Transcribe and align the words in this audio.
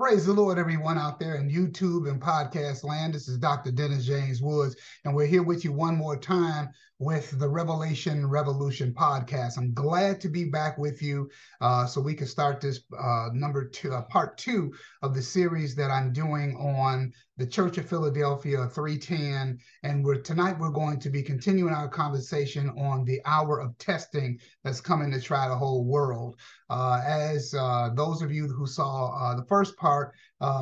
Praise 0.00 0.24
the 0.24 0.32
Lord, 0.32 0.58
everyone 0.58 0.96
out 0.96 1.20
there 1.20 1.34
in 1.34 1.50
YouTube 1.50 2.08
and 2.08 2.22
podcast 2.22 2.84
land. 2.84 3.12
This 3.12 3.28
is 3.28 3.36
Dr. 3.36 3.70
Dennis 3.70 4.06
James 4.06 4.40
Woods, 4.40 4.74
and 5.04 5.14
we're 5.14 5.26
here 5.26 5.42
with 5.42 5.62
you 5.62 5.74
one 5.74 5.94
more 5.94 6.16
time 6.16 6.70
with 6.98 7.38
the 7.38 7.48
Revelation 7.48 8.26
Revolution 8.26 8.94
podcast. 8.94 9.58
I'm 9.58 9.74
glad 9.74 10.18
to 10.22 10.30
be 10.30 10.44
back 10.44 10.78
with 10.78 11.02
you 11.02 11.28
uh, 11.60 11.84
so 11.84 12.00
we 12.00 12.14
can 12.14 12.26
start 12.26 12.62
this 12.62 12.80
uh, 12.98 13.28
number 13.34 13.68
two, 13.68 13.92
uh, 13.92 14.00
part 14.02 14.38
two 14.38 14.72
of 15.02 15.14
the 15.14 15.20
series 15.20 15.74
that 15.76 15.90
I'm 15.90 16.14
doing 16.14 16.56
on 16.56 17.12
the 17.36 17.46
Church 17.46 17.78
of 17.78 17.88
Philadelphia 17.88 18.66
310. 18.68 19.58
And 19.82 20.04
we're 20.04 20.20
tonight 20.20 20.58
we're 20.58 20.70
going 20.70 21.00
to 21.00 21.10
be 21.10 21.22
continuing 21.22 21.72
our 21.72 21.88
conversation 21.88 22.70
on 22.78 23.04
the 23.04 23.20
hour 23.24 23.60
of 23.60 23.76
testing 23.78 24.38
that's 24.62 24.80
coming 24.80 25.10
to 25.12 25.20
try 25.20 25.48
the 25.48 25.56
whole 25.56 25.84
world. 25.84 26.36
Uh, 26.70 27.02
as 27.04 27.52
uh, 27.52 27.90
those 27.94 28.22
of 28.22 28.30
you 28.30 28.46
who 28.46 28.66
saw 28.66 29.10
uh, 29.10 29.34
the 29.34 29.44
first 29.44 29.76
part, 29.76 30.14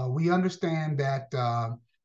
we 0.08 0.30
understand 0.30 0.98
that 0.98 1.30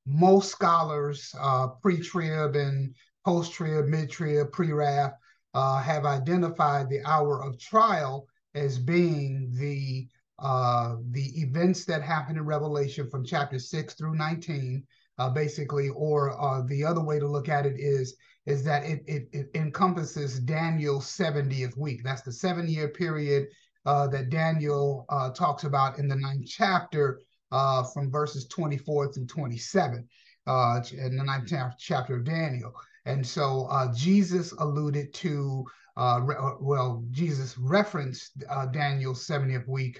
most 0.06 0.52
scholars, 0.52 1.34
pre-trib 1.82 2.56
and 2.56 2.94
post-trib, 3.26 3.86
mid-trib, 3.86 4.52
pre-wrath, 4.52 5.14
have 5.56 6.06
identified 6.06 6.90
the 6.90 7.02
hour 7.06 7.42
of 7.42 7.58
trial 7.58 8.28
as 8.54 8.78
being 8.78 9.50
the 9.58 10.08
uh, 10.40 10.98
the 11.12 11.42
events 11.42 11.86
that 11.86 12.02
happen 12.02 12.36
in 12.36 12.44
Revelation 12.44 13.10
from 13.10 13.24
chapter 13.24 13.60
6 13.60 13.94
through 13.94 14.16
19, 14.16 14.84
uh, 15.18 15.30
basically, 15.30 15.90
or 15.90 16.38
uh, 16.42 16.62
the 16.68 16.84
other 16.84 17.02
way 17.02 17.20
to 17.20 17.28
look 17.28 17.48
at 17.50 17.66
it 17.66 17.80
is 17.80 18.16
is 18.46 18.62
that 18.66 18.84
it, 18.84 19.02
it, 19.08 19.30
it 19.32 19.50
encompasses 19.56 20.38
Daniel's 20.38 21.06
70th 21.06 21.78
week. 21.78 22.04
That's 22.04 22.24
the 22.24 22.32
seven 22.34 22.68
year 22.68 22.90
period 22.90 23.48
uh, 23.86 24.08
that 24.08 24.30
Daniel 24.30 25.06
uh, 25.10 25.30
talks 25.32 25.64
about 25.64 26.00
in 26.00 26.08
the 26.08 26.16
ninth 26.16 26.46
chapter 26.48 27.20
uh, 27.52 27.84
from 27.84 28.10
verses 28.10 28.48
24 28.48 29.14
through 29.14 29.26
27 29.26 30.08
uh, 30.48 30.82
in 30.92 31.18
the 31.18 31.24
ninth 31.24 31.54
chapter 31.78 32.16
of 32.18 32.24
Daniel. 32.24 32.74
And 33.06 33.26
so 33.26 33.68
uh, 33.70 33.94
Jesus 33.94 34.54
alluded 34.54 35.14
to, 35.16 35.66
uh, 35.98 36.22
well, 36.60 37.04
Jesus 37.12 37.58
referenced 37.58 38.44
Daniel's 38.72 39.28
70th 39.28 39.68
week 39.68 40.00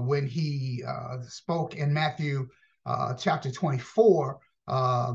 when 0.00 0.26
he 0.26 0.84
spoke 1.26 1.74
in 1.76 1.92
Matthew 1.92 2.46
chapter 3.18 3.50
24, 3.50 4.38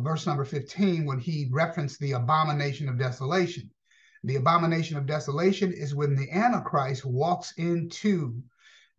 verse 0.02 0.26
number 0.26 0.46
15, 0.46 1.06
when 1.06 1.20
he 1.20 1.48
referenced 1.52 2.00
the 2.00 2.14
abomination 2.14 2.90
of 2.90 2.98
desolation. 2.98 3.70
The 4.24 4.38
abomination 4.38 4.98
of 4.98 5.06
desolation 5.06 5.74
is 5.74 5.94
when 5.94 6.16
the 6.16 6.32
Antichrist 6.32 7.04
walks 7.04 7.54
into 7.58 8.42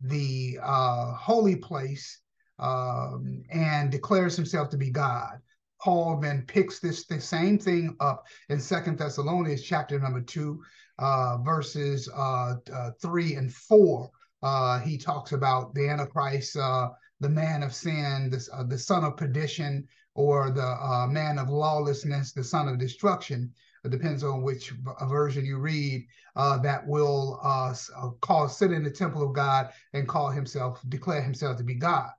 the 0.01 0.59
uh, 0.61 1.13
holy 1.13 1.55
place 1.55 2.19
um, 2.59 3.43
and 3.49 3.91
declares 3.91 4.35
himself 4.35 4.69
to 4.69 4.77
be 4.77 4.91
God. 4.91 5.39
Paul 5.81 6.19
then 6.19 6.43
picks 6.47 6.79
this 6.79 7.05
the 7.05 7.19
same 7.19 7.57
thing 7.57 7.95
up 7.99 8.25
in 8.49 8.59
Second 8.59 8.97
Thessalonians 8.97 9.63
chapter 9.63 9.99
number 9.99 10.21
two, 10.21 10.63
uh, 10.99 11.37
verses 11.39 12.09
uh, 12.15 12.55
uh 12.71 12.91
three 13.01 13.35
and 13.35 13.53
four. 13.53 14.09
Uh, 14.43 14.79
he 14.79 14.97
talks 14.97 15.31
about 15.31 15.73
the 15.73 15.89
Antichrist, 15.89 16.55
uh, 16.55 16.89
the 17.19 17.29
man 17.29 17.63
of 17.63 17.73
sin, 17.73 18.29
the, 18.29 18.65
the 18.67 18.77
son 18.77 19.03
of 19.03 19.17
perdition, 19.17 19.87
or 20.13 20.51
the 20.51 21.07
man 21.09 21.39
of 21.39 21.49
lawlessness, 21.49 22.31
the 22.31 22.43
son 22.43 22.67
of 22.67 22.77
destruction 22.79 23.51
it 23.85 23.91
depends 23.91 24.23
on 24.23 24.41
which 24.41 24.73
version 25.03 25.45
you 25.45 25.57
read, 25.57 26.05
uh, 26.35 26.57
that 26.57 26.85
will 26.85 27.39
uh, 27.43 27.73
uh, 27.95 28.09
call 28.21 28.49
sit 28.49 28.71
in 28.71 28.83
the 28.83 28.89
temple 28.89 29.23
of 29.23 29.33
God 29.33 29.69
and 29.93 30.07
call 30.07 30.29
himself, 30.29 30.81
declare 30.89 31.21
himself 31.21 31.57
to 31.57 31.63
be 31.63 31.75
God. 31.75 32.09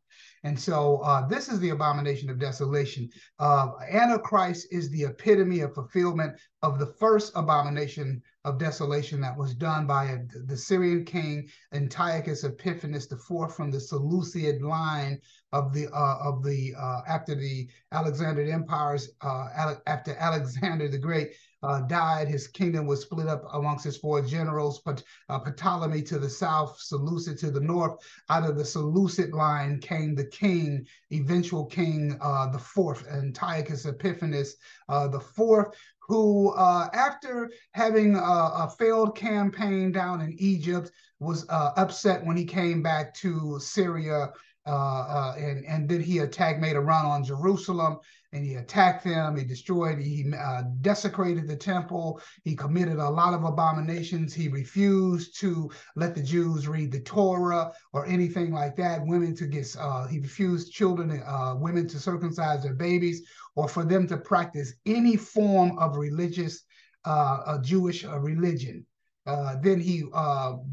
And 0.45 0.59
so 0.59 0.99
uh, 0.99 1.27
this 1.27 1.49
is 1.49 1.59
the 1.59 1.71
abomination 1.71 2.31
of 2.31 2.39
desolation. 2.39 3.11
Uh, 3.41 3.73
Antichrist 3.91 4.69
is 4.71 4.89
the 4.91 5.05
epitome 5.05 5.61
of 5.61 5.75
fulfillment 5.75 6.37
of 6.63 6.79
the 6.79 6.87
first 6.87 7.33
abomination 7.35 8.23
of 8.45 8.59
desolation 8.59 9.21
that 9.23 9.37
was 9.37 9.55
done 9.55 9.89
by 9.89 10.05
a, 10.05 10.19
the 10.47 10.57
Syrian 10.57 11.05
king 11.05 11.49
Antiochus 11.73 12.45
Epiphanes 12.45 13.11
IV 13.11 13.55
from 13.55 13.73
the 13.73 13.81
Seleucid 13.81 14.63
line 14.63 15.21
of 15.53 15.75
the 15.75 15.89
uh, 15.89 16.19
of 16.23 16.45
the 16.45 16.75
uh, 16.79 17.01
after 17.09 17.35
the 17.35 17.69
Alexander 17.91 18.43
empires 18.43 19.11
uh, 19.23 19.49
after 19.87 20.15
Alexander 20.15 20.89
the 20.89 20.99
Great 20.99 21.33
uh, 21.63 21.81
died, 21.83 22.29
his 22.29 22.49
kingdom 22.49 22.87
was 22.87 23.03
split 23.03 23.27
up 23.27 23.45
amongst 23.53 23.85
his 23.85 23.97
four 23.97 24.23
generals, 24.23 24.81
but 24.85 25.03
uh, 25.29 25.39
Ptolemy 25.39 26.03
to 26.03 26.19
the 26.19 26.29
south, 26.29 26.79
Seleucid 26.81 27.39
to 27.39 27.51
the 27.51 27.61
north. 27.61 27.99
Out 28.29 28.49
of 28.49 28.57
the 28.57 28.65
Seleucid 28.65 29.33
line 29.33 29.79
came 29.81 30.15
the 30.15 30.27
king, 30.27 30.87
eventual 31.13 31.65
king, 31.67 32.17
uh, 32.21 32.49
the 32.51 32.59
fourth, 32.59 33.07
Antiochus 33.09 33.87
Epiphanes 33.87 34.57
uh, 34.89 35.09
the 35.09 35.21
fourth, 35.21 35.75
who, 36.01 36.51
uh, 36.51 36.89
after 36.93 37.51
having 37.73 38.15
a, 38.15 38.19
a, 38.19 38.73
failed 38.79 39.17
campaign 39.17 39.91
down 39.91 40.21
in 40.21 40.37
Egypt, 40.39 40.93
was 41.19 41.49
uh, 41.49 41.73
upset 41.77 42.25
when 42.25 42.37
he 42.37 42.45
came 42.45 42.83
back 42.83 43.13
to 43.15 43.59
Syria 43.59 44.31
uh, 44.67 44.71
uh, 44.71 45.35
and 45.39 45.65
and 45.65 45.89
then 45.89 46.01
he 46.01 46.19
attacked, 46.19 46.61
made 46.61 46.75
a 46.75 46.81
run 46.81 47.07
on 47.07 47.23
Jerusalem, 47.23 47.99
and 48.37 48.45
he 48.45 48.57
attacked 48.57 49.03
them. 49.03 49.37
He 49.37 49.45
destroyed, 49.45 49.99
he 49.99 50.31
uh, 50.39 50.65
desecrated 50.83 51.49
the 51.49 51.57
temple. 51.57 52.21
He 52.45 52.55
committed 52.55 52.99
a 52.99 53.09
lot 53.09 53.33
of 53.33 53.45
abominations. 53.45 54.35
He 54.35 54.49
refused 54.49 55.41
to 55.41 55.71
let 55.97 56.15
the 56.15 56.23
Jews 56.23 56.69
read 56.69 56.93
the 56.93 57.01
Torah 57.01 57.73
or 57.95 58.05
anything 58.07 58.53
like 58.53 58.77
that. 58.77 59.05
Women 59.07 59.35
to 59.37 59.47
get, 59.47 59.75
uh, 59.81 60.07
he 60.07 60.21
refused 60.21 60.73
children, 60.73 61.23
uh, 61.27 61.55
women 61.57 61.89
to 61.89 61.99
circumcise 61.99 62.63
their 62.63 62.75
babies, 62.75 63.23
or 63.55 63.69
for 63.69 63.85
them 63.85 64.07
to 64.09 64.19
practice 64.19 64.75
any 64.85 65.17
form 65.17 65.79
of 65.79 65.97
religious, 65.97 66.65
uh, 67.07 67.59
Jewish 67.63 68.05
religion. 68.05 68.85
then 69.63 69.81
he 69.81 70.05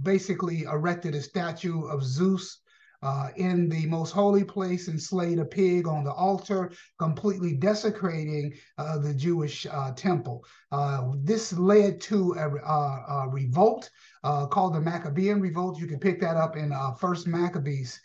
basically 0.01 0.63
erected 0.63 1.15
a 1.15 1.21
statue 1.21 1.85
of 1.85 2.03
Zeus 2.03 2.59
uh, 3.03 3.27
in 3.35 3.67
the 3.67 3.85
most 3.87 4.11
holy 4.11 4.43
place 4.45 4.87
and 4.87 4.99
slayed 4.99 5.37
a 5.37 5.45
pig 5.45 5.87
on 5.87 6.05
the 6.05 6.11
altar, 6.11 6.71
completely 6.97 7.53
desecrating 7.53 8.53
uh, 8.77 8.97
the 8.97 9.13
Jewish 9.13 9.67
uh, 9.69 9.91
temple. 9.91 10.45
Uh, 10.71 11.11
this 11.17 11.51
led 11.53 11.99
to 11.99 12.33
a, 12.39 12.49
a, 12.49 13.25
a 13.25 13.29
revolt 13.29 13.89
uh, 14.23 14.47
called 14.47 14.73
the 14.73 14.81
Maccabean 14.81 15.41
Revolt. 15.41 15.77
You 15.79 15.87
can 15.87 15.99
pick 15.99 16.21
that 16.21 16.37
up 16.37 16.55
in 16.55 16.71
uh, 16.71 16.93
First 16.93 17.27
Maccabees 17.27 17.99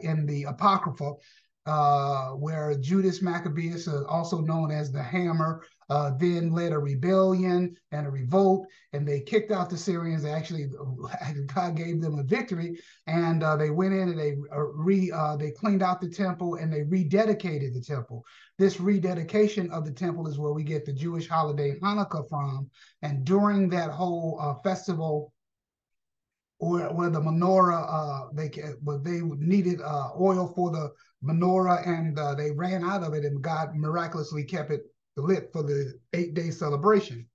in 0.00 0.26
the 0.26 0.44
Apocrypha. 0.44 1.12
where 2.36 2.74
Judas 2.80 3.20
Maccabeus, 3.20 3.88
also 4.08 4.40
known 4.40 4.70
as 4.70 4.90
the 4.90 5.02
Hammer, 5.02 5.62
uh, 5.90 6.12
then 6.18 6.52
led 6.52 6.72
a 6.72 6.78
rebellion 6.78 7.76
and 7.92 8.06
a 8.06 8.10
revolt, 8.10 8.66
and 8.92 9.06
they 9.06 9.20
kicked 9.20 9.50
out 9.50 9.68
the 9.68 9.76
Syrians. 9.76 10.24
Actually, 10.24 10.66
God 11.54 11.76
gave 11.76 12.00
them 12.00 12.18
a 12.18 12.22
victory, 12.22 12.78
and 13.06 13.42
uh, 13.42 13.56
they 13.56 13.70
went 13.70 13.94
in 13.94 14.08
and 14.08 14.18
they 14.18 14.36
uh, 14.52 14.60
re 14.60 15.10
uh, 15.10 15.36
they 15.36 15.50
cleaned 15.50 15.82
out 15.82 16.00
the 16.00 16.08
temple 16.08 16.56
and 16.56 16.72
they 16.72 16.82
rededicated 16.82 17.74
the 17.74 17.82
temple. 17.82 18.24
This 18.58 18.80
rededication 18.80 19.70
of 19.70 19.84
the 19.84 19.92
temple 19.92 20.26
is 20.28 20.38
where 20.38 20.52
we 20.52 20.62
get 20.62 20.84
the 20.84 20.92
Jewish 20.92 21.28
holiday 21.28 21.78
Hanukkah 21.80 22.28
from, 22.28 22.70
and 23.02 23.24
during 23.24 23.68
that 23.70 23.90
whole 23.90 24.38
uh, 24.40 24.54
festival. 24.62 25.32
Where, 26.58 26.88
where 26.92 27.10
the 27.10 27.20
menorah, 27.20 27.84
uh, 27.90 28.28
they 28.32 28.48
well, 28.80 28.98
they 28.98 29.20
needed 29.20 29.80
oil 29.82 30.46
for 30.54 30.70
the 30.70 30.92
menorah, 31.22 31.86
and 31.86 32.16
they 32.38 32.52
ran 32.52 32.84
out 32.84 33.02
of 33.02 33.12
it, 33.12 33.24
and 33.24 33.42
God 33.42 33.74
miraculously 33.74 34.44
kept 34.44 34.70
it 34.70 34.82
lit 35.16 35.52
for 35.52 35.62
the 35.62 35.98
eight 36.12 36.34
day 36.34 36.50
celebration. 36.50 37.28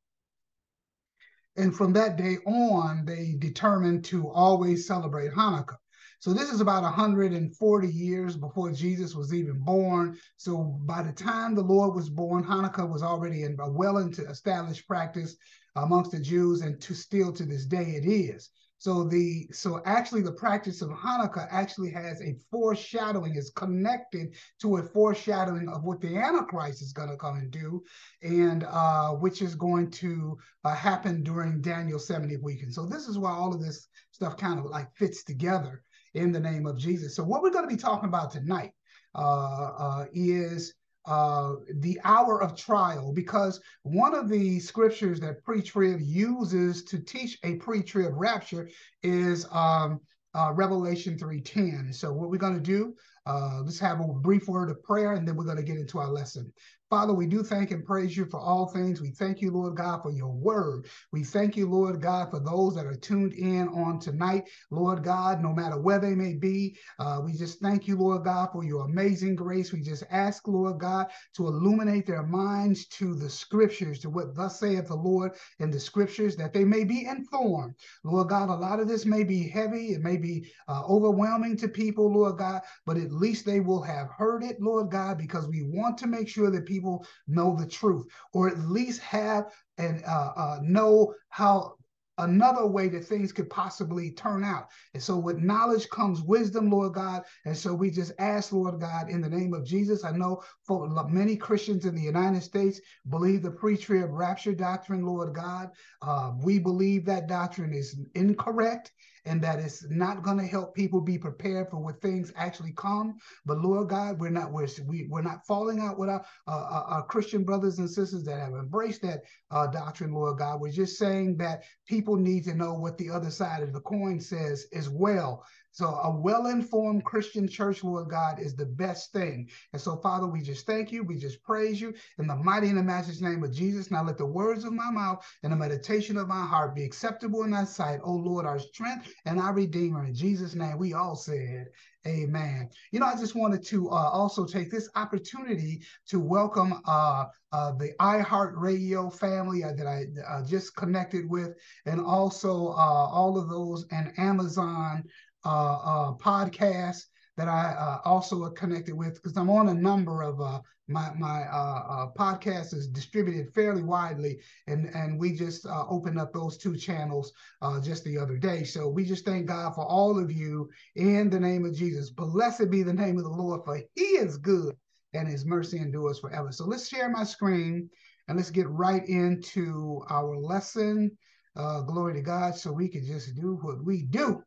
And 1.56 1.76
from 1.76 1.94
that 1.94 2.16
day 2.16 2.38
on, 2.46 3.06
they 3.06 3.36
determined 3.38 4.06
to 4.06 4.30
always 4.30 4.88
celebrate 4.88 5.32
Hanukkah. 5.32 5.78
So 6.22 6.34
this 6.34 6.52
is 6.52 6.60
about 6.60 6.84
140 6.84 7.88
years 7.88 8.36
before 8.36 8.72
Jesus 8.72 9.16
was 9.16 9.34
even 9.34 9.60
born. 9.60 10.18
So 10.36 10.80
by 10.86 11.02
the 11.02 11.14
time 11.14 11.56
the 11.56 11.62
Lord 11.62 11.96
was 11.96 12.10
born, 12.10 12.44
Hanukkah 12.44 12.90
was 12.90 13.04
already 13.04 13.44
in 13.44 13.58
a 13.60 13.70
well 13.72 14.00
into 14.00 14.26
established 14.28 14.86
practice 14.88 15.38
amongst 15.76 16.12
the 16.12 16.20
Jews, 16.20 16.62
and 16.62 16.80
to 16.82 16.94
still 16.94 17.32
to 17.34 17.46
this 17.46 17.66
day 17.66 17.96
it 17.96 18.06
is. 18.06 18.50
So 18.80 19.04
the 19.04 19.50
so 19.52 19.82
actually 19.86 20.22
the 20.22 20.32
practice 20.32 20.82
of 20.82 20.90
Hanukkah 20.90 21.48
actually 21.52 21.92
has 21.92 22.22
a 22.22 22.38
foreshadowing, 22.50 23.36
is 23.36 23.50
connected 23.50 24.36
to 24.62 24.78
a 24.78 24.84
foreshadowing 24.84 25.68
of 25.68 25.84
what 25.84 26.00
the 26.00 26.16
Antichrist 26.16 26.82
is 26.82 26.94
going 26.94 27.10
to 27.10 27.18
come 27.18 27.36
and 27.36 27.52
do, 27.52 27.84
and 28.24 28.64
uh, 28.64 29.10
which 29.12 29.42
is 29.42 29.54
going 29.54 29.92
to 29.92 30.38
uh, 30.64 30.74
happen 30.74 31.24
during 31.24 31.62
Daniel's 31.62 32.08
70th 32.08 32.42
week. 32.42 32.64
And 32.64 32.74
so 32.74 32.86
this 32.86 33.10
is 33.10 33.20
why 33.20 33.32
all 33.32 33.54
of 33.54 33.62
this 33.62 33.90
stuff 34.12 34.38
kind 34.38 34.60
of 34.60 34.66
like 34.66 34.96
fits 34.96 35.26
together 35.26 35.84
in 36.14 36.32
the 36.32 36.40
name 36.40 36.66
of 36.66 36.78
Jesus. 36.78 37.18
So 37.18 37.24
what 37.24 37.44
we're 37.44 37.52
going 37.52 37.68
to 37.68 37.76
be 37.76 37.82
talking 37.82 38.08
about 38.08 38.32
tonight 38.32 38.72
uh, 39.14 39.72
uh 39.78 40.06
is 40.14 40.74
uh, 41.06 41.56
the 41.76 42.00
hour 42.04 42.42
of 42.42 42.56
trial 42.56 43.14
because 43.14 43.60
one 43.84 44.14
of 44.14 44.30
the 44.30 44.60
scriptures 44.60 45.20
that 45.20 45.44
pre-trib 45.44 46.00
uses 46.02 46.84
to 46.84 47.00
teach 47.00 47.38
a 47.44 47.56
pre-trib 47.56 48.12
rapture 48.16 48.70
is 49.02 49.46
um, 49.52 50.00
uh, 50.36 50.52
Revelation 50.54 51.18
3.10. 51.18 51.94
So 51.94 52.14
what 52.14 52.30
we're 52.30 52.38
going 52.38 52.56
to 52.56 52.60
do, 52.60 52.96
uh, 53.26 53.62
let's 53.64 53.80
have 53.80 54.00
a 54.00 54.08
brief 54.08 54.48
word 54.48 54.70
of 54.70 54.82
prayer, 54.84 55.14
and 55.14 55.28
then 55.28 55.36
we're 55.36 55.46
going 55.46 55.58
to 55.58 55.64
get 55.64 55.78
into 55.78 56.00
our 56.00 56.10
lesson. 56.10 56.52
Father, 56.90 57.14
we 57.14 57.28
do 57.28 57.44
thank 57.44 57.70
and 57.70 57.86
praise 57.86 58.18
you 58.18 58.26
for 58.26 58.40
all 58.40 58.66
things. 58.66 59.00
We 59.00 59.12
thank 59.12 59.42
you, 59.42 59.52
Lord 59.52 59.76
God, 59.76 60.02
for 60.02 60.10
your 60.10 60.34
word. 60.34 60.88
We 61.12 61.24
thank 61.24 61.56
you, 61.56 61.70
Lord 61.70 62.02
God, 62.02 62.32
for 62.32 62.40
those 62.40 62.74
that 62.74 62.88
are 62.88 62.96
tuned 62.96 63.34
in 63.34 63.68
on 63.68 64.00
tonight. 64.00 64.50
Lord 64.72 65.04
God, 65.04 65.40
no 65.40 65.54
matter 65.54 65.80
where 65.80 66.00
they 66.00 66.16
may 66.16 66.34
be, 66.34 66.76
uh, 66.98 67.22
we 67.24 67.34
just 67.34 67.60
thank 67.60 67.88
you, 67.88 67.96
Lord 67.96 68.24
God, 68.24 68.50
for 68.52 68.64
your 68.64 68.86
amazing 68.86 69.36
grace. 69.36 69.72
We 69.72 69.82
just 69.82 70.04
ask, 70.10 70.48
Lord 70.48 70.80
God, 70.80 71.06
to 71.36 71.48
illuminate 71.48 72.08
their 72.08 72.24
minds 72.24 72.88
to 72.88 73.14
the 73.14 73.30
scriptures, 73.30 74.00
to 74.00 74.10
what 74.10 74.36
thus 74.36 74.60
saith 74.60 74.88
the 74.88 74.96
Lord 74.96 75.34
in 75.60 75.70
the 75.70 75.80
scriptures, 75.80 76.36
that 76.38 76.54
they 76.54 76.64
may 76.64 76.86
be 76.86 77.06
informed. 77.06 77.76
Lord 78.04 78.30
God, 78.30 78.50
a 78.50 78.56
lot 78.56 78.80
of 78.80 78.88
this 78.88 79.06
may 79.06 79.24
be 79.24 79.48
heavy, 79.48 79.90
it 79.90 80.02
may 80.02 80.18
be 80.18 80.52
uh, 80.68 80.82
overwhelming 80.88 81.56
to 81.58 81.68
people, 81.68 82.12
Lord 82.12 82.40
God, 82.40 82.62
but 82.88 82.98
at 82.98 83.12
least 83.12 83.46
they 83.46 83.60
will 83.60 83.84
have 83.84 84.10
heard 84.10 84.44
it, 84.44 84.60
Lord 84.60 84.90
God, 84.90 85.20
because 85.20 85.48
we 85.48 85.62
want 85.62 85.96
to 86.00 86.08
make 86.08 86.28
sure 86.28 86.50
that 86.50 86.66
people 86.66 86.79
people 86.80 87.06
know 87.28 87.56
the 87.56 87.68
truth, 87.68 88.08
or 88.34 88.48
at 88.48 88.60
least 88.60 89.02
have 89.02 89.52
and 89.78 90.04
uh, 90.06 90.32
uh, 90.36 90.60
know 90.62 91.14
how 91.30 91.76
another 92.18 92.66
way 92.66 92.90
that 92.90 93.06
things 93.06 93.32
could 93.32 93.50
possibly 93.50 94.12
turn 94.12 94.44
out. 94.44 94.68
And 94.94 95.02
so 95.02 95.18
with 95.18 95.38
knowledge 95.40 95.90
comes 95.90 96.22
wisdom, 96.22 96.70
Lord 96.70 96.94
God. 96.94 97.24
And 97.46 97.58
so 97.58 97.74
we 97.74 97.90
just 97.90 98.12
ask, 98.20 98.52
Lord 98.52 98.80
God, 98.80 99.10
in 99.10 99.22
the 99.22 99.30
name 99.30 99.54
of 99.54 99.66
Jesus. 99.66 100.04
I 100.04 100.12
know 100.12 100.44
for 100.66 100.88
many 101.10 101.38
Christians 101.38 101.86
in 101.86 101.96
the 101.96 102.02
United 102.02 102.44
States 102.44 102.82
believe 103.10 103.42
the 103.42 103.52
pre-trib 103.52 104.10
rapture 104.12 104.54
doctrine, 104.54 105.06
Lord 105.06 105.34
God. 105.34 105.70
Uh, 106.02 106.34
we 106.44 106.60
believe 106.60 107.06
that 107.06 107.28
doctrine 107.28 107.74
is 107.74 107.98
incorrect 108.16 108.92
and 109.26 109.42
that 109.44 109.60
it's 109.60 109.86
not 109.90 110.24
going 110.24 110.38
to 110.38 110.46
help 110.46 110.76
people 110.76 111.02
be 111.02 111.18
prepared 111.18 111.70
for 111.70 111.78
when 111.78 111.96
things 111.96 112.32
actually 112.36 112.74
come. 112.74 113.18
But 113.46 113.60
Lord 113.60 113.90
God, 113.90 114.20
we're 114.20 114.30
not 114.30 114.52
we're 114.52 114.68
we, 114.86 115.08
we're 115.10 115.22
not 115.22 115.46
falling 115.46 115.80
out 115.80 115.98
with 116.00 116.10
our, 116.10 116.26
uh, 116.48 116.84
our 116.88 117.06
Christian 117.06 117.44
brothers 117.44 117.80
and 117.80 117.90
sisters 117.90 118.24
that 118.26 118.40
have 118.40 118.54
embraced 118.54 119.02
that 119.04 119.24
uh, 119.52 119.68
doctrine, 119.68 120.14
Lord 120.14 120.38
God. 120.38 120.62
We're 120.62 120.72
just 120.72 120.98
saying 120.98 121.38
that 121.38 121.64
people 121.88 122.16
need 122.16 122.44
to 122.46 122.54
know 122.56 122.74
what 122.74 122.98
the 122.98 123.10
other 123.10 123.32
side 123.32 123.64
of 123.64 123.74
the 123.74 123.82
coin 123.82 124.20
says 124.20 124.68
as 124.74 124.90
well. 124.90 125.46
So 125.72 125.86
a 125.88 126.12
well-informed 126.12 127.06
Christian 127.06 127.48
church, 127.48 127.84
Lord 127.84 128.10
God, 128.10 128.40
is 128.40 128.56
the 128.56 128.66
best 128.66 129.12
thing. 129.14 129.50
And 129.74 129.82
so, 129.82 129.98
Father, 129.98 130.28
we 130.28 130.42
just 130.42 130.66
thank 130.66 130.92
you. 130.92 131.04
We 131.04 131.18
just 131.18 131.44
praise 131.44 131.80
you 131.80 131.94
in 132.18 132.28
the 132.28 132.36
mighty 132.36 132.70
and 132.70 132.78
the 132.78 132.84
matchless 132.84 133.22
name 133.22 133.44
of 133.44 133.54
Jesus. 133.54 133.92
Now 133.92 134.04
let 134.04 134.18
the 134.18 134.26
words 134.26 134.66
of 134.66 134.74
my 134.74 134.90
mouth 134.90 135.26
and 135.44 135.52
the 135.52 135.58
meditation 135.58 136.18
of 136.18 136.28
my 136.28 136.46
heart 136.46 136.76
be 136.76 136.84
acceptable 136.84 137.44
in 137.44 137.52
thy 137.52 137.66
sight, 137.66 138.00
O 138.04 138.14
Lord, 138.14 138.46
our 138.46 138.60
strength 138.60 139.14
and 139.26 139.40
our 139.40 139.54
redeemer. 139.54 140.06
In 140.06 140.14
Jesus' 140.14 140.56
name, 140.56 140.78
we 140.78 140.94
all 140.94 141.16
said, 141.16 141.68
Amen. 142.08 142.70
You 142.92 143.00
know, 143.02 143.08
I 143.08 143.16
just 143.16 143.36
wanted 143.36 143.64
to 143.68 143.90
uh, 143.90 144.10
also 144.10 144.46
take 144.46 144.72
this 144.72 144.90
opportunity 144.96 145.84
to 146.08 146.20
welcome 146.20 146.82
uh, 146.86 147.26
uh, 147.52 147.72
the 147.74 147.92
iHeartRadio 148.00 149.14
family 149.14 149.64
uh, 149.64 149.74
that 149.74 149.86
I 149.86 150.06
uh, 150.28 150.46
just 150.46 150.76
connected 150.76 151.30
with, 151.30 151.56
and 151.86 152.00
also 152.00 152.70
uh, 152.70 153.10
all 153.12 153.38
of 153.38 153.50
those 153.50 153.86
and 153.92 154.14
Amazon 154.18 155.04
podcasts 155.46 157.06
that 157.40 157.48
I 157.48 157.72
uh, 157.72 158.00
also 158.04 158.44
are 158.44 158.52
connected 158.52 158.94
with 158.94 159.16
because 159.16 159.38
I'm 159.38 159.50
on 159.50 159.70
a 159.70 159.74
number 159.74 160.24
of 160.24 160.42
uh, 160.42 160.60
my 160.90 161.14
my 161.18 161.44
uh, 161.44 161.84
uh, 161.90 162.08
podcast 162.18 162.74
is 162.74 162.90
distributed 162.90 163.54
fairly 163.54 163.82
widely, 163.82 164.42
and 164.68 164.88
and 164.94 165.18
we 165.18 165.32
just 165.32 165.66
uh, 165.66 165.86
opened 165.88 166.20
up 166.20 166.34
those 166.34 166.58
two 166.58 166.76
channels 166.76 167.32
uh, 167.62 167.80
just 167.80 168.04
the 168.04 168.18
other 168.18 168.36
day. 168.36 168.66
So 168.66 168.90
we 168.90 169.06
just 169.06 169.24
thank 169.24 169.46
God 169.46 169.74
for 169.74 169.86
all 169.86 170.20
of 170.20 170.30
you 170.30 170.70
in 170.98 171.30
the 171.30 171.40
name 171.40 171.64
of 171.64 171.74
Jesus. 171.74 172.10
Blessed 172.10 172.70
be 172.70 172.84
the 172.84 172.94
name 172.94 173.18
of 173.18 173.24
the 173.24 173.30
Lord, 173.30 173.62
for 173.64 173.80
He 173.96 174.04
is 174.04 174.36
good 174.36 174.76
and 175.14 175.26
His 175.26 175.46
mercy 175.46 175.78
endures 175.78 176.20
forever. 176.20 176.52
So 176.52 176.66
let's 176.66 176.90
share 176.90 177.10
my 177.10 177.24
screen 177.24 177.90
and 178.28 178.36
let's 178.36 178.52
get 178.52 178.68
right 178.68 179.08
into 179.08 180.02
our 180.10 180.36
lesson. 180.36 181.18
Uh, 181.56 181.82
glory 181.84 182.16
to 182.16 182.22
God, 182.22 182.56
so 182.56 182.72
we 182.72 182.90
can 182.90 183.06
just 183.06 183.34
do 183.36 183.58
what 183.62 183.82
we 183.84 184.04
do 184.04 184.44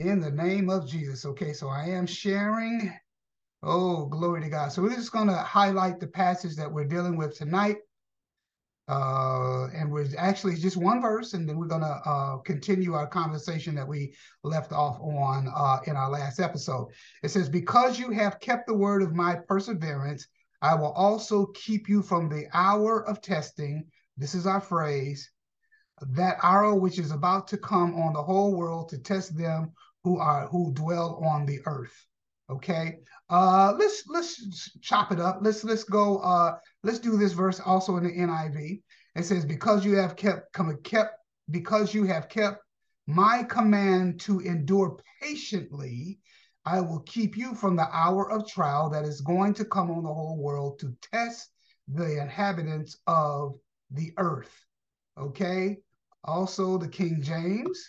in 0.00 0.18
the 0.18 0.30
name 0.30 0.70
of 0.70 0.88
Jesus. 0.88 1.26
Okay, 1.26 1.52
so 1.52 1.68
I 1.68 1.84
am 1.84 2.06
sharing. 2.06 2.90
Oh, 3.62 4.06
glory 4.06 4.40
to 4.40 4.48
God. 4.48 4.72
So 4.72 4.80
we're 4.80 4.94
just 4.94 5.12
going 5.12 5.28
to 5.28 5.36
highlight 5.36 6.00
the 6.00 6.06
passage 6.06 6.56
that 6.56 6.72
we're 6.72 6.86
dealing 6.86 7.16
with 7.16 7.36
tonight. 7.36 7.76
Uh, 8.88 9.68
and 9.74 9.92
we're 9.92 10.08
actually 10.16 10.56
just 10.56 10.78
one 10.78 11.02
verse, 11.02 11.34
and 11.34 11.46
then 11.46 11.56
we're 11.58 11.66
going 11.66 11.82
to 11.82 12.00
uh, 12.04 12.38
continue 12.38 12.94
our 12.94 13.06
conversation 13.06 13.74
that 13.74 13.86
we 13.86 14.12
left 14.42 14.72
off 14.72 14.98
on 15.00 15.48
uh, 15.54 15.78
in 15.86 15.96
our 15.96 16.10
last 16.10 16.40
episode. 16.40 16.88
It 17.22 17.30
says, 17.30 17.48
Because 17.48 17.98
you 17.98 18.10
have 18.10 18.40
kept 18.40 18.66
the 18.66 18.74
word 18.74 19.02
of 19.02 19.14
my 19.14 19.36
perseverance, 19.46 20.26
I 20.62 20.74
will 20.74 20.92
also 20.92 21.46
keep 21.54 21.88
you 21.90 22.02
from 22.02 22.28
the 22.30 22.46
hour 22.54 23.06
of 23.06 23.20
testing. 23.20 23.84
This 24.16 24.34
is 24.34 24.46
our 24.46 24.60
phrase 24.60 25.30
that 26.08 26.38
hour 26.42 26.74
which 26.74 26.98
is 26.98 27.10
about 27.10 27.46
to 27.48 27.58
come 27.58 27.94
on 27.94 28.14
the 28.14 28.22
whole 28.22 28.54
world 28.54 28.88
to 28.88 28.98
test 28.98 29.36
them 29.36 29.72
who 30.04 30.18
are 30.18 30.46
who 30.48 30.72
dwell 30.72 31.22
on 31.24 31.46
the 31.46 31.60
earth. 31.66 32.06
Okay, 32.48 32.98
uh, 33.28 33.74
let's 33.78 34.02
let's 34.08 34.70
chop 34.80 35.12
it 35.12 35.20
up. 35.20 35.38
Let's 35.40 35.62
let's 35.62 35.84
go. 35.84 36.18
Uh, 36.18 36.58
let's 36.82 36.98
do 36.98 37.16
this 37.16 37.32
verse 37.32 37.60
also 37.60 37.96
in 37.96 38.04
the 38.04 38.10
NIV. 38.10 38.82
It 39.14 39.24
says, 39.24 39.44
"Because 39.44 39.84
you 39.84 39.96
have 39.96 40.16
kept 40.16 40.52
come 40.52 40.76
kept 40.82 41.16
because 41.50 41.94
you 41.94 42.04
have 42.04 42.28
kept 42.28 42.62
my 43.06 43.44
command 43.44 44.20
to 44.20 44.40
endure 44.40 44.98
patiently." 45.20 46.20
I 46.66 46.80
will 46.80 47.00
keep 47.00 47.38
you 47.38 47.54
from 47.54 47.74
the 47.74 47.88
hour 47.90 48.30
of 48.30 48.46
trial 48.46 48.90
that 48.90 49.04
is 49.04 49.22
going 49.22 49.54
to 49.54 49.64
come 49.64 49.90
on 49.90 50.02
the 50.02 50.12
whole 50.12 50.36
world 50.36 50.78
to 50.80 50.94
test 51.00 51.50
the 51.88 52.20
inhabitants 52.20 52.98
of 53.06 53.58
the 53.90 54.12
earth. 54.18 54.52
Okay. 55.18 55.78
Also, 56.24 56.76
the 56.76 56.88
King 56.88 57.22
James, 57.22 57.82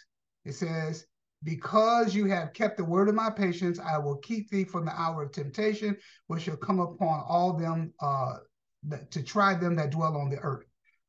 it 0.46 0.54
says, 0.54 1.06
because 1.44 2.14
you 2.14 2.26
have 2.26 2.54
kept 2.54 2.78
the 2.78 2.86
word 2.86 3.10
of 3.10 3.16
my 3.16 3.30
patience, 3.30 3.80
I 3.80 3.98
will 3.98 4.18
keep 4.18 4.50
thee 4.50 4.64
from 4.64 4.86
the 4.86 5.00
hour 5.00 5.24
of 5.24 5.32
temptation, 5.32 5.98
which 6.28 6.44
shall 6.44 6.58
come 6.58 6.80
upon 6.80 7.24
all 7.28 7.54
them 7.54 7.94
uh, 8.00 8.38
that, 8.84 9.12
to 9.12 9.24
try 9.24 9.56
them 9.56 9.76
that 9.76 9.92
dwell 9.92 10.18
on 10.18 10.30
the 10.30 10.38
earth. 10.38 10.66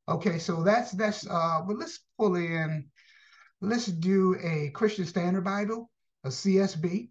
Okay, 0.08 0.38
so 0.38 0.62
that's 0.62 0.92
that's. 0.92 1.26
Uh, 1.28 1.60
but 1.66 1.78
let's 1.78 2.00
pull 2.18 2.36
in. 2.36 2.86
Let's 3.60 3.86
do 3.86 4.36
a 4.42 4.70
Christian 4.70 5.06
Standard 5.06 5.44
Bible, 5.44 5.90
a 6.24 6.28
CSB, 6.28 7.10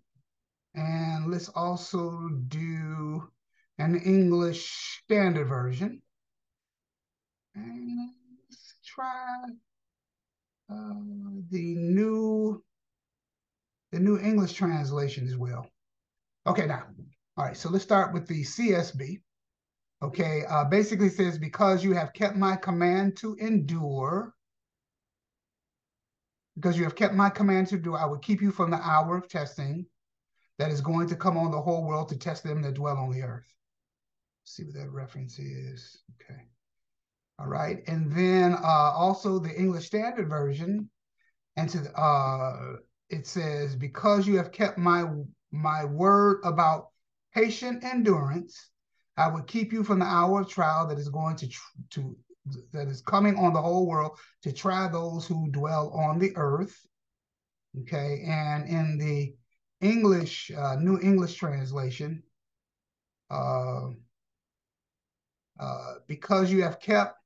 and 0.76 1.32
let's 1.32 1.48
also 1.50 2.30
do 2.48 3.30
an 3.78 3.96
English 4.02 5.00
Standard 5.04 5.48
Version. 5.48 6.02
And 7.56 8.10
let's 8.50 8.76
try 8.86 9.44
uh, 10.70 10.94
the 11.50 11.76
new 11.76 12.62
the 13.92 14.00
New 14.00 14.18
English 14.20 14.54
translation 14.54 15.28
as 15.28 15.38
well. 15.38 15.68
Okay, 16.48 16.66
now, 16.66 16.84
all 17.38 17.46
right, 17.46 17.58
so 17.58 17.70
let's 17.70 17.84
start 17.84 18.14
with 18.14 18.28
the 18.28 18.44
CSB. 18.44 19.22
Okay, 20.04 20.44
uh, 20.50 20.66
basically 20.66 21.10
says, 21.10 21.38
because 21.38 21.84
you 21.84 21.94
have 21.94 22.14
kept 22.14 22.36
my 22.36 22.56
command 22.56 23.18
to 23.18 23.36
endure, 23.36 24.34
because 26.56 26.78
you 26.78 26.84
have 26.84 26.96
kept 26.96 27.14
my 27.14 27.30
command 27.30 27.68
to 27.68 27.76
endure, 27.76 27.98
I 27.98 28.06
will 28.06 28.18
keep 28.18 28.42
you 28.42 28.52
from 28.52 28.72
the 28.72 28.78
hour 28.78 29.18
of 29.18 29.28
testing 29.28 29.86
that 30.58 30.72
is 30.72 30.82
going 30.82 31.08
to 31.08 31.16
come 31.16 31.38
on 31.38 31.52
the 31.52 31.62
whole 31.62 31.86
world 31.86 32.10
to 32.10 32.18
test 32.18 32.44
them 32.44 32.62
that 32.62 32.74
dwell 32.74 32.98
on 32.98 33.12
the 33.12 33.22
earth. 33.22 33.52
Let's 34.44 34.56
see 34.56 34.64
what 34.64 34.74
that 34.76 34.92
reference 34.92 35.38
is. 35.38 36.02
Okay. 36.16 36.42
All 37.40 37.48
right. 37.48 37.80
And 37.88 38.12
then 38.12 38.54
uh, 38.54 38.92
also 38.96 39.40
the 39.40 39.56
English 39.56 39.88
Standard 39.88 40.30
Version 40.30 40.90
and 41.56 41.70
to 41.70 42.00
uh, 42.00 42.78
it 43.12 43.28
says, 43.28 43.76
because 43.76 44.26
you 44.26 44.38
have 44.38 44.52
kept 44.52 44.78
my 44.78 45.06
my 45.52 45.84
word 45.84 46.40
about 46.44 46.88
patient 47.36 47.84
endurance, 47.84 48.70
I 49.18 49.28
will 49.28 49.44
keep 49.44 49.74
you 49.74 49.84
from 49.84 50.00
the 50.00 50.06
hour 50.06 50.42
of 50.42 50.50
trial 50.50 50.88
that 50.88 50.98
is 50.98 51.10
going 51.10 51.36
to 51.38 51.50
to 51.92 52.18
that 52.72 52.88
is 52.88 53.02
coming 53.02 53.36
on 53.38 53.54
the 53.54 53.62
whole 53.62 53.86
world 53.86 54.18
to 54.44 54.52
try 54.52 54.88
those 54.88 55.28
who 55.28 55.52
dwell 55.52 55.90
on 55.92 56.20
the 56.20 56.36
earth. 56.36 56.76
Okay, 57.82 58.24
and 58.26 58.68
in 58.68 58.98
the 58.98 59.36
English 59.82 60.52
uh, 60.58 60.76
New 60.80 61.00
English 61.00 61.36
translation, 61.36 62.24
uh, 63.30 63.90
uh, 65.60 65.94
because 66.08 66.52
you 66.52 66.64
have 66.64 66.80
kept 66.80 67.18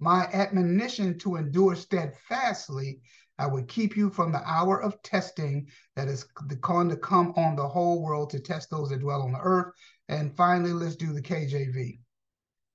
my 0.00 0.24
admonition 0.32 1.18
to 1.18 1.36
endure 1.36 1.76
steadfastly, 1.76 3.00
I 3.38 3.46
would 3.46 3.68
keep 3.68 3.96
you 3.96 4.10
from 4.10 4.32
the 4.32 4.42
hour 4.44 4.80
of 4.80 5.00
testing 5.02 5.68
that 5.96 6.08
is 6.08 6.24
going 6.60 6.88
to 6.88 6.96
come 6.96 7.32
on 7.36 7.56
the 7.56 7.68
whole 7.68 8.02
world 8.02 8.30
to 8.30 8.40
test 8.40 8.70
those 8.70 8.90
that 8.90 9.00
dwell 9.00 9.22
on 9.22 9.32
the 9.32 9.40
earth. 9.40 9.72
And 10.08 10.36
finally, 10.36 10.72
let's 10.72 10.96
do 10.96 11.12
the 11.12 11.22
KJV. 11.22 11.98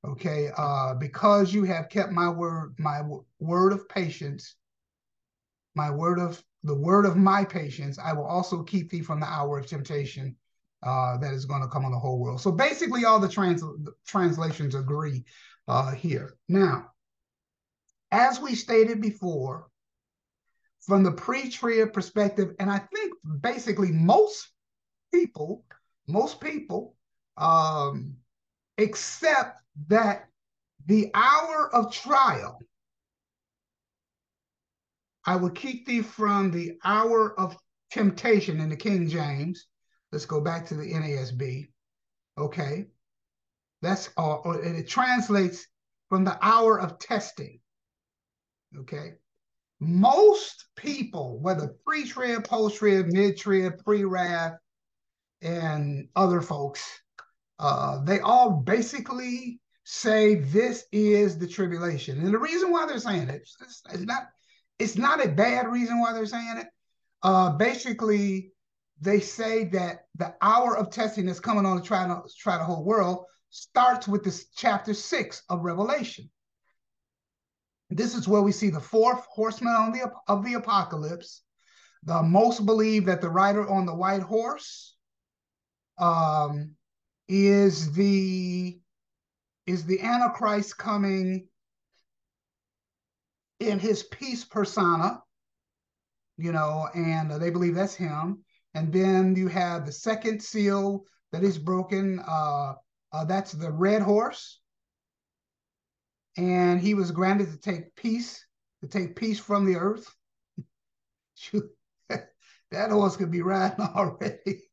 Okay, 0.05 0.49
uh, 0.57 0.95
because 0.95 1.53
you 1.53 1.65
have 1.65 1.89
kept 1.89 2.11
my 2.11 2.29
word, 2.29 2.73
my 2.77 3.01
word 3.39 3.73
of 3.73 3.87
patience, 3.89 4.55
my 5.75 5.91
word 5.91 6.19
of 6.19 6.41
the 6.63 6.75
word 6.75 7.05
of 7.05 7.17
my 7.17 7.43
patience, 7.43 7.99
I 7.99 8.13
will 8.13 8.25
also 8.25 8.63
keep 8.63 8.89
thee 8.89 9.01
from 9.01 9.19
the 9.19 9.25
hour 9.25 9.59
of 9.59 9.67
temptation 9.67 10.35
uh, 10.83 11.17
that 11.17 11.33
is 11.33 11.45
going 11.45 11.61
to 11.61 11.67
come 11.67 11.85
on 11.85 11.91
the 11.91 11.99
whole 11.99 12.19
world. 12.19 12.41
So 12.41 12.51
basically, 12.51 13.05
all 13.05 13.19
the, 13.19 13.29
trans- 13.29 13.63
translations 14.07 14.75
agree 14.75 15.25
uh, 15.67 15.91
here. 15.91 16.37
Now, 16.47 16.91
as 18.11 18.39
we 18.39 18.55
stated 18.55 19.01
before, 19.01 19.67
from 20.81 21.03
the 21.03 21.11
pre-trib 21.11 21.93
perspective, 21.93 22.55
and 22.59 22.69
I 22.69 22.79
think 22.79 23.13
basically 23.41 23.91
most 23.91 24.49
people, 25.13 25.63
most 26.07 26.39
people 26.39 26.95
um, 27.37 28.15
accept 28.77 29.61
that 29.87 30.27
the 30.85 31.11
hour 31.13 31.69
of 31.73 31.91
trial, 31.93 32.59
I 35.25 35.35
will 35.35 35.51
keep 35.51 35.85
thee 35.85 36.01
from 36.01 36.51
the 36.51 36.79
hour 36.83 37.39
of 37.39 37.57
temptation 37.91 38.59
in 38.59 38.69
the 38.69 38.75
King 38.75 39.07
James. 39.09 39.67
Let's 40.11 40.25
go 40.25 40.41
back 40.41 40.65
to 40.67 40.75
the 40.75 40.91
NASB. 40.91 41.67
Okay. 42.37 42.87
That's 43.81 44.09
all, 44.17 44.41
or 44.43 44.61
it 44.61 44.87
translates 44.87 45.67
from 46.09 46.23
the 46.23 46.37
hour 46.41 46.79
of 46.79 46.99
testing. 46.99 47.59
Okay. 48.75 49.13
Most 49.79 50.65
people, 50.75 51.39
whether 51.39 51.75
pre 51.85 52.05
trib, 52.05 52.43
post 52.43 52.77
trib, 52.77 53.07
mid 53.07 53.37
trib, 53.37 53.83
pre 53.83 54.03
wrath, 54.03 54.57
and 55.41 56.09
other 56.15 56.41
folks, 56.41 56.83
uh, 57.59 58.03
they 58.03 58.19
all 58.19 58.51
basically 58.51 59.59
say 59.83 60.35
this 60.35 60.85
is 60.91 61.37
the 61.37 61.47
tribulation. 61.47 62.19
And 62.19 62.33
the 62.33 62.37
reason 62.37 62.71
why 62.71 62.85
they're 62.85 62.99
saying 62.99 63.29
it, 63.29 63.41
it's, 63.41 63.81
it's 63.91 64.03
not, 64.03 64.29
it's 64.77 64.97
not 64.97 65.25
a 65.25 65.29
bad 65.29 65.67
reason 65.67 65.99
why 65.99 66.13
they're 66.13 66.25
saying 66.25 66.57
it. 66.57 66.67
Uh, 67.23 67.51
basically, 67.51 68.51
they 69.01 69.19
say 69.19 69.65
that 69.65 70.05
the 70.15 70.33
hour 70.41 70.77
of 70.77 70.89
testing 70.89 71.25
that's 71.25 71.39
coming 71.39 71.65
on 71.65 71.81
to 71.81 71.83
try 71.83 72.05
to 72.05 72.21
try 72.37 72.57
the 72.57 72.63
whole 72.63 72.83
world 72.83 73.25
starts 73.49 74.07
with 74.07 74.23
this 74.23 74.47
chapter 74.55 74.93
six 74.93 75.41
of 75.49 75.61
Revelation. 75.61 76.29
This 77.89 78.15
is 78.15 78.27
where 78.27 78.41
we 78.41 78.51
see 78.51 78.69
the 78.69 78.79
fourth 78.79 79.25
horseman 79.25 79.73
on 79.73 79.91
the, 79.91 80.11
of 80.27 80.45
the 80.45 80.53
apocalypse. 80.53 81.41
The 82.03 82.21
most 82.21 82.65
believe 82.65 83.05
that 83.05 83.21
the 83.21 83.29
rider 83.29 83.67
on 83.67 83.85
the 83.85 83.95
white 83.95 84.21
horse 84.21 84.95
um, 85.97 86.75
is 87.27 87.91
the 87.93 88.79
is 89.65 89.85
the 89.85 90.01
Antichrist 90.01 90.77
coming 90.77 91.47
in 93.59 93.77
his 93.77 94.03
peace 94.03 94.43
persona, 94.43 95.21
you 96.37 96.51
know, 96.51 96.87
and 96.95 97.29
they 97.31 97.51
believe 97.51 97.75
that's 97.75 97.93
him. 97.93 98.43
And 98.73 98.91
then 98.91 99.35
you 99.35 99.47
have 99.47 99.85
the 99.85 99.91
second 99.91 100.41
seal 100.41 101.05
that 101.31 101.43
is 101.43 101.57
broken. 101.57 102.19
Uh, 102.27 102.73
uh, 103.11 103.25
that's 103.25 103.51
the 103.51 103.71
red 103.71 104.01
horse. 104.01 104.59
And 106.39 106.79
he 106.79 106.93
was 106.93 107.11
granted 107.11 107.51
to 107.51 107.57
take 107.57 107.93
peace, 107.95 108.45
to 108.81 108.87
take 108.87 109.17
peace 109.17 109.39
from 109.39 109.65
the 109.65 109.75
earth. 109.75 110.07
that 112.71 112.91
horse 112.91 113.17
could 113.17 113.29
be 113.29 113.41
riding 113.41 113.79
already. 113.95 114.63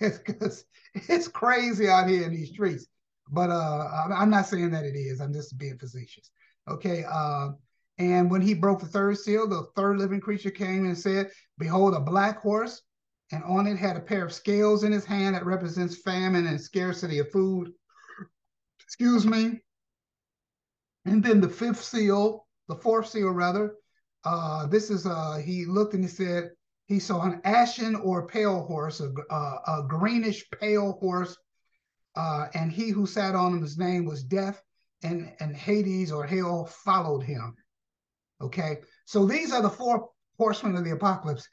it's 0.00 0.18
because 0.18 0.64
it's 0.94 1.28
crazy 1.28 1.88
out 1.88 2.08
here 2.08 2.24
in 2.24 2.32
these 2.32 2.50
streets. 2.50 2.86
But 3.30 3.50
uh, 3.50 4.08
I'm 4.12 4.30
not 4.30 4.46
saying 4.46 4.72
that 4.72 4.84
it 4.84 4.96
is. 4.96 5.20
I'm 5.20 5.32
just 5.32 5.56
being 5.56 5.78
facetious. 5.78 6.30
Okay. 6.68 7.04
Uh, 7.08 7.50
and 7.98 8.28
when 8.28 8.40
he 8.40 8.52
broke 8.52 8.80
the 8.80 8.86
third 8.86 9.16
seal, 9.16 9.48
the 9.48 9.68
third 9.76 9.98
living 9.98 10.20
creature 10.20 10.50
came 10.50 10.86
and 10.86 10.98
said, 10.98 11.30
Behold, 11.56 11.94
a 11.94 12.00
black 12.00 12.40
horse, 12.40 12.82
and 13.30 13.44
on 13.44 13.68
it 13.68 13.76
had 13.76 13.96
a 13.96 14.00
pair 14.00 14.24
of 14.24 14.32
scales 14.32 14.82
in 14.82 14.90
his 14.90 15.04
hand 15.04 15.36
that 15.36 15.46
represents 15.46 16.02
famine 16.02 16.48
and 16.48 16.60
scarcity 16.60 17.20
of 17.20 17.30
food. 17.30 17.70
Excuse 18.82 19.24
me. 19.24 19.60
And 21.04 21.22
then 21.22 21.40
the 21.40 21.48
fifth 21.48 21.82
seal, 21.82 22.46
the 22.68 22.76
fourth 22.76 23.08
seal 23.08 23.30
rather, 23.30 23.74
uh, 24.24 24.66
this 24.66 24.90
is 24.90 25.06
uh, 25.06 25.40
he 25.44 25.64
looked 25.66 25.94
and 25.94 26.04
he 26.04 26.08
said 26.08 26.50
he 26.86 26.98
saw 26.98 27.22
an 27.22 27.40
ashen 27.44 27.96
or 27.96 28.26
pale 28.26 28.62
horse, 28.62 29.00
a, 29.00 29.12
a, 29.30 29.60
a 29.66 29.86
greenish 29.88 30.44
pale 30.60 30.92
horse, 31.00 31.36
uh, 32.14 32.46
and 32.54 32.70
he 32.70 32.90
who 32.90 33.06
sat 33.06 33.34
on 33.34 33.54
him, 33.54 33.62
his 33.62 33.78
name 33.78 34.04
was 34.04 34.22
Death, 34.22 34.62
and 35.02 35.32
and 35.40 35.56
Hades 35.56 36.12
or 36.12 36.24
Hell 36.26 36.66
followed 36.66 37.22
him. 37.22 37.54
Okay, 38.40 38.78
so 39.04 39.26
these 39.26 39.52
are 39.52 39.62
the 39.62 39.70
four 39.70 40.10
horsemen 40.36 40.76
of 40.76 40.84
the 40.84 40.90
apocalypse. 40.90 41.48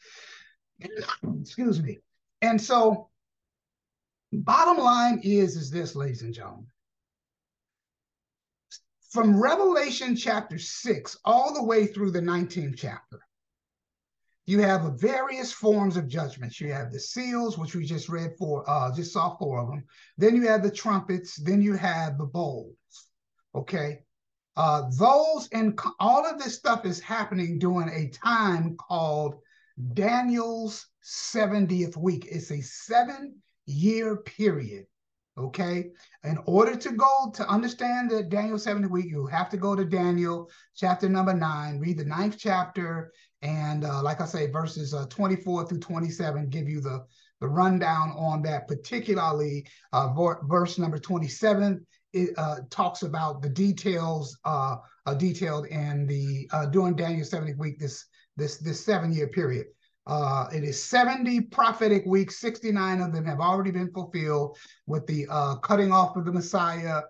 Excuse 1.42 1.82
me. 1.82 1.98
And 2.42 2.60
so, 2.60 3.10
bottom 4.32 4.84
line 4.84 5.22
is 5.24 5.56
is 5.56 5.72
this, 5.72 5.96
ladies 5.96 6.22
and 6.22 6.34
gentlemen. 6.34 6.68
From 9.10 9.42
Revelation 9.42 10.16
chapter 10.16 10.60
6 10.60 11.18
all 11.26 11.54
the 11.54 11.64
way 11.64 11.88
through 11.88 12.12
the 12.12 12.22
19th 12.22 12.78
chapter, 12.78 13.20
you 14.46 14.60
have 14.60 15.00
various 15.00 15.52
forms 15.52 15.98
of 15.98 16.08
judgments. 16.08 16.62
You 16.62 16.72
have 16.74 16.92
the 16.92 17.00
seals, 17.00 17.58
which 17.58 17.76
we 17.76 17.86
just 17.86 18.08
read 18.08 18.36
for, 18.38 18.70
uh, 18.70 18.94
just 18.96 19.14
saw 19.14 19.36
four 19.38 19.60
of 19.60 19.68
them. 19.68 19.84
Then 20.18 20.36
you 20.36 20.48
have 20.48 20.62
the 20.62 20.72
trumpets. 20.72 21.38
Then 21.38 21.62
you 21.62 21.76
have 21.76 22.20
the 22.20 22.26
bowls. 22.26 22.76
Okay. 23.56 24.04
Uh, 24.56 24.90
those 24.98 25.48
and 25.54 25.80
all 26.00 26.26
of 26.26 26.38
this 26.38 26.56
stuff 26.56 26.86
is 26.86 27.00
happening 27.00 27.58
during 27.58 27.90
a 27.90 28.10
time 28.10 28.76
called 28.76 29.36
Daniel's 29.94 30.86
70th 31.04 31.98
week. 31.98 32.28
It's 32.30 32.52
a 32.52 32.62
seven 32.62 33.38
year 33.66 34.18
period. 34.18 34.86
Okay. 35.40 35.92
In 36.24 36.38
order 36.46 36.76
to 36.76 36.92
go 36.92 37.32
to 37.34 37.48
understand 37.48 38.12
the 38.12 38.24
Daniel 38.24 38.60
70 38.60 38.88
week, 38.88 39.06
you 39.06 39.26
have 39.28 39.50
to 39.50 39.58
go 39.58 39.76
to 39.76 39.86
Daniel 39.86 40.50
chapter 40.76 41.08
number 41.08 41.34
nine, 41.34 41.80
read 41.80 41.98
the 41.98 42.06
ninth 42.06 42.36
chapter. 42.38 43.12
And 43.42 43.86
uh, 43.86 44.04
like 44.04 44.20
I 44.20 44.26
say, 44.26 44.52
verses 44.52 44.94
uh, 44.94 45.06
24 45.06 45.68
through 45.68 45.80
27 45.80 46.50
give 46.50 46.68
you 46.68 46.82
the, 46.82 47.06
the 47.40 47.48
rundown 47.48 48.12
on 48.18 48.42
that, 48.44 48.68
particularly 48.68 49.66
uh, 49.94 50.14
verse 50.44 50.78
number 50.78 51.00
27 51.00 51.86
it 52.14 52.32
uh, 52.38 52.58
talks 52.70 53.04
about 53.04 53.42
the 53.42 53.50
details 53.50 54.38
uh, 54.46 54.78
uh, 55.06 55.14
detailed 55.14 55.68
in 55.68 56.08
the 56.08 56.50
uh, 56.52 56.66
during 56.66 56.96
Daniel 56.96 57.26
70 57.26 57.54
week 57.56 57.80
this 57.80 58.06
this 58.36 58.58
this 58.58 58.84
seven 58.84 59.12
year 59.12 59.28
period. 59.28 59.68
Uh, 60.10 60.48
it 60.52 60.64
is 60.64 60.84
70 60.84 61.42
prophetic 61.42 62.06
weeks. 62.06 62.38
69 62.38 63.02
of 63.02 63.14
them 63.14 63.26
have 63.26 63.40
already 63.40 63.72
been 63.72 63.92
fulfilled 63.92 64.58
with 64.88 65.06
the 65.08 65.28
uh, 65.30 65.56
cutting 65.58 65.92
off 65.92 66.18
of 66.18 66.26
the 66.26 66.32
Messiah, 66.32 67.02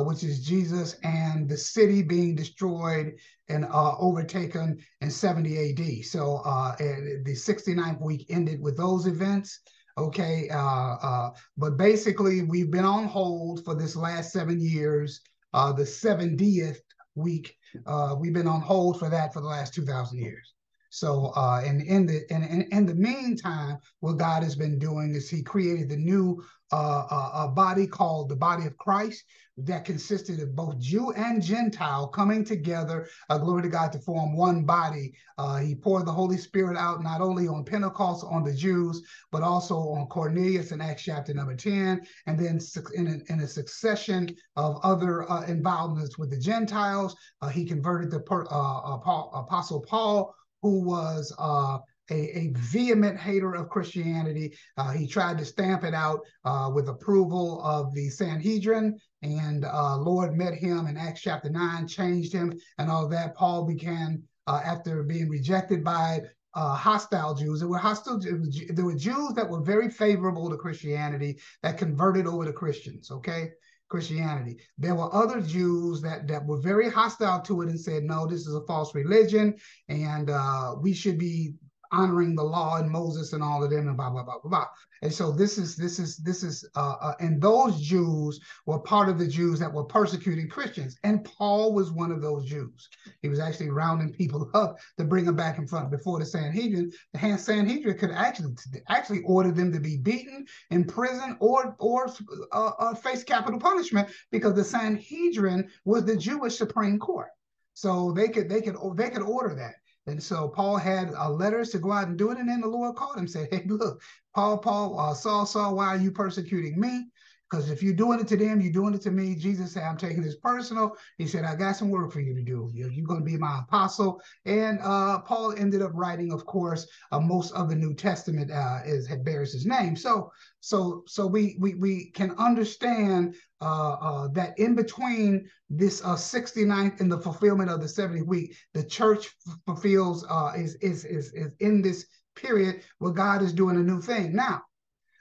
which 0.00 0.22
is 0.22 0.44
Jesus, 0.44 0.96
and 1.02 1.48
the 1.48 1.56
city 1.56 2.02
being 2.02 2.34
destroyed 2.34 3.14
and 3.48 3.64
overtaken 3.72 4.78
in 5.00 5.10
70 5.10 5.70
AD. 5.70 6.04
So 6.04 6.42
the 6.78 7.32
69th 7.32 8.02
week 8.02 8.26
ended 8.28 8.60
with 8.60 8.76
those 8.76 9.06
events. 9.06 9.60
Okay, 9.98 10.48
uh, 10.48 10.94
uh, 11.02 11.30
but 11.56 11.76
basically 11.76 12.42
we've 12.42 12.70
been 12.70 12.84
on 12.84 13.06
hold 13.06 13.64
for 13.64 13.74
this 13.74 13.96
last 13.96 14.32
seven 14.32 14.60
years. 14.60 15.20
Uh, 15.52 15.72
the 15.72 15.82
70th 15.82 16.78
week, 17.16 17.56
uh, 17.84 18.14
we've 18.16 18.32
been 18.32 18.46
on 18.46 18.60
hold 18.60 18.96
for 19.00 19.10
that 19.10 19.34
for 19.34 19.40
the 19.40 19.46
last 19.48 19.74
2,000 19.74 20.18
years. 20.18 20.54
So, 20.90 21.32
uh, 21.36 21.62
and 21.64 21.82
in 21.82 22.06
the 22.06 22.32
in, 22.32 22.42
in, 22.44 22.62
in 22.72 22.86
the 22.86 22.94
meantime, 22.94 23.78
what 24.00 24.16
God 24.18 24.42
has 24.42 24.56
been 24.56 24.78
doing 24.78 25.14
is 25.14 25.28
He 25.28 25.42
created 25.42 25.88
the 25.88 25.96
new 25.96 26.42
uh, 26.72 27.06
uh, 27.10 27.30
a 27.46 27.48
body 27.48 27.86
called 27.86 28.28
the 28.28 28.36
body 28.36 28.66
of 28.66 28.76
Christ 28.76 29.24
that 29.56 29.84
consisted 29.84 30.40
of 30.40 30.54
both 30.54 30.78
Jew 30.78 31.12
and 31.12 31.42
Gentile 31.42 32.06
coming 32.08 32.44
together, 32.44 33.08
uh, 33.28 33.38
glory 33.38 33.62
to 33.62 33.68
God, 33.68 33.90
to 33.92 33.98
form 33.98 34.36
one 34.36 34.64
body. 34.64 35.14
Uh, 35.36 35.56
he 35.56 35.74
poured 35.74 36.06
the 36.06 36.12
Holy 36.12 36.36
Spirit 36.36 36.76
out 36.76 37.02
not 37.02 37.20
only 37.20 37.48
on 37.48 37.64
Pentecost 37.64 38.24
on 38.28 38.44
the 38.44 38.54
Jews, 38.54 39.02
but 39.32 39.42
also 39.42 39.76
on 39.76 40.06
Cornelius 40.06 40.70
in 40.70 40.80
Acts 40.80 41.02
chapter 41.02 41.34
number 41.34 41.56
10, 41.56 42.02
and 42.26 42.38
then 42.38 42.60
in 42.94 43.06
a, 43.06 43.32
in 43.32 43.40
a 43.40 43.48
succession 43.48 44.36
of 44.56 44.78
other 44.84 45.30
uh, 45.30 45.44
involvements 45.46 46.18
with 46.18 46.30
the 46.30 46.38
Gentiles. 46.38 47.16
Uh, 47.40 47.48
he 47.48 47.64
converted 47.64 48.10
the 48.10 48.20
per, 48.20 48.42
Apostle 48.42 49.80
Paul 49.80 50.34
who 50.62 50.82
was 50.84 51.34
uh, 51.38 51.78
a, 52.10 52.38
a, 52.38 52.52
vehement 52.54 53.18
hater 53.18 53.54
of 53.54 53.68
Christianity. 53.68 54.56
Uh, 54.76 54.92
he 54.92 55.06
tried 55.06 55.38
to 55.38 55.44
stamp 55.44 55.84
it 55.84 55.94
out 55.94 56.20
uh, 56.44 56.70
with 56.74 56.88
approval 56.88 57.60
of 57.62 57.92
the 57.94 58.08
Sanhedrin, 58.08 58.98
and 59.22 59.64
uh, 59.64 59.96
Lord 59.98 60.36
met 60.36 60.54
him 60.54 60.86
in 60.86 60.96
Acts 60.96 61.20
chapter 61.20 61.50
9, 61.50 61.86
changed 61.86 62.32
him, 62.32 62.58
and 62.78 62.90
all 62.90 63.08
that. 63.08 63.34
Paul 63.34 63.64
began, 63.64 64.22
uh, 64.46 64.60
after 64.64 65.02
being 65.02 65.28
rejected 65.28 65.84
by 65.84 66.22
uh, 66.54 66.74
hostile 66.74 67.34
Jews. 67.34 67.60
There 67.60 67.68
were 67.68 67.78
hostile. 67.78 68.18
There 68.18 68.84
were 68.84 68.94
Jews 68.94 69.32
that 69.34 69.48
were 69.48 69.60
very 69.60 69.90
favorable 69.90 70.50
to 70.50 70.56
Christianity 70.56 71.38
that 71.62 71.78
converted 71.78 72.26
over 72.26 72.44
to 72.44 72.52
Christians. 72.52 73.10
Okay, 73.10 73.50
Christianity. 73.88 74.58
There 74.76 74.94
were 74.94 75.12
other 75.14 75.40
Jews 75.40 76.00
that 76.02 76.28
that 76.28 76.44
were 76.44 76.60
very 76.60 76.90
hostile 76.90 77.40
to 77.42 77.62
it 77.62 77.68
and 77.68 77.80
said, 77.80 78.04
no, 78.04 78.26
this 78.26 78.46
is 78.46 78.54
a 78.54 78.66
false 78.66 78.94
religion, 78.94 79.54
and 79.88 80.30
uh, 80.30 80.76
we 80.80 80.92
should 80.92 81.18
be 81.18 81.54
honoring 81.92 82.34
the 82.34 82.42
law 82.42 82.76
and 82.76 82.90
Moses 82.90 83.32
and 83.32 83.42
all 83.42 83.62
of 83.62 83.70
them 83.70 83.88
and 83.88 83.96
blah 83.96 84.10
blah 84.10 84.22
blah 84.22 84.38
blah 84.42 84.50
blah. 84.50 84.66
And 85.02 85.12
so 85.12 85.30
this 85.30 85.58
is 85.58 85.76
this 85.76 85.98
is 85.98 86.16
this 86.18 86.42
is 86.42 86.68
uh, 86.74 86.96
uh, 87.00 87.14
and 87.20 87.40
those 87.40 87.80
Jews 87.80 88.40
were 88.66 88.80
part 88.80 89.08
of 89.08 89.18
the 89.18 89.28
Jews 89.28 89.58
that 89.60 89.72
were 89.72 89.84
persecuting 89.84 90.48
Christians, 90.48 90.96
and 91.04 91.24
Paul 91.24 91.72
was 91.72 91.92
one 91.92 92.10
of 92.10 92.20
those 92.20 92.46
Jews. 92.46 92.88
He 93.22 93.28
was 93.28 93.38
actually 93.38 93.70
rounding 93.70 94.12
people 94.12 94.50
up 94.54 94.78
to 94.96 95.04
bring 95.04 95.24
them 95.24 95.36
back 95.36 95.58
in 95.58 95.66
front 95.66 95.90
before 95.90 96.18
the 96.18 96.26
Sanhedrin. 96.26 96.92
The 97.12 97.36
Sanhedrin 97.36 97.98
could 97.98 98.10
actually 98.10 98.54
actually 98.88 99.22
order 99.22 99.52
them 99.52 99.72
to 99.72 99.80
be 99.80 99.96
beaten, 99.96 100.46
in 100.70 100.84
prison, 100.84 101.36
or 101.40 101.76
or 101.78 102.12
uh, 102.52 102.72
uh, 102.78 102.94
face 102.94 103.22
capital 103.24 103.60
punishment 103.60 104.08
because 104.30 104.54
the 104.54 104.64
Sanhedrin 104.64 105.68
was 105.84 106.04
the 106.04 106.16
Jewish 106.16 106.56
Supreme 106.56 106.98
Court. 106.98 107.28
So 107.74 108.12
they 108.12 108.28
could 108.28 108.48
they 108.48 108.60
could 108.60 108.76
they 108.96 109.10
could 109.10 109.22
order 109.22 109.54
that. 109.54 109.74
And 110.08 110.22
so 110.22 110.48
Paul 110.48 110.76
had 110.76 111.12
uh, 111.14 111.30
letters 111.30 111.70
to 111.70 111.78
go 111.78 111.92
out 111.92 112.08
and 112.08 112.16
do 112.16 112.30
it. 112.30 112.38
And 112.38 112.48
then 112.48 112.62
the 112.62 112.68
Lord 112.68 112.96
called 112.96 113.18
him, 113.18 113.28
said, 113.28 113.48
Hey, 113.50 113.64
look, 113.66 114.02
Paul, 114.34 114.58
Paul, 114.58 114.98
uh, 114.98 115.14
Saul, 115.14 115.46
Saul, 115.46 115.76
why 115.76 115.88
are 115.88 115.98
you 115.98 116.10
persecuting 116.10 116.80
me? 116.80 117.06
Because 117.50 117.70
if 117.70 117.82
you're 117.82 117.94
doing 117.94 118.20
it 118.20 118.28
to 118.28 118.36
them, 118.36 118.60
you're 118.60 118.72
doing 118.72 118.94
it 118.94 119.00
to 119.02 119.10
me. 119.10 119.34
Jesus 119.34 119.72
said, 119.72 119.84
I'm 119.84 119.96
taking 119.96 120.22
this 120.22 120.36
personal. 120.36 120.96
He 121.16 121.26
said, 121.26 121.44
I 121.44 121.54
got 121.54 121.76
some 121.76 121.88
work 121.88 122.12
for 122.12 122.20
you 122.20 122.34
to 122.34 122.42
do. 122.42 122.70
You're, 122.74 122.90
you're 122.90 123.06
going 123.06 123.20
to 123.20 123.24
be 123.24 123.36
my 123.36 123.60
apostle. 123.60 124.20
And 124.44 124.78
uh, 124.82 125.20
Paul 125.20 125.54
ended 125.56 125.80
up 125.80 125.92
writing, 125.94 126.32
of 126.32 126.44
course, 126.44 126.86
uh, 127.10 127.20
most 127.20 127.52
of 127.52 127.68
the 127.68 127.76
New 127.76 127.94
Testament 127.94 128.50
uh, 128.50 128.80
is 128.84 129.08
bears 129.24 129.52
his 129.52 129.66
name. 129.66 129.96
So, 129.96 130.30
so, 130.60 131.04
so 131.06 131.26
we 131.26 131.56
we 131.58 131.74
we 131.74 132.10
can 132.10 132.32
understand 132.32 133.34
uh, 133.60 133.92
uh, 134.00 134.28
that 134.28 134.58
in 134.58 134.74
between 134.74 135.48
this 135.70 136.04
uh, 136.04 136.14
69th 136.14 137.00
and 137.00 137.10
the 137.10 137.20
fulfillment 137.20 137.70
of 137.70 137.80
the 137.80 137.86
70th 137.86 138.26
week, 138.26 138.56
the 138.74 138.84
church 138.84 139.28
fulfills 139.66 140.24
uh, 140.28 140.52
is, 140.56 140.74
is 140.76 141.04
is 141.04 141.32
is 141.32 141.54
in 141.60 141.82
this 141.82 142.06
period 142.36 142.82
where 142.98 143.12
God 143.12 143.42
is 143.42 143.52
doing 143.52 143.76
a 143.76 143.82
new 143.82 144.00
thing. 144.00 144.34
Now, 144.34 144.62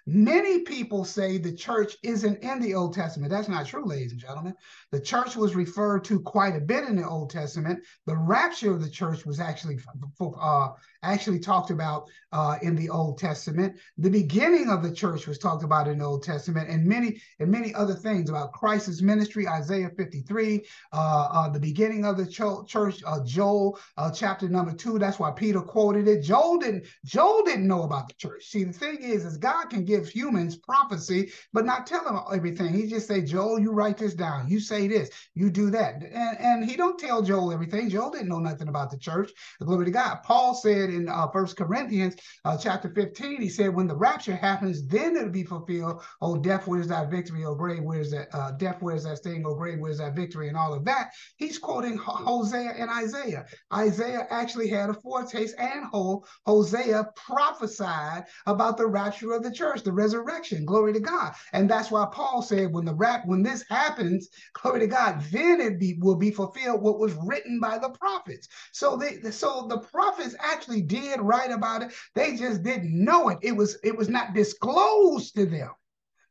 Many 0.09 0.59
people 0.59 1.03
say 1.03 1.37
the 1.37 1.51
church 1.51 1.97
isn't 2.01 2.37
in 2.41 2.61
the 2.61 2.73
Old 2.73 2.93
Testament. 2.93 3.29
That's 3.29 3.49
not 3.49 3.65
true, 3.65 3.85
ladies 3.85 4.13
and 4.13 4.21
gentlemen. 4.21 4.53
The 4.93 5.01
church 5.01 5.35
was 5.35 5.53
referred 5.53 6.05
to 6.05 6.21
quite 6.21 6.55
a 6.55 6.61
bit 6.61 6.85
in 6.85 6.95
the 6.95 7.05
Old 7.05 7.29
Testament. 7.29 7.83
The 8.05 8.15
rapture 8.15 8.71
of 8.71 8.81
the 8.81 8.89
church 8.89 9.25
was 9.25 9.41
actually 9.41 9.79
uh, 10.39 10.69
actually 11.03 11.39
talked 11.39 11.71
about 11.71 12.09
uh, 12.31 12.57
in 12.61 12.73
the 12.77 12.89
Old 12.89 13.17
Testament. 13.19 13.75
The 13.97 14.09
beginning 14.09 14.69
of 14.69 14.81
the 14.81 14.93
church 14.93 15.27
was 15.27 15.39
talked 15.39 15.65
about 15.65 15.89
in 15.89 15.97
the 15.97 16.05
Old 16.05 16.23
Testament, 16.23 16.69
and 16.69 16.85
many 16.85 17.21
and 17.39 17.51
many 17.51 17.75
other 17.75 17.93
things 17.93 18.29
about 18.29 18.53
Christ's 18.53 19.01
ministry. 19.01 19.45
Isaiah 19.45 19.91
53, 19.97 20.65
uh, 20.93 21.27
uh 21.33 21.49
the 21.49 21.59
beginning 21.59 22.05
of 22.05 22.15
the 22.15 22.25
church. 22.25 23.03
Uh, 23.05 23.25
Joel 23.25 23.77
uh, 23.97 24.09
chapter 24.09 24.47
number 24.47 24.71
two. 24.71 24.99
That's 24.99 25.19
why 25.19 25.31
Peter 25.31 25.59
quoted 25.59 26.07
it. 26.07 26.21
Joel 26.21 26.59
didn't. 26.59 26.85
Joel 27.03 27.43
didn't 27.43 27.67
know 27.67 27.83
about 27.83 28.07
the 28.07 28.13
church. 28.13 28.45
See, 28.45 28.63
the 28.63 28.71
thing 28.71 28.99
is, 29.01 29.25
is 29.25 29.37
God 29.37 29.65
can 29.65 29.83
give 29.83 29.96
give 29.97 30.09
humans 30.09 30.55
prophecy, 30.57 31.31
but 31.53 31.65
not 31.65 31.87
tell 31.87 32.03
them 32.03 32.19
everything. 32.33 32.73
He 32.73 32.87
just 32.87 33.07
say, 33.07 33.21
Joel, 33.21 33.59
you 33.59 33.71
write 33.71 33.97
this 33.97 34.13
down. 34.13 34.47
You 34.47 34.59
say 34.59 34.87
this. 34.87 35.09
You 35.33 35.49
do 35.49 35.69
that. 35.71 36.03
And, 36.03 36.37
and 36.39 36.69
he 36.69 36.75
don't 36.75 36.99
tell 36.99 37.21
Joel 37.21 37.51
everything. 37.51 37.89
Joel 37.89 38.11
didn't 38.11 38.29
know 38.29 38.39
nothing 38.39 38.67
about 38.67 38.91
the 38.91 38.97
church. 38.97 39.31
The 39.59 39.65
glory 39.65 39.85
to 39.85 39.91
God. 39.91 40.19
Paul 40.23 40.53
said 40.53 40.89
in 40.89 41.09
uh, 41.09 41.27
First 41.29 41.57
Corinthians 41.57 42.15
uh, 42.45 42.57
chapter 42.57 42.89
15, 42.89 43.41
he 43.41 43.49
said, 43.49 43.73
when 43.73 43.87
the 43.87 43.95
rapture 43.95 44.35
happens, 44.35 44.85
then 44.87 45.15
it'll 45.15 45.29
be 45.29 45.43
fulfilled. 45.43 46.03
Oh, 46.21 46.37
death, 46.37 46.67
where's 46.67 46.87
that 46.87 47.09
victory? 47.09 47.45
Oh, 47.45 47.55
grave, 47.55 47.83
where's 47.83 48.11
that? 48.11 48.27
Uh, 48.33 48.51
death, 48.51 48.77
where's 48.81 49.03
that 49.03 49.17
sting? 49.17 49.43
Oh, 49.45 49.55
grave, 49.55 49.79
where's 49.79 49.97
that 49.97 50.15
victory? 50.15 50.47
And 50.47 50.57
all 50.57 50.73
of 50.73 50.85
that. 50.85 51.11
He's 51.37 51.57
quoting 51.57 51.97
Hosea 51.97 52.73
and 52.77 52.89
Isaiah. 52.89 53.45
Isaiah 53.73 54.27
actually 54.29 54.67
had 54.67 54.89
a 54.89 54.93
foretaste 54.93 55.55
and 55.57 55.85
whole. 55.85 56.25
Hosea 56.45 57.07
prophesied 57.15 58.25
about 58.45 58.77
the 58.77 58.87
rapture 58.87 59.33
of 59.33 59.43
the 59.43 59.51
church 59.51 59.83
the 59.87 59.93
resurrection. 59.93 60.65
Glory 60.65 60.93
to 60.93 60.99
God. 60.99 61.33
And 61.53 61.69
that's 61.69 61.89
why 61.89 62.05
Paul 62.11 62.41
said, 62.41 62.73
when 62.73 62.85
the 62.85 62.93
rap, 62.93 63.23
when 63.25 63.41
this 63.41 63.63
happens, 63.69 64.29
glory 64.53 64.81
to 64.81 64.87
God, 64.87 65.23
then 65.31 65.61
it 65.61 65.79
be, 65.79 65.97
will 65.99 66.15
be 66.15 66.31
fulfilled 66.31 66.81
what 66.81 66.99
was 66.99 67.17
written 67.25 67.59
by 67.59 67.77
the 67.77 67.89
prophets. 67.89 68.47
So 68.73 68.97
they, 68.97 69.19
so 69.31 69.65
the 69.69 69.79
prophets 69.79 70.35
actually 70.39 70.81
did 70.81 71.21
write 71.21 71.51
about 71.51 71.83
it. 71.83 71.93
They 72.13 72.35
just 72.35 72.63
didn't 72.63 72.93
know 72.93 73.29
it. 73.29 73.39
It 73.41 73.53
was, 73.53 73.77
it 73.83 73.97
was 73.97 74.09
not 74.09 74.33
disclosed 74.33 75.35
to 75.35 75.45
them 75.45 75.71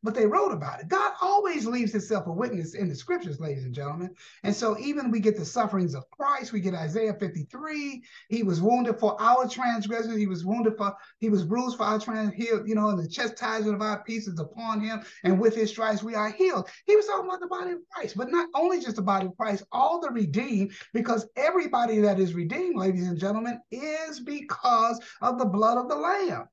but 0.02 0.14
they 0.14 0.26
wrote 0.26 0.52
about 0.52 0.80
it. 0.80 0.88
God 0.88 1.12
always 1.20 1.66
leaves 1.66 1.92
himself 1.92 2.26
a 2.26 2.32
witness 2.32 2.74
in 2.74 2.88
the 2.88 2.94
scriptures, 2.94 3.40
ladies 3.40 3.64
and 3.64 3.74
gentlemen. 3.74 4.14
And 4.44 4.54
so 4.54 4.78
even 4.78 5.10
we 5.10 5.20
get 5.20 5.36
the 5.36 5.44
sufferings 5.44 5.94
of 5.94 6.08
Christ, 6.10 6.52
we 6.52 6.60
get 6.60 6.74
Isaiah 6.74 7.14
53. 7.14 8.02
He 8.28 8.42
was 8.42 8.60
wounded 8.60 8.98
for 8.98 9.20
our 9.20 9.48
transgressions. 9.48 10.16
He 10.16 10.26
was 10.26 10.44
wounded 10.44 10.76
for, 10.76 10.94
he 11.18 11.28
was 11.28 11.44
bruised 11.44 11.76
for 11.76 11.84
our 11.84 11.98
trans, 11.98 12.34
healed, 12.34 12.68
you 12.68 12.74
know, 12.74 12.88
and 12.90 12.98
the 12.98 13.08
chastisement 13.08 13.74
of 13.74 13.82
our 13.82 14.02
pieces 14.04 14.38
upon 14.38 14.80
him. 14.80 15.02
And 15.24 15.40
with 15.40 15.54
his 15.54 15.70
stripes, 15.70 16.02
we 16.02 16.14
are 16.14 16.30
healed. 16.30 16.68
He 16.84 16.96
was 16.96 17.06
talking 17.06 17.28
about 17.28 17.40
the 17.40 17.48
body 17.48 17.72
of 17.72 17.78
Christ, 17.92 18.16
but 18.16 18.30
not 18.30 18.48
only 18.54 18.80
just 18.80 18.96
the 18.96 19.02
body 19.02 19.26
of 19.26 19.36
Christ, 19.36 19.64
all 19.72 20.00
the 20.00 20.10
redeemed, 20.10 20.72
because 20.92 21.26
everybody 21.36 21.98
that 21.98 22.20
is 22.20 22.34
redeemed, 22.34 22.76
ladies 22.76 23.08
and 23.08 23.18
gentlemen, 23.18 23.60
is 23.70 24.20
because 24.20 25.00
of 25.20 25.38
the 25.38 25.44
blood 25.44 25.78
of 25.78 25.88
the 25.88 25.96
Lamb 25.96 26.48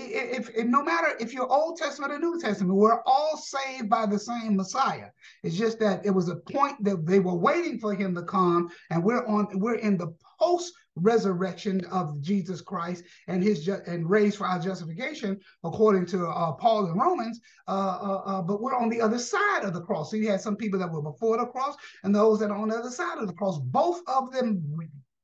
if, 0.00 0.50
if, 0.50 0.66
no 0.66 0.82
matter 0.82 1.08
if 1.20 1.32
you're 1.32 1.50
Old 1.50 1.76
Testament 1.76 2.12
or 2.12 2.18
New 2.18 2.40
Testament, 2.40 2.74
we're 2.74 3.02
all 3.06 3.36
saved 3.36 3.88
by 3.88 4.06
the 4.06 4.18
same 4.18 4.56
Messiah. 4.56 5.08
It's 5.42 5.56
just 5.56 5.78
that 5.80 6.04
it 6.04 6.10
was 6.10 6.28
a 6.28 6.36
point 6.36 6.82
that 6.84 7.06
they 7.06 7.20
were 7.20 7.34
waiting 7.34 7.78
for 7.78 7.94
him 7.94 8.14
to 8.14 8.22
come, 8.22 8.70
and 8.90 9.02
we're 9.02 9.26
on 9.26 9.48
we're 9.58 9.76
in 9.76 9.96
the 9.96 10.14
post 10.40 10.72
resurrection 10.96 11.84
of 11.86 12.20
Jesus 12.20 12.60
Christ 12.60 13.04
and 13.28 13.42
his 13.42 13.64
ju- 13.64 13.82
and 13.86 14.08
raised 14.08 14.38
for 14.38 14.46
our 14.46 14.58
justification, 14.58 15.38
according 15.64 16.06
to 16.06 16.26
uh, 16.26 16.52
Paul 16.52 16.90
in 16.90 16.98
Romans. 16.98 17.40
Uh, 17.66 17.70
uh, 17.70 18.22
uh, 18.26 18.42
but 18.42 18.60
we're 18.60 18.76
on 18.76 18.88
the 18.88 19.00
other 19.00 19.18
side 19.18 19.62
of 19.62 19.74
the 19.74 19.82
cross. 19.82 20.10
So 20.10 20.16
you 20.16 20.30
had 20.30 20.40
some 20.40 20.56
people 20.56 20.78
that 20.78 20.90
were 20.90 21.02
before 21.02 21.38
the 21.38 21.46
cross 21.46 21.76
and 22.02 22.14
those 22.14 22.40
that 22.40 22.50
are 22.50 22.56
on 22.56 22.68
the 22.68 22.76
other 22.76 22.90
side 22.90 23.18
of 23.18 23.26
the 23.26 23.34
cross. 23.34 23.58
Both 23.58 24.00
of 24.06 24.32
them 24.32 24.62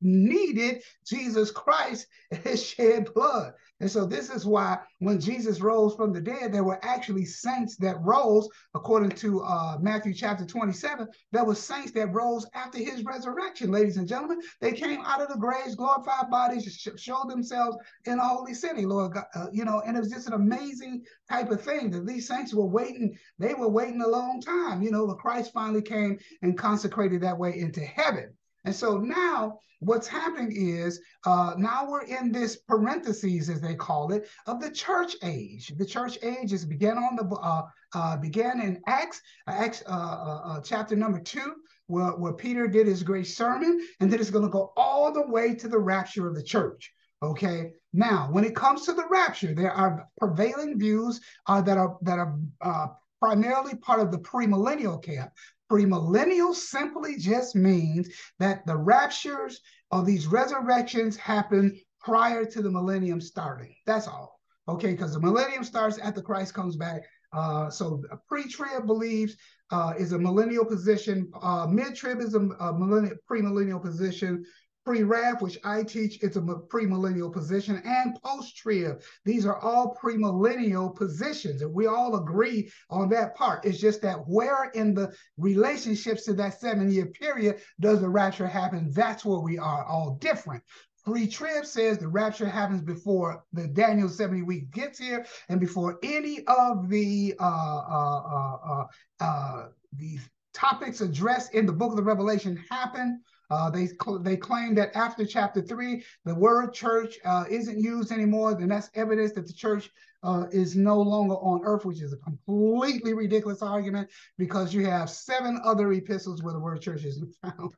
needed 0.00 0.82
Jesus 1.06 1.50
Christ 1.50 2.06
and 2.30 2.42
his 2.42 2.64
shed 2.68 3.12
blood. 3.14 3.54
And 3.80 3.90
so 3.90 4.06
this 4.06 4.30
is 4.30 4.46
why 4.46 4.78
when 5.00 5.20
Jesus 5.20 5.60
rose 5.60 5.96
from 5.96 6.12
the 6.12 6.20
dead, 6.20 6.52
there 6.52 6.62
were 6.62 6.82
actually 6.84 7.24
saints 7.24 7.76
that 7.78 8.00
rose, 8.00 8.48
according 8.74 9.10
to 9.10 9.42
uh, 9.42 9.78
Matthew 9.80 10.14
chapter 10.14 10.46
27, 10.46 11.08
there 11.32 11.44
were 11.44 11.56
saints 11.56 11.90
that 11.92 12.12
rose 12.12 12.46
after 12.54 12.78
his 12.78 13.04
resurrection, 13.04 13.72
ladies 13.72 13.96
and 13.96 14.06
gentlemen. 14.06 14.40
They 14.60 14.72
came 14.72 15.00
out 15.04 15.20
of 15.20 15.28
the 15.28 15.36
graves, 15.36 15.74
glorified 15.74 16.30
bodies, 16.30 16.72
sh- 16.72 16.88
showed 16.96 17.28
themselves 17.28 17.76
in 18.04 18.18
the 18.18 18.24
holy 18.24 18.54
city, 18.54 18.86
Lord 18.86 19.14
God, 19.14 19.24
uh, 19.34 19.46
you 19.52 19.64
know, 19.64 19.82
and 19.84 19.96
it 19.96 20.00
was 20.00 20.10
just 20.10 20.28
an 20.28 20.34
amazing 20.34 21.04
type 21.28 21.50
of 21.50 21.60
thing 21.60 21.90
that 21.90 22.06
these 22.06 22.28
saints 22.28 22.54
were 22.54 22.66
waiting. 22.66 23.18
They 23.40 23.54
were 23.54 23.68
waiting 23.68 24.02
a 24.02 24.08
long 24.08 24.40
time. 24.40 24.82
You 24.82 24.92
know, 24.92 25.06
the 25.06 25.16
Christ 25.16 25.52
finally 25.52 25.82
came 25.82 26.18
and 26.42 26.56
consecrated 26.56 27.22
that 27.22 27.38
way 27.38 27.58
into 27.58 27.80
heaven. 27.80 28.34
And 28.64 28.74
so 28.74 28.98
now 28.98 29.58
what's 29.80 30.06
happening 30.06 30.52
is 30.56 31.00
uh, 31.26 31.54
now 31.58 31.88
we're 31.88 32.04
in 32.04 32.32
this 32.32 32.56
parentheses, 32.56 33.48
as 33.48 33.60
they 33.60 33.74
call 33.74 34.12
it, 34.12 34.28
of 34.46 34.60
the 34.60 34.70
church 34.70 35.16
age. 35.22 35.72
The 35.76 35.86
church 35.86 36.18
age 36.22 36.52
is 36.52 36.64
began 36.64 36.98
on 36.98 37.16
the 37.16 37.24
uh, 37.36 37.62
uh, 37.94 38.16
began 38.16 38.60
in 38.60 38.80
Acts, 38.86 39.20
uh, 39.46 39.52
Acts 39.52 39.82
uh, 39.86 39.90
uh, 39.90 40.60
chapter 40.60 40.96
number 40.96 41.20
two, 41.20 41.54
where, 41.86 42.12
where 42.12 42.32
Peter 42.32 42.66
did 42.66 42.86
his 42.86 43.02
great 43.02 43.26
sermon, 43.26 43.80
and 44.00 44.10
then 44.10 44.18
it's 44.18 44.30
going 44.30 44.44
to 44.44 44.50
go 44.50 44.72
all 44.76 45.12
the 45.12 45.26
way 45.28 45.54
to 45.54 45.68
the 45.68 45.78
rapture 45.78 46.26
of 46.26 46.34
the 46.34 46.42
church. 46.42 46.92
Okay. 47.22 47.72
Now, 47.92 48.28
when 48.32 48.44
it 48.44 48.56
comes 48.56 48.84
to 48.86 48.92
the 48.92 49.06
rapture, 49.08 49.54
there 49.54 49.70
are 49.70 50.08
prevailing 50.18 50.78
views 50.78 51.20
that 51.46 51.78
are 51.78 51.96
that 52.02 52.18
are 52.18 52.96
primarily 53.20 53.76
part 53.76 54.00
of 54.00 54.10
the 54.10 54.18
premillennial 54.18 55.02
camp. 55.02 55.30
Premillennial 55.70 56.54
simply 56.54 57.16
just 57.16 57.54
means 57.56 58.08
that 58.38 58.66
the 58.66 58.76
raptures 58.76 59.60
or 59.90 60.04
these 60.04 60.26
resurrections 60.26 61.16
happen 61.16 61.78
prior 62.00 62.44
to 62.44 62.62
the 62.62 62.70
millennium 62.70 63.20
starting. 63.20 63.74
That's 63.86 64.06
all. 64.06 64.40
Okay, 64.68 64.92
because 64.92 65.12
the 65.14 65.20
millennium 65.20 65.64
starts 65.64 65.98
after 65.98 66.22
Christ 66.22 66.54
comes 66.54 66.76
back. 66.76 67.02
Uh, 67.32 67.68
so 67.68 68.02
pre-trib 68.28 68.86
believes 68.86 69.36
uh, 69.70 69.92
is 69.98 70.12
a 70.12 70.18
millennial 70.18 70.64
position. 70.64 71.30
Uh, 71.42 71.66
mid-trib 71.66 72.20
is 72.20 72.34
a, 72.34 72.40
a 72.40 72.72
millennial, 72.72 73.16
pre-millennial 73.26 73.80
position 73.80 74.44
pre-rap, 74.84 75.40
which 75.40 75.58
I 75.64 75.82
teach, 75.82 76.22
it's 76.22 76.36
a 76.36 76.40
premillennial 76.40 77.32
position, 77.32 77.82
and 77.84 78.20
post-trib. 78.22 79.02
These 79.24 79.46
are 79.46 79.58
all 79.58 79.96
premillennial 80.00 80.94
positions, 80.94 81.62
and 81.62 81.72
we 81.72 81.86
all 81.86 82.16
agree 82.16 82.70
on 82.90 83.08
that 83.10 83.34
part. 83.34 83.64
It's 83.64 83.78
just 83.78 84.02
that 84.02 84.18
where 84.26 84.70
in 84.70 84.94
the 84.94 85.14
relationships 85.38 86.24
to 86.24 86.34
that 86.34 86.60
seven-year 86.60 87.06
period 87.06 87.60
does 87.80 88.00
the 88.00 88.08
rapture 88.08 88.46
happen? 88.46 88.90
That's 88.92 89.24
where 89.24 89.40
we 89.40 89.58
are 89.58 89.84
all 89.84 90.16
different. 90.20 90.62
Pre-trib 91.04 91.66
says 91.66 91.98
the 91.98 92.08
rapture 92.08 92.48
happens 92.48 92.80
before 92.80 93.44
the 93.52 93.68
Daniel 93.68 94.08
70 94.08 94.42
week 94.42 94.70
gets 94.70 94.98
here 94.98 95.26
and 95.50 95.60
before 95.60 95.98
any 96.02 96.42
of 96.46 96.88
the 96.88 97.34
uh, 97.38 97.44
uh, 97.44 98.22
uh, 98.32 98.56
uh, 98.66 98.86
uh, 99.20 99.66
the 99.98 100.18
topics 100.54 101.02
addressed 101.02 101.52
in 101.52 101.66
the 101.66 101.72
book 101.72 101.90
of 101.90 101.96
the 101.96 102.02
Revelation 102.02 102.56
happen. 102.70 103.20
Uh, 103.54 103.70
they 103.70 103.86
cl- 103.86 104.18
they 104.18 104.36
claim 104.36 104.74
that 104.74 104.90
after 104.96 105.24
chapter 105.24 105.62
three, 105.62 106.04
the 106.24 106.34
word 106.34 106.72
church 106.72 107.18
uh, 107.24 107.44
isn't 107.48 107.78
used 107.78 108.10
anymore. 108.10 108.52
Then 108.54 108.68
that's 108.68 108.90
evidence 108.94 109.32
that 109.34 109.46
the 109.46 109.52
church 109.52 109.90
uh, 110.24 110.46
is 110.50 110.74
no 110.74 111.00
longer 111.00 111.34
on 111.36 111.60
earth, 111.64 111.84
which 111.84 112.00
is 112.00 112.12
a 112.12 112.16
completely 112.16 113.14
ridiculous 113.14 113.62
argument 113.62 114.10
because 114.38 114.74
you 114.74 114.86
have 114.86 115.08
seven 115.08 115.60
other 115.64 115.92
epistles 115.92 116.42
where 116.42 116.52
the 116.52 116.58
word 116.58 116.80
church 116.80 117.04
isn't 117.04 117.32
found. 117.42 117.74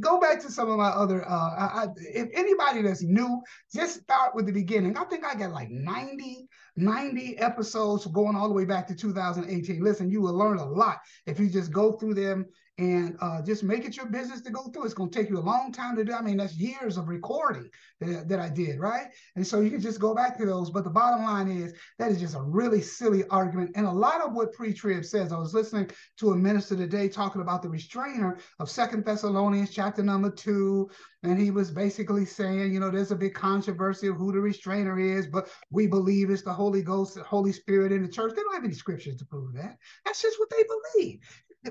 go 0.00 0.20
back 0.20 0.40
to 0.42 0.50
some 0.50 0.68
of 0.68 0.76
my 0.76 0.88
other. 0.88 1.26
Uh, 1.26 1.32
I, 1.32 1.86
if 1.96 2.28
anybody 2.34 2.82
that's 2.82 3.02
new, 3.02 3.40
just 3.74 4.02
start 4.02 4.34
with 4.34 4.44
the 4.46 4.52
beginning. 4.52 4.98
I 4.98 5.04
think 5.04 5.24
I 5.24 5.34
got 5.34 5.52
like 5.52 5.70
90, 5.70 6.46
90 6.76 7.38
episodes 7.38 8.06
going 8.06 8.36
all 8.36 8.48
the 8.48 8.54
way 8.54 8.66
back 8.66 8.86
to 8.88 8.94
2018. 8.94 9.82
Listen, 9.82 10.10
you 10.10 10.20
will 10.20 10.34
learn 10.34 10.58
a 10.58 10.66
lot 10.66 10.98
if 11.26 11.40
you 11.40 11.48
just 11.48 11.72
go 11.72 11.92
through 11.92 12.14
them 12.14 12.44
and 12.80 13.14
uh, 13.20 13.42
just 13.42 13.62
make 13.62 13.84
it 13.84 13.94
your 13.94 14.06
business 14.06 14.40
to 14.40 14.50
go 14.50 14.62
through. 14.68 14.86
It's 14.86 14.94
going 14.94 15.10
to 15.10 15.18
take 15.18 15.28
you 15.28 15.38
a 15.38 15.40
long 15.40 15.70
time 15.70 15.96
to 15.96 16.04
do. 16.04 16.14
I 16.14 16.22
mean, 16.22 16.38
that's 16.38 16.56
years 16.56 16.96
of 16.96 17.08
recording 17.08 17.68
that, 18.00 18.26
that 18.30 18.40
I 18.40 18.48
did, 18.48 18.80
right? 18.80 19.08
And 19.36 19.46
so 19.46 19.60
you 19.60 19.70
can 19.70 19.82
just 19.82 20.00
go 20.00 20.14
back 20.14 20.38
to 20.38 20.46
those. 20.46 20.70
But 20.70 20.84
the 20.84 20.90
bottom 20.90 21.22
line 21.22 21.48
is 21.50 21.74
that 21.98 22.10
is 22.10 22.18
just 22.18 22.34
a 22.34 22.40
really 22.40 22.80
silly 22.80 23.24
argument. 23.28 23.72
And 23.74 23.84
a 23.84 23.92
lot 23.92 24.22
of 24.22 24.32
what 24.32 24.54
pre-trib 24.54 25.04
says, 25.04 25.30
I 25.30 25.38
was 25.38 25.52
listening 25.52 25.90
to 26.20 26.30
a 26.30 26.36
minister 26.36 26.74
today 26.74 27.10
talking 27.10 27.42
about 27.42 27.62
the 27.62 27.68
restrainer 27.68 28.38
of 28.58 28.70
Second 28.70 29.04
Thessalonians 29.04 29.70
chapter 29.70 30.02
number 30.02 30.30
two, 30.30 30.88
and 31.22 31.38
he 31.38 31.50
was 31.50 31.70
basically 31.70 32.24
saying, 32.24 32.72
you 32.72 32.80
know, 32.80 32.90
there's 32.90 33.10
a 33.10 33.16
big 33.16 33.34
controversy 33.34 34.06
of 34.06 34.16
who 34.16 34.32
the 34.32 34.40
restrainer 34.40 34.98
is, 34.98 35.26
but 35.26 35.50
we 35.70 35.86
believe 35.86 36.30
it's 36.30 36.40
the 36.42 36.52
Holy 36.52 36.82
Ghost, 36.82 37.16
the 37.16 37.22
Holy 37.24 37.52
Spirit 37.52 37.92
in 37.92 38.02
the 38.02 38.08
church. 38.08 38.32
They 38.34 38.40
don't 38.40 38.54
have 38.54 38.64
any 38.64 38.72
scriptures 38.72 39.16
to 39.16 39.26
prove 39.26 39.52
that. 39.52 39.76
That's 40.06 40.22
just 40.22 40.38
what 40.38 40.48
they 40.48 40.62
believe 40.94 41.20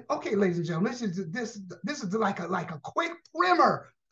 okay, 0.10 0.36
ladies 0.36 0.58
and 0.58 0.65
gentlemen, 0.65 0.91
this 0.91 1.02
is 1.02 1.32
this 1.32 1.62
this 1.84 2.04
is 2.04 2.13
like 2.13 2.39
a 2.39 2.47
like 2.47 2.71
a 2.71 2.80
quick 2.80 3.12
primer 3.34 3.91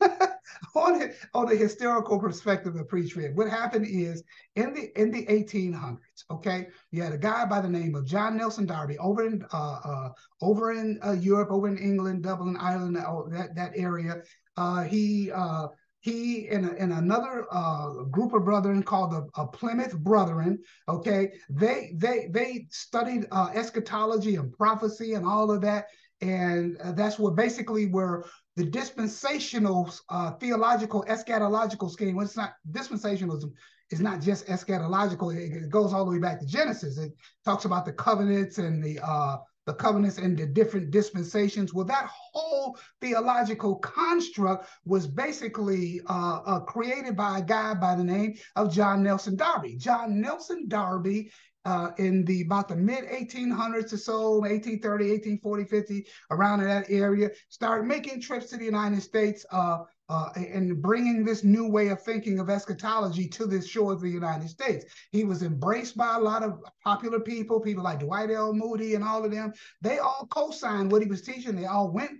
on 0.74 1.02
it, 1.02 1.16
on 1.34 1.46
the 1.46 1.56
historical 1.56 2.18
perspective 2.18 2.76
of 2.76 2.88
pre-trib. 2.88 3.36
What 3.36 3.48
happened 3.48 3.86
is 3.88 4.22
in 4.56 4.72
the 4.74 5.00
in 5.00 5.10
the 5.10 5.26
1800s, 5.26 5.98
okay, 6.30 6.68
you 6.90 7.02
had 7.02 7.12
a 7.12 7.18
guy 7.18 7.44
by 7.44 7.60
the 7.60 7.68
name 7.68 7.94
of 7.94 8.06
John 8.06 8.36
Nelson 8.36 8.66
Darby 8.66 8.98
over 8.98 9.26
in 9.26 9.44
uh, 9.52 9.80
uh, 9.84 10.08
over 10.40 10.72
in 10.72 10.98
uh, 11.04 11.12
Europe, 11.12 11.50
over 11.50 11.68
in 11.68 11.78
England, 11.78 12.22
Dublin, 12.22 12.56
Ireland, 12.58 12.96
that 12.96 13.54
that 13.54 13.72
area. 13.74 14.22
Uh, 14.56 14.82
he 14.82 15.30
uh, 15.30 15.68
he 16.08 16.48
and, 16.48 16.64
and 16.66 16.92
another 16.92 17.46
uh, 17.50 18.04
group 18.04 18.32
of 18.32 18.44
brethren 18.44 18.82
called 18.82 19.12
the 19.12 19.28
uh, 19.36 19.46
Plymouth 19.46 19.96
Brethren. 19.98 20.58
Okay, 20.88 21.32
they 21.50 21.92
they 21.94 22.28
they 22.30 22.66
studied 22.70 23.26
uh, 23.30 23.50
eschatology 23.54 24.36
and 24.36 24.52
prophecy 24.52 25.14
and 25.14 25.26
all 25.26 25.50
of 25.50 25.60
that, 25.62 25.86
and 26.20 26.76
uh, 26.78 26.92
that's 26.92 27.18
what 27.18 27.36
basically 27.36 27.86
where 27.86 28.24
the 28.56 28.64
dispensational 28.64 29.90
uh, 30.08 30.32
theological 30.32 31.04
eschatological 31.08 31.90
scheme. 31.90 32.18
It's 32.20 32.36
not 32.36 32.54
dispensationalism 32.70 33.52
is 33.90 34.00
not 34.00 34.20
just 34.20 34.46
eschatological; 34.46 35.34
it, 35.34 35.64
it, 35.64 35.70
goes 35.70 35.92
all 35.92 36.04
the 36.04 36.10
way 36.10 36.18
back 36.18 36.40
to 36.40 36.46
Genesis. 36.46 36.98
It 36.98 37.12
talks 37.44 37.64
about 37.64 37.84
the 37.84 37.92
covenants 37.92 38.58
and 38.58 38.82
the 38.82 38.98
uh, 39.02 39.38
the 39.68 39.74
covenants 39.74 40.16
and 40.16 40.36
the 40.36 40.46
different 40.46 40.90
dispensations. 40.90 41.74
Well, 41.74 41.84
that 41.84 42.08
whole 42.10 42.78
theological 43.02 43.76
construct 43.76 44.66
was 44.86 45.06
basically 45.06 46.00
uh, 46.08 46.40
uh, 46.46 46.60
created 46.60 47.14
by 47.14 47.38
a 47.38 47.42
guy 47.42 47.74
by 47.74 47.94
the 47.94 48.02
name 48.02 48.38
of 48.56 48.72
John 48.72 49.02
Nelson 49.02 49.36
Darby. 49.36 49.76
John 49.76 50.22
Nelson 50.22 50.68
Darby 50.68 51.30
uh, 51.68 51.90
in 51.98 52.24
the 52.24 52.40
about 52.40 52.66
the 52.66 52.74
mid 52.74 53.04
1800s 53.04 53.92
or 53.92 53.98
so, 53.98 54.38
1830, 54.38 55.10
1840, 55.10 55.64
50, 55.64 56.06
around 56.30 56.60
in 56.60 56.66
that 56.66 56.86
area, 56.88 57.28
started 57.50 57.86
making 57.86 58.22
trips 58.22 58.46
to 58.46 58.56
the 58.56 58.64
United 58.64 59.02
States 59.02 59.44
uh, 59.52 59.80
uh, 60.08 60.30
and 60.34 60.80
bringing 60.80 61.26
this 61.26 61.44
new 61.44 61.68
way 61.68 61.88
of 61.88 62.02
thinking 62.02 62.38
of 62.38 62.48
eschatology 62.48 63.28
to 63.28 63.44
the 63.44 63.60
shores 63.60 63.96
of 63.96 64.00
the 64.00 64.08
United 64.08 64.48
States. 64.48 64.86
He 65.12 65.24
was 65.24 65.42
embraced 65.42 65.94
by 65.94 66.16
a 66.16 66.20
lot 66.20 66.42
of 66.42 66.58
popular 66.82 67.20
people, 67.20 67.60
people 67.60 67.84
like 67.84 68.00
Dwight 68.00 68.30
L. 68.30 68.54
Moody 68.54 68.94
and 68.94 69.04
all 69.04 69.22
of 69.22 69.30
them. 69.30 69.52
They 69.82 69.98
all 69.98 70.26
co-signed 70.30 70.90
what 70.90 71.02
he 71.02 71.08
was 71.08 71.20
teaching. 71.20 71.54
They 71.54 71.66
all 71.66 71.90
went 71.90 72.12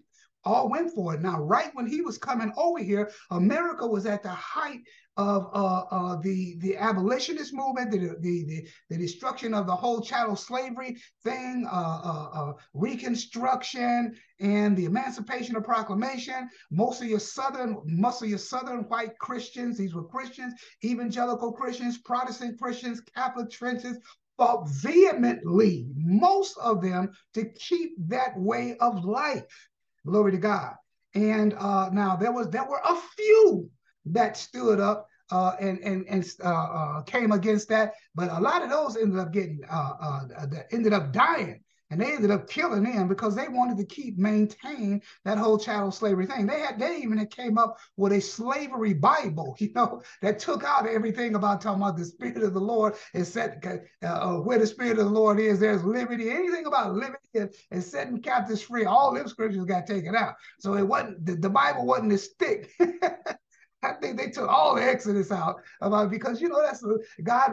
all 0.44 0.68
went 0.68 0.94
for 0.94 1.14
it. 1.14 1.20
Now, 1.20 1.42
right 1.42 1.70
when 1.74 1.86
he 1.86 2.00
was 2.00 2.16
coming 2.16 2.52
over 2.56 2.78
here, 2.78 3.10
America 3.30 3.86
was 3.86 4.06
at 4.06 4.22
the 4.22 4.30
height 4.30 4.80
of 5.18 5.50
uh, 5.52 5.82
uh, 5.90 6.16
the 6.22 6.56
the 6.60 6.76
abolitionist 6.76 7.52
movement, 7.52 7.90
the, 7.90 7.98
the, 8.20 8.44
the 8.44 8.68
the 8.88 8.96
destruction 8.96 9.52
of 9.52 9.66
the 9.66 9.74
whole 9.74 10.00
chattel 10.00 10.36
slavery 10.36 10.96
thing, 11.24 11.66
uh, 11.70 12.00
uh, 12.04 12.28
uh, 12.32 12.52
Reconstruction, 12.72 14.14
and 14.38 14.76
the 14.76 14.84
Emancipation 14.84 15.56
of 15.56 15.64
Proclamation. 15.64 16.48
Most 16.70 17.02
of 17.02 17.08
your 17.08 17.18
southern, 17.18 17.78
most 17.84 18.22
of 18.22 18.28
your 18.28 18.38
southern 18.38 18.84
white 18.84 19.18
Christians, 19.18 19.76
these 19.76 19.92
were 19.92 20.04
Christians, 20.04 20.54
evangelical 20.84 21.52
Christians, 21.52 21.98
Protestant 21.98 22.58
Christians, 22.58 23.02
Catholic 23.14 23.50
Christians, 23.50 23.98
fought 24.36 24.68
vehemently, 24.68 25.88
most 25.96 26.56
of 26.58 26.80
them, 26.80 27.10
to 27.34 27.44
keep 27.54 27.94
that 28.08 28.38
way 28.38 28.76
of 28.78 29.04
life. 29.04 29.68
Glory 30.06 30.30
to 30.30 30.38
God. 30.38 30.74
And 31.14 31.54
uh, 31.58 31.90
now 31.92 32.14
there 32.14 32.30
was 32.30 32.48
there 32.50 32.68
were 32.68 32.80
a 32.84 32.94
few 33.16 33.68
that 34.06 34.36
stood 34.36 34.78
up 34.78 35.07
uh, 35.30 35.52
and 35.60 35.78
and 35.80 36.06
and 36.08 36.30
uh, 36.44 36.48
uh, 36.48 37.02
came 37.02 37.32
against 37.32 37.68
that. 37.68 37.94
But 38.14 38.30
a 38.30 38.40
lot 38.40 38.62
of 38.62 38.70
those 38.70 38.96
ended 38.96 39.18
up 39.18 39.32
getting 39.32 39.60
uh, 39.70 39.92
uh, 40.00 40.46
ended 40.72 40.92
up 40.92 41.12
dying, 41.12 41.62
and 41.90 42.00
they 42.00 42.12
ended 42.12 42.30
up 42.30 42.48
killing 42.48 42.82
them 42.82 43.08
because 43.08 43.34
they 43.34 43.48
wanted 43.48 43.78
to 43.78 43.84
keep 43.84 44.18
maintain 44.18 45.00
that 45.24 45.38
whole 45.38 45.58
chattel 45.58 45.90
slavery 45.90 46.26
thing. 46.26 46.46
They 46.46 46.60
had 46.60 46.78
they 46.78 46.98
even 46.98 47.24
came 47.26 47.58
up 47.58 47.78
with 47.96 48.12
a 48.12 48.20
slavery 48.20 48.94
Bible, 48.94 49.56
you 49.60 49.72
know, 49.74 50.02
that 50.22 50.38
took 50.38 50.64
out 50.64 50.86
everything 50.86 51.34
about 51.34 51.60
talking 51.60 51.82
about 51.82 51.96
the 51.96 52.04
spirit 52.04 52.42
of 52.42 52.54
the 52.54 52.60
Lord 52.60 52.94
and 53.14 53.26
said 53.26 53.62
uh, 54.02 54.36
where 54.36 54.58
the 54.58 54.66
spirit 54.66 54.98
of 54.98 55.06
the 55.06 55.10
Lord 55.10 55.38
is, 55.38 55.60
there's 55.60 55.84
liberty. 55.84 56.30
Anything 56.30 56.66
about 56.66 56.94
liberty 56.94 57.18
and, 57.34 57.50
and 57.70 57.82
setting 57.82 58.20
captives 58.20 58.62
free, 58.62 58.84
all 58.84 59.12
them 59.12 59.28
scriptures 59.28 59.64
got 59.64 59.86
taken 59.86 60.14
out. 60.16 60.34
So 60.58 60.74
it 60.74 60.86
wasn't 60.86 61.24
the, 61.24 61.36
the 61.36 61.50
Bible 61.50 61.86
wasn't 61.86 62.12
a 62.12 62.18
thick 62.18 62.70
I 63.82 63.92
think 63.92 64.18
they 64.18 64.30
took 64.30 64.48
all 64.48 64.74
the 64.74 64.82
Exodus 64.82 65.30
out 65.30 65.60
about 65.80 66.10
because 66.10 66.40
you 66.40 66.48
know 66.48 66.60
that's 66.60 66.82
God 67.22 67.52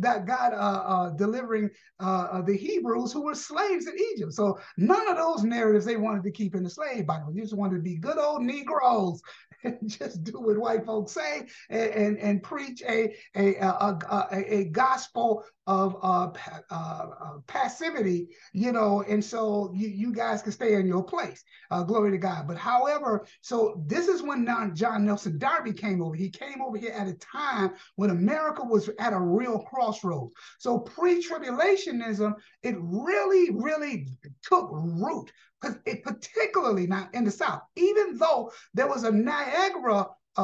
that 0.00 0.24
God 0.24 0.52
uh, 0.52 0.56
uh, 0.56 1.10
delivering 1.10 1.70
uh, 2.00 2.28
uh, 2.32 2.42
the 2.42 2.56
Hebrews 2.56 3.12
who 3.12 3.22
were 3.22 3.34
slaves 3.34 3.86
in 3.86 3.94
Egypt. 4.14 4.32
So 4.34 4.58
none 4.76 5.08
of 5.08 5.16
those 5.16 5.42
narratives 5.42 5.84
they 5.84 5.96
wanted 5.96 6.22
to 6.24 6.30
keep 6.30 6.54
in 6.54 6.62
the 6.62 6.70
slave 6.70 7.06
Bible. 7.06 7.32
They 7.32 7.40
just 7.40 7.56
wanted 7.56 7.76
to 7.76 7.82
be 7.82 7.96
good 7.96 8.18
old 8.18 8.42
Negroes 8.42 9.20
and 9.64 9.78
just 9.88 10.22
do 10.22 10.40
what 10.40 10.58
white 10.58 10.86
folks 10.86 11.12
say 11.12 11.46
and 11.70 11.90
and, 11.90 12.18
and 12.18 12.42
preach 12.42 12.82
a 12.82 13.16
a, 13.34 13.56
a 13.56 13.98
a, 14.30 14.54
a 14.54 14.64
gospel 14.66 15.44
of 15.66 15.96
uh, 16.02 16.30
uh, 16.70 17.06
uh, 17.20 17.38
passivity, 17.46 18.28
you 18.52 18.72
know, 18.72 19.02
and 19.08 19.24
so 19.24 19.72
you, 19.74 19.88
you 19.88 20.12
guys 20.12 20.42
can 20.42 20.52
stay 20.52 20.74
in 20.74 20.86
your 20.86 21.02
place. 21.02 21.42
Uh, 21.70 21.82
glory 21.82 22.10
to 22.10 22.18
God. 22.18 22.46
But 22.46 22.58
however, 22.58 23.26
so 23.40 23.82
this 23.86 24.08
is 24.08 24.22
when 24.22 24.46
John 24.74 25.06
Nelson 25.06 25.38
Darby 25.38 25.72
came 25.72 26.02
over. 26.02 26.14
He 26.14 26.28
came 26.28 26.60
over 26.60 26.76
here 26.76 26.92
at 26.92 27.08
a 27.08 27.14
time 27.14 27.72
when 27.96 28.10
America 28.10 28.62
was 28.62 28.90
at 28.98 29.12
a 29.12 29.20
real 29.20 29.58
crossroads. 29.60 30.34
So 30.58 30.78
pre-tribulationism, 30.78 32.34
it 32.62 32.76
really, 32.78 33.50
really 33.50 34.08
took 34.42 34.68
root 34.72 35.32
it 35.86 36.02
particularly 36.04 36.86
not 36.86 37.14
in 37.14 37.24
the 37.24 37.30
South, 37.30 37.62
even 37.76 38.18
though 38.18 38.52
there 38.74 38.86
was 38.86 39.04
a 39.04 39.10
Niagara 39.10 40.08
uh, 40.36 40.40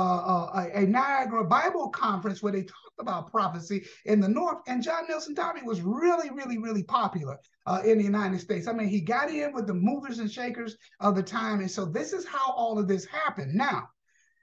uh, 0.53 0.67
a, 0.75 0.83
Niagara 0.83 1.45
Bible 1.45 1.89
conference 1.89 2.43
where 2.43 2.53
they 2.53 2.63
talked 2.63 3.01
about 3.01 3.31
prophecy 3.31 3.85
in 4.05 4.21
the 4.21 4.29
North. 4.29 4.59
And 4.67 4.83
John 4.83 5.05
Nelson 5.09 5.35
Darby 5.35 5.63
was 5.65 5.83
really, 5.83 6.31
really, 6.31 6.59
really 6.59 6.83
popular 6.83 7.39
uh, 7.67 7.83
in 7.85 7.99
the 7.99 8.05
United 8.05 8.41
States. 8.41 8.69
I 8.69 8.73
mean, 8.73 8.89
he 8.89 9.01
got 9.01 9.31
in 9.31 9.53
with 9.53 9.67
the 9.67 9.75
movers 9.75 10.19
and 10.19 10.31
shakers 10.31 10.77
of 11.01 11.17
the 11.17 11.23
time. 11.23 11.61
And 11.61 11.71
so 11.71 11.85
this 11.85 12.13
is 12.13 12.27
how 12.27 12.53
all 12.53 12.79
of 12.79 12.89
this 12.89 13.05
happened. 13.05 13.55
Now, 13.55 13.89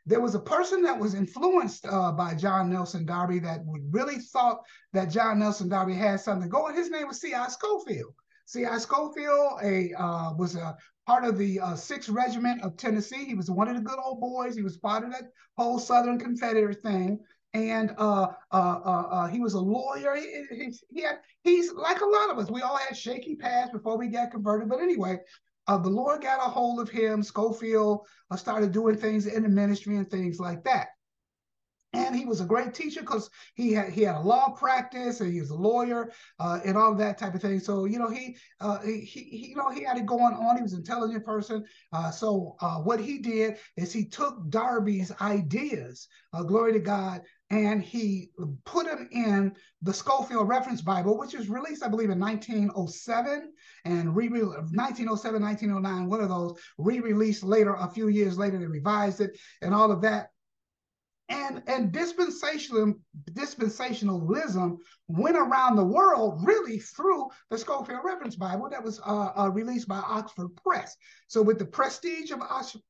there 0.05 0.21
was 0.21 0.35
a 0.35 0.39
person 0.39 0.81
that 0.83 0.97
was 0.97 1.13
influenced 1.13 1.85
uh, 1.85 2.13
by 2.13 2.33
John 2.33 2.69
Nelson 2.69 3.05
Darby 3.05 3.39
that 3.39 3.61
really 3.91 4.19
thought 4.19 4.59
that 4.93 5.11
John 5.11 5.39
Nelson 5.39 5.67
Darby 5.67 5.93
had 5.95 6.21
something 6.21 6.49
going. 6.49 6.75
His 6.75 6.89
name 6.89 7.07
was 7.07 7.19
C.I. 7.19 7.47
Scofield. 7.49 8.13
C.I. 8.45 8.77
Scofield 8.77 9.59
a, 9.61 9.93
uh, 9.93 10.33
was 10.33 10.55
a 10.55 10.77
part 11.07 11.23
of 11.23 11.37
the 11.37 11.57
uh, 11.61 11.73
6th 11.73 12.13
Regiment 12.13 12.61
of 12.61 12.75
Tennessee. 12.75 13.23
He 13.23 13.33
was 13.33 13.49
one 13.49 13.69
of 13.69 13.75
the 13.75 13.81
good 13.81 13.97
old 14.03 14.19
boys. 14.19 14.55
He 14.55 14.61
was 14.61 14.77
part 14.77 15.05
of 15.05 15.11
that 15.11 15.31
whole 15.57 15.79
Southern 15.79 16.19
Confederate 16.19 16.81
thing. 16.81 17.19
And 17.53 17.95
uh, 17.97 18.27
uh, 18.51 18.79
uh, 18.85 19.07
uh 19.09 19.27
he 19.27 19.39
was 19.39 19.53
a 19.53 19.59
lawyer. 19.59 20.15
He, 20.15 20.43
he, 20.51 20.73
he, 20.89 21.01
had, 21.01 21.19
he's 21.43 21.71
like 21.71 22.01
a 22.01 22.05
lot 22.05 22.29
of 22.29 22.37
us. 22.37 22.51
We 22.51 22.61
all 22.61 22.75
had 22.75 22.95
shaky 22.95 23.37
past 23.37 23.71
before 23.71 23.97
we 23.97 24.09
got 24.09 24.31
converted. 24.31 24.67
But 24.67 24.81
anyway, 24.81 25.19
uh, 25.67 25.77
the 25.77 25.89
Lord 25.89 26.21
got 26.21 26.45
a 26.45 26.49
hold 26.49 26.81
of 26.81 26.89
him. 26.89 27.23
Scofield 27.23 28.05
started 28.35 28.73
doing 28.73 28.97
things 28.97 29.27
in 29.27 29.43
the 29.43 29.49
ministry 29.49 29.95
and 29.95 30.11
things 30.11 30.41
like 30.41 30.65
that. 30.65 30.89
And 31.97 32.15
he 32.15 32.25
was 32.25 32.41
a 32.41 32.45
great 32.45 32.73
teacher 32.73 33.01
because 33.01 33.29
he 33.55 33.73
had 33.73 33.89
he 33.89 34.03
had 34.03 34.15
a 34.15 34.21
law 34.21 34.49
practice 34.49 35.19
and 35.19 35.33
he 35.33 35.39
was 35.39 35.49
a 35.49 35.55
lawyer 35.55 36.11
uh, 36.39 36.59
and 36.63 36.77
all 36.77 36.93
that 36.95 37.17
type 37.17 37.33
of 37.33 37.41
thing. 37.41 37.59
So 37.59 37.85
you 37.85 37.97
know 37.97 38.09
he, 38.09 38.37
uh, 38.59 38.79
he, 38.79 38.99
he 38.99 39.47
you 39.49 39.55
know 39.55 39.69
he 39.69 39.83
had 39.83 39.97
it 39.97 40.05
going 40.05 40.35
on. 40.35 40.57
He 40.57 40.63
was 40.63 40.73
an 40.73 40.79
intelligent 40.79 41.25
person. 41.25 41.65
Uh, 41.91 42.11
so 42.11 42.55
uh, 42.61 42.77
what 42.77 42.99
he 42.99 43.17
did 43.17 43.57
is 43.75 43.91
he 43.91 44.05
took 44.05 44.49
Darby's 44.49 45.11
ideas, 45.21 46.07
uh, 46.33 46.43
glory 46.43 46.73
to 46.73 46.79
God, 46.79 47.21
and 47.49 47.81
he 47.81 48.29
put 48.65 48.85
them 48.85 49.07
in 49.11 49.53
the 49.81 49.93
Scofield 49.93 50.47
Reference 50.47 50.81
Bible, 50.81 51.17
which 51.17 51.33
was 51.33 51.49
released, 51.49 51.83
I 51.83 51.87
believe, 51.87 52.09
in 52.09 52.19
1907 52.19 53.53
and 53.85 54.15
re 54.15 54.27
1907, 54.29 55.41
1909, 55.41 56.09
one 56.09 56.21
of 56.21 56.29
those 56.29 56.59
re-released 56.77 57.43
later, 57.43 57.75
a 57.75 57.89
few 57.89 58.09
years 58.09 58.37
later, 58.37 58.57
they 58.59 58.65
revised 58.65 59.21
it 59.21 59.37
and 59.61 59.73
all 59.73 59.91
of 59.91 60.01
that 60.01 60.31
and 61.29 61.61
and 61.67 61.91
dispensationalism 61.91 62.95
dispensationalism 63.31 64.77
went 65.07 65.37
around 65.37 65.75
the 65.75 65.83
world 65.83 66.45
really 66.45 66.79
through 66.79 67.27
the 67.49 67.57
Scofield 67.57 67.99
Reference 68.03 68.35
Bible 68.35 68.69
that 68.69 68.83
was 68.83 68.99
uh, 69.05 69.31
uh, 69.37 69.49
released 69.53 69.87
by 69.87 69.97
Oxford 69.97 70.49
Press. 70.63 70.95
So 71.27 71.41
with 71.41 71.59
the 71.59 71.65
prestige 71.65 72.31
of 72.31 72.41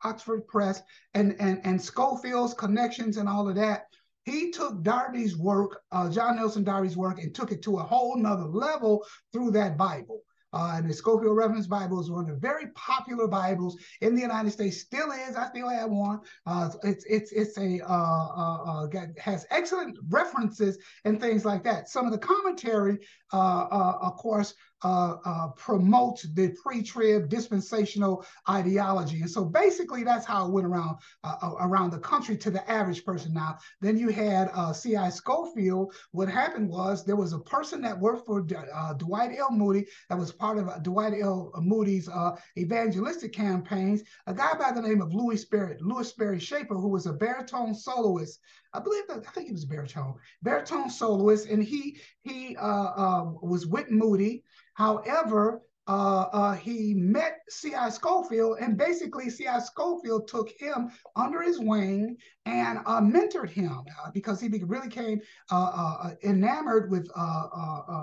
Oxford 0.03 0.47
Press 0.47 0.81
and 1.13 1.35
and 1.39 1.61
and 1.63 1.81
Scofield's 1.81 2.53
connections 2.53 3.17
and 3.17 3.27
all 3.27 3.49
of 3.49 3.55
that, 3.55 3.85
he 4.25 4.51
took 4.51 4.83
Darby's 4.83 5.37
work, 5.37 5.81
uh, 5.91 6.09
John 6.09 6.35
Nelson 6.35 6.63
Darby's 6.63 6.97
work, 6.97 7.19
and 7.19 7.33
took 7.33 7.51
it 7.51 7.61
to 7.63 7.77
a 7.77 7.83
whole 7.83 8.17
nother 8.17 8.45
level 8.45 9.05
through 9.33 9.51
that 9.51 9.77
Bible. 9.77 10.21
Uh, 10.53 10.75
and 10.75 10.89
the 10.89 10.93
Scofield 10.93 11.35
Reference 11.35 11.67
Bible 11.67 11.99
is 11.99 12.09
one 12.09 12.21
of 12.21 12.27
the 12.27 12.35
very 12.35 12.67
popular 12.67 13.27
Bibles 13.27 13.77
in 14.01 14.15
the 14.15 14.21
United 14.21 14.51
States. 14.51 14.79
Still 14.79 15.11
is. 15.11 15.35
I 15.35 15.49
still 15.49 15.69
have 15.69 15.89
one. 15.89 16.21
Uh, 16.45 16.69
it's 16.83 17.05
it's 17.05 17.31
it's 17.31 17.57
a 17.57 17.81
uh, 17.81 17.87
uh, 17.93 18.87
uh 18.87 19.05
has 19.17 19.45
excellent 19.49 19.97
references 20.09 20.77
and 21.03 21.19
things 21.19 21.43
like 21.43 21.63
that. 21.63 21.89
Some 21.89 22.05
of 22.05 22.11
the 22.11 22.17
commentary, 22.17 22.99
uh, 23.33 23.97
of 24.01 24.15
course, 24.15 24.53
uh, 24.83 25.15
uh, 25.25 25.47
the 25.67 26.55
pre-trib 26.61 27.29
dispensational 27.29 28.25
ideology. 28.49 29.21
And 29.21 29.29
so 29.29 29.45
basically 29.45 30.03
that's 30.03 30.25
how 30.25 30.47
it 30.47 30.51
went 30.51 30.67
around 30.67 30.97
uh, 31.23 31.35
uh 31.41 31.55
around 31.61 31.91
the 31.91 31.99
country 31.99 32.37
to 32.37 32.51
the 32.51 32.69
average 32.69 33.03
person. 33.03 33.33
Now, 33.33 33.57
then 33.81 33.97
you 33.97 34.09
had 34.09 34.49
uh, 34.53 34.73
C.I. 34.73 35.09
Scofield. 35.09 35.93
What 36.11 36.29
happened 36.29 36.69
was 36.69 37.03
there 37.03 37.15
was 37.15 37.33
a 37.33 37.39
person 37.39 37.81
that 37.81 37.99
worked 37.99 38.25
for 38.25 38.45
uh, 38.73 38.93
Dwight 38.93 39.37
L. 39.37 39.51
Moody 39.51 39.85
that 40.09 40.17
was 40.17 40.31
part 40.31 40.57
of 40.57 40.83
Dwight 40.83 41.13
L. 41.21 41.51
Moody's 41.57 42.09
evangelistic 42.57 43.33
campaigns, 43.33 44.03
a 44.27 44.33
guy 44.33 44.53
by 44.57 44.71
the 44.71 44.81
name 44.81 45.01
of 45.01 45.13
Lewis 45.13 45.41
Sperry, 45.41 45.77
Lewis 45.79 46.09
Sperry 46.09 46.39
Chafer, 46.39 46.75
who 46.75 46.89
was 46.89 47.05
a 47.05 47.13
baritone 47.13 47.73
soloist 47.73 48.39
I 48.77 48.79
believe 48.79 49.07
that 49.07 49.25
I 49.27 49.31
think 49.31 49.47
he 49.47 49.53
was 49.53 49.65
baritone, 49.65 50.13
baritone 50.43 50.91
soloist, 50.91 51.47
and 51.47 51.63
he 51.63 51.97
he 52.21 52.55
uh, 52.57 52.61
uh, 52.61 53.31
was 53.41 53.65
with 53.65 53.89
Moody. 53.89 54.43
However, 54.75 55.63
uh, 55.87 56.25
uh, 56.31 56.53
he 56.53 56.93
met 56.93 57.39
C.I. 57.49 57.89
Scofield, 57.89 58.59
and 58.59 58.77
basically 58.77 59.31
C.I. 59.31 59.57
Scofield 59.59 60.27
took 60.27 60.49
him 60.59 60.91
under 61.15 61.41
his 61.41 61.59
wing 61.59 62.17
and 62.45 62.79
uh, 62.85 63.01
mentored 63.01 63.49
him 63.49 63.83
uh, 64.03 64.11
because 64.13 64.39
he 64.39 64.49
really 64.49 64.89
came 64.89 65.21
uh, 65.49 65.71
uh, 66.03 66.11
enamored 66.23 66.91
with 66.91 67.09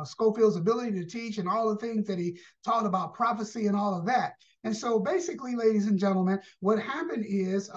Scofield's 0.07 0.57
ability 0.57 0.93
to 0.93 1.05
teach 1.05 1.39
and 1.39 1.49
all 1.49 1.69
the 1.69 1.77
things 1.77 2.07
that 2.09 2.19
he 2.19 2.37
taught 2.65 2.87
about 2.87 3.15
prophecy 3.15 3.67
and 3.67 3.77
all 3.77 3.97
of 3.97 4.07
that. 4.07 4.33
And 4.65 4.75
so 4.75 4.99
basically, 4.99 5.55
ladies 5.55 5.87
and 5.87 5.99
gentlemen, 5.99 6.41
what 6.61 6.81
happened 6.81 7.27
is 7.29 7.71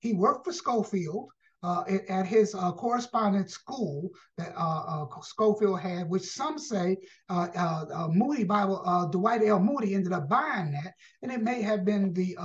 he 0.00 0.12
worked 0.12 0.44
for 0.44 0.52
Scofield 0.52 1.30
uh, 1.62 1.84
at 2.08 2.26
his 2.26 2.54
uh, 2.54 2.72
correspondence 2.72 3.52
school 3.52 4.10
that 4.36 4.52
uh, 4.56 5.04
uh, 5.04 5.20
Scofield 5.20 5.80
had, 5.80 6.08
which 6.08 6.22
some 6.22 6.58
say 6.58 6.96
uh, 7.28 7.48
uh, 7.54 8.08
Moody 8.10 8.44
Bible, 8.44 9.08
Dwight 9.12 9.42
L. 9.44 9.60
Moody 9.60 9.94
ended 9.94 10.12
up 10.12 10.28
buying 10.28 10.72
that, 10.72 10.94
and 11.22 11.30
it 11.30 11.42
may 11.42 11.62
have 11.62 11.84
been 11.84 12.12
the 12.12 12.36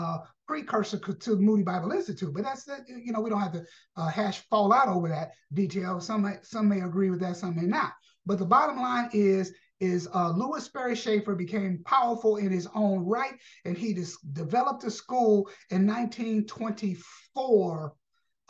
precursor 0.48 0.98
to 0.98 1.36
Moody 1.38 1.64
Bible 1.64 1.92
Institute. 1.92 2.34
But 2.34 2.44
that's 2.44 2.70
you 2.88 3.12
know 3.12 3.22
we 3.22 3.30
don't 3.30 3.42
have 3.42 3.54
to 3.54 3.66
hash 4.10 4.40
fall 4.50 4.72
out 4.72 4.88
over 4.88 5.10
that 5.10 5.32
detail. 5.54 6.00
Some 6.00 6.24
may, 6.24 6.36
some 6.44 6.70
may 6.70 6.82
agree 6.82 7.10
with 7.10 7.20
that, 7.22 7.38
some 7.38 7.56
may 7.56 7.66
not. 7.66 7.94
But 8.26 8.40
the 8.40 8.46
bottom 8.46 8.78
line 8.78 9.10
is 9.14 9.54
is 9.80 10.08
uh, 10.14 10.32
Lewis 10.32 10.66
Sperry 10.66 10.96
Chafer 10.96 11.36
became 11.36 11.84
powerful 11.86 12.38
in 12.38 12.52
his 12.52 12.68
own 12.74 13.06
right, 13.06 13.34
and 13.66 13.78
he 13.78 13.94
just 13.94 14.34
developed 14.34 14.84
a 14.84 14.92
school 14.92 15.50
in 15.70 15.86
1924 15.86 17.94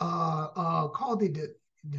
uh, 0.00 0.48
uh, 0.56 0.88
called 0.88 1.20
the, 1.20 1.28
the 1.28 1.98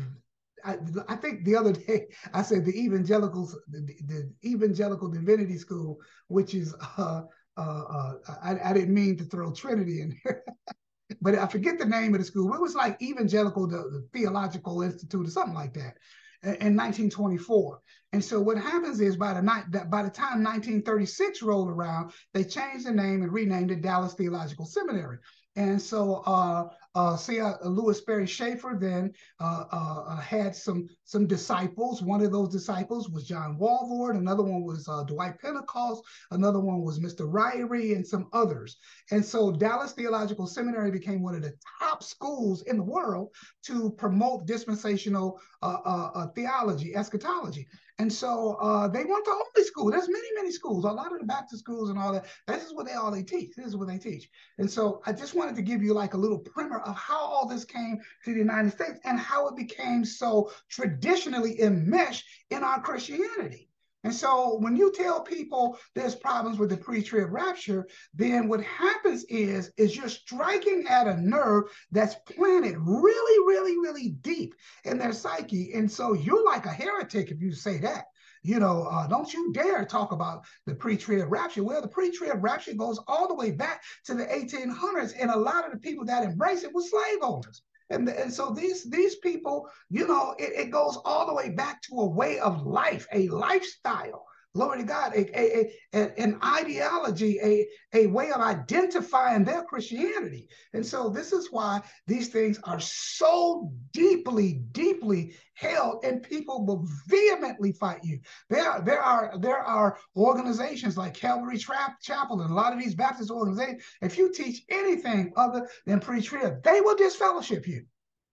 I, 0.64 0.78
I, 1.08 1.16
think 1.16 1.46
the 1.46 1.56
other 1.56 1.74
day 1.74 2.08
I 2.34 2.42
said 2.42 2.66
the 2.66 2.78
evangelicals, 2.78 3.58
the, 3.70 3.80
the 4.06 4.32
evangelical 4.44 5.10
divinity 5.10 5.58
school, 5.58 6.00
which 6.28 6.54
is 6.54 6.76
uh, 6.98 7.22
uh, 7.58 7.62
uh, 7.62 8.14
I, 8.42 8.58
I, 8.64 8.74
didn't 8.74 8.94
mean 8.94 9.18
to 9.18 9.26
throw 9.26 9.52
Trinity 9.52 10.02
in 10.02 10.16
there, 10.24 10.44
but 11.22 11.36
I 11.36 11.48
forget 11.48 11.78
the 11.78 11.86
name 11.86 12.14
of 12.14 12.20
the 12.20 12.26
school. 12.26 12.54
It 12.54 12.62
was 12.62 12.76
like 12.76 13.02
Evangelical 13.02 13.68
the, 13.68 13.78
the 13.78 14.08
Theological 14.14 14.82
Institute 14.82 15.28
or 15.28 15.32
something 15.32 15.56
like 15.56 15.74
that 15.74 15.98
in 16.44 16.76
1924. 16.76 17.82
And 18.14 18.24
so 18.24 18.40
what 18.40 18.58
happens 18.58 19.02
is 19.02 19.18
by 19.18 19.34
the 19.34 19.42
night 19.42 19.66
that 19.72 19.90
by 19.90 20.04
the 20.04 20.10
time 20.10 20.44
1936 20.44 21.42
rolled 21.42 21.68
around, 21.68 22.14
they 22.34 22.44
changed 22.44 22.86
the 22.86 22.94
name 22.94 23.22
and 23.24 23.32
renamed 23.32 23.72
it 23.72 23.82
Dallas 23.82 24.14
Theological 24.14 24.66
Seminary. 24.66 25.18
And 25.56 25.82
so 25.82 26.24
uh, 26.26 26.70
uh, 26.96 27.16
see, 27.16 27.40
uh, 27.40 27.54
Lewis 27.64 28.00
Sperry 28.00 28.26
Chafer 28.26 28.78
then 28.80 29.14
uh, 29.40 29.66
uh, 29.72 30.04
uh, 30.08 30.18
had 30.18 30.56
some 30.56 30.88
some 31.04 31.28
disciples. 31.28 32.02
One 32.02 32.22
of 32.22 32.32
those 32.32 32.50
disciples 32.50 33.10
was 33.10 33.28
John 33.28 33.58
Walvoord. 33.60 34.18
Another 34.18 34.44
one 34.44 34.64
was 34.64 34.88
uh, 34.88 35.04
Dwight 35.04 35.40
Pentecost. 35.40 36.04
Another 36.32 36.60
one 36.60 36.82
was 36.82 37.00
Mr. 37.00 37.32
Ryrie 37.32 37.96
and 37.96 38.06
some 38.06 38.28
others. 38.34 38.78
And 39.12 39.24
so 39.24 39.52
Dallas 39.52 39.92
Theological 39.92 40.48
Seminary 40.48 40.92
became 40.92 41.22
one 41.22 41.36
of 41.36 41.42
the 41.42 41.54
top 41.80 42.04
schools 42.04 42.64
in 42.64 42.78
the 42.78 42.84
world 42.84 43.30
to 43.64 43.92
promote 43.92 44.46
dispensational 44.46 45.40
uh 45.62 46.28
theology, 46.36 46.96
eschatology. 46.96 47.68
And 48.00 48.12
so 48.12 48.58
uh, 48.62 48.88
they 48.88 49.04
went 49.04 49.26
to 49.26 49.32
only 49.32 49.68
school. 49.68 49.92
There's 49.92 50.08
many, 50.08 50.28
many 50.34 50.52
schools. 50.52 50.86
A 50.86 50.88
lot 50.88 51.12
of 51.12 51.20
the 51.20 51.26
Baptist 51.26 51.64
schools 51.64 51.90
and 51.90 52.00
all 52.00 52.14
that. 52.14 52.28
This 52.48 52.64
is 52.64 52.74
what 52.74 52.86
they 52.86 52.94
all 52.94 53.12
they 53.12 53.24
teach. 53.24 53.56
This 53.58 53.68
is 53.68 53.76
what 53.76 53.90
they 53.90 53.98
teach. 53.98 54.30
And 54.58 54.72
so 54.72 55.02
I 55.06 55.12
just 55.12 55.36
wanted 55.36 55.58
to 55.58 55.62
give 55.62 55.84
you 55.84 55.94
like 55.94 56.14
a 56.14 56.18
little 56.18 56.40
primer 56.40 56.80
of 56.80 56.96
how 56.96 57.20
all 57.20 57.46
this 57.46 57.66
came 57.66 58.00
to 58.24 58.34
the 58.34 58.40
United 58.40 58.72
States 58.72 59.00
and 59.04 59.20
how 59.20 59.50
it 59.50 59.58
became 59.58 60.06
so 60.06 60.50
traditionally 60.70 61.62
enmeshed 61.62 62.26
in 62.50 62.64
our 62.64 62.82
Christianity. 62.82 63.70
And 64.04 64.14
so 64.14 64.58
when 64.60 64.78
you 64.78 64.94
tell 64.94 65.22
people 65.22 65.78
there's 65.94 66.16
problems 66.16 66.58
with 66.58 66.70
the 66.70 66.78
pre-trib 66.78 67.32
rapture, 67.32 67.86
then 68.14 68.48
what 68.48 68.64
happens 68.64 69.26
is, 69.26 69.72
is 69.78 69.96
you're 69.96 70.08
striking 70.08 70.86
at 70.88 71.08
a 71.08 71.22
nerve 71.22 71.66
that's 71.92 72.16
planted 72.16 72.78
really, 72.78 73.46
really, 73.46 73.78
really 73.78 74.10
deep 74.22 74.56
in 74.86 74.98
their 74.98 75.12
psyche. 75.12 75.74
And 75.74 75.92
so 75.92 76.14
you're 76.14 76.46
like 76.46 76.66
a 76.66 76.70
heretic 76.70 77.30
if 77.30 77.42
you 77.42 77.54
say 77.54 77.78
that. 77.80 78.06
You 78.42 78.60
know, 78.60 78.88
uh, 78.90 79.06
don't 79.08 79.34
you 79.34 79.52
dare 79.52 79.84
talk 79.84 80.14
about 80.14 80.46
the 80.66 80.74
pre-trib 80.74 81.30
rapture. 81.30 81.64
Well, 81.64 81.82
the 81.82 81.90
pre-trib 81.90 82.42
rapture 82.42 82.74
goes 82.74 82.98
all 83.06 83.28
the 83.28 83.36
way 83.36 83.52
back 83.52 83.84
to 84.06 84.14
the 84.14 84.24
1800s, 84.26 85.14
and 85.20 85.30
a 85.30 85.38
lot 85.38 85.66
of 85.66 85.74
the 85.74 85.78
people 85.78 86.06
that 86.06 86.24
embrace 86.24 86.64
it 86.64 86.74
were 86.74 86.82
slave 86.82 87.18
owners. 87.22 87.62
And, 87.90 88.08
and 88.08 88.32
so 88.32 88.52
these 88.52 88.90
these 88.90 89.16
people, 89.16 89.70
you 89.90 90.08
know, 90.08 90.36
it, 90.38 90.68
it 90.68 90.72
goes 90.72 90.98
all 91.06 91.26
the 91.26 91.34
way 91.34 91.50
back 91.50 91.82
to 91.84 92.02
a 92.02 92.06
way 92.06 92.40
of 92.40 92.66
life, 92.66 93.08
a 93.12 93.28
lifestyle. 93.30 94.26
Glory 94.56 94.80
to 94.80 94.84
God, 94.84 95.14
a, 95.14 95.40
a, 95.40 95.72
a, 95.94 96.20
an 96.20 96.40
ideology, 96.44 97.40
a, 97.40 97.68
a 97.94 98.08
way 98.08 98.32
of 98.32 98.42
identifying 98.42 99.44
their 99.44 99.64
Christianity. 99.64 100.48
And 100.74 100.84
so 100.84 101.08
this 101.08 101.32
is 101.32 101.52
why 101.52 101.82
these 102.08 102.30
things 102.30 102.60
are 102.64 102.80
so 102.80 103.72
deeply, 103.92 104.64
deeply 104.72 105.36
held, 105.54 106.04
and 106.04 106.24
people 106.24 106.66
will 106.66 106.88
vehemently 107.08 107.74
fight 107.74 108.04
you. 108.04 108.20
There, 108.50 108.82
there 108.84 109.02
are 109.02 109.38
there 109.40 109.60
are 109.60 109.98
organizations 110.16 110.98
like 110.98 111.14
Calvary 111.14 111.60
Trap 111.60 112.02
Chapel 112.02 112.42
and 112.42 112.50
a 112.50 112.54
lot 112.54 112.74
of 112.74 112.80
these 112.80 112.96
Baptist 112.96 113.30
organizations. 113.30 113.84
If 114.02 114.18
you 114.18 114.34
teach 114.34 114.64
anything 114.70 115.32
other 115.36 115.70
than 115.86 116.00
pre-trib, 116.00 116.64
they 116.64 116.82
will 116.82 116.96
disfellowship 116.96 117.68
you. 117.68 117.86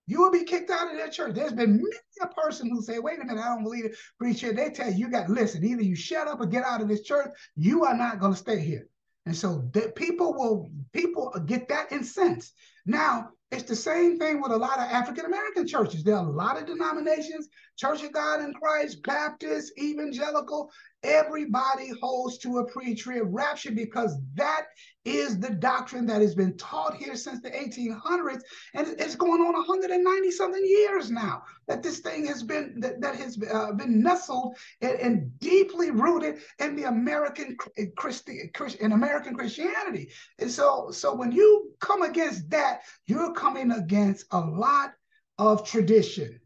You 0.07 0.21
will 0.21 0.31
be 0.31 0.45
kicked 0.45 0.71
out 0.71 0.91
of 0.91 0.99
that 0.99 1.13
church. 1.13 1.35
There's 1.35 1.53
been 1.53 1.77
many 1.77 1.97
a 2.23 2.29
person 2.29 2.71
who 2.71 2.81
say, 2.83 2.99
wait 2.99 3.21
a 3.21 3.25
minute, 3.25 3.43
I 3.43 3.49
don't 3.49 3.65
believe 3.65 3.85
it. 3.85 3.97
Preacher, 4.19 4.53
they 4.53 4.71
tell 4.71 4.91
you, 4.91 4.97
you 4.97 5.11
got 5.11 5.27
to 5.27 5.33
listen. 5.33 5.65
Either 5.65 5.83
you 5.83 5.97
shut 5.97 6.29
up 6.29 6.41
or 6.41 6.47
get 6.47 6.65
out 6.65 6.81
of 6.81 6.89
this 6.89 7.03
church. 7.03 7.29
You 7.57 7.85
are 7.85 7.97
not 7.97 8.21
going 8.21 8.33
to 8.33 8.39
stay 8.39 8.61
here. 8.61 8.89
And 9.27 9.37
so 9.37 9.69
that 9.73 9.97
people 9.97 10.33
will 10.35 10.71
people 10.93 11.33
get 11.47 11.69
that 11.69 11.91
incensed. 11.91 12.55
Now, 12.87 13.31
it's 13.51 13.65
the 13.65 13.77
same 13.77 14.19
thing 14.19 14.41
with 14.41 14.53
a 14.53 14.57
lot 14.57 14.79
of 14.79 14.85
African 14.85 15.25
American 15.25 15.67
churches. 15.67 16.05
There 16.05 16.17
are 16.17 16.27
a 16.27 16.31
lot 16.31 16.61
of 16.61 16.67
denominations, 16.67 17.49
Church 17.77 18.03
of 18.03 18.13
God 18.13 18.41
in 18.41 18.55
Christ, 18.55 19.03
Baptist, 19.03 19.73
Evangelical. 19.79 20.71
Everybody 21.07 21.91
holds 22.03 22.37
to 22.39 22.59
a 22.59 22.67
pre-trib 22.67 23.29
rapture 23.31 23.71
because 23.71 24.17
that 24.35 24.67
is 25.05 25.39
the 25.39 25.51
doctrine 25.51 26.05
that 26.07 26.21
has 26.21 26.35
been 26.35 26.57
taught 26.57 26.97
here 26.97 27.15
since 27.15 27.41
the 27.41 27.51
1800s 27.51 28.43
and 28.75 28.89
it's 28.99 29.15
going 29.15 29.41
on 29.41 29.53
190 29.53 30.31
something 30.33 30.65
years 30.65 31.11
now 31.11 31.43
that 31.69 31.83
this 31.83 32.01
thing 32.01 32.27
has 32.27 32.43
been 32.43 32.75
that, 32.81 33.01
that 33.01 33.15
has 33.15 33.39
uh, 33.53 33.73
been 33.73 34.03
nestled 34.03 34.57
and, 34.81 34.99
and, 34.99 35.39
deeply 35.39 35.91
rooted 35.91 36.39
in 36.59 36.75
the 36.75 36.85
american 36.85 37.57
christian 37.97 38.51
in 38.81 38.93
american 38.93 39.35
christianity. 39.35 40.11
And 40.39 40.51
so 40.51 40.91
so 40.91 41.15
when 41.15 41.31
you 41.31 41.71
come 41.81 42.03
against 42.03 42.51
that 42.51 42.81
you're 43.07 43.33
coming 43.33 43.71
against 43.71 44.27
a 44.33 44.41
lot 44.41 44.93
of 45.39 45.67
tradition. 45.67 46.41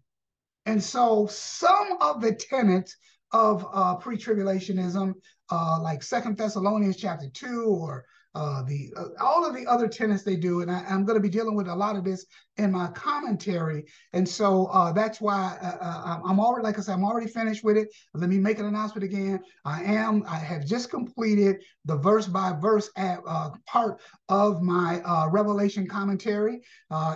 And 0.67 0.83
so 0.83 1.27
some 1.31 1.97
of 2.01 2.21
the 2.21 2.35
tenets 2.35 2.97
of 3.33 3.67
uh, 3.73 3.97
pre-tribulationism, 3.97 5.15
uh, 5.51 5.79
like 5.81 6.03
Second 6.03 6.37
Thessalonians 6.37 6.97
chapter 6.97 7.29
two, 7.33 7.65
or 7.65 8.05
uh, 8.35 8.63
the 8.63 8.93
uh, 8.97 9.07
all 9.21 9.45
of 9.45 9.55
the 9.55 9.67
other 9.67 9.89
tenets 9.89 10.23
they 10.23 10.37
do, 10.37 10.61
and 10.61 10.71
I, 10.71 10.85
am 10.89 11.05
going 11.05 11.17
to 11.17 11.23
be 11.23 11.29
dealing 11.29 11.57
with 11.57 11.67
a 11.67 11.75
lot 11.75 11.97
of 11.97 12.05
this 12.05 12.27
in 12.59 12.71
my 12.71 12.87
commentary, 12.89 13.87
and 14.13 14.29
so 14.29 14.67
uh, 14.67 14.93
that's 14.93 15.21
why 15.21 15.59
uh, 15.61 15.85
uh, 15.85 16.21
I'm 16.25 16.39
already, 16.39 16.63
like 16.63 16.79
I 16.79 16.83
said, 16.83 16.93
I'm 16.93 17.05
already 17.05 17.27
finished 17.27 17.65
with 17.65 17.77
it. 17.77 17.89
Let 18.15 18.31
me 18.31 18.39
make 18.39 18.61
an 18.61 18.67
announcement 18.67 19.03
again. 19.03 19.41
I 19.65 19.83
am, 19.83 20.23
I 20.29 20.37
have 20.37 20.65
just 20.65 20.91
completed 20.91 21.57
the 21.87 21.97
verse 21.97 22.29
by 22.29 22.53
verse 22.61 22.89
at, 22.97 23.19
part 23.67 24.01
of 24.29 24.63
my 24.63 25.03
Revelation 25.31 25.89
commentary. 25.89 26.61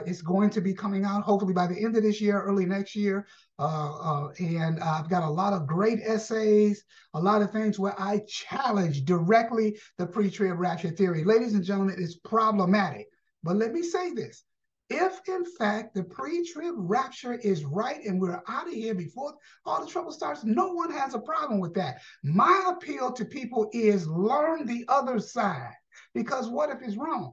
it's 0.06 0.22
going 0.22 0.50
to 0.50 0.60
be 0.60 0.74
coming 0.74 1.04
out 1.04 1.22
hopefully 1.22 1.54
by 1.54 1.68
the 1.68 1.78
end 1.78 1.96
of 1.96 2.02
this 2.02 2.20
year, 2.20 2.40
early 2.42 2.66
next 2.66 2.96
year. 2.96 3.26
Uh, 3.58 3.62
uh, 4.00 4.28
and 4.40 4.80
I've 4.80 5.08
got 5.08 5.22
a 5.22 5.30
lot 5.30 5.52
of 5.52 5.66
great 5.66 6.00
essays, 6.04 6.84
a 7.14 7.20
lot 7.20 7.40
of 7.40 7.52
things 7.52 7.78
where 7.78 7.94
I 8.00 8.20
challenge 8.26 9.04
directly 9.04 9.78
the 9.96 10.06
pre-trib 10.06 10.58
rapture 10.58 10.90
theory. 10.90 11.22
Ladies 11.24 11.54
and 11.54 11.64
gentlemen, 11.64 11.96
it's 11.98 12.16
problematic. 12.16 13.06
But 13.44 13.56
let 13.56 13.72
me 13.72 13.82
say 13.82 14.12
this. 14.12 14.42
If 14.90 15.20
in 15.28 15.44
fact 15.44 15.94
the 15.94 16.04
pre-trib 16.04 16.74
rapture 16.76 17.34
is 17.34 17.64
right 17.64 18.04
and 18.04 18.20
we're 18.20 18.42
out 18.48 18.66
of 18.66 18.74
here 18.74 18.94
before 18.94 19.34
all 19.64 19.84
the 19.84 19.90
trouble 19.90 20.12
starts, 20.12 20.44
no 20.44 20.72
one 20.72 20.90
has 20.90 21.14
a 21.14 21.20
problem 21.20 21.58
with 21.58 21.74
that. 21.74 22.00
My 22.22 22.70
appeal 22.74 23.12
to 23.12 23.24
people 23.24 23.70
is 23.72 24.06
learn 24.06 24.66
the 24.66 24.84
other 24.88 25.20
side 25.20 25.72
because 26.12 26.48
what 26.48 26.70
if 26.70 26.82
it's 26.82 26.96
wrong? 26.96 27.32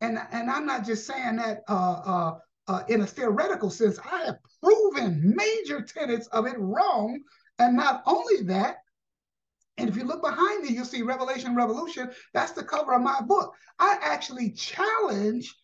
And, 0.00 0.18
and 0.30 0.50
I'm 0.50 0.66
not 0.66 0.84
just 0.84 1.06
saying 1.06 1.36
that 1.36 1.62
uh, 1.66 2.32
uh, 2.68 2.82
in 2.88 3.00
a 3.00 3.06
theoretical 3.06 3.70
sense, 3.70 3.98
I 3.98 4.24
have 4.24 4.38
proven 4.62 5.34
major 5.36 5.82
tenets 5.82 6.26
of 6.28 6.46
it 6.46 6.58
wrong. 6.58 7.20
And 7.58 7.76
not 7.76 8.02
only 8.06 8.42
that, 8.44 8.78
and 9.78 9.88
if 9.88 9.96
you 9.96 10.04
look 10.04 10.22
behind 10.22 10.62
me, 10.62 10.70
you'll 10.70 10.84
see 10.84 11.02
Revelation 11.02 11.56
Revolution. 11.56 12.10
That's 12.34 12.52
the 12.52 12.62
cover 12.62 12.94
of 12.94 13.02
my 13.02 13.20
book. 13.20 13.54
I 13.78 13.98
actually 14.02 14.50
challenge 14.52 15.54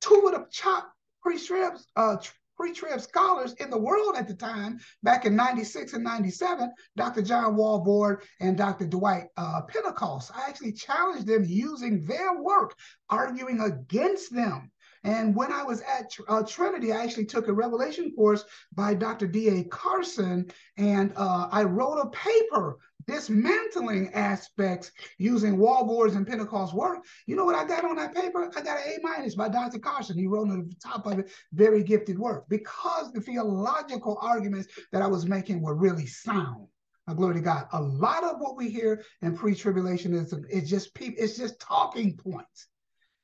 two 0.00 0.22
of 0.26 0.32
the 0.32 0.46
top 0.54 0.92
pre-trib, 1.22 1.74
uh, 1.96 2.16
pre-trib 2.56 3.00
scholars 3.00 3.54
in 3.54 3.68
the 3.68 3.78
world 3.78 4.14
at 4.16 4.28
the 4.28 4.34
time, 4.34 4.78
back 5.02 5.26
in 5.26 5.36
96 5.36 5.92
and 5.92 6.04
97, 6.04 6.72
Dr. 6.96 7.22
John 7.22 7.56
Walvoord 7.56 8.22
and 8.40 8.56
Dr. 8.56 8.86
Dwight 8.86 9.24
uh, 9.36 9.62
Pentecost. 9.68 10.30
I 10.34 10.48
actually 10.48 10.72
challenged 10.72 11.26
them 11.26 11.44
using 11.44 12.04
their 12.06 12.40
work, 12.40 12.74
arguing 13.10 13.60
against 13.60 14.32
them 14.32 14.70
and 15.08 15.34
when 15.34 15.50
I 15.50 15.62
was 15.62 15.80
at 15.80 16.14
uh, 16.28 16.42
Trinity, 16.42 16.92
I 16.92 17.02
actually 17.02 17.24
took 17.24 17.48
a 17.48 17.52
revelation 17.52 18.12
course 18.14 18.44
by 18.74 18.92
Dr. 18.92 19.26
D.A. 19.26 19.64
Carson, 19.64 20.50
and 20.76 21.14
uh, 21.16 21.48
I 21.50 21.62
wrote 21.62 21.96
a 21.96 22.10
paper 22.10 22.76
dismantling 23.06 24.12
aspects 24.12 24.92
using 25.16 25.56
Walvoord's 25.56 26.14
and 26.14 26.26
Pentecost 26.26 26.74
work. 26.74 26.98
You 27.26 27.36
know 27.36 27.46
what 27.46 27.54
I 27.54 27.64
got 27.64 27.86
on 27.86 27.96
that 27.96 28.14
paper? 28.14 28.52
I 28.54 28.60
got 28.60 28.80
an 28.80 28.84
A 28.86 28.98
minus 29.02 29.34
by 29.34 29.48
Dr. 29.48 29.78
Carson. 29.78 30.18
He 30.18 30.26
wrote 30.26 30.50
on 30.50 30.68
the 30.68 30.74
top 30.74 31.06
of 31.06 31.20
it, 31.20 31.32
very 31.54 31.82
gifted 31.82 32.18
work, 32.18 32.44
because 32.50 33.10
the 33.10 33.22
theological 33.22 34.18
arguments 34.20 34.68
that 34.92 35.00
I 35.00 35.06
was 35.06 35.24
making 35.24 35.62
were 35.62 35.74
really 35.74 36.06
sound. 36.06 36.66
Now, 37.06 37.14
glory 37.14 37.36
to 37.36 37.40
God. 37.40 37.66
A 37.72 37.80
lot 37.80 38.24
of 38.24 38.40
what 38.40 38.58
we 38.58 38.68
hear 38.68 39.02
in 39.22 39.34
pre-tribulationism 39.34 40.50
is 40.50 40.68
just 40.68 40.92
people, 40.92 41.24
it's 41.24 41.38
just 41.38 41.58
talking 41.58 42.14
points. 42.14 42.66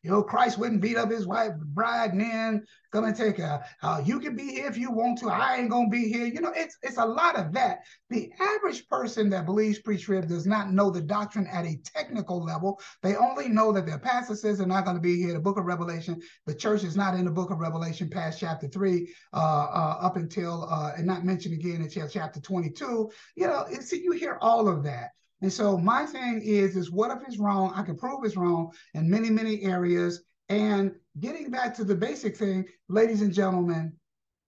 You 0.04 0.10
know, 0.10 0.22
Christ 0.22 0.58
wouldn't 0.58 0.82
beat 0.82 0.98
up 0.98 1.10
his 1.10 1.26
wife, 1.26 1.52
bride, 1.56 2.12
and 2.12 2.20
then 2.20 2.66
come 2.92 3.04
and 3.04 3.16
take 3.16 3.38
her. 3.38 3.64
uh, 3.82 4.02
you 4.04 4.20
can 4.20 4.36
be 4.36 4.52
here 4.52 4.66
if 4.66 4.76
you 4.76 4.90
want 4.90 5.18
to. 5.20 5.30
I 5.30 5.56
ain't 5.56 5.70
gonna 5.70 5.88
be 5.88 6.12
here. 6.12 6.26
You 6.26 6.42
know, 6.42 6.52
it's 6.54 6.76
it's 6.82 6.98
a 6.98 7.04
lot 7.04 7.36
of 7.36 7.52
that. 7.54 7.84
The 8.10 8.30
average 8.38 8.86
person 8.88 9.30
that 9.30 9.46
believes 9.46 9.78
pre-trib 9.78 10.28
does 10.28 10.46
not 10.46 10.70
know 10.70 10.90
the 10.90 11.00
doctrine 11.00 11.46
at 11.46 11.64
a 11.64 11.78
technical 11.84 12.44
level. 12.44 12.78
They 13.02 13.16
only 13.16 13.48
know 13.48 13.72
that 13.72 13.86
their 13.86 13.98
pastor 13.98 14.36
says 14.36 14.58
they're 14.58 14.66
not 14.66 14.84
going 14.84 14.96
to 14.96 15.02
be 15.02 15.16
here. 15.16 15.32
The 15.32 15.40
book 15.40 15.58
of 15.58 15.64
Revelation, 15.64 16.20
the 16.44 16.54
church 16.54 16.84
is 16.84 16.96
not 16.96 17.14
in 17.14 17.24
the 17.24 17.30
book 17.30 17.50
of 17.50 17.60
Revelation 17.60 18.10
past 18.10 18.38
chapter 18.38 18.68
three, 18.68 19.10
uh, 19.32 19.36
uh, 19.38 19.98
up 20.02 20.16
until 20.16 20.68
uh, 20.70 20.92
and 20.98 21.06
not 21.06 21.24
mentioned 21.24 21.54
again 21.54 21.80
until 21.80 22.06
chapter 22.06 22.40
22. 22.40 23.10
You 23.36 23.46
know, 23.46 23.66
see, 23.80 24.02
you 24.02 24.12
hear 24.12 24.36
all 24.42 24.68
of 24.68 24.84
that. 24.84 25.12
And 25.42 25.52
so 25.52 25.76
my 25.76 26.06
thing 26.06 26.40
is, 26.42 26.76
is 26.76 26.90
what 26.90 27.10
if 27.10 27.26
it's 27.26 27.38
wrong? 27.38 27.72
I 27.74 27.82
can 27.82 27.96
prove 27.96 28.24
it's 28.24 28.36
wrong 28.36 28.72
in 28.94 29.10
many, 29.10 29.30
many 29.30 29.62
areas. 29.62 30.22
And 30.48 30.92
getting 31.20 31.50
back 31.50 31.74
to 31.74 31.84
the 31.84 31.94
basic 31.94 32.36
thing, 32.36 32.66
ladies 32.88 33.22
and 33.22 33.32
gentlemen, 33.32 33.92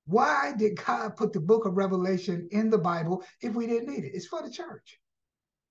why 0.06 0.54
did 0.56 0.80
God 0.82 1.16
put 1.16 1.32
the 1.32 1.40
book 1.40 1.64
of 1.64 1.76
Revelation 1.76 2.48
in 2.52 2.70
the 2.70 2.78
Bible 2.78 3.24
if 3.40 3.54
we 3.54 3.66
didn't 3.66 3.88
need 3.88 4.04
it? 4.04 4.12
It's 4.14 4.26
for 4.26 4.42
the 4.42 4.50
church. 4.50 5.00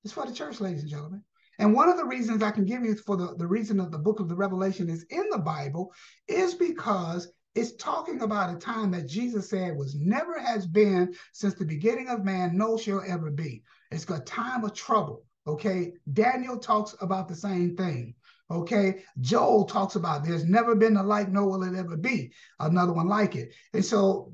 It's 0.03 0.13
for 0.13 0.25
the 0.25 0.33
church, 0.33 0.59
ladies 0.59 0.81
and 0.81 0.89
gentlemen. 0.89 1.23
And 1.57 1.73
one 1.73 1.87
of 1.87 1.97
the 1.97 2.05
reasons 2.05 2.43
I 2.43 2.51
can 2.51 2.65
give 2.65 2.83
you 2.83 2.95
for 2.95 3.15
the, 3.15 3.35
the 3.37 3.47
reason 3.47 3.77
that 3.77 3.91
the 3.91 3.97
book 3.97 4.19
of 4.19 4.27
the 4.27 4.35
Revelation 4.35 4.89
is 4.89 5.05
in 5.09 5.29
the 5.31 5.39
Bible 5.39 5.93
is 6.27 6.53
because 6.53 7.29
it's 7.55 7.75
talking 7.77 8.21
about 8.21 8.53
a 8.53 8.59
time 8.59 8.91
that 8.91 9.07
Jesus 9.07 9.49
said 9.49 9.77
was 9.77 9.95
never 9.95 10.37
has 10.37 10.67
been 10.67 11.15
since 11.31 11.53
the 11.53 11.65
beginning 11.65 12.09
of 12.09 12.25
man, 12.25 12.57
no 12.57 12.77
shall 12.77 13.01
ever 13.07 13.31
be. 13.31 13.63
It's 13.95 14.09
a 14.09 14.19
time 14.19 14.63
of 14.63 14.73
trouble. 14.73 15.23
Okay. 15.47 15.93
Daniel 16.11 16.57
talks 16.57 16.95
about 17.01 17.27
the 17.27 17.35
same 17.35 17.75
thing. 17.75 18.13
Okay. 18.51 19.03
Joel 19.21 19.65
talks 19.65 19.95
about 19.95 20.23
there's 20.23 20.45
never 20.45 20.75
been 20.75 20.97
a 20.97 21.03
like, 21.03 21.31
nor 21.31 21.45
will 21.45 21.63
it 21.63 21.77
ever 21.77 21.97
be 21.97 22.33
another 22.59 22.93
one 22.93 23.07
like 23.07 23.35
it. 23.35 23.53
And 23.73 23.83
so 23.83 24.33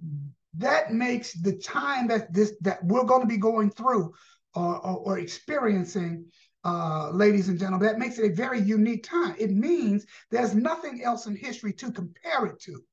that 0.58 0.94
makes 0.94 1.34
the 1.34 1.54
time 1.58 2.08
that 2.08 2.34
this 2.34 2.54
that 2.62 2.84
we're 2.84 3.06
going 3.06 3.22
to 3.22 3.28
be 3.28 3.38
going 3.38 3.70
through 3.70 4.14
or, 4.54 4.78
or, 4.78 4.98
or 4.98 5.20
experiencing 5.20 6.26
uh, 6.64 7.10
ladies 7.12 7.50
and 7.50 7.58
gentlemen, 7.58 7.88
that 7.88 8.00
makes 8.00 8.20
it 8.20 8.32
a 8.32 8.36
very 8.36 8.60
unique 8.60 9.04
time. 9.04 9.36
It 9.40 9.52
means 9.52 10.06
there's 10.30 10.54
nothing 10.54 11.02
else 11.04 11.26
in 11.26 11.36
history 11.36 11.74
to 11.74 11.92
compare 11.92 12.46
it 12.46 12.60
to. 12.62 12.84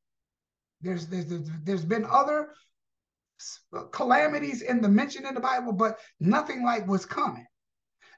There's 0.80 1.06
there's 1.06 1.26
there's, 1.26 1.50
there's 1.64 1.84
been 1.84 2.06
other 2.08 2.50
Uh, 3.76 3.84
calamities 3.84 4.62
in 4.62 4.80
the 4.80 4.88
mention 4.88 5.26
in 5.26 5.34
the 5.34 5.40
Bible, 5.40 5.72
but 5.72 5.98
nothing 6.20 6.64
like 6.64 6.86
what's 6.88 7.04
coming. 7.04 7.46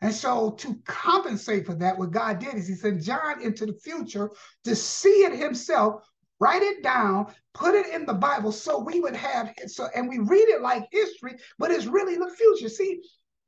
And 0.03 0.15
so, 0.15 0.53
to 0.53 0.77
compensate 0.87 1.67
for 1.67 1.75
that, 1.75 1.99
what 1.99 2.11
God 2.11 2.39
did 2.39 2.55
is 2.55 2.69
He 2.69 2.75
sent 2.75 3.03
John 3.03 3.43
into 3.43 3.67
the 3.67 3.75
future 3.75 4.31
to 4.65 4.75
see 4.75 5.25
it 5.25 5.39
himself, 5.39 6.03
write 6.39 6.63
it 6.63 6.83
down, 6.83 7.35
put 7.53 7.75
it 7.75 7.95
in 7.95 8.07
the 8.07 8.15
Bible, 8.15 8.51
so 8.51 8.79
we 8.79 9.01
would 9.01 9.17
have 9.17 9.53
it. 9.59 9.71
So, 9.71 9.89
and 9.95 10.09
we 10.09 10.19
read 10.19 10.49
it 10.49 10.63
like 10.63 10.89
history, 10.91 11.37
but 11.59 11.71
it's 11.71 11.87
really 11.87 12.17
the 12.17 12.35
future. 12.35 12.71
See, 12.71 13.03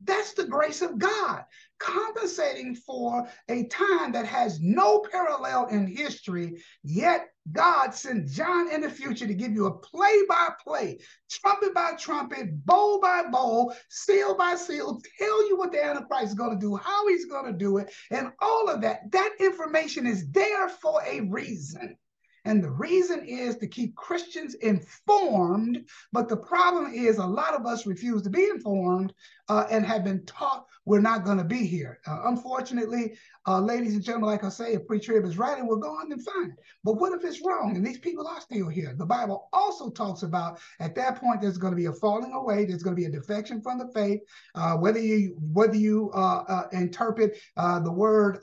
that's 0.05 0.35
the 0.35 0.45
grace 0.45 0.83
of 0.83 0.99
God, 0.99 1.45
compensating 1.79 2.75
for 2.75 3.27
a 3.49 3.67
time 3.69 4.13
that 4.13 4.27
has 4.27 4.61
no 4.61 5.05
parallel 5.11 5.67
in 5.67 5.87
history, 5.87 6.63
yet 6.83 7.32
God 7.51 7.93
sent 7.93 8.29
John 8.29 8.71
in 8.71 8.81
the 8.81 8.91
future 8.91 9.27
to 9.27 9.35
give 9.35 9.53
you 9.53 9.67
a 9.67 9.79
play 9.79 10.23
by 10.29 10.51
play, 10.63 11.01
trumpet 11.29 11.75
by 11.75 11.95
trumpet, 11.99 12.65
bowl 12.65 13.01
by 13.01 13.25
bowl, 13.25 13.75
seal 13.89 14.37
by 14.37 14.55
seal, 14.55 15.01
tell 15.19 15.49
you 15.49 15.57
what 15.57 15.73
the 15.73 15.85
Antichrist 15.85 16.29
is 16.29 16.35
going 16.35 16.53
to 16.53 16.61
do, 16.61 16.77
how 16.77 17.09
he's 17.09 17.25
going 17.25 17.47
to 17.47 17.59
do 17.59 17.79
it, 17.79 17.93
and 18.11 18.31
all 18.41 18.69
of 18.69 18.81
that. 18.83 19.11
That 19.11 19.33
information 19.41 20.07
is 20.07 20.31
there 20.31 20.69
for 20.69 21.03
a 21.05 21.21
reason. 21.23 21.97
And 22.45 22.63
the 22.63 22.71
reason 22.71 23.25
is 23.25 23.57
to 23.59 23.69
keep 23.69 23.95
Christians 23.95 24.55
informed. 24.55 25.89
But 26.13 26.29
the 26.29 26.37
problem 26.37 26.93
is 26.93 27.19
a 27.19 27.27
lot 27.27 27.55
of 27.55 27.67
us 27.67 27.87
refuse 27.87 28.23
to 28.23 28.31
be 28.31 28.45
informed 28.45 29.15
uh, 29.53 29.67
and 29.71 29.85
have 29.85 30.03
been 30.03 30.25
taught 30.25 30.67
we're 30.85 31.01
not 31.01 31.25
going 31.25 31.38
to 31.38 31.45
be 31.45 31.65
here. 31.65 32.01
Uh, 32.07 32.23
unfortunately, 32.25 33.17
uh, 33.47 33.61
ladies 33.61 33.95
and 33.95 34.03
gentlemen, 34.03 34.31
like 34.31 34.45
I 34.45 34.49
say, 34.49 34.73
if 34.73 34.87
pre-trib 34.87 35.25
is 35.25 35.38
right 35.38 35.59
and 35.59 35.69
we're 35.69 35.77
going, 35.77 36.09
then 36.09 36.19
fine. 36.19 36.55
But 36.85 36.95
what 36.95 37.13
if 37.13 37.25
it's 37.25 37.44
wrong 37.44 37.77
and 37.77 37.87
these 37.87 37.98
people 37.98 38.27
are 38.27 38.40
still 38.40 38.69
here? 38.69 38.94
The 38.96 39.07
Bible 39.07 39.48
also 39.53 39.90
talks 39.90 40.23
about 40.23 40.59
at 40.81 40.94
that 40.96 41.21
point 41.21 41.40
there's 41.40 41.59
going 41.59 41.73
to 41.73 41.77
be 41.77 41.87
a 41.87 41.92
falling 41.92 42.33
away, 42.33 42.65
there's 42.65 42.83
going 42.83 42.96
to 42.96 43.00
be 43.00 43.07
a 43.07 43.11
defection 43.11 43.61
from 43.63 43.79
the 43.79 43.88
faith. 43.88 44.21
Uh, 44.55 44.77
whether 44.77 44.98
you 44.98 45.37
whether 45.53 45.77
you 45.77 46.11
uh, 46.15 46.44
uh, 46.48 46.69
interpret 46.73 47.38
uh, 47.57 47.79
the 47.81 47.92
word 47.92 48.38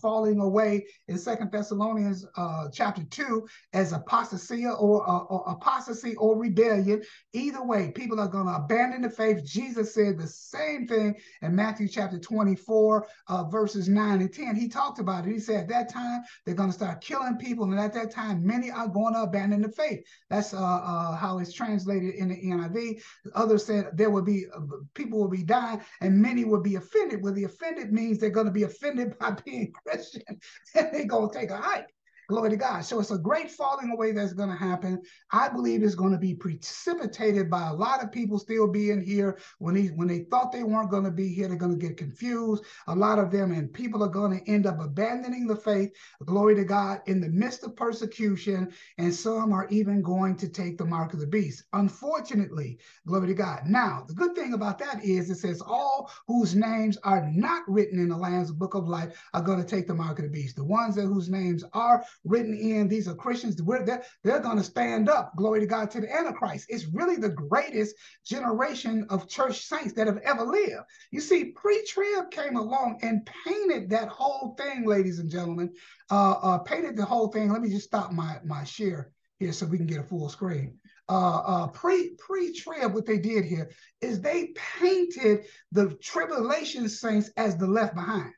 falling 0.00 0.40
away 0.40 0.86
in 1.06 1.18
Second 1.18 1.50
Thessalonians 1.52 2.26
chapter 2.72 3.04
two 3.04 3.46
as 3.72 3.92
apostasy 3.92 4.66
or, 4.66 4.74
or, 4.74 5.26
or 5.26 5.44
apostasy 5.46 6.14
or 6.16 6.38
rebellion. 6.38 7.02
Either 7.32 7.64
way, 7.64 7.92
people 7.92 8.20
are 8.20 8.28
going 8.28 8.46
to 8.46 8.54
abandon 8.54 9.02
the 9.02 9.10
faith. 9.10 9.44
Jesus 9.44 9.94
said 9.94 10.18
the 10.18 10.26
same 10.38 10.86
thing 10.86 11.14
in 11.42 11.54
Matthew 11.54 11.88
chapter 11.88 12.18
24, 12.18 13.06
uh, 13.28 13.44
verses 13.44 13.88
9 13.88 14.20
and 14.20 14.32
10. 14.32 14.56
He 14.56 14.68
talked 14.68 14.98
about 14.98 15.26
it. 15.26 15.32
He 15.32 15.38
said 15.38 15.62
at 15.62 15.68
that 15.68 15.92
time 15.92 16.22
they're 16.44 16.54
going 16.54 16.70
to 16.70 16.74
start 16.74 17.00
killing 17.00 17.36
people, 17.36 17.64
and 17.64 17.78
at 17.78 17.94
that 17.94 18.10
time 18.10 18.46
many 18.46 18.70
are 18.70 18.88
going 18.88 19.14
to 19.14 19.22
abandon 19.22 19.62
the 19.62 19.70
faith. 19.70 20.04
That's 20.30 20.54
uh, 20.54 20.58
uh, 20.58 21.16
how 21.16 21.38
it's 21.38 21.52
translated 21.52 22.14
in 22.14 22.28
the 22.28 22.36
NIV. 22.36 23.02
Others 23.34 23.66
said 23.66 23.90
there 23.94 24.10
will 24.10 24.22
be 24.22 24.46
uh, 24.54 24.60
people 24.94 25.18
will 25.18 25.28
be 25.28 25.42
dying, 25.42 25.80
and 26.00 26.20
many 26.20 26.44
will 26.44 26.62
be 26.62 26.76
offended. 26.76 27.22
Well, 27.22 27.34
the 27.34 27.44
offended 27.44 27.92
means 27.92 28.18
they're 28.18 28.30
going 28.30 28.46
to 28.46 28.52
be 28.52 28.64
offended 28.64 29.18
by 29.18 29.32
being 29.44 29.72
Christian, 29.72 30.22
and 30.74 30.88
they're 30.92 31.06
going 31.06 31.30
to 31.30 31.38
take 31.38 31.50
a 31.50 31.56
hike. 31.56 31.88
Glory 32.28 32.50
to 32.50 32.56
God. 32.58 32.84
So 32.84 33.00
it's 33.00 33.10
a 33.10 33.16
great 33.16 33.50
falling 33.50 33.90
away 33.90 34.12
that's 34.12 34.34
going 34.34 34.50
to 34.50 34.54
happen. 34.54 35.00
I 35.32 35.48
believe 35.48 35.82
it's 35.82 35.94
going 35.94 36.12
to 36.12 36.18
be 36.18 36.34
precipitated 36.34 37.48
by 37.48 37.68
a 37.68 37.72
lot 37.74 38.04
of 38.04 38.12
people 38.12 38.38
still 38.38 38.68
being 38.68 39.00
here 39.00 39.38
when 39.60 39.74
they 39.74 39.86
when 39.86 40.08
they 40.08 40.24
thought 40.24 40.52
they 40.52 40.62
weren't 40.62 40.90
going 40.90 41.04
to 41.04 41.10
be 41.10 41.32
here. 41.32 41.48
They're 41.48 41.56
going 41.56 41.78
to 41.78 41.86
get 41.86 41.96
confused. 41.96 42.64
A 42.86 42.94
lot 42.94 43.18
of 43.18 43.30
them 43.30 43.52
and 43.52 43.72
people 43.72 44.04
are 44.04 44.10
going 44.10 44.38
to 44.38 44.50
end 44.50 44.66
up 44.66 44.78
abandoning 44.78 45.46
the 45.46 45.56
faith. 45.56 45.90
Glory 46.26 46.54
to 46.56 46.64
God 46.64 47.00
in 47.06 47.22
the 47.22 47.30
midst 47.30 47.64
of 47.64 47.74
persecution, 47.74 48.74
and 48.98 49.14
some 49.14 49.54
are 49.54 49.66
even 49.70 50.02
going 50.02 50.36
to 50.36 50.50
take 50.50 50.76
the 50.76 50.84
mark 50.84 51.14
of 51.14 51.20
the 51.20 51.26
beast. 51.26 51.64
Unfortunately, 51.72 52.78
glory 53.06 53.28
to 53.28 53.34
God. 53.34 53.60
Now 53.64 54.04
the 54.06 54.12
good 54.12 54.34
thing 54.34 54.52
about 54.52 54.78
that 54.80 55.02
is 55.02 55.30
it 55.30 55.36
says 55.36 55.62
all 55.62 56.10
whose 56.26 56.54
names 56.54 56.98
are 57.04 57.26
not 57.32 57.62
written 57.66 57.98
in 57.98 58.10
the 58.10 58.16
Lamb's 58.18 58.52
book 58.52 58.74
of 58.74 58.86
life 58.86 59.18
are 59.32 59.40
going 59.40 59.62
to 59.62 59.66
take 59.66 59.86
the 59.86 59.94
mark 59.94 60.18
of 60.18 60.26
the 60.26 60.30
beast. 60.30 60.56
The 60.56 60.64
ones 60.64 60.94
that 60.96 61.06
whose 61.06 61.30
names 61.30 61.64
are 61.72 62.04
written 62.24 62.56
in. 62.56 62.88
These 62.88 63.08
are 63.08 63.14
Christians. 63.14 63.56
They're, 63.56 64.02
they're 64.24 64.40
going 64.40 64.58
to 64.58 64.64
stand 64.64 65.08
up, 65.08 65.32
glory 65.36 65.60
to 65.60 65.66
God, 65.66 65.90
to 65.92 66.00
the 66.00 66.14
Antichrist. 66.14 66.66
It's 66.68 66.86
really 66.86 67.16
the 67.16 67.30
greatest 67.30 67.94
generation 68.24 69.06
of 69.10 69.28
church 69.28 69.60
saints 69.66 69.92
that 69.94 70.06
have 70.06 70.18
ever 70.18 70.44
lived. 70.44 70.84
You 71.10 71.20
see, 71.20 71.46
pre-trib 71.46 72.30
came 72.30 72.56
along 72.56 73.00
and 73.02 73.28
painted 73.44 73.90
that 73.90 74.08
whole 74.08 74.54
thing, 74.58 74.86
ladies 74.86 75.18
and 75.18 75.30
gentlemen, 75.30 75.72
uh, 76.10 76.32
uh, 76.42 76.58
painted 76.58 76.96
the 76.96 77.04
whole 77.04 77.28
thing. 77.28 77.50
Let 77.50 77.62
me 77.62 77.70
just 77.70 77.86
stop 77.86 78.12
my, 78.12 78.38
my 78.44 78.64
share 78.64 79.12
here 79.38 79.52
so 79.52 79.66
we 79.66 79.78
can 79.78 79.86
get 79.86 80.00
a 80.00 80.04
full 80.04 80.28
screen. 80.28 80.78
Uh, 81.10 81.38
uh, 81.38 81.66
pre 81.68 82.10
pre 82.18 82.52
trib, 82.52 82.92
what 82.92 83.06
they 83.06 83.18
did 83.18 83.44
here 83.44 83.70
is 84.02 84.20
they 84.20 84.52
painted 84.78 85.46
the 85.72 85.94
tribulation 86.02 86.86
saints 86.88 87.30
as 87.36 87.56
the 87.56 87.66
left 87.66 87.94
behind. 87.94 88.32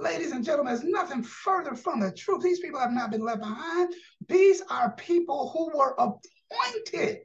Ladies 0.00 0.32
and 0.32 0.42
gentlemen, 0.42 0.74
there's 0.74 0.90
nothing 0.90 1.22
further 1.22 1.74
from 1.74 2.00
the 2.00 2.10
truth. 2.10 2.42
These 2.42 2.60
people 2.60 2.80
have 2.80 2.90
not 2.90 3.10
been 3.10 3.20
left 3.20 3.40
behind. 3.40 3.94
These 4.28 4.62
are 4.70 4.92
people 4.92 5.50
who 5.50 5.76
were 5.76 5.94
appointed 5.98 7.18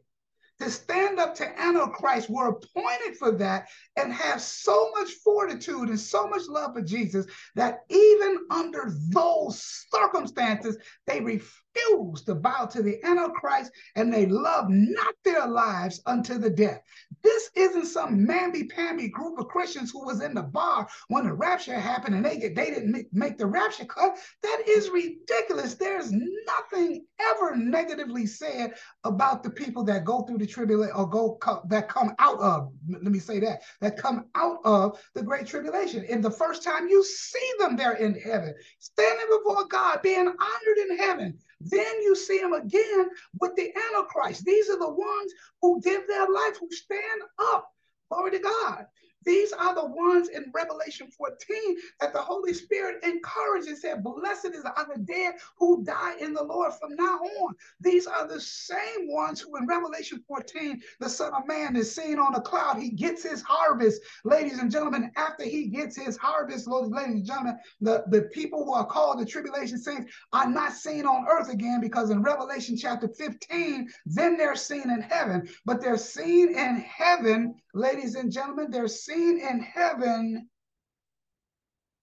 to 0.59 0.69
stand 0.69 1.17
up 1.17 1.35
to 1.35 1.61
Antichrist, 1.61 2.29
were 2.29 2.49
appointed 2.49 3.15
for 3.17 3.31
that, 3.31 3.69
and 3.95 4.11
have 4.11 4.41
so 4.41 4.91
much 4.91 5.09
fortitude 5.23 5.87
and 5.87 5.99
so 5.99 6.27
much 6.27 6.47
love 6.49 6.73
for 6.73 6.81
Jesus 6.81 7.25
that 7.55 7.79
even 7.89 8.39
under 8.49 8.91
those 9.09 9.85
circumstances, 9.89 10.77
they 11.07 11.21
refuse 11.21 11.64
refuse 11.75 12.21
to 12.23 12.35
bow 12.35 12.65
to 12.65 12.81
the 12.81 13.03
Antichrist 13.03 13.71
and 13.95 14.13
they 14.13 14.25
love 14.25 14.65
not 14.69 15.15
their 15.23 15.47
lives 15.47 16.01
unto 16.05 16.37
the 16.37 16.49
death. 16.49 16.81
This 17.23 17.49
isn't 17.55 17.87
some 17.87 18.25
mamby-pamby 18.27 19.09
group 19.09 19.39
of 19.39 19.47
Christians 19.47 19.91
who 19.91 20.05
was 20.05 20.21
in 20.21 20.33
the 20.33 20.43
bar 20.43 20.87
when 21.07 21.25
the 21.25 21.33
rapture 21.33 21.79
happened 21.79 22.15
and 22.15 22.25
they 22.25 22.37
get 22.37 22.55
they 22.55 22.69
didn't 22.69 23.07
make 23.11 23.37
the 23.37 23.47
rapture 23.47 23.85
cut. 23.85 24.17
That 24.43 24.63
is 24.67 24.89
ridiculous. 24.89 25.75
There's 25.75 26.11
nothing 26.11 27.05
ever 27.19 27.55
negatively 27.55 28.25
said 28.25 28.73
about 29.03 29.43
the 29.43 29.49
people 29.49 29.83
that 29.85 30.05
go 30.05 30.21
through 30.21 30.37
the 30.39 30.47
tribulation 30.47 30.95
or 30.95 31.09
go 31.09 31.39
that 31.67 31.89
come 31.89 32.13
out 32.19 32.39
of. 32.39 32.71
Let 32.87 33.03
me 33.03 33.19
say 33.19 33.39
that 33.39 33.61
that 33.81 33.97
come 33.97 34.25
out 34.35 34.59
of 34.65 34.99
the 35.13 35.23
great 35.23 35.47
tribulation. 35.47 36.05
And 36.09 36.23
the 36.23 36.31
first 36.31 36.63
time 36.63 36.87
you 36.87 37.03
see 37.03 37.51
them, 37.59 37.75
they're 37.75 37.93
in 37.93 38.19
heaven, 38.19 38.53
standing 38.79 39.27
before 39.37 39.65
God, 39.67 40.01
being 40.01 40.27
honored 40.27 40.77
in 40.89 40.97
heaven. 40.97 41.39
Then 41.65 42.01
you 42.01 42.15
see 42.15 42.39
them 42.39 42.53
again 42.53 43.09
with 43.39 43.55
the 43.55 43.73
Antichrist. 43.75 44.45
These 44.45 44.69
are 44.69 44.79
the 44.79 44.89
ones 44.89 45.33
who 45.61 45.81
give 45.81 46.07
their 46.07 46.29
life, 46.29 46.57
who 46.59 46.69
stand 46.71 47.21
up. 47.53 47.71
Glory 48.11 48.31
to 48.31 48.39
God. 48.39 48.85
These 49.25 49.53
are 49.53 49.73
the 49.73 49.85
ones 49.85 50.29
in 50.29 50.51
Revelation 50.53 51.09
14 51.11 51.77
that 51.99 52.13
the 52.13 52.21
Holy 52.21 52.53
Spirit 52.53 53.03
encourages, 53.03 53.81
said, 53.81 54.03
Blessed 54.03 54.53
is 54.53 54.63
are 54.65 54.87
the 54.93 55.01
dead 55.01 55.35
who 55.57 55.83
die 55.83 56.15
in 56.19 56.33
the 56.33 56.43
Lord 56.43 56.73
from 56.73 56.95
now 56.95 57.17
on. 57.17 57.55
These 57.79 58.07
are 58.07 58.27
the 58.27 58.39
same 58.39 59.11
ones 59.11 59.41
who 59.41 59.55
in 59.57 59.67
Revelation 59.67 60.23
14, 60.27 60.81
the 60.99 61.09
Son 61.09 61.33
of 61.33 61.47
Man 61.47 61.75
is 61.75 61.93
seen 61.93 62.19
on 62.19 62.35
a 62.35 62.41
cloud. 62.41 62.77
He 62.77 62.89
gets 62.89 63.23
his 63.23 63.41
harvest. 63.41 64.01
Ladies 64.23 64.59
and 64.59 64.71
gentlemen, 64.71 65.11
after 65.15 65.43
he 65.43 65.67
gets 65.67 65.95
his 65.95 66.17
harvest, 66.17 66.67
ladies 66.67 67.15
and 67.15 67.25
gentlemen, 67.25 67.57
the, 67.81 68.03
the 68.09 68.23
people 68.33 68.63
who 68.63 68.73
are 68.73 68.85
called 68.85 69.19
the 69.19 69.25
tribulation 69.25 69.77
saints 69.77 70.11
are 70.33 70.49
not 70.49 70.73
seen 70.73 71.05
on 71.05 71.25
earth 71.29 71.49
again 71.49 71.81
because 71.81 72.09
in 72.09 72.21
Revelation 72.21 72.77
chapter 72.77 73.07
15, 73.07 73.89
then 74.05 74.37
they're 74.37 74.55
seen 74.55 74.89
in 74.89 75.01
heaven. 75.01 75.47
But 75.65 75.81
they're 75.81 75.97
seen 75.97 76.49
in 76.55 76.77
heaven, 76.77 77.55
ladies 77.75 78.15
and 78.15 78.31
gentlemen, 78.31 78.71
they're 78.71 78.87
seen 78.87 79.37
in 79.37 79.59
heaven 79.59 80.49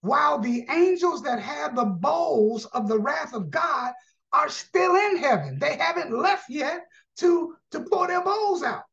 while 0.01 0.37
the 0.37 0.65
angels 0.69 1.23
that 1.23 1.39
have 1.39 1.75
the 1.75 1.85
bowls 1.85 2.65
of 2.65 2.87
the 2.87 2.99
wrath 2.99 3.33
of 3.33 3.49
God 3.49 3.91
are 4.31 4.49
still 4.49 4.95
in 4.95 5.17
heaven. 5.17 5.57
They 5.59 5.75
haven't 5.75 6.11
left 6.11 6.49
yet 6.49 6.85
to, 7.17 7.55
to 7.71 7.79
pour 7.81 8.07
their 8.07 8.23
bowls 8.23 8.63
out. 8.63 8.83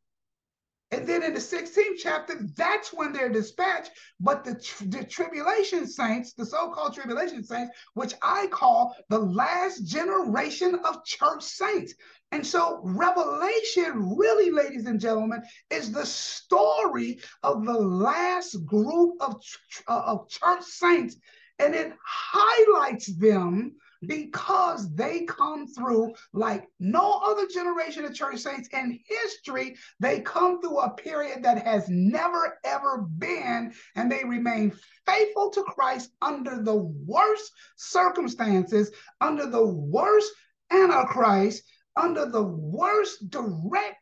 And 0.93 1.07
then 1.07 1.23
in 1.23 1.35
the 1.35 1.41
16th 1.41 1.99
chapter, 1.99 2.35
that's 2.57 2.93
when 2.93 3.13
they're 3.13 3.29
dispatched. 3.29 3.93
But 4.19 4.45
the, 4.45 4.55
the 4.87 5.05
tribulation 5.05 5.87
saints, 5.87 6.33
the 6.33 6.45
so 6.45 6.71
called 6.71 6.95
tribulation 6.95 7.45
saints, 7.45 7.77
which 7.95 8.15
I 8.23 8.49
call 8.49 8.97
the 9.09 9.19
last 9.19 9.85
generation 9.85 10.75
of 10.85 11.05
church 11.05 11.45
saints. 11.45 11.95
And 12.33 12.45
so, 12.45 12.81
Revelation, 12.83 14.17
really, 14.17 14.51
ladies 14.51 14.87
and 14.87 15.01
gentlemen, 15.01 15.43
is 15.71 15.93
the 15.93 16.07
story 16.07 17.21
of 17.45 17.65
the 17.65 17.73
last 17.73 18.65
group 18.67 19.15
of, 19.21 19.41
uh, 19.87 20.03
of 20.07 20.29
church 20.29 20.63
saints. 20.63 21.17
And 21.61 21.75
it 21.75 21.93
highlights 22.05 23.07
them 23.17 23.77
because 24.07 24.95
they 24.95 25.25
come 25.25 25.67
through 25.67 26.15
like 26.33 26.67
no 26.79 27.21
other 27.25 27.47
generation 27.47 28.05
of 28.05 28.15
church 28.15 28.39
saints 28.39 28.69
in 28.73 28.99
history. 29.07 29.77
They 29.99 30.21
come 30.21 30.61
through 30.61 30.79
a 30.79 30.91
period 30.91 31.43
that 31.43 31.65
has 31.65 31.89
never, 31.89 32.59
ever 32.65 33.03
been, 33.19 33.73
and 33.97 34.11
they 34.11 34.25
remain 34.25 34.73
faithful 35.07 35.51
to 35.51 35.63
Christ 35.65 36.11
under 36.23 36.63
the 36.63 36.77
worst 36.77 37.53
circumstances, 37.77 38.91
under 39.21 39.47
the 39.47 39.67
worst 39.67 40.33
Antichrist, 40.71 41.65
under 41.97 42.27
the 42.27 42.43
worst 42.43 43.29
direct 43.29 43.97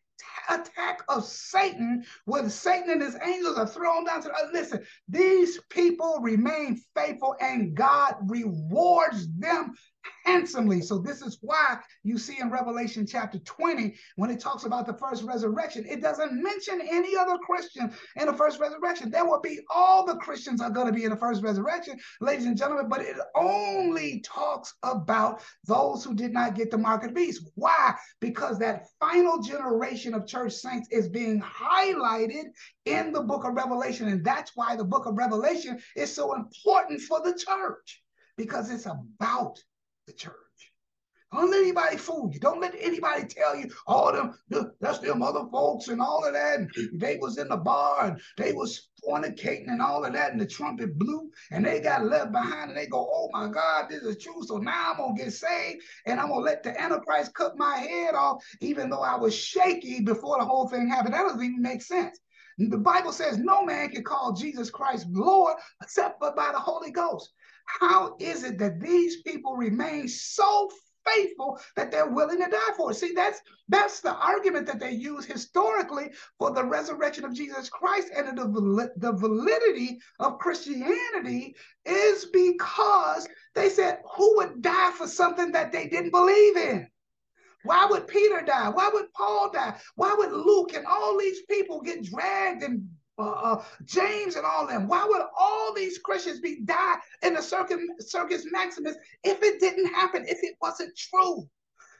attack 0.48 1.02
of 1.08 1.24
Satan, 1.24 2.04
where 2.24 2.48
Satan 2.48 2.90
and 2.90 3.02
his 3.02 3.16
angels 3.22 3.58
are 3.58 3.66
thrown 3.66 4.04
down 4.04 4.22
to 4.22 4.30
uh, 4.30 4.48
listen, 4.52 4.84
these 5.08 5.60
people 5.68 6.18
remain 6.20 6.80
faithful 6.94 7.36
and 7.40 7.74
God 7.74 8.14
rewards 8.22 9.28
them 9.38 9.74
handsomely. 10.24 10.80
So 10.80 10.98
this 10.98 11.22
is 11.22 11.38
why 11.40 11.78
you 12.02 12.18
see 12.18 12.38
in 12.38 12.50
Revelation 12.50 13.06
chapter 13.06 13.38
20, 13.38 13.96
when 14.16 14.30
it 14.30 14.40
talks 14.40 14.64
about 14.64 14.86
the 14.86 14.92
first 14.92 15.24
resurrection, 15.24 15.86
it 15.88 16.02
doesn't 16.02 16.42
mention 16.42 16.80
any 16.80 17.16
other 17.16 17.38
Christian 17.38 17.92
in 18.16 18.26
the 18.26 18.32
first 18.32 18.60
resurrection. 18.60 19.10
There 19.10 19.24
will 19.24 19.40
be 19.40 19.60
all 19.74 20.04
the 20.04 20.16
Christians 20.16 20.60
are 20.60 20.70
going 20.70 20.86
to 20.86 20.92
be 20.92 21.04
in 21.04 21.10
the 21.10 21.16
first 21.16 21.42
resurrection, 21.42 21.98
ladies 22.20 22.46
and 22.46 22.56
gentlemen, 22.56 22.88
but 22.88 23.00
it 23.00 23.16
only 23.34 24.20
talks 24.20 24.74
about 24.82 25.42
those 25.66 26.04
who 26.04 26.14
did 26.14 26.32
not 26.32 26.54
get 26.54 26.70
the 26.70 26.78
mark 26.78 27.04
of 27.04 27.10
the 27.10 27.14
beast. 27.14 27.48
Why? 27.54 27.94
Because 28.20 28.58
that 28.58 28.86
final 29.00 29.40
generation 29.40 30.14
of 30.14 30.26
church 30.26 30.52
saints 30.52 30.88
is 30.90 31.08
being 31.08 31.40
highlighted 31.40 32.44
in 32.84 33.12
the 33.12 33.22
book 33.22 33.44
of 33.44 33.54
Revelation. 33.54 34.08
And 34.08 34.24
that's 34.24 34.52
why 34.54 34.76
the 34.76 34.84
book 34.84 35.06
of 35.06 35.16
Revelation 35.16 35.80
is 35.96 36.14
so 36.14 36.34
important 36.34 37.00
for 37.00 37.20
the 37.22 37.34
church 37.34 38.02
because 38.36 38.70
it's 38.70 38.86
about 38.86 39.58
the 40.08 40.14
church. 40.14 40.34
Don't 41.30 41.50
let 41.50 41.60
anybody 41.60 41.98
fool 41.98 42.30
you. 42.32 42.40
Don't 42.40 42.60
let 42.60 42.74
anybody 42.80 43.24
tell 43.24 43.54
you, 43.54 43.70
all 43.86 44.10
them, 44.12 44.34
that's 44.80 45.00
them 45.00 45.22
other 45.22 45.44
folks 45.52 45.88
and 45.88 46.00
all 46.00 46.24
of 46.24 46.32
that. 46.32 46.60
And 46.60 46.70
they 46.94 47.18
was 47.18 47.36
in 47.36 47.48
the 47.48 47.56
bar 47.58 48.06
and 48.06 48.20
they 48.38 48.54
was 48.54 48.88
fornicating 49.06 49.68
and 49.68 49.82
all 49.82 50.06
of 50.06 50.14
that, 50.14 50.32
and 50.32 50.40
the 50.40 50.46
trumpet 50.46 50.98
blew, 50.98 51.30
and 51.50 51.64
they 51.64 51.80
got 51.80 52.06
left 52.06 52.32
behind, 52.32 52.70
and 52.70 52.78
they 52.78 52.86
go, 52.86 53.06
oh 53.12 53.28
my 53.30 53.46
God, 53.46 53.90
this 53.90 54.02
is 54.02 54.16
true. 54.16 54.42
So 54.42 54.56
now 54.56 54.92
I'm 54.92 54.96
gonna 54.96 55.22
get 55.22 55.32
saved, 55.34 55.82
and 56.06 56.18
I'm 56.18 56.28
gonna 56.28 56.40
let 56.40 56.62
the 56.62 56.80
Antichrist 56.80 57.34
cut 57.34 57.58
my 57.58 57.76
head 57.76 58.14
off, 58.14 58.42
even 58.60 58.88
though 58.88 59.02
I 59.02 59.16
was 59.16 59.34
shaky 59.34 60.00
before 60.00 60.38
the 60.38 60.46
whole 60.46 60.68
thing 60.68 60.88
happened. 60.88 61.12
That 61.12 61.24
doesn't 61.24 61.42
even 61.42 61.60
make 61.62 61.82
sense. 61.82 62.18
The 62.58 62.78
Bible 62.78 63.12
says 63.12 63.38
no 63.38 63.64
man 63.64 63.90
can 63.90 64.02
call 64.02 64.32
Jesus 64.32 64.68
Christ 64.68 65.06
Lord 65.10 65.54
except 65.80 66.18
but 66.18 66.34
by 66.34 66.50
the 66.52 66.58
Holy 66.58 66.90
Ghost. 66.90 67.32
How 67.80 68.16
is 68.18 68.44
it 68.44 68.58
that 68.58 68.80
these 68.80 69.22
people 69.22 69.56
remain 69.56 70.08
so 70.08 70.70
faithful 71.14 71.60
that 71.76 71.90
they're 71.90 72.10
willing 72.10 72.38
to 72.38 72.50
die 72.50 72.72
for. 72.76 72.90
It? 72.90 72.94
See, 72.94 73.12
that's 73.14 73.40
that's 73.68 74.00
the 74.00 74.14
argument 74.14 74.66
that 74.66 74.80
they 74.80 74.92
use 74.92 75.24
historically 75.24 76.10
for 76.38 76.52
the 76.52 76.64
resurrection 76.64 77.24
of 77.24 77.34
Jesus 77.34 77.68
Christ 77.68 78.08
and 78.14 78.36
the, 78.36 78.90
the 78.96 79.12
validity 79.12 80.00
of 80.18 80.38
Christianity 80.38 81.54
is 81.84 82.26
because 82.26 83.28
they 83.54 83.68
said, 83.68 84.00
who 84.16 84.36
would 84.36 84.62
die 84.62 84.92
for 84.92 85.06
something 85.06 85.52
that 85.52 85.72
they 85.72 85.88
didn't 85.88 86.10
believe 86.10 86.56
in? 86.56 86.88
Why 87.64 87.86
would 87.86 88.06
Peter 88.06 88.40
die? 88.40 88.68
Why 88.68 88.88
would 88.92 89.12
Paul 89.12 89.50
die? 89.52 89.74
Why 89.96 90.14
would 90.16 90.32
Luke 90.32 90.74
and 90.74 90.86
all 90.86 91.18
these 91.18 91.42
people 91.42 91.80
get 91.82 92.04
dragged 92.04 92.62
and 92.62 92.88
uh, 93.18 93.30
uh, 93.30 93.62
James 93.84 94.36
and 94.36 94.46
all 94.46 94.66
them. 94.66 94.88
Why 94.88 95.04
would 95.04 95.22
all 95.38 95.74
these 95.74 95.98
Christians 95.98 96.40
be 96.40 96.60
die 96.64 96.96
in 97.22 97.34
the 97.34 97.42
circus, 97.42 97.78
circus 98.00 98.46
Maximus 98.50 98.96
if 99.24 99.42
it 99.42 99.60
didn't 99.60 99.86
happen, 99.86 100.24
if 100.26 100.38
it 100.42 100.54
wasn't 100.60 100.96
true? 100.96 101.48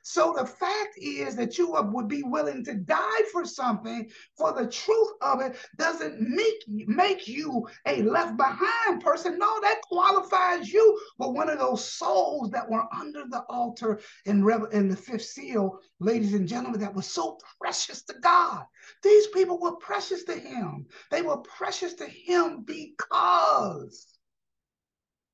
So 0.02 0.34
the 0.36 0.46
fact 0.46 0.94
is 0.96 1.36
that 1.36 1.58
you 1.58 1.72
would 1.72 2.08
be 2.08 2.22
willing 2.22 2.64
to 2.64 2.74
die 2.74 3.22
for 3.32 3.44
something 3.44 4.10
for 4.36 4.52
the 4.52 4.66
truth 4.66 5.10
of 5.20 5.40
it 5.40 5.56
doesn't 5.76 6.20
make, 6.20 6.64
make 6.68 7.28
you 7.28 7.66
a 7.86 8.02
left 8.02 8.36
behind 8.36 9.02
person. 9.02 9.38
No, 9.38 9.60
that 9.60 9.80
qualifies 9.82 10.72
you 10.72 10.98
for 11.16 11.32
one 11.32 11.50
of 11.50 11.58
those 11.58 11.84
souls 11.84 12.50
that 12.50 12.68
were 12.68 12.84
under 12.94 13.24
the 13.28 13.42
altar 13.48 14.00
in, 14.24 14.48
in 14.72 14.88
the 14.88 14.96
fifth 14.96 15.24
seal, 15.24 15.78
ladies 16.00 16.34
and 16.34 16.48
gentlemen, 16.48 16.80
that 16.80 16.94
was 16.94 17.06
so 17.06 17.38
precious 17.60 18.02
to 18.04 18.14
God. 18.20 18.64
These 19.02 19.28
people 19.28 19.60
were 19.60 19.76
precious 19.76 20.24
to 20.24 20.34
him. 20.34 20.86
They 21.10 21.22
were 21.22 21.38
precious 21.38 21.94
to 21.94 22.06
him 22.06 22.64
because 22.64 24.06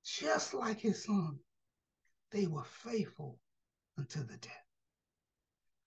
just 0.05 0.55
like 0.55 0.81
his 0.81 1.05
son, 1.05 1.39
they 2.31 2.47
were 2.47 2.65
faithful 2.65 3.39
unto 3.99 4.20
the 4.20 4.36
death. 4.36 4.53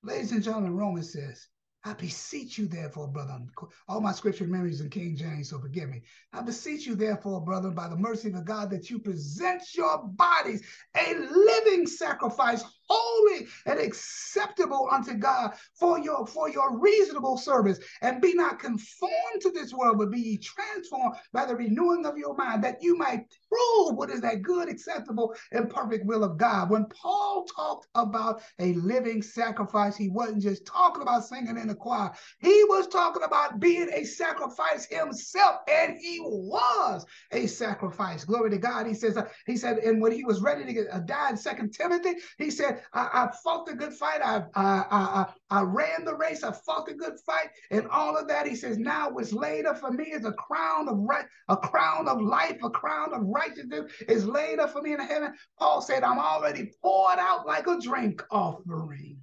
Ladies 0.03 0.31
and 0.31 0.43
gentlemen, 0.43 0.75
Romans 0.75 1.11
says, 1.11 1.47
I 1.83 1.93
beseech 1.93 2.57
you, 2.57 2.67
therefore, 2.67 3.07
brother. 3.07 3.39
All 3.87 4.01
my 4.01 4.11
scripture 4.11 4.45
memories 4.45 4.81
in 4.81 4.89
King 4.89 5.15
James, 5.15 5.49
so 5.49 5.59
forgive 5.59 5.89
me. 5.89 6.03
I 6.33 6.41
beseech 6.41 6.85
you, 6.85 6.95
therefore, 6.95 7.39
brother, 7.39 7.69
by 7.69 7.87
the 7.87 7.95
mercy 7.95 8.29
of 8.29 8.45
God, 8.45 8.69
that 8.71 8.89
you 8.89 8.99
present 8.99 9.63
your 9.73 10.03
bodies 10.03 10.63
a 10.95 11.13
living 11.15 11.87
sacrifice, 11.87 12.63
holy 12.89 13.47
and 13.65 13.79
acceptable 13.79 14.87
unto 14.91 15.13
God 15.13 15.53
for 15.73 15.99
your 15.99 16.25
for 16.27 16.49
your 16.49 16.79
reasonable 16.79 17.37
service, 17.37 17.79
and 18.01 18.21
be 18.21 18.33
not 18.33 18.59
conformed 18.59 19.41
to 19.41 19.51
this 19.51 19.73
world, 19.73 19.97
but 19.97 20.11
be 20.11 20.19
ye 20.19 20.37
transformed 20.37 21.15
by 21.33 21.45
the 21.45 21.55
renewing 21.55 22.05
of 22.05 22.17
your 22.17 22.35
mind, 22.35 22.63
that 22.63 22.81
you 22.81 22.97
might 22.97 23.25
prove 23.49 23.95
what 23.95 24.09
is 24.09 24.21
that 24.21 24.41
good, 24.41 24.69
acceptable, 24.69 25.33
and 25.51 25.69
perfect 25.69 26.05
will 26.05 26.23
of 26.23 26.37
God. 26.37 26.69
When 26.69 26.85
Paul 26.85 27.45
talked 27.45 27.87
about 27.95 28.41
a 28.59 28.73
living 28.73 29.21
sacrifice, 29.21 29.95
he 29.95 30.09
wasn't 30.09 30.43
just 30.43 30.65
talking 30.65 31.01
about 31.01 31.25
singing 31.25 31.57
in 31.57 31.67
the 31.67 31.75
choir. 31.75 32.11
He 32.39 32.63
was 32.65 32.87
talking 32.87 33.23
about 33.23 33.59
being 33.59 33.89
a 33.93 34.03
sacrifice 34.03 34.85
himself, 34.89 35.57
and 35.69 35.97
he 35.97 36.19
was 36.21 37.05
a 37.31 37.47
sacrifice. 37.47 38.23
Glory 38.25 38.49
to 38.51 38.57
God. 38.57 38.87
He 38.87 38.93
says, 38.93 39.17
uh, 39.17 39.27
he 39.45 39.57
said, 39.57 39.77
and 39.79 40.01
when 40.01 40.11
he 40.11 40.23
was 40.23 40.41
ready 40.41 40.65
to 40.65 40.73
get, 40.73 40.87
uh, 40.91 40.99
die 40.99 41.29
in 41.31 41.37
Second 41.37 41.73
Timothy, 41.73 42.15
he 42.37 42.49
said, 42.49 42.76
I, 42.93 43.09
I 43.13 43.35
fought 43.43 43.69
a 43.69 43.73
good 43.73 43.93
fight. 43.93 44.21
I, 44.23 44.43
I, 44.55 44.85
I, 44.91 45.25
I 45.49 45.61
ran 45.61 46.05
the 46.05 46.15
race. 46.15 46.43
I 46.43 46.51
fought 46.51 46.89
a 46.89 46.93
good 46.93 47.19
fight. 47.25 47.49
And 47.71 47.87
all 47.87 48.17
of 48.17 48.27
that, 48.27 48.47
he 48.47 48.55
says, 48.55 48.77
now 48.77 49.09
what's 49.09 49.33
laid 49.33 49.65
up 49.65 49.79
for 49.79 49.91
me 49.91 50.05
is 50.05 50.25
a 50.25 50.33
crown 50.33 50.87
of 50.89 50.97
right, 50.97 51.25
a 51.49 51.57
crown 51.57 52.07
of 52.07 52.21
life, 52.21 52.57
a 52.63 52.69
crown 52.69 53.13
of 53.13 53.21
righteousness 53.23 53.91
is 54.07 54.25
laid 54.25 54.59
up 54.59 54.71
for 54.71 54.81
me 54.81 54.93
in 54.93 54.99
heaven. 54.99 55.33
Paul 55.59 55.81
said, 55.81 56.03
I'm 56.03 56.19
already 56.19 56.71
poured 56.81 57.19
out 57.19 57.45
like 57.45 57.67
a 57.67 57.79
drink 57.79 58.23
offering. 58.31 59.19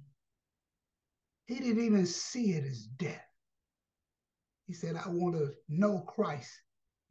He 1.47 1.55
didn't 1.55 1.83
even 1.83 2.05
see 2.05 2.53
it 2.53 2.65
as 2.65 2.87
death. 2.97 3.21
He 4.67 4.73
said, 4.73 4.95
I 4.95 5.07
want 5.09 5.35
to 5.35 5.51
know 5.69 5.99
Christ 5.99 6.51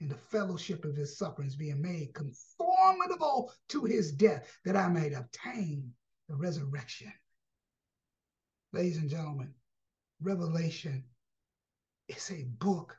in 0.01 0.09
the 0.09 0.17
fellowship 0.17 0.85
of 0.85 0.97
his 0.97 1.17
sufferings, 1.17 1.55
being 1.55 1.81
made 1.81 2.13
conformable 2.15 3.53
to 3.69 3.85
his 3.85 4.11
death, 4.11 4.51
that 4.65 4.77
I 4.77 4.89
may 4.89 5.13
obtain 5.13 5.93
the 6.29 6.35
resurrection. 6.35 7.13
Ladies 8.73 8.99
and 8.99 9.11
gentlemen, 9.11 9.55
Revelation 10.21 11.05
is 12.09 12.31
a 12.31 12.45
book 12.59 12.97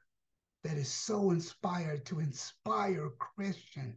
that 0.63 0.77
is 0.77 0.89
so 0.89 1.31
inspired 1.31 2.05
to 2.05 2.19
inspire 2.19 3.09
Christians. 3.19 3.95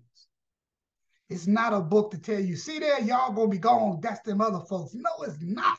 It's 1.31 1.47
not 1.47 1.75
a 1.75 1.81
book 1.81 2.11
to 2.13 2.19
tell 2.19 2.41
you, 2.41 2.57
see 2.57 2.79
there, 2.79 3.01
y'all 3.01 3.33
gonna 3.33 3.49
be 3.49 3.59
gone, 3.59 4.01
that's 4.03 4.21
them 4.21 4.41
other 4.41 4.61
folks. 4.61 4.95
No, 4.95 5.11
it's 5.23 5.41
not. 5.41 5.79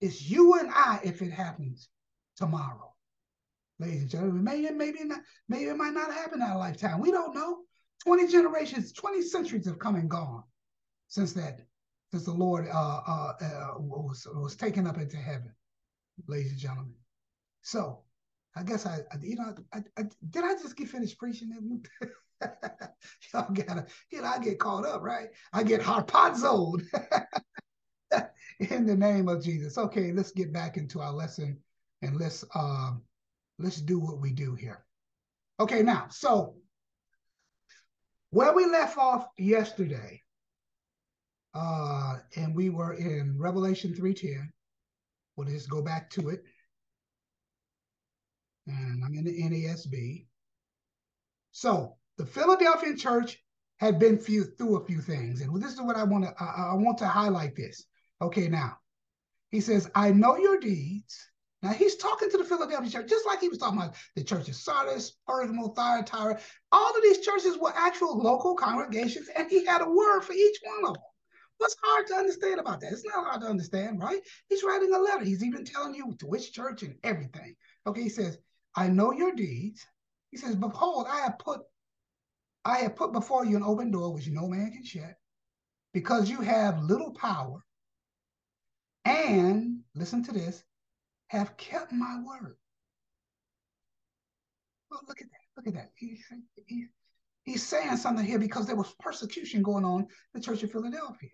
It's 0.00 0.22
you 0.22 0.58
and 0.58 0.70
I 0.70 1.00
if 1.04 1.20
it 1.22 1.30
happens 1.30 1.88
tomorrow. 2.36 2.94
Ladies 3.78 4.02
and 4.02 4.10
gentlemen, 4.10 4.44
maybe, 4.44 4.70
maybe, 4.70 5.04
not, 5.04 5.20
maybe 5.48 5.64
it 5.64 5.76
might 5.76 5.94
not 5.94 6.12
happen 6.12 6.40
in 6.40 6.48
our 6.48 6.58
lifetime. 6.58 7.00
We 7.00 7.10
don't 7.10 7.34
know. 7.34 7.58
20 8.04 8.28
generations, 8.28 8.92
20 8.92 9.22
centuries 9.22 9.66
have 9.66 9.78
come 9.78 9.96
and 9.96 10.10
gone 10.10 10.42
since 11.08 11.32
that 11.34 11.60
since 12.12 12.24
the 12.24 12.32
Lord 12.32 12.68
uh, 12.68 13.00
uh, 13.06 13.32
uh, 13.40 13.68
was, 13.78 14.26
was 14.34 14.54
taken 14.54 14.86
up 14.86 14.98
into 14.98 15.16
heaven, 15.16 15.52
ladies 16.28 16.50
and 16.50 16.60
gentlemen. 16.60 16.94
So 17.62 18.00
I 18.54 18.62
guess 18.64 18.84
I, 18.84 18.98
I 19.10 19.16
you 19.22 19.36
know, 19.36 19.54
I, 19.72 19.78
I, 19.98 20.02
did 20.28 20.44
I 20.44 20.52
just 20.52 20.76
get 20.76 20.90
finished 20.90 21.18
preaching? 21.18 21.50
Y'all 23.32 23.50
gotta, 23.52 23.86
you 24.10 24.20
know, 24.20 24.28
I 24.28 24.38
get 24.40 24.58
caught 24.58 24.84
up, 24.84 25.00
right? 25.02 25.28
I 25.54 25.62
get 25.62 25.80
harpazoed 25.80 26.82
in 28.60 28.84
the 28.84 28.96
name 28.96 29.28
of 29.28 29.42
Jesus. 29.42 29.78
Okay, 29.78 30.12
let's 30.12 30.32
get 30.32 30.52
back 30.52 30.76
into 30.76 31.00
our 31.00 31.12
lesson 31.12 31.58
and 32.02 32.20
let's 32.20 32.44
um, 32.54 33.02
let's 33.58 33.80
do 33.80 33.98
what 33.98 34.20
we 34.20 34.32
do 34.32 34.54
here. 34.54 34.84
Okay, 35.60 35.82
now, 35.82 36.08
so 36.10 36.56
where 38.30 38.52
we 38.52 38.66
left 38.66 38.98
off 38.98 39.28
yesterday, 39.38 40.21
uh, 41.54 42.18
and 42.36 42.54
we 42.54 42.70
were 42.70 42.94
in 42.94 43.36
Revelation 43.38 43.94
3.10. 43.94 44.48
We'll 45.36 45.48
just 45.48 45.68
go 45.68 45.82
back 45.82 46.10
to 46.10 46.30
it. 46.30 46.42
And 48.66 49.04
I'm 49.04 49.14
in 49.14 49.24
the 49.24 49.42
NASB. 49.42 50.26
So 51.50 51.96
the 52.16 52.26
Philadelphian 52.26 52.96
church 52.96 53.38
had 53.78 53.98
been 53.98 54.18
few, 54.18 54.44
through 54.44 54.76
a 54.76 54.84
few 54.84 55.00
things. 55.00 55.40
And 55.40 55.62
this 55.62 55.72
is 55.72 55.80
what 55.80 55.96
I 55.96 56.04
want 56.04 56.24
to 56.24 56.34
I, 56.42 56.70
I 56.70 56.74
want 56.74 56.98
to 56.98 57.06
highlight 57.06 57.56
this. 57.56 57.84
Okay, 58.20 58.48
now 58.48 58.76
he 59.50 59.60
says, 59.60 59.90
I 59.94 60.12
know 60.12 60.36
your 60.36 60.58
deeds. 60.58 61.18
Now 61.62 61.72
he's 61.72 61.96
talking 61.96 62.30
to 62.30 62.38
the 62.38 62.44
Philadelphia 62.44 62.90
church, 62.90 63.10
just 63.10 63.26
like 63.26 63.40
he 63.40 63.48
was 63.48 63.58
talking 63.58 63.78
about 63.78 63.94
the 64.16 64.24
church 64.24 64.48
of 64.48 64.56
Sardis, 64.56 65.18
Pergamum, 65.28 65.76
Thyatira. 65.76 66.40
All 66.72 66.96
of 66.96 67.02
these 67.02 67.20
churches 67.20 67.56
were 67.58 67.72
actual 67.76 68.18
local 68.18 68.56
congregations, 68.56 69.28
and 69.36 69.48
he 69.48 69.64
had 69.64 69.80
a 69.80 69.88
word 69.88 70.22
for 70.22 70.32
each 70.32 70.58
one 70.64 70.90
of 70.90 70.94
them. 70.94 71.02
What's 71.62 71.76
hard 71.80 72.08
to 72.08 72.14
understand 72.14 72.58
about 72.58 72.80
that? 72.80 72.90
It's 72.90 73.04
not 73.04 73.24
hard 73.24 73.40
to 73.42 73.46
understand, 73.46 74.00
right? 74.00 74.20
He's 74.48 74.64
writing 74.64 74.92
a 74.92 74.98
letter. 74.98 75.24
He's 75.24 75.44
even 75.44 75.64
telling 75.64 75.94
you 75.94 76.12
to 76.18 76.26
which 76.26 76.52
church 76.52 76.82
and 76.82 76.96
everything. 77.04 77.54
Okay, 77.86 78.02
he 78.02 78.08
says, 78.08 78.36
I 78.74 78.88
know 78.88 79.12
your 79.12 79.32
deeds. 79.32 79.86
He 80.32 80.38
says, 80.38 80.56
Behold, 80.56 81.06
I 81.08 81.20
have 81.20 81.38
put 81.38 81.60
I 82.64 82.78
have 82.78 82.96
put 82.96 83.12
before 83.12 83.46
you 83.46 83.56
an 83.56 83.62
open 83.62 83.92
door 83.92 84.12
which 84.12 84.26
no 84.26 84.48
man 84.48 84.72
can 84.72 84.84
shut, 84.84 85.14
because 85.94 86.28
you 86.28 86.40
have 86.40 86.82
little 86.82 87.12
power, 87.12 87.64
and 89.04 89.82
listen 89.94 90.24
to 90.24 90.32
this, 90.32 90.64
have 91.28 91.56
kept 91.56 91.92
my 91.92 92.20
word. 92.26 92.56
Well, 94.90 95.02
look 95.06 95.20
at 95.20 95.28
that. 95.30 95.56
Look 95.56 95.68
at 95.68 95.74
that. 95.74 95.92
He, 95.94 96.18
he, 96.66 96.86
he's 97.44 97.62
saying 97.62 97.98
something 97.98 98.26
here 98.26 98.40
because 98.40 98.66
there 98.66 98.74
was 98.74 98.92
persecution 98.98 99.62
going 99.62 99.84
on 99.84 100.00
in 100.00 100.08
the 100.34 100.40
Church 100.40 100.64
of 100.64 100.72
Philadelphia 100.72 101.30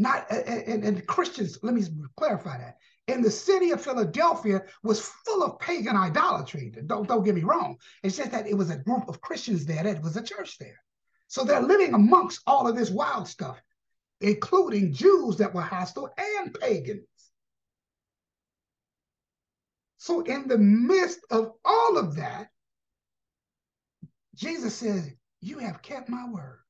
not 0.00 0.30
and, 0.30 0.82
and 0.82 1.06
Christians, 1.06 1.58
let 1.62 1.74
me 1.74 1.82
clarify 2.16 2.56
that. 2.56 2.78
In 3.06 3.20
the 3.20 3.30
city 3.30 3.70
of 3.72 3.82
Philadelphia 3.82 4.62
was 4.82 5.00
full 5.00 5.42
of 5.42 5.58
pagan 5.58 5.94
idolatry. 5.94 6.72
Don't, 6.86 7.06
don't 7.06 7.24
get 7.24 7.34
me 7.34 7.42
wrong. 7.42 7.76
It's 8.02 8.16
just 8.16 8.30
that 8.30 8.46
it 8.46 8.56
was 8.56 8.70
a 8.70 8.78
group 8.78 9.08
of 9.08 9.20
Christians 9.20 9.66
there, 9.66 9.82
that 9.82 10.02
was 10.02 10.16
a 10.16 10.22
church 10.22 10.58
there. 10.58 10.80
So 11.28 11.44
they're 11.44 11.60
living 11.60 11.92
amongst 11.92 12.40
all 12.46 12.66
of 12.66 12.76
this 12.76 12.90
wild 12.90 13.28
stuff, 13.28 13.60
including 14.20 14.94
Jews 14.94 15.36
that 15.36 15.52
were 15.52 15.60
hostile 15.60 16.10
and 16.16 16.54
pagans. 16.58 17.06
So, 19.98 20.22
in 20.22 20.48
the 20.48 20.56
midst 20.56 21.20
of 21.30 21.52
all 21.62 21.98
of 21.98 22.16
that, 22.16 22.48
Jesus 24.34 24.74
says, 24.74 25.10
You 25.42 25.58
have 25.58 25.82
kept 25.82 26.08
my 26.08 26.26
word. 26.30 26.60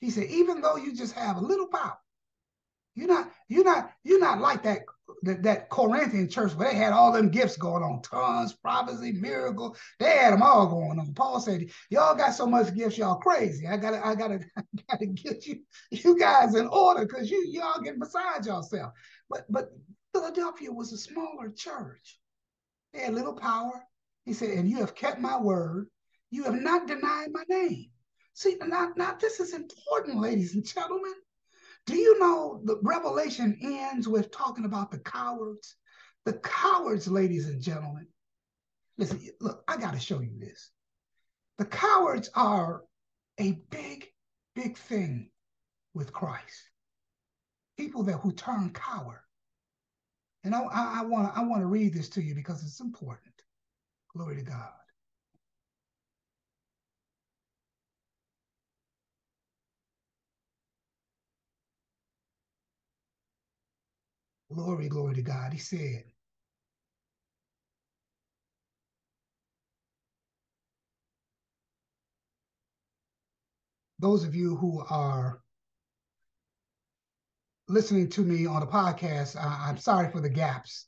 He 0.00 0.08
said, 0.08 0.28
Even 0.28 0.62
though 0.62 0.76
you 0.76 0.94
just 0.94 1.12
have 1.12 1.36
a 1.36 1.40
little 1.40 1.68
power, 1.68 1.98
you're 2.94 3.08
not, 3.08 3.30
you're 3.48 3.64
not, 3.64 3.92
you're 4.04 4.20
not 4.20 4.40
like 4.40 4.62
that 4.64 4.82
that, 5.22 5.42
that 5.42 5.70
Corinthian 5.70 6.28
church 6.28 6.54
where 6.54 6.68
they 6.68 6.76
had 6.76 6.92
all 6.92 7.12
them 7.12 7.30
gifts 7.30 7.56
going 7.56 7.82
on, 7.82 8.02
tongues, 8.02 8.52
prophecy, 8.52 9.12
miracle. 9.12 9.76
They 9.98 10.10
had 10.10 10.32
them 10.32 10.42
all 10.42 10.66
going 10.66 10.98
on. 10.98 11.14
Paul 11.14 11.40
said, 11.40 11.66
Y'all 11.90 12.16
got 12.16 12.34
so 12.34 12.46
much 12.46 12.74
gifts, 12.74 12.98
y'all 12.98 13.16
crazy. 13.16 13.66
I 13.66 13.76
gotta, 13.76 14.04
I 14.04 14.14
gotta, 14.14 14.40
I 14.56 14.62
gotta 14.90 15.06
get 15.06 15.46
you, 15.46 15.60
you 15.90 16.18
guys 16.18 16.54
in 16.54 16.66
order 16.66 17.06
because 17.06 17.30
you 17.30 17.46
y'all 17.48 17.80
getting 17.80 18.00
beside 18.00 18.46
yourself. 18.46 18.92
But 19.30 19.46
but 19.48 19.70
Philadelphia 20.12 20.72
was 20.72 20.92
a 20.92 20.98
smaller 20.98 21.50
church. 21.56 22.18
They 22.92 23.00
had 23.00 23.14
little 23.14 23.36
power. 23.36 23.84
He 24.24 24.34
said, 24.34 24.50
and 24.50 24.68
you 24.70 24.78
have 24.78 24.94
kept 24.94 25.20
my 25.20 25.38
word. 25.38 25.88
You 26.30 26.44
have 26.44 26.54
not 26.54 26.86
denied 26.86 27.28
my 27.32 27.44
name. 27.48 27.86
See, 28.34 28.56
now, 28.64 28.92
now 28.96 29.16
this 29.20 29.40
is 29.40 29.52
important, 29.52 30.20
ladies 30.20 30.54
and 30.54 30.64
gentlemen. 30.64 31.12
Do 31.86 31.96
you 31.96 32.18
know 32.18 32.60
the 32.64 32.78
Revelation 32.82 33.58
ends 33.62 34.06
with 34.06 34.30
talking 34.30 34.64
about 34.64 34.90
the 34.90 34.98
cowards? 34.98 35.76
The 36.24 36.34
cowards, 36.34 37.08
ladies 37.08 37.48
and 37.48 37.60
gentlemen. 37.60 38.06
Listen, 38.98 39.20
look, 39.40 39.64
I 39.66 39.76
got 39.76 39.94
to 39.94 40.00
show 40.00 40.20
you 40.20 40.38
this. 40.38 40.70
The 41.58 41.64
cowards 41.64 42.30
are 42.34 42.82
a 43.38 43.52
big, 43.70 44.06
big 44.54 44.76
thing 44.76 45.30
with 45.94 46.12
Christ. 46.12 46.70
People 47.76 48.04
that 48.04 48.18
who 48.18 48.32
turn 48.32 48.70
coward. 48.70 49.22
And 50.44 50.54
I, 50.54 50.62
I 50.72 51.04
want 51.04 51.36
I 51.36 51.44
want 51.44 51.62
to 51.62 51.66
read 51.66 51.94
this 51.94 52.08
to 52.10 52.22
you 52.22 52.34
because 52.34 52.62
it's 52.62 52.80
important. 52.80 53.34
Glory 54.14 54.36
to 54.36 54.42
God. 54.42 54.72
Glory, 64.52 64.88
glory 64.88 65.14
to 65.14 65.22
God. 65.22 65.52
He 65.52 65.58
said, 65.58 66.04
those 73.98 74.24
of 74.24 74.34
you 74.34 74.56
who 74.56 74.84
are 74.90 75.40
listening 77.68 78.10
to 78.10 78.20
me 78.20 78.46
on 78.46 78.60
the 78.60 78.66
podcast, 78.66 79.36
I, 79.36 79.70
am 79.70 79.78
sorry 79.78 80.10
for 80.10 80.20
the 80.20 80.28
gaps 80.28 80.86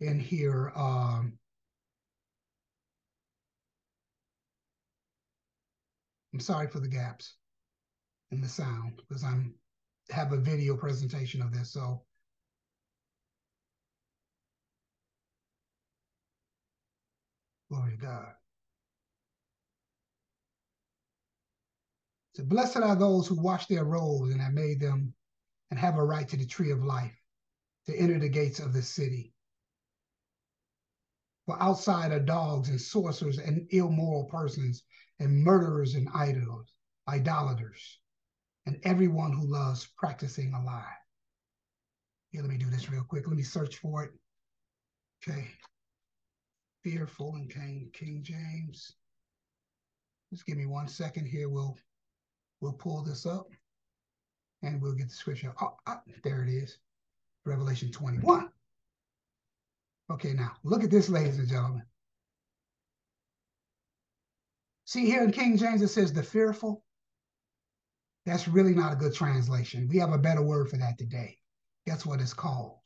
in 0.00 0.18
here. 0.18 0.72
Um, 0.74 1.38
I'm 6.32 6.40
sorry 6.40 6.66
for 6.66 6.80
the 6.80 6.88
gaps 6.88 7.34
in 8.32 8.40
the 8.40 8.48
sound 8.48 9.00
because 9.08 9.22
I'm 9.22 9.54
have 10.10 10.32
a 10.32 10.36
video 10.38 10.76
presentation 10.76 11.40
of 11.40 11.52
this. 11.52 11.70
So 11.70 12.02
Glory 17.74 17.90
to 17.90 17.96
God. 17.96 18.32
So 22.34 22.44
blessed 22.44 22.76
are 22.76 22.96
those 22.96 23.26
who 23.26 23.40
wash 23.40 23.66
their 23.66 23.84
robes 23.84 24.30
and 24.30 24.40
have 24.40 24.52
made 24.52 24.80
them 24.80 25.14
and 25.70 25.80
have 25.80 25.96
a 25.96 26.04
right 26.04 26.28
to 26.28 26.36
the 26.36 26.46
tree 26.46 26.70
of 26.70 26.84
life 26.84 27.16
to 27.86 27.96
enter 27.96 28.18
the 28.18 28.28
gates 28.28 28.60
of 28.60 28.72
the 28.72 28.82
city. 28.82 29.32
For 31.46 31.60
outside 31.60 32.12
are 32.12 32.20
dogs 32.20 32.68
and 32.68 32.80
sorcerers 32.80 33.38
and 33.38 33.66
immoral 33.70 34.24
persons 34.24 34.84
and 35.18 35.42
murderers 35.42 35.94
and 35.94 36.08
idols, 36.14 36.72
idolaters, 37.08 37.98
and 38.66 38.78
everyone 38.84 39.32
who 39.32 39.46
loves 39.46 39.88
practicing 39.98 40.54
a 40.54 40.64
lie. 40.64 40.94
Here, 42.30 42.42
let 42.42 42.50
me 42.50 42.56
do 42.56 42.70
this 42.70 42.88
real 42.88 43.04
quick. 43.04 43.26
Let 43.26 43.36
me 43.36 43.42
search 43.42 43.78
for 43.78 44.04
it. 44.04 44.12
Okay 45.26 45.48
fearful 46.84 47.34
in 47.36 47.48
King, 47.48 47.90
King 47.92 48.22
James. 48.22 48.92
Just 50.30 50.46
give 50.46 50.58
me 50.58 50.66
one 50.66 50.86
second 50.86 51.26
here. 51.26 51.48
We'll 51.48 51.76
we'll 52.60 52.74
pull 52.74 53.02
this 53.02 53.26
up 53.26 53.48
and 54.62 54.80
we'll 54.80 54.94
get 54.94 55.08
the 55.08 55.14
scripture. 55.14 55.52
Oh, 55.60 55.76
oh, 55.86 56.00
there 56.22 56.44
it 56.44 56.50
is. 56.50 56.78
Revelation 57.44 57.90
21. 57.90 58.48
Okay, 60.10 60.32
now 60.34 60.52
look 60.62 60.84
at 60.84 60.90
this, 60.90 61.08
ladies 61.08 61.38
and 61.38 61.48
gentlemen. 61.48 61.82
See 64.86 65.06
here 65.06 65.24
in 65.24 65.32
King 65.32 65.56
James, 65.56 65.82
it 65.82 65.88
says 65.88 66.12
the 66.12 66.22
fearful. 66.22 66.84
That's 68.26 68.48
really 68.48 68.74
not 68.74 68.92
a 68.92 68.96
good 68.96 69.14
translation. 69.14 69.88
We 69.88 69.98
have 69.98 70.12
a 70.12 70.18
better 70.18 70.42
word 70.42 70.70
for 70.70 70.76
that 70.78 70.98
today. 70.98 71.38
Guess 71.86 72.06
what 72.06 72.20
it's 72.20 72.34
called? 72.34 72.83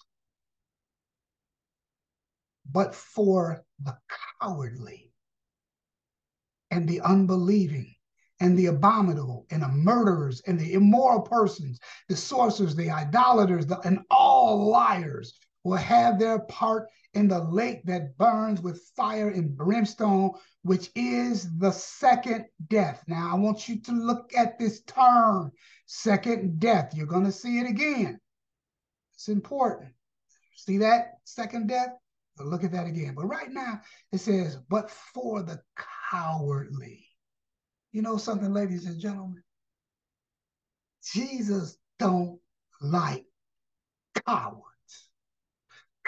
But 2.70 2.94
for 2.94 3.64
the 3.82 3.96
cowardly 4.40 5.12
and 6.70 6.88
the 6.88 7.00
unbelieving 7.00 7.94
and 8.40 8.56
the 8.56 8.66
abominable 8.66 9.46
and 9.50 9.62
the 9.62 9.68
murderers 9.68 10.40
and 10.46 10.58
the 10.58 10.74
immoral 10.74 11.22
persons, 11.22 11.80
the 12.08 12.16
sorcerers, 12.16 12.76
the 12.76 12.90
idolaters, 12.90 13.66
the, 13.66 13.78
and 13.80 14.00
all 14.10 14.68
liars 14.68 15.34
will 15.64 15.76
have 15.76 16.18
their 16.18 16.40
part 16.40 16.88
in 17.14 17.26
the 17.26 17.42
lake 17.44 17.84
that 17.84 18.16
burns 18.16 18.60
with 18.60 18.90
fire 18.94 19.28
and 19.30 19.56
brimstone, 19.56 20.30
which 20.62 20.90
is 20.94 21.48
the 21.58 21.70
second 21.70 22.44
death. 22.68 23.02
Now, 23.06 23.30
I 23.32 23.34
want 23.38 23.68
you 23.68 23.80
to 23.82 23.92
look 23.92 24.32
at 24.36 24.58
this 24.58 24.82
term, 24.82 25.50
second 25.86 26.60
death. 26.60 26.94
You're 26.94 27.06
going 27.06 27.24
to 27.24 27.32
see 27.32 27.58
it 27.58 27.68
again. 27.68 28.20
It's 29.14 29.28
important. 29.28 29.92
See 30.54 30.78
that 30.78 31.18
second 31.24 31.68
death? 31.68 31.90
Look 32.44 32.64
at 32.64 32.72
that 32.72 32.86
again. 32.86 33.14
But 33.14 33.26
right 33.26 33.50
now 33.50 33.80
it 34.12 34.18
says, 34.18 34.56
but 34.68 34.90
for 34.90 35.42
the 35.42 35.60
cowardly. 36.10 37.04
You 37.92 38.02
know 38.02 38.16
something, 38.16 38.52
ladies 38.52 38.86
and 38.86 39.00
gentlemen? 39.00 39.42
Jesus 41.12 41.78
don't 41.98 42.38
like 42.80 43.24
cowards. 44.26 44.64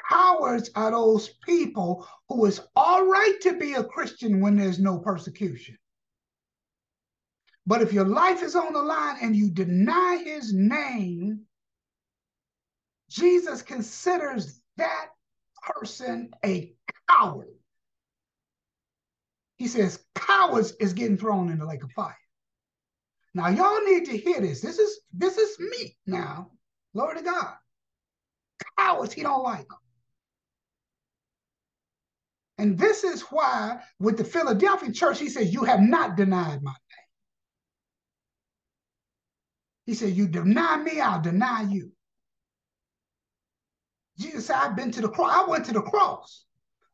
Cowards 0.09 0.71
are 0.75 0.91
those 0.91 1.29
people 1.45 2.07
who 2.29 2.45
is 2.47 2.61
all 2.75 3.07
right 3.07 3.41
to 3.43 3.57
be 3.57 3.75
a 3.75 3.85
Christian 3.85 4.41
when 4.41 4.57
there's 4.57 4.79
no 4.79 4.99
persecution. 4.99 5.79
But 7.67 7.83
if 7.83 7.93
your 7.93 8.07
life 8.07 8.43
is 8.43 8.57
on 8.57 8.73
the 8.73 8.83
line 8.83 9.19
and 9.23 9.37
you 9.37 9.51
deny 9.51 10.23
his 10.25 10.53
name, 10.53 11.43
Jesus 13.09 13.63
considers 13.63 14.61
that 14.77 15.09
person 15.63 16.31
a 16.45 16.75
coward. 17.09 17.49
He 19.57 19.69
says, 19.69 20.03
cowards 20.15 20.73
is 20.81 20.95
getting 20.95 21.19
thrown 21.19 21.51
in 21.51 21.59
the 21.59 21.67
lake 21.67 21.85
of 21.85 21.93
fire. 21.93 22.17
Now, 23.35 23.49
y'all 23.49 23.85
need 23.85 24.07
to 24.07 24.17
hear 24.17 24.41
this. 24.41 24.61
This 24.61 24.79
is 24.79 25.01
this 25.13 25.39
is 25.39 25.59
me 25.59 25.97
now. 26.07 26.51
Glory 26.95 27.19
to 27.19 27.23
God. 27.23 27.55
Cowards, 28.79 29.13
he 29.13 29.23
don't 29.23 29.43
like 29.43 29.69
them. 29.69 29.79
And 32.59 32.79
this 32.79 33.05
is 33.05 33.23
why, 33.23 33.81
with 33.99 34.19
the 34.19 34.25
Philadelphia 34.25 34.93
church, 34.93 35.19
he 35.19 35.29
says, 35.29 35.53
You 35.53 35.65
have 35.65 35.81
not 35.81 36.17
denied 36.17 36.63
my 36.63 36.73
name. 36.73 37.07
He 39.87 39.95
said, 39.95 40.15
You 40.15 40.29
deny 40.29 40.77
me, 40.77 41.01
I'll 41.01 41.23
deny 41.23 41.63
you. 41.63 41.93
Jesus 44.21 44.47
said, 44.47 44.57
I've 44.57 44.77
been 44.77 44.91
to 44.93 45.01
the 45.01 45.09
cross. 45.09 45.33
I 45.33 45.51
went 45.51 45.65
to 45.67 45.73
the 45.73 45.83
cross. 45.83 46.45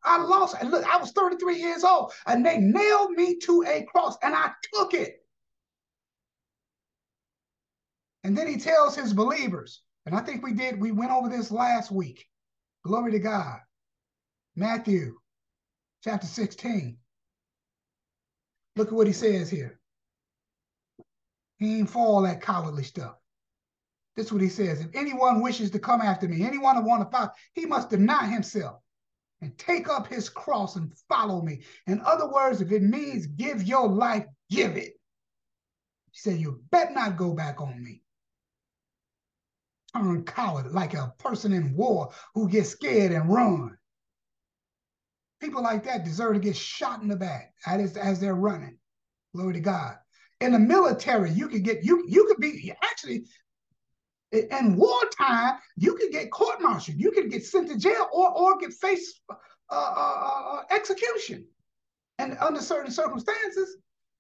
I 0.05 0.19
lost. 0.19 0.57
And 0.61 0.71
look, 0.71 0.87
I 0.87 0.97
was 0.99 1.11
33 1.11 1.61
years 1.61 1.83
old, 1.83 2.13
and 2.27 2.47
they 2.47 2.59
nailed 2.59 3.11
me 3.11 3.39
to 3.41 3.65
a 3.67 3.85
cross, 3.85 4.17
and 4.23 4.35
I 4.35 4.51
took 4.73 4.95
it. 4.95 5.17
And 8.23 8.37
then 8.37 8.47
he 8.47 8.57
tells 8.57 8.95
his 8.95 9.13
believers, 9.13 9.83
and 10.05 10.15
I 10.15 10.21
think 10.21 10.43
we 10.45 10.53
did, 10.53 10.81
we 10.81 10.93
went 10.93 11.11
over 11.11 11.29
this 11.29 11.51
last 11.51 11.91
week. 11.91 12.27
Glory 12.85 13.13
to 13.13 13.19
God. 13.19 13.59
Matthew 14.55 15.17
chapter 16.03 16.27
16. 16.27 16.97
Look 18.77 18.89
at 18.89 18.95
what 18.95 19.07
he 19.07 19.13
says 19.13 19.51
here. 19.51 19.81
He 21.59 21.79
ain't 21.79 21.91
for 21.91 21.99
all 22.07 22.23
that 22.23 22.43
cowardly 22.43 22.85
stuff. 22.85 23.17
This 24.17 24.27
is 24.27 24.33
what 24.33 24.43
he 24.43 24.49
says. 24.49 24.81
If 24.81 24.89
anyone 24.95 25.43
wishes 25.43 25.71
to 25.73 25.79
come 25.79 26.01
after 26.01 26.27
me, 26.27 26.45
anyone 26.45 26.77
who 26.77 26.83
want 26.83 27.03
to 27.03 27.17
follow, 27.17 27.31
he 27.53 27.67
must 27.67 27.91
deny 27.91 28.27
himself 28.27 28.81
and 29.43 29.57
take 29.59 29.89
up 29.89 30.07
his 30.07 30.31
cross 30.31 30.77
and 30.77 30.93
follow 31.09 31.43
me. 31.43 31.63
In 31.87 32.01
other 32.01 32.27
words, 32.27 32.63
if 32.63 32.73
it 32.73 32.83
means 32.83 33.27
give 33.27 33.63
your 33.63 33.87
life, 33.87 34.25
give 34.51 34.77
it. 34.77 34.95
He 36.11 36.19
said, 36.19 36.39
you 36.39 36.63
bet 36.71 36.95
not 36.95 37.19
go 37.19 37.35
back 37.35 37.61
on 37.61 37.83
me. 37.83 38.03
Turn 39.95 40.25
coward 40.25 40.73
like 40.73 40.95
a 40.95 41.13
person 41.19 41.53
in 41.53 41.77
war 41.77 42.11
who 42.35 42.49
gets 42.49 42.71
scared 42.71 43.13
and 43.13 43.31
run. 43.31 43.77
People 45.41 45.63
like 45.63 45.85
that 45.85 46.05
deserve 46.05 46.35
to 46.35 46.41
get 46.41 46.57
shot 46.57 47.03
in 47.03 47.09
the 47.09 47.17
back 47.17 47.53
as, 47.67 47.97
as 47.99 48.19
they're 48.19 48.35
running. 48.35 48.79
Glory 49.35 49.55
to 49.55 49.61
God. 49.61 49.97
In 50.41 50.53
the 50.53 50.59
military, 50.59 51.31
you 51.31 51.49
could 51.49 51.63
get 51.63 51.83
you 51.83 52.05
you 52.09 52.27
could 52.27 52.39
be 52.39 52.73
actually 52.83 53.25
In 54.33 54.77
wartime, 54.77 55.59
you 55.77 55.95
could 55.95 56.11
get 56.11 56.31
court-martialed, 56.31 56.99
you 56.99 57.13
could 57.13 57.31
get 57.31 57.45
sent 57.45 57.69
to 57.69 57.79
jail, 57.79 58.09
or 58.13 58.37
or 58.37 58.59
get 58.59 58.73
face 58.73 59.21
uh, 59.31 59.35
uh, 59.71 60.59
uh, 60.59 60.63
execution. 60.71 61.47
And 62.19 62.37
under 62.41 62.61
certain 62.61 62.91
circumstances, 62.91 63.77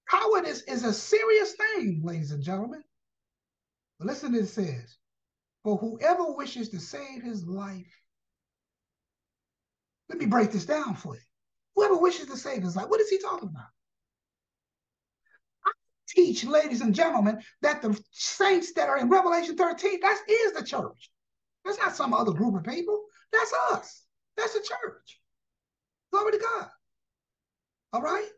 cowardice 0.09 0.63
is 0.63 0.85
a 0.85 0.93
serious 0.93 1.55
thing, 1.55 2.03
ladies 2.05 2.31
and 2.31 2.43
gentlemen. 2.43 2.85
But 3.99 4.09
listen 4.09 4.33
to 4.33 4.41
this 4.41 4.53
says, 4.53 4.99
for 5.65 5.77
whoever 5.77 6.33
wishes 6.33 6.69
to 6.71 6.79
save 6.79 7.23
his 7.23 7.47
life. 7.47 7.87
Let 10.09 10.19
me 10.19 10.27
break 10.27 10.53
this 10.53 10.67
down 10.67 10.95
for 10.95 11.15
you. 11.15 11.21
Whoever 11.75 11.97
wishes 11.97 12.27
to 12.27 12.37
save 12.37 12.63
his 12.63 12.77
life, 12.77 12.89
what 12.89 13.01
is 13.01 13.09
he 13.09 13.19
talking 13.19 13.49
about? 13.49 13.67
Teach, 16.17 16.45
ladies 16.45 16.81
and 16.81 16.95
gentlemen, 16.95 17.41
that 17.63 17.83
the 17.83 17.99
saints 18.11 18.73
that 18.73 18.89
are 18.89 18.99
in 18.99 19.09
Revelation 19.09 19.57
13, 19.57 20.01
that 20.01 20.19
is 20.29 20.53
the 20.53 20.65
church. 20.65 21.11
That's 21.65 21.79
not 21.79 21.95
some 21.95 22.15
other 22.15 22.33
group 22.33 22.57
of 22.57 22.65
people. 22.65 23.05
That's 23.33 23.53
us. 23.73 24.03
That's 24.37 24.55
the 24.55 24.61
church. 24.61 25.21
Glory 26.13 26.33
to 26.33 26.39
God. 26.39 26.69
All 27.93 28.03
right? 28.03 28.29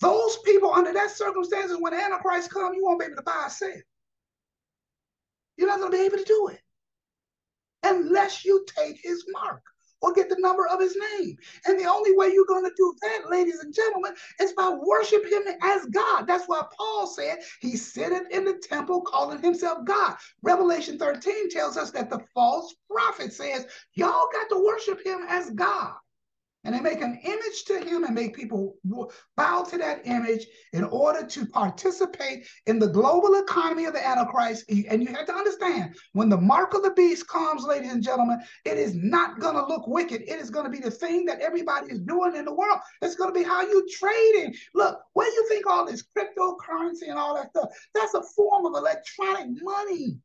Those 0.00 0.38
people 0.38 0.72
under 0.72 0.92
that 0.92 1.10
circumstances, 1.10 1.76
when 1.78 1.92
Antichrist 1.92 2.50
comes, 2.50 2.76
you 2.76 2.84
won't 2.84 3.00
be 3.00 3.06
able 3.06 3.16
to 3.16 3.22
buy 3.22 3.44
a 3.46 3.50
sell. 3.50 3.70
You're 5.56 5.68
not 5.68 5.80
going 5.80 5.92
to 5.92 5.98
be 5.98 6.04
able 6.04 6.18
to 6.18 6.24
do 6.24 6.48
it 6.48 6.60
unless 7.82 8.44
you 8.44 8.64
take 8.76 8.98
his 9.02 9.24
mark 9.30 9.62
or 10.02 10.12
get 10.12 10.28
the 10.28 10.36
number 10.38 10.66
of 10.66 10.80
his 10.80 10.96
name. 11.18 11.36
And 11.66 11.78
the 11.78 11.84
only 11.84 12.16
way 12.16 12.28
you're 12.28 12.46
going 12.46 12.64
to 12.64 12.72
do 12.76 12.94
that, 13.02 13.30
ladies 13.30 13.60
and 13.60 13.74
gentlemen, 13.74 14.14
is 14.40 14.52
by 14.52 14.70
worship 14.70 15.24
him 15.24 15.42
as 15.62 15.86
God. 15.86 16.26
That's 16.26 16.46
why 16.46 16.62
Paul 16.76 17.06
said 17.06 17.38
he 17.60 17.76
sitteth 17.76 18.30
in 18.30 18.44
the 18.44 18.54
temple 18.54 19.02
calling 19.02 19.42
himself 19.42 19.84
God. 19.84 20.16
Revelation 20.42 20.98
13 20.98 21.50
tells 21.50 21.76
us 21.76 21.90
that 21.92 22.10
the 22.10 22.20
false 22.34 22.74
prophet 22.90 23.32
says, 23.32 23.66
y'all 23.94 24.28
got 24.32 24.48
to 24.50 24.64
worship 24.64 25.04
him 25.04 25.20
as 25.28 25.50
God 25.50 25.94
and 26.64 26.74
they 26.74 26.80
make 26.80 27.00
an 27.00 27.18
image 27.24 27.64
to 27.66 27.78
him 27.78 28.04
and 28.04 28.14
make 28.14 28.36
people 28.36 28.76
bow 29.36 29.62
to 29.62 29.78
that 29.78 30.02
image 30.04 30.46
in 30.72 30.84
order 30.84 31.26
to 31.26 31.46
participate 31.46 32.46
in 32.66 32.78
the 32.78 32.86
global 32.86 33.34
economy 33.40 33.86
of 33.86 33.94
the 33.94 34.06
Antichrist. 34.06 34.64
And 34.68 35.02
you 35.02 35.08
have 35.14 35.26
to 35.26 35.34
understand 35.34 35.94
when 36.12 36.28
the 36.28 36.36
mark 36.36 36.74
of 36.74 36.82
the 36.82 36.90
beast 36.90 37.28
comes, 37.28 37.64
ladies 37.64 37.92
and 37.92 38.02
gentlemen, 38.02 38.40
it 38.64 38.76
is 38.76 38.94
not 38.94 39.40
going 39.40 39.54
to 39.54 39.64
look 39.64 39.86
wicked. 39.86 40.22
It 40.22 40.38
is 40.40 40.50
going 40.50 40.64
to 40.64 40.70
be 40.70 40.80
the 40.80 40.90
thing 40.90 41.24
that 41.26 41.40
everybody 41.40 41.92
is 41.92 42.00
doing 42.00 42.36
in 42.36 42.44
the 42.44 42.54
world. 42.54 42.80
It's 43.00 43.16
going 43.16 43.32
to 43.32 43.38
be 43.38 43.44
how 43.44 43.62
you 43.62 43.86
trading. 43.90 44.54
Look, 44.74 45.00
where 45.14 45.28
you 45.28 45.46
think 45.48 45.66
all 45.66 45.86
this 45.86 46.04
cryptocurrency 46.16 47.08
and 47.08 47.18
all 47.18 47.34
that 47.36 47.50
stuff? 47.50 47.70
That's 47.94 48.14
a 48.14 48.22
form 48.36 48.66
of 48.66 48.74
electronic 48.74 49.48
money. 49.62 50.18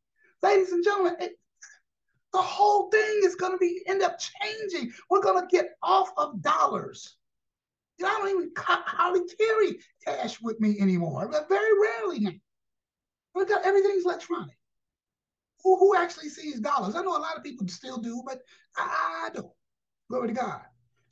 Ladies 0.43 0.73
and 0.73 0.83
gentlemen, 0.83 1.15
it, 1.19 1.39
the 2.35 2.41
whole 2.41 2.89
thing 2.89 3.21
is 3.23 3.35
going 3.35 3.53
to 3.53 3.57
be 3.57 3.81
end 3.87 4.03
up 4.03 4.19
changing. 4.19 4.93
We're 5.09 5.21
going 5.21 5.41
to 5.41 5.47
get 5.47 5.77
off 5.81 6.09
of 6.17 6.41
dollars. 6.41 7.15
I 8.03 8.07
don't 8.07 8.29
even 8.29 8.51
hardly 8.57 9.21
carry 9.37 9.79
cash 10.03 10.41
with 10.41 10.59
me 10.59 10.77
anymore. 10.81 11.31
Very 11.47 11.79
rarely 11.81 12.19
now. 12.19 12.31
Everything's 13.63 14.03
electronic. 14.03 14.57
Who, 15.63 15.77
who 15.77 15.95
actually 15.95 16.29
sees 16.29 16.59
dollars? 16.59 16.95
I 16.95 17.01
know 17.01 17.17
a 17.17 17.19
lot 17.19 17.37
of 17.37 17.43
people 17.43 17.67
still 17.69 17.97
do, 17.97 18.21
but 18.25 18.41
I, 18.75 19.27
I 19.27 19.29
don't. 19.33 19.51
Glory 20.09 20.27
to 20.27 20.33
God. 20.33 20.61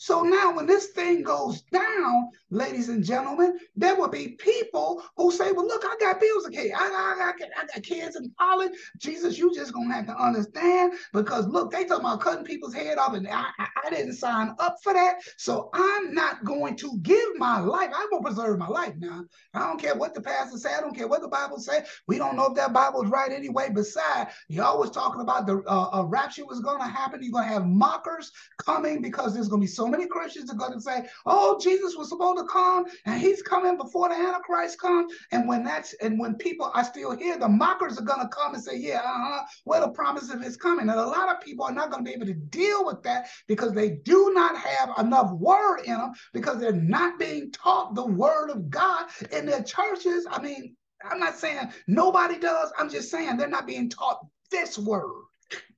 So 0.03 0.21
now, 0.21 0.53
when 0.53 0.65
this 0.65 0.87
thing 0.87 1.23
goes 1.23 1.61
down, 1.71 2.29
ladies 2.49 2.89
and 2.89 3.05
gentlemen, 3.05 3.57
there 3.73 3.95
will 3.95 4.09
be 4.09 4.35
people 4.37 5.01
who 5.15 5.31
say, 5.31 5.53
Well, 5.53 5.65
look, 5.65 5.85
I 5.85 5.95
got 5.97 6.19
bills 6.19 6.43
to 6.43 6.51
pay. 6.51 6.73
I, 6.73 6.77
I, 6.77 7.31
I, 7.31 7.31
I 7.31 7.65
got 7.67 7.83
kids 7.83 8.17
in 8.17 8.29
college. 8.37 8.73
Jesus, 8.97 9.37
you 9.37 9.55
just 9.55 9.71
going 9.71 9.87
to 9.87 9.93
have 9.95 10.07
to 10.07 10.21
understand 10.21 10.91
because, 11.13 11.47
look, 11.47 11.71
they 11.71 11.85
talking 11.85 12.03
about 12.03 12.19
cutting 12.19 12.43
people's 12.43 12.73
head 12.73 12.97
off, 12.97 13.13
and 13.13 13.25
I, 13.29 13.45
I, 13.57 13.89
didn't 13.91 14.15
sign 14.15 14.53
up 14.59 14.75
for 14.83 14.91
that. 14.91 15.19
So 15.37 15.69
I'm 15.73 16.13
not 16.13 16.43
going 16.43 16.75
to 16.77 16.97
give 17.01 17.37
my 17.37 17.61
life. 17.61 17.91
I'm 17.95 18.09
going 18.09 18.23
to 18.23 18.29
preserve 18.29 18.59
my 18.59 18.67
life 18.67 18.95
now. 18.97 19.23
I 19.53 19.59
don't 19.59 19.79
care 19.79 19.95
what 19.95 20.15
the 20.15 20.21
pastor 20.21 20.57
say. 20.57 20.73
I 20.73 20.81
don't 20.81 20.95
care 20.95 21.07
what 21.07 21.21
the 21.21 21.29
Bible 21.29 21.59
say. 21.59 21.85
We 22.07 22.17
don't 22.17 22.35
know 22.35 22.47
if 22.47 22.55
that 22.55 22.73
Bible 22.73 23.03
is 23.03 23.09
right 23.09 23.31
anyway. 23.31 23.69
Besides, 23.73 24.31
you 24.49 24.63
always 24.63 24.89
talking 24.89 25.21
about 25.21 25.47
the 25.47 25.63
uh, 25.65 26.01
uh, 26.01 26.03
rapture 26.03 26.45
was 26.45 26.59
going 26.59 26.79
to 26.79 26.87
happen. 26.87 27.23
You're 27.23 27.31
going 27.31 27.47
to 27.47 27.53
have 27.53 27.65
mockers 27.65 28.33
coming 28.57 29.01
because 29.01 29.33
there's 29.33 29.47
going 29.47 29.61
to 29.61 29.65
be 29.65 29.71
so 29.71 29.92
many 29.93 30.07
Christians 30.07 30.51
are 30.51 30.57
going 30.57 30.73
to 30.73 30.81
say, 30.81 31.07
"Oh, 31.25 31.57
Jesus 31.61 31.95
was 31.95 32.09
supposed 32.09 32.39
to 32.39 32.45
come, 32.45 32.85
and 33.05 33.21
He's 33.21 33.41
coming 33.41 33.77
before 33.77 34.09
the 34.09 34.15
Antichrist 34.15 34.79
comes." 34.79 35.13
And 35.31 35.47
when 35.47 35.63
that's 35.63 35.93
and 36.01 36.19
when 36.19 36.35
people 36.35 36.71
are 36.73 36.83
still 36.83 37.15
here, 37.15 37.37
the 37.37 37.47
mockers 37.47 37.97
are 37.99 38.03
going 38.03 38.21
to 38.21 38.27
come 38.27 38.55
and 38.55 38.63
say, 38.63 38.75
"Yeah, 38.75 38.99
uh-huh, 38.99 39.43
well, 39.65 39.81
the 39.81 39.93
promise 39.93 40.29
of 40.31 40.41
His 40.41 40.57
coming." 40.57 40.89
And 40.89 40.99
a 40.99 41.05
lot 41.05 41.29
of 41.29 41.41
people 41.41 41.65
are 41.65 41.73
not 41.73 41.91
going 41.91 42.03
to 42.03 42.09
be 42.09 42.15
able 42.15 42.25
to 42.25 42.33
deal 42.33 42.85
with 42.85 43.03
that 43.03 43.27
because 43.47 43.73
they 43.73 43.91
do 44.03 44.31
not 44.33 44.57
have 44.57 44.97
enough 44.97 45.31
word 45.31 45.81
in 45.85 45.97
them 45.97 46.11
because 46.33 46.59
they're 46.59 46.73
not 46.73 47.19
being 47.19 47.51
taught 47.51 47.95
the 47.95 48.05
word 48.05 48.49
of 48.49 48.69
God 48.69 49.05
in 49.31 49.45
their 49.45 49.63
churches. 49.63 50.25
I 50.29 50.41
mean, 50.41 50.75
I'm 51.09 51.19
not 51.19 51.37
saying 51.37 51.71
nobody 51.87 52.39
does. 52.39 52.71
I'm 52.77 52.89
just 52.89 53.11
saying 53.11 53.37
they're 53.37 53.47
not 53.47 53.67
being 53.67 53.89
taught 53.89 54.25
this 54.51 54.77
word. 54.77 55.23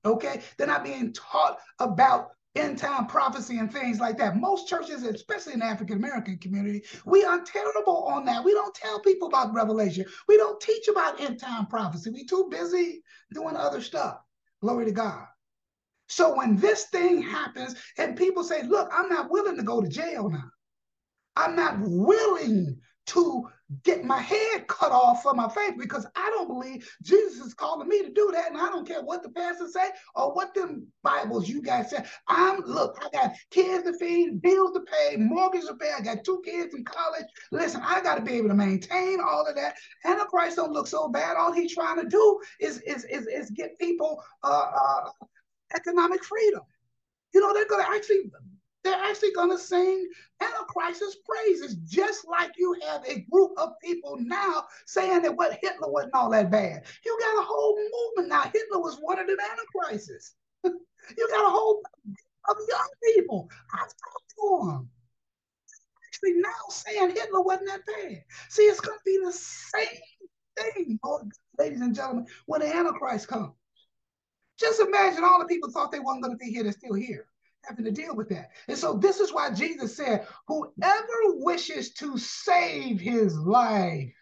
Okay, 0.06 0.42
they're 0.58 0.68
not 0.68 0.84
being 0.84 1.14
taught 1.14 1.58
about 1.80 2.30
end 2.56 2.78
time 2.78 3.08
prophecy 3.08 3.58
and 3.58 3.72
things 3.72 4.00
like 4.00 4.18
that. 4.18 4.38
Most 4.38 4.68
churches, 4.68 5.04
especially 5.04 5.54
in 5.54 5.60
the 5.60 5.66
African 5.66 5.98
American 5.98 6.38
community, 6.38 6.84
we 7.06 7.24
are 7.24 7.42
terrible 7.42 8.04
on 8.06 8.26
that. 8.26 8.44
We 8.44 8.54
don't 8.54 8.74
tell 8.74 9.00
people 9.00 9.28
about 9.28 9.54
revelation. 9.54 10.06
We 10.28 10.38
don't 10.38 10.60
teach 10.62 10.88
about 10.88 11.20
end 11.20 11.40
time 11.40 11.68
prophecy. 11.68 12.10
We 12.10 12.26
too 12.26 12.48
busy 12.50 13.04
doing 13.34 13.56
other 13.56 13.82
stuff. 13.82 14.18
Glory 14.62 14.86
to 14.86 14.92
God. 14.92 15.26
So 16.08 16.36
when 16.36 16.56
this 16.56 16.86
thing 16.86 17.22
happens 17.22 17.76
and 17.98 18.18
people 18.18 18.44
say, 18.44 18.64
look, 18.64 18.90
I'm 18.94 19.10
not 19.10 19.30
willing 19.30 19.58
to 19.58 19.64
go 19.64 19.82
to 19.82 19.88
jail 19.88 20.30
now. 20.30 20.52
I'm 21.36 21.56
not 21.56 21.76
willing 21.80 22.80
to 23.08 23.50
get 23.84 24.04
my 24.04 24.20
head 24.20 24.68
cut 24.68 24.92
off 24.92 25.24
for 25.24 25.34
my 25.34 25.50
faith 25.50 25.74
because 25.80 26.06
I 26.16 26.30
don't 26.30 26.48
believe 26.48 26.88
Jesus 27.02 27.44
is 27.44 27.54
calling 27.54 27.88
me 27.88 28.04
to 28.04 28.12
do 28.12 28.30
that. 28.34 28.52
And 28.52 28.60
I 28.60 28.70
don't 28.70 28.88
care 28.88 29.02
what 29.02 29.24
the 29.24 29.30
pastor 29.30 29.68
say 29.68 29.90
or 30.16 30.34
what 30.34 30.54
them 30.54 30.88
Bibles 31.04 31.50
you 31.50 31.62
guys 31.62 31.90
say. 31.90 32.04
I'm 32.28 32.62
look, 32.62 32.98
I 33.04 33.10
got 33.10 33.34
kids 33.50 33.84
to 33.86 33.98
feed, 33.98 34.42
bills 34.42 34.74
to 34.74 34.82
pay, 34.82 35.18
mortgage 35.18 35.66
to 35.66 35.76
pay. 35.76 35.92
I 35.98 36.02
got 36.02 36.24
two 36.24 36.42
kids 36.46 36.76
in 36.76 36.84
college. 36.84 37.26
Listen, 37.52 37.82
I 37.84 38.02
got 38.02 38.16
to 38.16 38.22
be 38.22 38.34
able 38.34 38.50
to 38.50 38.56
maintain 38.56 39.20
all 39.20 39.48
of 39.48 39.56
that. 39.56 39.76
Antichrist 40.06 40.58
don't 40.58 40.72
look 40.72 40.88
so 40.88 41.08
bad. 41.10 41.36
All 41.36 41.52
he's 41.52 41.74
trying 41.74 42.02
to 42.02 42.08
do 42.08 42.40
is 42.60 42.80
is 42.82 43.06
is, 43.06 43.28
is 43.28 43.50
get 43.52 43.78
people 43.80 44.22
uh, 44.44 44.72
uh, 44.76 45.10
economic 45.76 46.24
freedom. 46.24 46.62
You 47.34 47.42
know, 47.42 47.54
they're 47.54 47.68
gonna 47.68 47.84
actually 47.84 48.30
they're 48.86 48.94
actually 49.04 49.32
going 49.32 49.50
to 49.50 49.58
sing 49.58 50.08
Antichrist's 50.42 51.18
praises, 51.28 51.76
just 51.76 52.28
like 52.28 52.52
you 52.58 52.76
have 52.88 53.04
a 53.08 53.26
group 53.32 53.52
of 53.58 53.72
people 53.84 54.16
now 54.20 54.66
saying 54.86 55.24
that 55.24 55.36
what 55.36 55.58
Hitler 55.62 55.92
wasn't 55.92 56.14
all 56.14 56.30
that 56.30 56.52
bad. 56.52 56.84
You 57.04 57.18
got 57.20 57.42
a 57.42 57.46
whole 57.46 57.76
movement 57.78 58.30
now. 58.30 58.44
Hitler 58.44 58.80
was 58.80 58.98
one 59.02 59.20
of 59.20 59.28
them 59.28 59.38
Antichrists. 59.40 60.36
you 60.64 61.28
got 61.32 61.48
a 61.48 61.50
whole 61.50 61.82
of 62.48 62.58
young 62.70 62.90
people. 63.16 63.50
I've 63.74 63.80
talked 63.80 64.34
to 64.38 64.68
them. 64.68 64.90
Actually, 66.08 66.34
now 66.42 66.50
saying 66.70 67.10
Hitler 67.10 67.42
wasn't 67.42 67.70
that 67.70 67.86
bad. 67.88 68.24
See, 68.50 68.64
it's 68.64 68.80
going 68.80 68.98
to 68.98 69.04
be 69.04 69.20
the 69.24 69.34
same 69.34 70.74
thing, 70.74 71.00
ladies 71.58 71.82
and 71.82 71.96
gentlemen, 71.96 72.28
when 72.46 72.62
the 72.62 72.74
Antichrist 72.74 73.28
comes. 73.28 73.54
Just 74.60 74.80
imagine 74.80 75.24
all 75.24 75.40
the 75.40 75.48
people 75.48 75.72
thought 75.72 75.92
they 75.92 76.00
weren't 76.00 76.24
going 76.24 76.38
to 76.38 76.44
be 76.44 76.52
here, 76.52 76.64
they're 76.64 76.72
still 76.72 76.94
here 76.94 77.28
having 77.68 77.86
to 77.86 77.92
deal 77.92 78.16
with 78.16 78.30
that. 78.30 78.52
And 78.68 78.78
so 78.78 78.94
this 78.94 79.20
is 79.20 79.34
why 79.34 79.52
Jesus 79.52 79.96
said, 79.96 80.28
whoever 80.48 81.06
wishes 81.26 81.94
to 81.94 82.18
save 82.18 83.00
his 83.00 83.38
life 83.38 84.14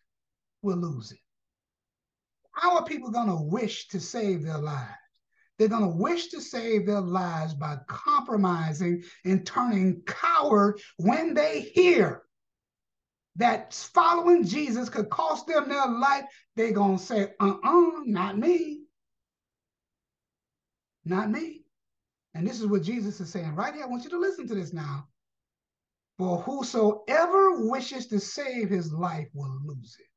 will 0.62 0.78
lose 0.78 1.12
it. 1.12 1.20
How 2.54 2.78
are 2.78 2.86
people 2.86 3.12
going 3.12 3.30
to 3.30 3.42
wish 3.42 3.88
to 3.90 4.00
save 4.00 4.44
their 4.44 4.60
lives? 4.60 4.92
They're 5.58 5.68
going 5.68 5.84
to 5.84 5.98
wish 5.98 6.28
to 6.30 6.42
save 6.42 6.86
their 6.86 7.02
lives 7.02 7.54
by 7.54 7.78
compromising 7.88 9.04
and 9.24 9.46
turning 9.46 10.02
coward 10.06 10.80
when 10.98 11.34
they 11.34 11.62
hear 11.62 12.24
that 13.36 13.74
following 13.74 14.46
Jesus 14.46 14.90
could 14.90 15.10
cost 15.10 15.48
them 15.48 15.70
their 15.70 15.88
life. 15.88 16.26
They're 16.56 16.72
going 16.72 16.98
to 16.98 17.04
say, 17.04 17.34
uh 17.40 17.56
uh, 17.64 17.92
not 18.06 18.38
me. 18.38 18.84
Not 21.06 21.30
me. 21.30 21.63
And 22.34 22.48
this 22.48 22.60
is 22.60 22.68
what 22.68 22.84
Jesus 22.84 23.20
is 23.20 23.30
saying 23.30 23.56
right 23.56 23.74
here. 23.74 23.84
I 23.84 23.88
want 23.88 24.04
you 24.04 24.10
to 24.12 24.20
listen 24.20 24.48
to 24.48 24.56
this 24.56 24.74
now. 24.74 25.08
For 26.18 26.38
whosoever 26.38 27.68
wishes 27.68 28.08
to 28.08 28.20
save 28.20 28.70
his 28.70 28.92
life 28.92 29.30
will 29.34 29.60
lose 29.66 29.98
it. 30.00 30.08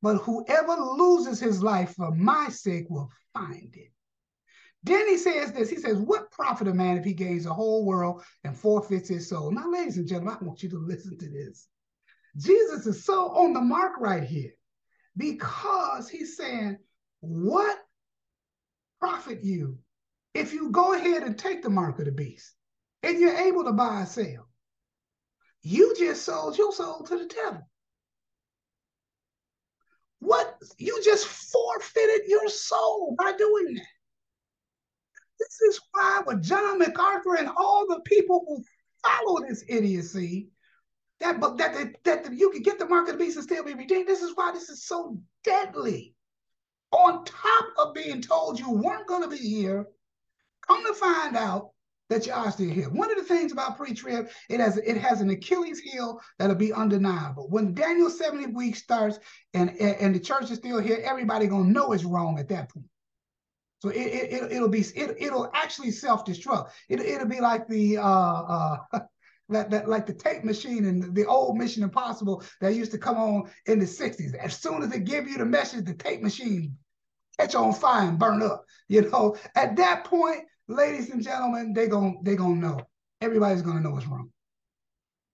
But 0.00 0.18
whoever 0.18 0.74
loses 0.76 1.40
his 1.40 1.62
life 1.62 1.94
for 1.94 2.12
my 2.12 2.48
sake 2.48 2.86
will 2.88 3.10
find 3.34 3.74
it. 3.74 3.92
Then 4.84 5.08
he 5.08 5.16
says 5.16 5.52
this. 5.52 5.70
He 5.70 5.76
says, 5.76 5.98
What 5.98 6.30
profit 6.30 6.68
a 6.68 6.74
man 6.74 6.98
if 6.98 7.04
he 7.04 7.12
gains 7.12 7.44
the 7.44 7.52
whole 7.52 7.84
world 7.84 8.22
and 8.44 8.56
forfeits 8.56 9.08
his 9.08 9.28
soul? 9.28 9.50
Now, 9.50 9.68
ladies 9.70 9.98
and 9.98 10.06
gentlemen, 10.06 10.36
I 10.40 10.44
want 10.44 10.62
you 10.62 10.68
to 10.70 10.78
listen 10.78 11.18
to 11.18 11.28
this. 11.28 11.66
Jesus 12.36 12.86
is 12.86 13.04
so 13.04 13.30
on 13.30 13.52
the 13.52 13.60
mark 13.60 13.94
right 13.98 14.22
here. 14.22 14.52
Because 15.16 16.08
he's 16.08 16.36
saying, 16.36 16.78
what 17.20 17.78
profit 19.00 19.42
you 19.42 19.78
if 20.38 20.52
you 20.52 20.70
go 20.70 20.94
ahead 20.94 21.22
and 21.22 21.36
take 21.36 21.62
the 21.62 21.70
mark 21.70 21.98
of 21.98 22.04
the 22.04 22.12
beast 22.12 22.54
and 23.02 23.18
you're 23.18 23.36
able 23.36 23.64
to 23.64 23.72
buy 23.72 24.00
and 24.00 24.08
sell? 24.08 24.48
You 25.62 25.94
just 25.98 26.24
sold 26.24 26.56
your 26.56 26.72
soul 26.72 27.02
to 27.04 27.18
the 27.18 27.26
devil. 27.26 27.68
What 30.20 30.56
you 30.78 31.00
just 31.04 31.26
forfeited 31.26 32.28
your 32.28 32.48
soul 32.48 33.14
by 33.18 33.32
doing 33.36 33.74
that. 33.74 33.86
This 35.38 35.60
is 35.68 35.80
why 35.92 36.22
with 36.26 36.42
John 36.42 36.78
MacArthur 36.78 37.36
and 37.36 37.48
all 37.48 37.86
the 37.88 38.00
people 38.04 38.44
who 38.46 38.64
follow 39.04 39.40
this 39.48 39.64
idiocy, 39.68 40.48
that 41.20 41.40
but 41.40 41.56
that, 41.58 41.74
that, 42.04 42.24
that 42.24 42.32
you 42.32 42.50
can 42.50 42.62
get 42.62 42.78
the 42.78 42.86
mark 42.86 43.08
of 43.08 43.18
the 43.18 43.24
beast 43.24 43.36
and 43.36 43.44
still 43.44 43.64
be 43.64 43.74
redeemed. 43.74 44.08
This 44.08 44.22
is 44.22 44.32
why 44.34 44.52
this 44.52 44.68
is 44.68 44.84
so 44.84 45.20
deadly. 45.44 46.14
On 46.90 47.24
top 47.24 47.66
of 47.76 47.94
being 47.94 48.20
told 48.20 48.58
you 48.58 48.70
weren't 48.70 49.06
going 49.06 49.22
to 49.22 49.28
be 49.28 49.36
here, 49.36 49.86
come 50.68 50.84
to 50.86 50.94
find 50.94 51.36
out 51.36 51.70
that 52.10 52.26
you 52.26 52.32
are 52.32 52.50
still 52.50 52.70
here. 52.70 52.88
One 52.88 53.10
of 53.10 53.18
the 53.18 53.24
things 53.24 53.52
about 53.52 53.76
pre-trib, 53.76 54.28
it 54.48 54.60
has 54.60 54.78
it 54.78 54.96
has 54.96 55.20
an 55.20 55.30
Achilles 55.30 55.78
heel 55.80 56.20
that'll 56.38 56.56
be 56.56 56.72
undeniable. 56.72 57.48
When 57.50 57.74
Daniel 57.74 58.10
70 58.10 58.46
weeks 58.46 58.82
starts 58.82 59.18
and, 59.54 59.70
and 59.78 60.14
the 60.14 60.20
church 60.20 60.50
is 60.50 60.58
still 60.58 60.80
here, 60.80 61.00
everybody 61.04 61.46
gonna 61.46 61.70
know 61.70 61.92
it's 61.92 62.04
wrong 62.04 62.38
at 62.38 62.48
that 62.48 62.70
point. 62.70 62.86
So 63.80 63.90
it, 63.90 63.96
it, 63.96 64.52
it 64.52 64.60
will 64.60 64.68
be 64.68 64.80
it, 64.80 65.16
it'll 65.18 65.50
actually 65.54 65.90
self-destruct. 65.90 66.70
It, 66.88 67.00
it'll 67.00 67.28
be 67.28 67.40
like 67.40 67.68
the 67.68 67.98
uh 67.98 68.02
uh 68.02 68.76
that, 69.50 69.70
that 69.70 69.88
like 69.88 70.06
the 70.06 70.14
tape 70.14 70.44
machine 70.44 70.86
and 70.86 71.14
the 71.14 71.26
old 71.26 71.56
Mission 71.56 71.82
Impossible 71.82 72.42
that 72.60 72.74
used 72.74 72.92
to 72.92 72.98
come 72.98 73.16
on 73.16 73.50
in 73.66 73.78
the 73.78 73.86
60s. 73.86 74.34
As 74.34 74.58
soon 74.58 74.82
as 74.82 74.90
they 74.90 74.98
give 74.98 75.28
you 75.28 75.38
the 75.38 75.44
message, 75.44 75.84
the 75.84 75.94
tape 75.94 76.22
machine 76.22 76.76
catch 77.38 77.54
on 77.54 77.72
fire 77.72 78.08
and 78.08 78.18
burn 78.18 78.42
up. 78.42 78.64
You 78.88 79.08
know, 79.10 79.36
at 79.54 79.76
that 79.76 80.04
point, 80.04 80.40
ladies 80.68 81.10
and 81.10 81.22
gentlemen, 81.22 81.72
they 81.72 81.88
going 81.88 82.20
they 82.22 82.36
gonna 82.36 82.54
know. 82.54 82.80
Everybody's 83.20 83.62
gonna 83.62 83.80
know 83.80 83.90
what's 83.90 84.06
wrong. 84.06 84.30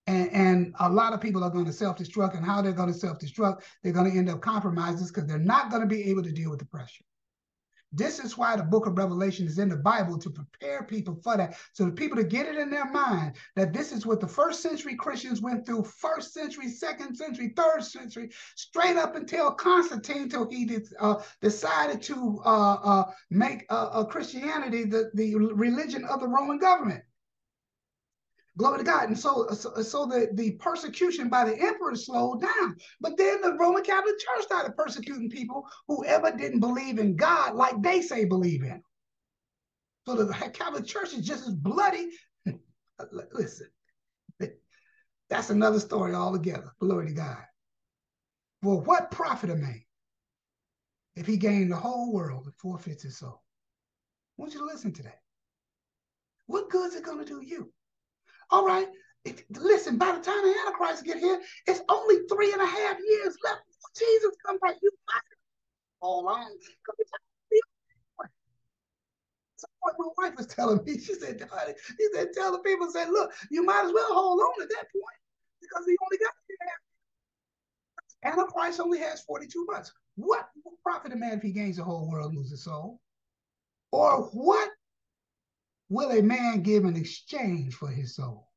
And, 0.06 0.30
and 0.32 0.74
a 0.80 0.88
lot 0.90 1.14
of 1.14 1.20
people 1.20 1.42
are 1.42 1.50
going 1.50 1.64
to 1.64 1.72
self-destruct 1.72 2.36
and 2.36 2.44
how 2.44 2.60
they're 2.60 2.72
going 2.72 2.92
to 2.92 2.98
self-destruct 2.98 3.62
they're 3.82 3.92
going 3.92 4.10
to 4.10 4.18
end 4.18 4.28
up 4.28 4.42
compromises 4.42 5.10
because 5.10 5.26
they're 5.26 5.38
not 5.38 5.70
going 5.70 5.80
to 5.80 5.88
be 5.88 6.10
able 6.10 6.22
to 6.22 6.30
deal 6.30 6.50
with 6.50 6.58
the 6.58 6.66
pressure 6.66 7.04
this 7.94 8.18
is 8.18 8.36
why 8.36 8.56
the 8.56 8.62
book 8.62 8.86
of 8.86 8.98
Revelation 8.98 9.46
is 9.46 9.58
in 9.58 9.68
the 9.68 9.76
Bible 9.76 10.18
to 10.18 10.30
prepare 10.30 10.82
people 10.82 11.18
for 11.22 11.36
that. 11.36 11.56
So 11.72 11.84
the 11.84 11.92
people 11.92 12.16
to 12.16 12.24
get 12.24 12.46
it 12.46 12.56
in 12.56 12.70
their 12.70 12.90
mind 12.90 13.36
that 13.56 13.72
this 13.72 13.92
is 13.92 14.06
what 14.06 14.20
the 14.20 14.28
first 14.28 14.62
century 14.62 14.96
Christians 14.96 15.40
went 15.40 15.64
through, 15.64 15.84
first 15.84 16.32
century, 16.32 16.68
second 16.68 17.16
century, 17.16 17.52
third 17.56 17.82
century, 17.82 18.30
straight 18.56 18.96
up 18.96 19.16
until 19.16 19.52
Constantine, 19.52 20.28
till 20.28 20.48
he 20.50 20.64
did, 20.64 20.88
uh, 21.00 21.22
decided 21.40 22.02
to 22.02 22.40
uh, 22.44 22.74
uh, 22.74 23.04
make 23.30 23.64
uh, 23.70 24.04
Christianity 24.04 24.84
the, 24.84 25.10
the 25.14 25.34
religion 25.34 26.04
of 26.04 26.20
the 26.20 26.28
Roman 26.28 26.58
government. 26.58 27.02
Glory 28.56 28.78
to 28.78 28.84
God. 28.84 29.08
And 29.08 29.18
so, 29.18 29.48
so, 29.50 29.82
so 29.82 30.06
the, 30.06 30.28
the 30.34 30.52
persecution 30.52 31.28
by 31.28 31.44
the 31.44 31.60
emperor 31.60 31.96
slowed 31.96 32.40
down. 32.40 32.76
But 33.00 33.16
then 33.16 33.40
the 33.40 33.54
Roman 33.54 33.82
Catholic 33.82 34.14
Church 34.18 34.44
started 34.44 34.76
persecuting 34.76 35.28
people 35.28 35.66
who 35.88 36.04
ever 36.04 36.30
didn't 36.30 36.60
believe 36.60 36.98
in 36.98 37.16
God 37.16 37.56
like 37.56 37.82
they 37.82 38.00
say 38.00 38.24
believe 38.24 38.62
in. 38.62 38.80
So 40.06 40.14
the 40.14 40.32
Catholic 40.32 40.86
Church 40.86 41.14
is 41.14 41.26
just 41.26 41.48
as 41.48 41.54
bloody. 41.54 42.10
Listen, 43.32 43.68
that's 45.28 45.50
another 45.50 45.80
story 45.80 46.14
altogether. 46.14 46.70
Glory 46.78 47.08
to 47.08 47.12
God. 47.12 47.42
Well, 48.62 48.82
what 48.82 49.10
profit 49.10 49.50
a 49.50 49.56
man 49.56 49.82
if 51.16 51.26
he 51.26 51.36
gained 51.36 51.72
the 51.72 51.76
whole 51.76 52.12
world 52.12 52.44
and 52.44 52.54
forfeits 52.54 53.02
his 53.02 53.18
soul? 53.18 53.42
I 54.38 54.42
want 54.42 54.54
you 54.54 54.60
to 54.60 54.66
listen 54.66 54.92
to 54.92 55.02
that. 55.02 55.20
What 56.46 56.70
good 56.70 56.88
is 56.88 56.94
it 56.94 57.04
going 57.04 57.18
to 57.18 57.24
do 57.24 57.44
you? 57.44 57.73
All 58.54 58.64
right. 58.64 58.86
If, 59.24 59.42
listen, 59.50 59.98
by 59.98 60.12
the 60.12 60.20
time 60.20 60.44
the 60.44 60.54
Antichrist 60.64 61.04
get 61.04 61.18
here, 61.18 61.40
it's 61.66 61.80
only 61.88 62.18
three 62.30 62.52
and 62.52 62.62
a 62.62 62.66
half 62.66 62.96
years 63.04 63.36
left 63.42 63.62
Jesus 63.98 64.30
come 64.46 64.58
back. 64.60 64.76
You 64.80 64.92
might 65.08 65.22
hold 66.00 66.26
on. 66.26 66.46
So 69.56 69.66
my 69.82 70.08
wife 70.18 70.36
was 70.36 70.46
telling 70.46 70.84
me, 70.84 71.00
she 71.00 71.14
said, 71.14 71.38
Daddy, 71.38 71.72
he 71.98 72.08
said, 72.14 72.28
tell 72.32 72.52
the 72.52 72.60
people, 72.60 72.88
say, 72.92 73.06
look, 73.10 73.32
you 73.50 73.64
might 73.64 73.86
as 73.86 73.92
well 73.92 74.14
hold 74.14 74.38
on 74.38 74.62
at 74.62 74.68
that 74.68 74.86
point 74.92 75.20
because 75.60 75.84
he 75.84 75.96
only 76.04 76.18
got 76.18 76.32
three 76.46 76.56
and 76.60 76.68
a 78.24 78.30
half 78.30 78.38
Antichrist 78.38 78.78
only 78.78 79.00
has 79.00 79.22
42 79.22 79.66
months. 79.68 79.92
What 80.14 80.46
profit 80.84 81.12
a 81.12 81.16
man 81.16 81.38
if 81.38 81.42
he 81.42 81.50
gains 81.50 81.78
the 81.78 81.82
whole 81.82 82.08
world 82.08 82.30
and 82.30 82.38
loses 82.38 82.62
soul? 82.62 83.00
Or 83.90 84.28
what 84.32 84.70
will 85.88 86.10
a 86.10 86.22
man 86.22 86.62
give 86.62 86.84
in 86.84 86.96
exchange 86.96 87.74
for 87.74 87.88
his 87.88 88.16
soul? 88.16 88.48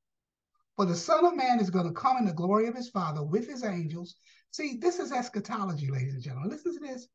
For 0.75 0.85
the 0.85 0.95
Son 0.95 1.25
of 1.25 1.35
Man 1.35 1.59
is 1.59 1.71
going 1.71 1.87
to 1.87 1.99
come 1.99 2.17
in 2.17 2.25
the 2.25 2.33
glory 2.33 2.67
of 2.67 2.75
his 2.75 2.89
Father 2.89 3.23
with 3.23 3.47
his 3.47 3.63
angels. 3.63 4.15
See, 4.51 4.77
this 4.77 4.99
is 4.99 5.11
eschatology, 5.11 5.89
ladies 5.89 6.13
and 6.13 6.23
gentlemen. 6.23 6.49
Listen 6.51 6.73
to 6.73 6.79
this. 6.79 7.07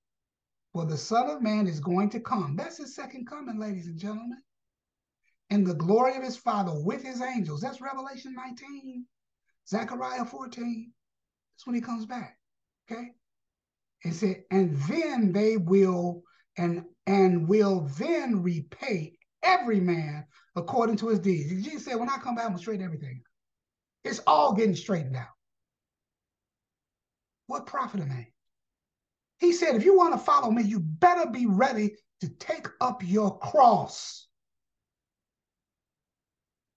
For 0.72 0.84
the 0.84 0.96
Son 0.96 1.30
of 1.30 1.42
Man 1.42 1.66
is 1.66 1.78
going 1.78 2.10
to 2.10 2.20
come. 2.20 2.56
That's 2.56 2.78
his 2.78 2.94
second 2.94 3.26
coming, 3.26 3.60
ladies 3.60 3.86
and 3.86 3.98
gentlemen. 3.98 4.38
In 5.50 5.64
the 5.64 5.74
glory 5.74 6.16
of 6.16 6.22
his 6.22 6.36
Father 6.36 6.72
with 6.74 7.02
his 7.02 7.20
angels. 7.20 7.60
That's 7.60 7.80
Revelation 7.80 8.34
19, 8.34 9.04
Zechariah 9.68 10.24
14. 10.24 10.92
That's 11.52 11.66
when 11.66 11.74
he 11.74 11.80
comes 11.80 12.06
back. 12.06 12.38
Okay? 12.90 13.10
It 14.04 14.14
said, 14.14 14.42
and 14.50 14.76
then 14.88 15.32
they 15.32 15.56
will 15.56 16.22
and 16.58 16.84
and 17.06 17.48
will 17.48 17.88
then 17.98 18.42
repay 18.42 19.16
every 19.42 19.80
man 19.80 20.24
according 20.56 20.96
to 20.96 21.08
his 21.08 21.18
deeds. 21.18 21.50
Jesus 21.64 21.84
said, 21.84 21.96
when 21.96 22.08
I 22.08 22.16
come 22.18 22.34
back, 22.34 22.44
I'm 22.44 22.50
going 22.50 22.58
to 22.58 22.62
straighten 22.62 22.84
everything. 22.84 23.22
It's 24.04 24.20
all 24.26 24.52
getting 24.52 24.74
straightened 24.74 25.16
out. 25.16 25.26
What 27.46 27.66
profit 27.66 28.00
a 28.00 28.06
man? 28.06 28.26
He 29.38 29.52
said, 29.52 29.74
if 29.74 29.84
you 29.84 29.96
want 29.96 30.12
to 30.12 30.18
follow 30.18 30.50
me, 30.50 30.62
you 30.62 30.80
better 30.80 31.28
be 31.28 31.46
ready 31.46 31.96
to 32.20 32.28
take 32.28 32.68
up 32.80 33.02
your 33.04 33.38
cross. 33.38 34.28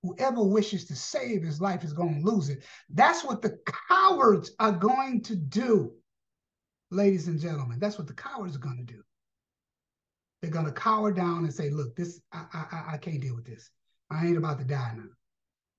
Whoever 0.01 0.43
wishes 0.43 0.85
to 0.85 0.95
save 0.95 1.43
his 1.43 1.61
life 1.61 1.83
is 1.83 1.93
going 1.93 2.23
to 2.23 2.29
lose 2.29 2.49
it. 2.49 2.63
That's 2.89 3.23
what 3.23 3.41
the 3.41 3.57
cowards 3.89 4.51
are 4.59 4.71
going 4.71 5.21
to 5.23 5.35
do, 5.35 5.93
ladies 6.91 7.27
and 7.27 7.39
gentlemen. 7.39 7.79
That's 7.79 7.97
what 7.97 8.07
the 8.07 8.13
cowards 8.13 8.55
are 8.55 8.59
going 8.59 8.77
to 8.77 8.93
do. 8.93 9.01
They're 10.45 10.53
gonna 10.53 10.71
cower 10.71 11.11
down 11.11 11.43
and 11.43 11.51
say, 11.51 11.71
"Look, 11.71 11.95
this 11.95 12.21
I, 12.31 12.45
I 12.53 12.83
I 12.93 12.97
can't 12.97 13.19
deal 13.19 13.33
with 13.33 13.45
this. 13.45 13.71
I 14.11 14.27
ain't 14.27 14.37
about 14.37 14.59
to 14.59 14.63
die 14.63 14.93
now." 14.95 15.09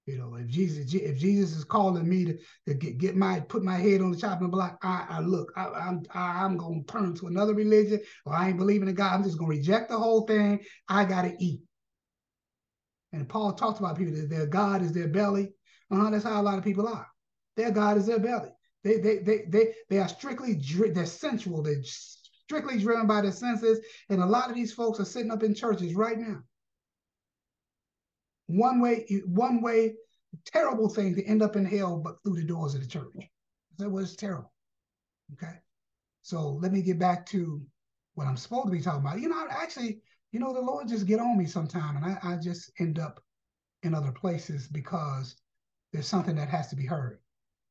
You 0.06 0.18
know, 0.18 0.34
if 0.34 0.48
Jesus 0.48 0.92
if 0.92 1.18
Jesus 1.18 1.56
is 1.56 1.62
calling 1.62 2.08
me 2.08 2.24
to, 2.24 2.38
to 2.66 2.74
get, 2.74 2.98
get 2.98 3.14
my 3.14 3.38
put 3.38 3.62
my 3.62 3.76
head 3.76 4.00
on 4.00 4.10
the 4.10 4.16
chopping 4.16 4.50
block, 4.50 4.78
I, 4.82 5.06
I 5.08 5.20
look, 5.20 5.52
I, 5.56 5.68
I'm 5.68 6.02
I, 6.12 6.44
I'm 6.44 6.56
gonna 6.56 6.82
turn 6.82 7.14
to 7.14 7.28
another 7.28 7.54
religion, 7.54 8.00
or 8.24 8.34
I 8.34 8.48
ain't 8.48 8.58
believing 8.58 8.88
in 8.88 8.96
God. 8.96 9.14
I'm 9.14 9.22
just 9.22 9.38
gonna 9.38 9.50
reject 9.50 9.88
the 9.88 9.98
whole 9.98 10.26
thing. 10.26 10.64
I 10.88 11.04
gotta 11.04 11.36
eat. 11.38 11.60
And 13.12 13.28
Paul 13.28 13.52
talks 13.52 13.78
about 13.78 13.96
people 13.96 14.14
that 14.16 14.28
their 14.28 14.46
God 14.46 14.82
is 14.82 14.92
their 14.92 15.06
belly. 15.06 15.52
Uh-huh, 15.92 16.10
that's 16.10 16.24
how 16.24 16.40
a 16.40 16.42
lot 16.42 16.58
of 16.58 16.64
people 16.64 16.88
are. 16.88 17.06
Their 17.56 17.70
God 17.70 17.98
is 17.98 18.06
their 18.06 18.18
belly. 18.18 18.50
They 18.82 18.98
they 18.98 19.18
they 19.18 19.44
they 19.48 19.74
they 19.90 19.98
are 20.00 20.08
strictly 20.08 20.54
they're 20.54 21.06
sensual. 21.06 21.62
They're 21.62 21.82
strictly 22.46 22.78
driven 22.78 23.06
by 23.06 23.20
their 23.20 23.32
senses. 23.32 23.80
And 24.08 24.22
a 24.22 24.26
lot 24.26 24.48
of 24.48 24.54
these 24.54 24.72
folks 24.72 25.00
are 25.00 25.04
sitting 25.04 25.32
up 25.32 25.42
in 25.42 25.54
churches 25.54 25.94
right 25.94 26.18
now. 26.18 26.42
One 28.46 28.80
way, 28.80 29.06
one 29.26 29.60
way, 29.60 29.94
terrible 30.44 30.88
thing 30.88 31.16
to 31.16 31.24
end 31.24 31.42
up 31.42 31.56
in 31.56 31.64
hell, 31.64 31.98
but 31.98 32.22
through 32.22 32.36
the 32.36 32.44
doors 32.44 32.74
of 32.74 32.82
the 32.82 32.86
church. 32.86 33.12
That 33.78 33.90
was 33.90 34.14
terrible. 34.14 34.52
Okay. 35.32 35.54
So 36.22 36.52
let 36.52 36.72
me 36.72 36.82
get 36.82 36.98
back 36.98 37.26
to 37.26 37.60
what 38.14 38.26
I'm 38.26 38.36
supposed 38.36 38.66
to 38.66 38.72
be 38.72 38.80
talking 38.80 39.00
about. 39.00 39.20
You 39.20 39.28
know, 39.28 39.46
actually, 39.50 40.00
you 40.30 40.38
know, 40.38 40.52
the 40.52 40.60
Lord 40.60 40.88
just 40.88 41.06
get 41.06 41.18
on 41.18 41.36
me 41.36 41.46
sometime, 41.46 41.96
and 41.96 42.04
I, 42.04 42.18
I 42.22 42.36
just 42.36 42.70
end 42.78 42.98
up 42.98 43.20
in 43.82 43.94
other 43.94 44.12
places 44.12 44.68
because 44.68 45.36
there's 45.92 46.06
something 46.06 46.36
that 46.36 46.48
has 46.48 46.68
to 46.68 46.76
be 46.76 46.86
heard. 46.86 47.18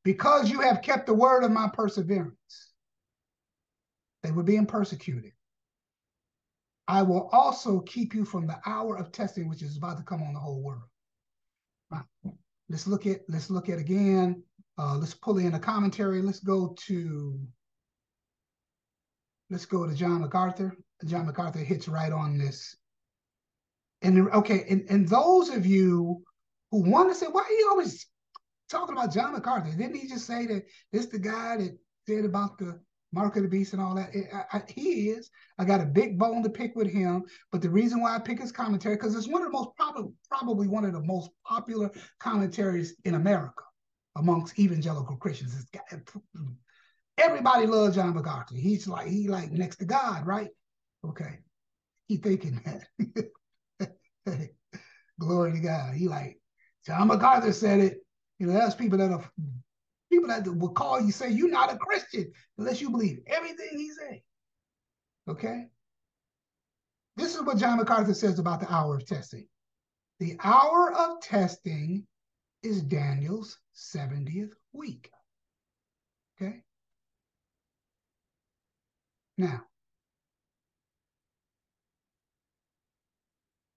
Because 0.03 0.49
you 0.49 0.59
have 0.61 0.81
kept 0.81 1.07
the 1.07 1.13
word 1.13 1.43
of 1.43 1.51
my 1.51 1.69
perseverance. 1.73 2.73
They 4.25 4.31
were 4.31 4.43
being 4.43 4.65
persecuted. 4.65 5.31
I 6.87 7.01
will 7.03 7.29
also 7.31 7.79
keep 7.81 8.13
you 8.13 8.25
from 8.25 8.47
the 8.47 8.57
hour 8.65 8.97
of 8.97 9.11
testing, 9.11 9.47
which 9.47 9.61
is 9.61 9.77
about 9.77 9.97
to 9.97 10.03
come 10.03 10.23
on 10.23 10.33
the 10.33 10.39
whole 10.39 10.61
world. 10.61 10.89
Right. 11.91 12.03
Let's 12.69 12.87
look 12.87 13.05
at 13.05 13.21
let's 13.29 13.49
look 13.49 13.69
at 13.69 13.79
again. 13.79 14.43
Uh, 14.77 14.97
let's 14.97 15.13
pull 15.13 15.37
in 15.37 15.53
a 15.53 15.59
commentary. 15.59 16.21
Let's 16.21 16.39
go 16.39 16.75
to 16.87 17.39
let's 19.49 19.65
go 19.65 19.85
to 19.85 19.93
John 19.93 20.21
MacArthur. 20.21 20.75
John 21.05 21.27
MacArthur 21.27 21.59
hits 21.59 21.87
right 21.87 22.11
on 22.11 22.37
this. 22.37 22.75
And 24.01 24.29
okay, 24.29 24.65
and, 24.69 24.85
and 24.89 25.07
those 25.07 25.49
of 25.49 25.65
you 25.65 26.23
who 26.71 26.89
want 26.89 27.09
to 27.09 27.15
say, 27.15 27.27
why 27.27 27.41
are 27.41 27.51
you 27.51 27.67
always 27.69 28.07
talking 28.69 28.95
about 28.95 29.13
John 29.13 29.33
MacArthur? 29.33 29.71
Didn't 29.71 29.95
he 29.95 30.07
just 30.07 30.25
say 30.25 30.45
that 30.47 30.65
this 30.91 31.05
the 31.07 31.19
guy 31.19 31.57
that 31.57 31.77
said 32.07 32.25
about 32.25 32.57
the 32.57 32.79
Mark 33.11 33.35
of 33.37 33.43
the 33.43 33.49
Beast 33.49 33.73
and 33.73 33.81
all 33.81 33.95
that. 33.95 34.09
I, 34.33 34.57
I, 34.57 34.63
he 34.67 35.09
is. 35.09 35.29
I 35.57 35.65
got 35.65 35.81
a 35.81 35.85
big 35.85 36.17
bone 36.19 36.43
to 36.43 36.49
pick 36.49 36.75
with 36.75 36.89
him. 36.89 37.23
But 37.51 37.61
the 37.61 37.69
reason 37.69 38.01
why 38.01 38.15
I 38.15 38.19
pick 38.19 38.39
his 38.39 38.51
commentary, 38.51 38.95
because 38.95 39.15
it's 39.15 39.27
one 39.27 39.41
of 39.41 39.47
the 39.47 39.57
most 39.57 39.69
probably 39.75 40.11
probably 40.29 40.67
one 40.67 40.85
of 40.85 40.93
the 40.93 41.01
most 41.01 41.29
popular 41.45 41.91
commentaries 42.19 42.95
in 43.05 43.15
America 43.15 43.63
amongst 44.17 44.59
evangelical 44.59 45.17
Christians. 45.17 45.65
Got, 45.71 45.83
everybody 47.17 47.67
loves 47.67 47.95
John 47.95 48.13
MacArthur. 48.13 48.55
He's 48.55 48.87
like 48.87 49.07
he 49.07 49.27
like 49.27 49.51
next 49.51 49.77
to 49.77 49.85
God, 49.85 50.25
right? 50.25 50.49
Okay. 51.05 51.39
He 52.07 52.17
thinking 52.17 52.61
that. 52.65 53.89
Glory 55.19 55.53
to 55.53 55.59
God. 55.59 55.95
He 55.95 56.07
like 56.07 56.39
John 56.85 57.07
MacArthur 57.07 57.53
said 57.53 57.79
it. 57.79 57.99
You 58.39 58.47
know, 58.47 58.53
that's 58.53 58.75
people 58.75 58.97
that 58.97 59.11
are 59.11 59.31
people 60.15 60.29
that 60.29 60.47
will 60.57 60.69
call 60.69 61.01
you 61.01 61.11
say 61.11 61.29
you're 61.29 61.49
not 61.49 61.73
a 61.73 61.77
Christian 61.77 62.31
unless 62.57 62.81
you 62.81 62.89
believe 62.89 63.19
everything 63.27 63.69
he 63.77 63.91
say. 63.91 64.23
Okay. 65.27 65.67
This 67.17 67.35
is 67.35 67.41
what 67.41 67.57
John 67.57 67.77
MacArthur 67.77 68.13
says 68.13 68.39
about 68.39 68.59
the 68.59 68.71
hour 68.71 68.95
of 68.95 69.05
testing. 69.05 69.47
The 70.19 70.37
hour 70.43 70.93
of 70.93 71.21
testing 71.21 72.05
is 72.63 72.81
Daniel's 72.81 73.57
70th 73.75 74.53
week. 74.73 75.09
Okay. 76.41 76.61
Now, 79.37 79.61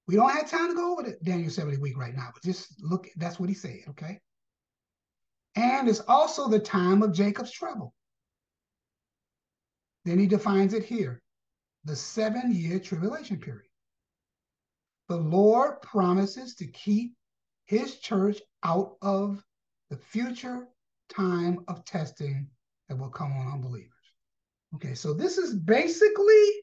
we 0.06 0.14
don't 0.14 0.30
have 0.30 0.50
time 0.50 0.68
to 0.68 0.74
go 0.74 0.92
over 0.92 1.02
the 1.02 1.16
Daniel 1.22 1.50
70 1.50 1.78
week 1.78 1.98
right 1.98 2.14
now, 2.14 2.30
but 2.32 2.42
just 2.42 2.82
look, 2.82 3.08
that's 3.16 3.40
what 3.40 3.48
he 3.48 3.54
said, 3.54 3.80
okay? 3.88 4.20
And 5.58 5.88
it's 5.88 6.02
also 6.06 6.46
the 6.46 6.60
time 6.60 7.02
of 7.02 7.12
Jacob's 7.12 7.50
trouble. 7.50 7.92
Then 10.04 10.20
he 10.20 10.26
defines 10.28 10.72
it 10.72 10.84
here 10.84 11.20
the 11.84 11.96
seven 11.96 12.54
year 12.54 12.78
tribulation 12.78 13.38
period. 13.38 13.68
The 15.08 15.16
Lord 15.16 15.82
promises 15.82 16.54
to 16.56 16.66
keep 16.68 17.14
his 17.64 17.96
church 17.96 18.40
out 18.62 18.98
of 19.02 19.42
the 19.90 19.96
future 19.96 20.68
time 21.08 21.64
of 21.66 21.84
testing 21.84 22.46
that 22.88 22.96
will 22.96 23.10
come 23.10 23.32
on 23.32 23.54
unbelievers. 23.54 23.92
Okay, 24.76 24.94
so 24.94 25.12
this 25.12 25.38
is 25.38 25.54
basically 25.54 26.62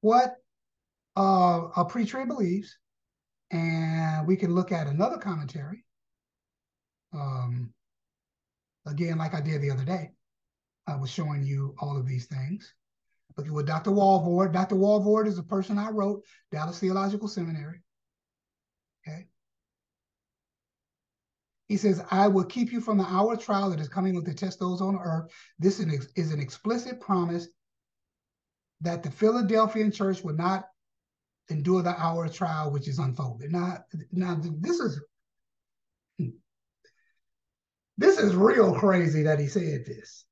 what 0.00 0.34
uh, 1.16 1.68
a 1.76 1.84
pre-trib 1.84 2.26
believes, 2.26 2.78
and 3.52 4.26
we 4.26 4.34
can 4.34 4.56
look 4.56 4.72
at 4.72 4.88
another 4.88 5.18
commentary. 5.18 5.84
Um, 7.12 7.72
again, 8.88 9.18
like 9.18 9.34
I 9.34 9.40
did 9.40 9.60
the 9.60 9.70
other 9.70 9.84
day, 9.84 10.10
I 10.86 10.96
was 10.96 11.10
showing 11.10 11.44
you 11.44 11.74
all 11.78 11.96
of 11.96 12.06
these 12.06 12.26
things. 12.26 12.74
Look 13.36 13.46
at 13.46 13.52
what 13.52 13.66
Dr. 13.66 13.90
Walvoord. 13.90 14.52
Dr. 14.52 14.74
Walvoord 14.74 15.26
is 15.28 15.38
a 15.38 15.42
person 15.42 15.78
I 15.78 15.90
wrote, 15.90 16.24
Dallas 16.50 16.80
Theological 16.80 17.28
Seminary. 17.28 17.80
Okay. 19.06 19.26
He 21.68 21.76
says, 21.76 22.02
I 22.10 22.26
will 22.28 22.44
keep 22.44 22.72
you 22.72 22.80
from 22.80 22.98
the 22.98 23.04
hour 23.04 23.34
of 23.34 23.44
trial 23.44 23.70
that 23.70 23.80
is 23.80 23.88
coming 23.88 24.14
with 24.14 24.24
the 24.24 24.34
test 24.34 24.58
those 24.58 24.80
on 24.80 24.96
earth. 24.96 25.30
This 25.58 25.78
is 25.78 26.32
an 26.32 26.40
explicit 26.40 27.00
promise 27.00 27.46
that 28.80 29.02
the 29.02 29.10
Philadelphian 29.10 29.92
church 29.92 30.24
would 30.24 30.38
not 30.38 30.64
endure 31.50 31.82
the 31.82 31.90
hour 32.00 32.24
of 32.24 32.34
trial 32.34 32.70
which 32.70 32.88
is 32.88 32.98
unfolded. 32.98 33.52
Now, 33.52 33.84
now 34.10 34.40
this 34.40 34.80
is 34.80 35.00
this 37.98 38.18
is 38.18 38.34
real 38.34 38.74
crazy 38.74 39.24
that 39.24 39.38
he 39.38 39.46
said 39.46 39.84
this. 39.84 40.24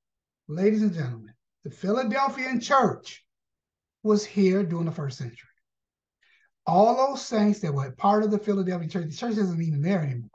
Ladies 0.48 0.82
and 0.82 0.94
gentlemen, 0.94 1.34
the 1.64 1.70
Philadelphian 1.70 2.60
church 2.60 3.24
was 4.02 4.24
here 4.24 4.62
during 4.62 4.86
the 4.86 4.92
first 4.92 5.18
century. 5.18 5.50
All 6.66 6.96
those 6.96 7.24
saints 7.24 7.60
that 7.60 7.74
were 7.74 7.90
part 7.92 8.24
of 8.24 8.30
the 8.30 8.38
Philadelphia 8.38 8.88
church, 8.88 9.10
the 9.10 9.16
church 9.16 9.36
isn't 9.36 9.62
even 9.62 9.82
there 9.82 10.00
anymore 10.00 10.30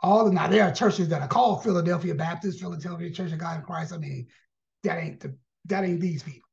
all 0.00 0.24
the 0.24 0.30
now 0.30 0.46
there 0.46 0.64
are 0.64 0.72
churches 0.72 1.08
that 1.08 1.22
are 1.22 1.28
called 1.28 1.62
Philadelphia 1.62 2.14
Baptist, 2.14 2.60
Philadelphia 2.60 3.10
Church 3.10 3.32
of 3.32 3.38
God 3.38 3.58
in 3.58 3.64
Christ. 3.64 3.92
I 3.92 3.98
mean, 3.98 4.26
that 4.84 4.98
ain't 4.98 5.20
the 5.20 5.36
that 5.66 5.84
ain't 5.84 6.00
these 6.00 6.22
people. 6.22 6.48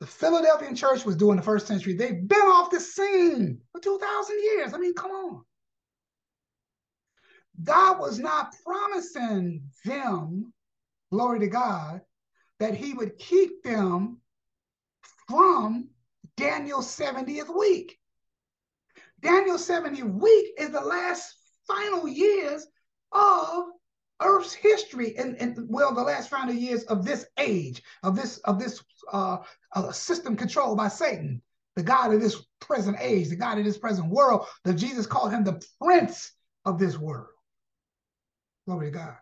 The 0.00 0.06
Philadelphian 0.06 0.74
church 0.74 1.04
was 1.04 1.16
doing 1.16 1.36
the 1.36 1.42
first 1.42 1.66
century. 1.66 1.94
They've 1.94 2.26
been 2.26 2.38
off 2.40 2.70
the 2.70 2.80
scene 2.80 3.60
for 3.72 3.80
2,000 3.80 4.36
years. 4.42 4.72
I 4.72 4.78
mean, 4.78 4.94
come 4.94 5.10
on. 5.10 5.44
God 7.62 7.98
was 7.98 8.18
not 8.18 8.54
promising 8.64 9.62
them, 9.84 10.52
glory 11.10 11.40
to 11.40 11.48
God, 11.48 12.00
that 12.58 12.74
he 12.74 12.92
would 12.92 13.18
keep 13.18 13.62
them 13.62 14.18
from 15.28 15.88
Daniel's 16.36 16.94
70th 16.96 17.54
week. 17.56 17.98
Daniel's 19.20 19.66
70th 19.68 20.14
week 20.14 20.54
is 20.58 20.70
the 20.70 20.80
last 20.80 21.34
final 21.66 22.08
years 22.08 22.66
of 23.12 23.64
Earth's 24.22 24.52
history 24.52 25.16
and, 25.16 25.36
and 25.36 25.56
well, 25.68 25.94
the 25.94 26.02
last 26.02 26.28
final 26.28 26.54
years 26.54 26.84
of 26.84 27.04
this 27.04 27.26
age, 27.38 27.82
of 28.02 28.16
this 28.16 28.38
of 28.38 28.58
this 28.58 28.82
uh, 29.12 29.38
uh, 29.74 29.92
system 29.92 30.36
controlled 30.36 30.76
by 30.76 30.88
Satan, 30.88 31.42
the 31.76 31.82
God 31.82 32.12
of 32.12 32.20
this 32.20 32.42
present 32.60 32.98
age, 33.00 33.28
the 33.28 33.36
God 33.36 33.58
of 33.58 33.64
this 33.64 33.78
present 33.78 34.08
world, 34.08 34.46
that 34.64 34.74
Jesus 34.74 35.06
called 35.06 35.32
him 35.32 35.44
the 35.44 35.62
prince 35.80 36.32
of 36.64 36.78
this 36.78 36.98
world. 36.98 37.28
Glory 38.66 38.90
to 38.90 38.98
God. 38.98 39.16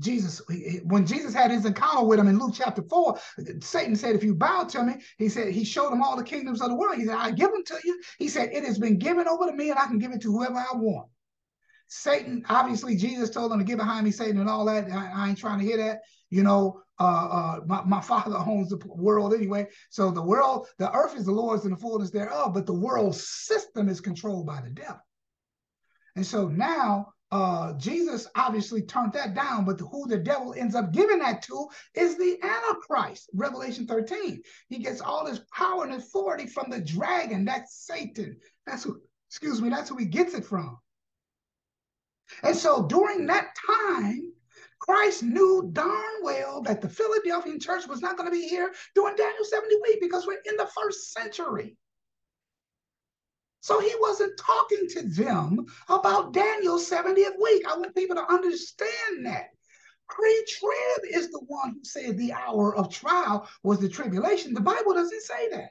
Jesus, 0.00 0.40
when 0.84 1.06
Jesus 1.06 1.34
had 1.34 1.50
his 1.50 1.64
encounter 1.64 2.04
with 2.04 2.20
him 2.20 2.28
in 2.28 2.38
Luke 2.38 2.54
chapter 2.54 2.82
4, 2.82 3.18
Satan 3.60 3.96
said, 3.96 4.14
If 4.14 4.22
you 4.22 4.34
bow 4.34 4.64
to 4.64 4.84
me, 4.84 4.94
he 5.16 5.28
said, 5.28 5.52
He 5.52 5.64
showed 5.64 5.92
him 5.92 6.02
all 6.02 6.16
the 6.16 6.22
kingdoms 6.22 6.60
of 6.60 6.68
the 6.68 6.76
world. 6.76 6.96
He 6.96 7.04
said, 7.04 7.16
I 7.16 7.32
give 7.32 7.50
them 7.50 7.64
to 7.64 7.78
you. 7.82 8.00
He 8.18 8.28
said, 8.28 8.50
It 8.52 8.64
has 8.64 8.78
been 8.78 8.98
given 8.98 9.26
over 9.26 9.46
to 9.46 9.52
me, 9.52 9.70
and 9.70 9.78
I 9.78 9.86
can 9.86 9.98
give 9.98 10.12
it 10.12 10.20
to 10.22 10.32
whoever 10.32 10.54
I 10.54 10.76
want. 10.76 11.08
Satan, 11.88 12.44
obviously, 12.48 12.96
Jesus 12.96 13.30
told 13.30 13.50
him 13.50 13.58
to 13.58 13.64
get 13.64 13.78
behind 13.78 14.04
me, 14.04 14.12
Satan, 14.12 14.38
and 14.38 14.48
all 14.48 14.66
that. 14.66 14.88
I, 14.90 15.10
I 15.14 15.28
ain't 15.30 15.38
trying 15.38 15.58
to 15.58 15.64
hear 15.64 15.78
that. 15.78 16.02
You 16.30 16.44
know, 16.44 16.82
uh, 17.00 17.02
uh, 17.02 17.60
my, 17.66 17.82
my 17.84 18.00
father 18.00 18.36
owns 18.46 18.68
the 18.68 18.78
world 18.86 19.34
anyway. 19.34 19.66
So 19.90 20.10
the 20.12 20.22
world, 20.22 20.68
the 20.78 20.92
earth 20.92 21.16
is 21.16 21.24
the 21.24 21.32
Lord's 21.32 21.64
and 21.64 21.72
the 21.72 21.80
fullness 21.80 22.10
thereof, 22.10 22.54
but 22.54 22.66
the 22.66 22.74
world 22.74 23.16
system 23.16 23.88
is 23.88 24.00
controlled 24.00 24.46
by 24.46 24.60
the 24.60 24.70
devil. 24.70 25.00
And 26.14 26.26
so 26.26 26.48
now 26.48 27.14
uh, 27.30 27.74
Jesus 27.74 28.26
obviously 28.34 28.82
turned 28.82 29.12
that 29.12 29.34
down, 29.34 29.64
but 29.64 29.80
who 29.80 30.06
the 30.06 30.16
devil 30.16 30.54
ends 30.56 30.74
up 30.74 30.92
giving 30.92 31.18
that 31.18 31.42
to 31.42 31.68
is 31.94 32.16
the 32.16 32.38
Antichrist, 32.42 33.28
Revelation 33.34 33.86
13. 33.86 34.42
He 34.68 34.78
gets 34.78 35.00
all 35.00 35.26
his 35.26 35.40
power 35.52 35.84
and 35.84 35.94
authority 35.94 36.46
from 36.46 36.70
the 36.70 36.80
dragon. 36.80 37.44
That's 37.44 37.86
Satan. 37.86 38.38
That's 38.66 38.84
who, 38.84 39.00
excuse 39.28 39.60
me, 39.60 39.68
that's 39.68 39.90
who 39.90 39.96
he 39.96 40.06
gets 40.06 40.32
it 40.34 40.46
from. 40.46 40.78
And 42.42 42.56
so 42.56 42.86
during 42.86 43.26
that 43.26 43.54
time, 43.66 44.32
Christ 44.80 45.22
knew 45.22 45.68
darn 45.72 46.22
well 46.22 46.62
that 46.62 46.80
the 46.80 46.88
Philadelphian 46.88 47.60
church 47.60 47.86
was 47.86 48.00
not 48.00 48.16
going 48.16 48.30
to 48.30 48.36
be 48.36 48.48
here 48.48 48.72
during 48.94 49.16
Daniel 49.16 49.44
70 49.44 49.76
week 49.82 50.00
because 50.00 50.26
we're 50.26 50.40
in 50.46 50.56
the 50.56 50.70
first 50.80 51.12
century. 51.12 51.76
So 53.60 53.80
he 53.80 53.92
wasn't 54.00 54.38
talking 54.38 54.86
to 54.90 55.02
them 55.02 55.66
about 55.88 56.32
Daniel's 56.32 56.88
70th 56.88 57.40
week. 57.42 57.64
I 57.66 57.76
want 57.76 57.94
people 57.94 58.16
to 58.16 58.32
understand 58.32 59.26
that. 59.26 59.48
Pre-trib 60.08 61.12
is 61.12 61.30
the 61.30 61.42
one 61.46 61.72
who 61.72 61.84
said 61.84 62.16
the 62.16 62.32
hour 62.32 62.74
of 62.74 62.88
trial 62.88 63.46
was 63.62 63.78
the 63.78 63.88
tribulation. 63.88 64.54
The 64.54 64.60
Bible 64.60 64.94
doesn't 64.94 65.22
say 65.22 65.50
that. 65.50 65.70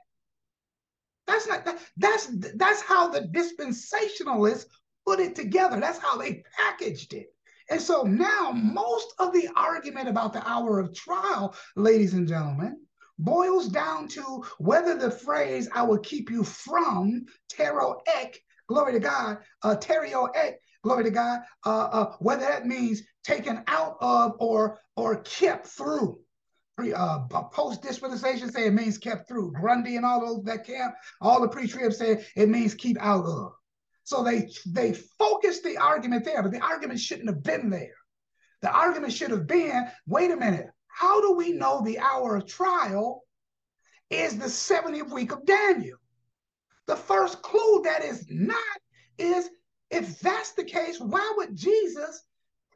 That's 1.26 1.48
not 1.48 1.66
that, 1.66 1.80
that's 1.98 2.28
that's 2.56 2.82
how 2.82 3.10
the 3.10 3.22
dispensationalists 3.22 4.66
put 5.06 5.20
it 5.20 5.36
together. 5.36 5.80
That's 5.80 6.00
how 6.00 6.18
they 6.18 6.44
packaged 6.58 7.14
it. 7.14 7.34
And 7.70 7.82
so 7.82 8.04
now 8.04 8.52
most 8.52 9.14
of 9.20 9.34
the 9.34 9.50
argument 9.56 10.08
about 10.08 10.34
the 10.34 10.48
hour 10.48 10.80
of 10.80 10.94
trial, 10.94 11.54
ladies 11.76 12.14
and 12.14 12.28
gentlemen, 12.28 12.80
boils 13.20 13.68
down 13.68 14.08
to 14.10 14.44
whether 14.58 14.96
the 14.96 15.12
phrase 15.12 15.70
I 15.74 15.84
will 15.84 16.00
keep 16.00 16.30
you 16.30 16.44
from 16.44 17.26
tero 17.50 18.02
ek, 18.08 18.40
glory 18.68 18.94
to 18.94 19.00
God, 19.00 19.38
uh, 19.64 19.76
terio 19.76 20.30
ek, 20.36 20.60
glory 20.84 21.04
to 21.06 21.12
God, 21.12 21.40
uh, 21.66 21.90
uh, 21.92 22.16
whether 22.20 22.46
that 22.46 22.66
means 22.66 23.02
taken 23.24 23.64
out 23.68 23.98
of 24.02 24.36
or 24.40 24.80
or 24.96 25.18
kept 25.22 25.68
through. 25.68 26.20
Uh, 26.96 27.20
post 27.52 27.82
dispensation 27.82 28.52
say 28.52 28.68
it 28.68 28.74
means 28.74 29.00
kept 29.00 29.28
through. 29.28 29.52
Gundry 29.54 29.96
and 29.96 30.06
all 30.06 30.24
those 30.24 30.44
that 30.44 30.66
camp, 30.66 30.94
all 31.22 31.42
the 31.42 31.48
pre-trib 31.48 31.92
say 31.92 32.24
it 32.36 32.50
means 32.50 32.76
keep 32.76 32.98
out 33.00 33.26
of. 33.26 33.54
So 34.04 34.24
they 34.24 34.50
they 34.68 34.94
focused 34.94 35.64
the 35.64 35.78
argument 35.78 36.24
there, 36.24 36.44
but 36.44 36.52
the 36.52 36.62
argument 36.62 37.00
shouldn't 37.00 37.30
have 37.30 37.44
been 37.44 37.72
there. 37.72 37.96
The 38.62 38.72
argument 38.72 39.14
should 39.14 39.32
have 39.32 39.48
been, 39.48 39.88
wait 40.06 40.32
a 40.32 40.36
minute, 40.36 40.68
how 40.98 41.22
do 41.22 41.34
we 41.34 41.52
know 41.52 41.82
the 41.84 42.00
hour 42.00 42.38
of 42.38 42.48
trial 42.48 43.22
is 44.10 44.40
the 44.40 44.46
70th 44.46 45.12
week 45.12 45.32
of 45.32 45.46
Daniel? 45.46 46.00
The 46.88 46.96
first 46.96 47.44
clue 47.44 47.82
that 47.84 48.04
is 48.04 48.26
not 48.32 48.58
is 49.20 49.48
if 49.92 50.20
that's 50.20 50.54
the 50.54 50.64
case, 50.64 51.00
why 51.00 51.34
would 51.38 51.56
Jesus 51.56 52.24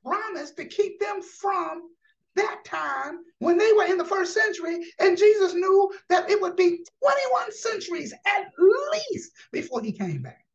promise 0.04 0.52
to 0.52 0.66
keep 0.66 1.00
them 1.00 1.24
from 1.24 1.90
that 2.36 2.64
time 2.64 3.22
when 3.40 3.58
they 3.58 3.74
were 3.74 3.86
in 3.86 3.98
the 3.98 4.06
first 4.06 4.36
century, 4.36 4.80
and 5.00 5.18
Jesus 5.18 5.56
knew 5.56 5.92
that 6.10 6.30
it 6.30 6.40
would 6.40 6.56
be 6.56 6.86
21 7.02 7.52
centuries 7.52 8.14
at 8.26 8.52
least 8.60 9.32
before 9.52 9.82
he 9.82 9.92
came 9.92 10.22
back. 10.22 10.46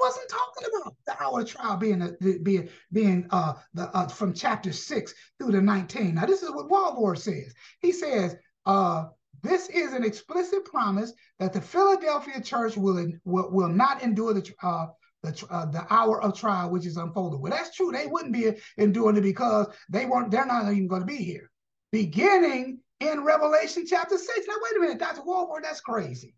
Wasn't 0.00 0.28
talking 0.28 0.68
about 0.80 0.94
the 1.06 1.22
hour 1.22 1.40
of 1.40 1.48
trial 1.48 1.76
being 1.76 2.02
a, 2.02 2.12
being 2.38 2.68
being 2.92 3.26
uh, 3.30 3.54
the 3.74 3.88
uh, 3.96 4.08
from 4.08 4.32
chapter 4.32 4.72
six 4.72 5.14
through 5.38 5.52
to 5.52 5.60
nineteen. 5.60 6.14
Now 6.14 6.26
this 6.26 6.42
is 6.42 6.50
what 6.50 6.68
Walvoord 6.68 7.18
says. 7.18 7.54
He 7.80 7.92
says 7.92 8.36
uh, 8.66 9.06
this 9.42 9.68
is 9.68 9.92
an 9.92 10.04
explicit 10.04 10.64
promise 10.64 11.12
that 11.38 11.52
the 11.52 11.60
Philadelphia 11.60 12.40
church 12.40 12.76
will 12.76 13.06
will, 13.24 13.50
will 13.50 13.68
not 13.68 14.02
endure 14.02 14.34
the 14.34 14.54
uh, 14.62 14.86
the, 15.22 15.46
uh, 15.50 15.66
the 15.66 15.86
hour 15.92 16.22
of 16.22 16.38
trial 16.38 16.70
which 16.70 16.86
is 16.86 16.96
unfolded. 16.96 17.40
Well, 17.40 17.52
that's 17.52 17.74
true. 17.74 17.90
They 17.90 18.06
wouldn't 18.06 18.32
be 18.32 18.52
enduring 18.76 19.16
it 19.16 19.22
because 19.22 19.66
they 19.88 20.06
weren't. 20.06 20.30
They're 20.30 20.46
not 20.46 20.70
even 20.72 20.88
going 20.88 21.02
to 21.02 21.06
be 21.06 21.16
here. 21.16 21.50
Beginning 21.90 22.80
in 23.00 23.24
Revelation 23.24 23.84
chapter 23.86 24.18
six. 24.18 24.46
Now 24.46 24.54
wait 24.62 24.76
a 24.76 24.80
minute, 24.80 24.98
Dr. 24.98 25.22
Walvoord, 25.22 25.62
that's 25.62 25.80
crazy. 25.80 26.34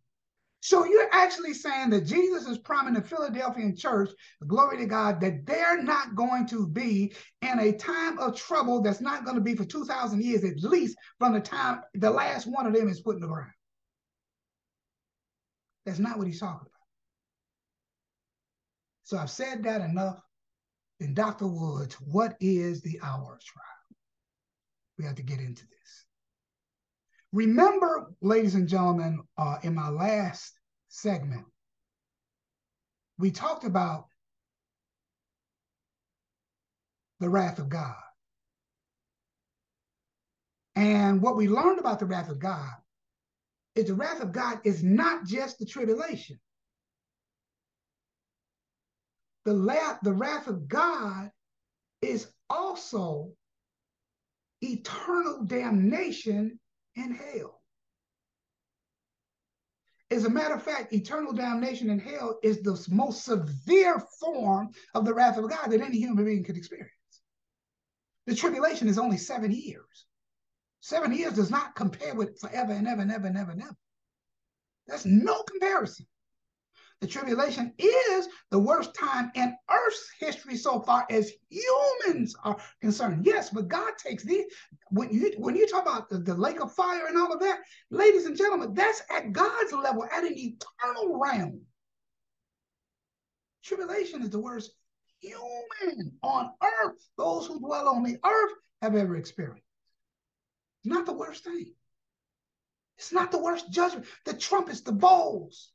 So 0.62 0.84
you're 0.84 1.08
actually 1.12 1.54
saying 1.54 1.90
that 1.90 2.04
Jesus 2.04 2.46
is 2.46 2.58
promising 2.58 2.94
the 2.94 3.08
Philadelphian 3.08 3.74
church, 3.74 4.11
glory 4.46 4.76
to 4.78 4.86
God, 4.86 5.18
that 5.22 5.46
they're 5.46 5.82
not 5.82 6.14
going 6.14 6.46
to 6.48 6.68
be 6.68 7.14
in 7.40 7.58
a 7.58 7.72
time 7.72 8.18
of 8.18 8.36
trouble 8.36 8.82
that's 8.82 9.00
not 9.00 9.24
going 9.24 9.36
to 9.36 9.42
be 9.42 9.54
for 9.54 9.64
2,000 9.64 10.22
years, 10.22 10.44
at 10.44 10.58
least 10.58 10.98
from 11.18 11.32
the 11.32 11.40
time 11.40 11.80
the 11.94 12.11
last 12.11 12.46
one 12.46 12.66
of 12.66 12.74
them 12.74 12.88
is 12.88 13.00
put 13.00 13.14
in 13.14 13.22
the 13.22 13.26
ground. 13.26 13.50
That's 15.86 15.98
not 15.98 16.18
what 16.18 16.26
he's 16.26 16.40
talking 16.40 16.61
about. 16.61 16.70
So 19.04 19.16
I've 19.16 19.30
said 19.30 19.62
that 19.64 19.80
enough. 19.80 20.20
And 21.00 21.16
Dr. 21.16 21.46
Woods, 21.46 21.94
what 21.94 22.36
is 22.38 22.82
the 22.82 23.00
hour 23.02 23.34
of 23.34 23.42
trial? 23.42 23.64
We 24.98 25.06
have 25.06 25.14
to 25.14 25.22
get 25.22 25.40
into 25.40 25.62
this. 25.62 26.04
Remember, 27.33 28.12
ladies 28.20 28.55
and 28.57 28.68
gentlemen, 28.68 29.22
uh, 29.39 29.59
in 29.62 29.74
my 29.74 29.89
last 29.89 30.53
segment, 30.89 31.47
we 33.18 33.31
talked 33.31 33.64
about 33.64 34.07
the 37.20 37.28
wrath 37.28 37.59
of 37.59 37.68
God. 37.68 37.95
And 40.74 41.20
what 41.20 41.37
we 41.37 41.49
learned 41.49 41.78
about 41.78 41.99
the 41.99 42.07
wrath 42.07 42.31
of 42.31 42.39
God 42.39 42.72
is 43.74 43.87
the 43.87 43.95
wrath 43.95 44.22
of 44.22 44.33
God 44.33 44.61
is 44.64 44.83
not 44.83 45.26
just 45.26 45.59
the 45.59 45.66
tribulation. 45.66 46.41
The, 49.45 49.53
la- 49.53 49.99
the 50.03 50.12
wrath 50.12 50.49
of 50.49 50.66
God 50.66 51.31
is 52.03 52.26
also 52.49 53.33
eternal 54.62 55.45
damnation 55.45 56.59
in 57.01 57.14
hell. 57.14 57.61
As 60.11 60.24
a 60.24 60.30
matter 60.30 60.55
of 60.55 60.62
fact, 60.62 60.92
eternal 60.92 61.32
damnation 61.32 61.88
in 61.88 61.98
hell 61.98 62.38
is 62.42 62.62
the 62.62 62.84
most 62.90 63.24
severe 63.24 64.01
form 64.18 64.70
of 64.94 65.05
the 65.05 65.14
wrath 65.14 65.38
of 65.38 65.48
God 65.48 65.70
that 65.70 65.80
any 65.80 65.98
human 65.98 66.24
being 66.24 66.42
could 66.42 66.57
experience. 66.57 66.90
The 68.26 68.34
tribulation 68.34 68.88
is 68.88 68.98
only 68.98 69.18
seven 69.18 69.53
years. 69.53 70.07
Seven 70.80 71.14
years 71.14 71.34
does 71.34 71.51
not 71.51 71.76
compare 71.76 72.14
with 72.14 72.40
forever 72.40 72.72
and 72.72 72.88
ever 72.88 73.03
and 73.03 73.12
ever 73.12 73.26
and 73.28 73.36
ever 73.36 73.53
and 73.53 73.62
ever. 73.62 73.76
That's 74.86 75.05
no 75.05 75.42
comparison. 75.42 76.07
The 77.01 77.07
tribulation 77.07 77.72
is 77.78 78.28
the 78.51 78.59
worst 78.59 78.94
time 78.94 79.32
in 79.34 79.57
Earth's 79.70 80.11
history 80.18 80.57
so 80.57 80.80
far 80.80 81.07
as 81.09 81.32
humans 81.48 82.36
are 82.44 82.59
concerned. 82.82 83.24
Yes, 83.24 83.48
but 83.48 83.68
God 83.68 83.94
takes 83.96 84.22
these. 84.22 84.44
When 84.90 85.11
you 85.11 85.32
when 85.38 85.57
you 85.57 85.66
talk 85.66 85.82
about 85.82 86.11
the, 86.11 86.18
the 86.18 86.34
lake 86.34 86.61
of 86.61 86.74
fire 86.74 87.07
and 87.07 87.16
all 87.16 87.32
of 87.32 87.40
that, 87.40 87.61
ladies 87.90 88.26
and 88.26 88.36
gentlemen, 88.36 88.74
that's 88.74 89.03
at 89.11 89.32
God's 89.32 89.72
level, 89.72 90.05
at 90.05 90.24
an 90.24 90.34
eternal 90.36 91.18
realm. 91.18 91.62
Tribulation 93.64 94.22
is 94.22 94.30
the 94.30 94.38
worst 94.38 94.72
human 95.20 96.12
on 96.22 96.51
earth, 96.62 97.09
those 97.16 97.46
who 97.46 97.61
dwell 97.61 97.88
on 97.88 98.03
the 98.03 98.18
earth 98.24 98.53
have 98.82 98.94
ever 98.94 99.16
experienced. 99.16 99.64
It's 100.84 100.92
not 100.92 101.07
the 101.07 101.12
worst 101.12 101.44
thing. 101.44 101.72
It's 102.98 103.12
not 103.12 103.30
the 103.30 103.38
worst 103.40 103.70
judgment. 103.70 104.07
The 104.26 104.34
trumpets, 104.34 104.82
the 104.82 104.92
bowls, 104.92 105.72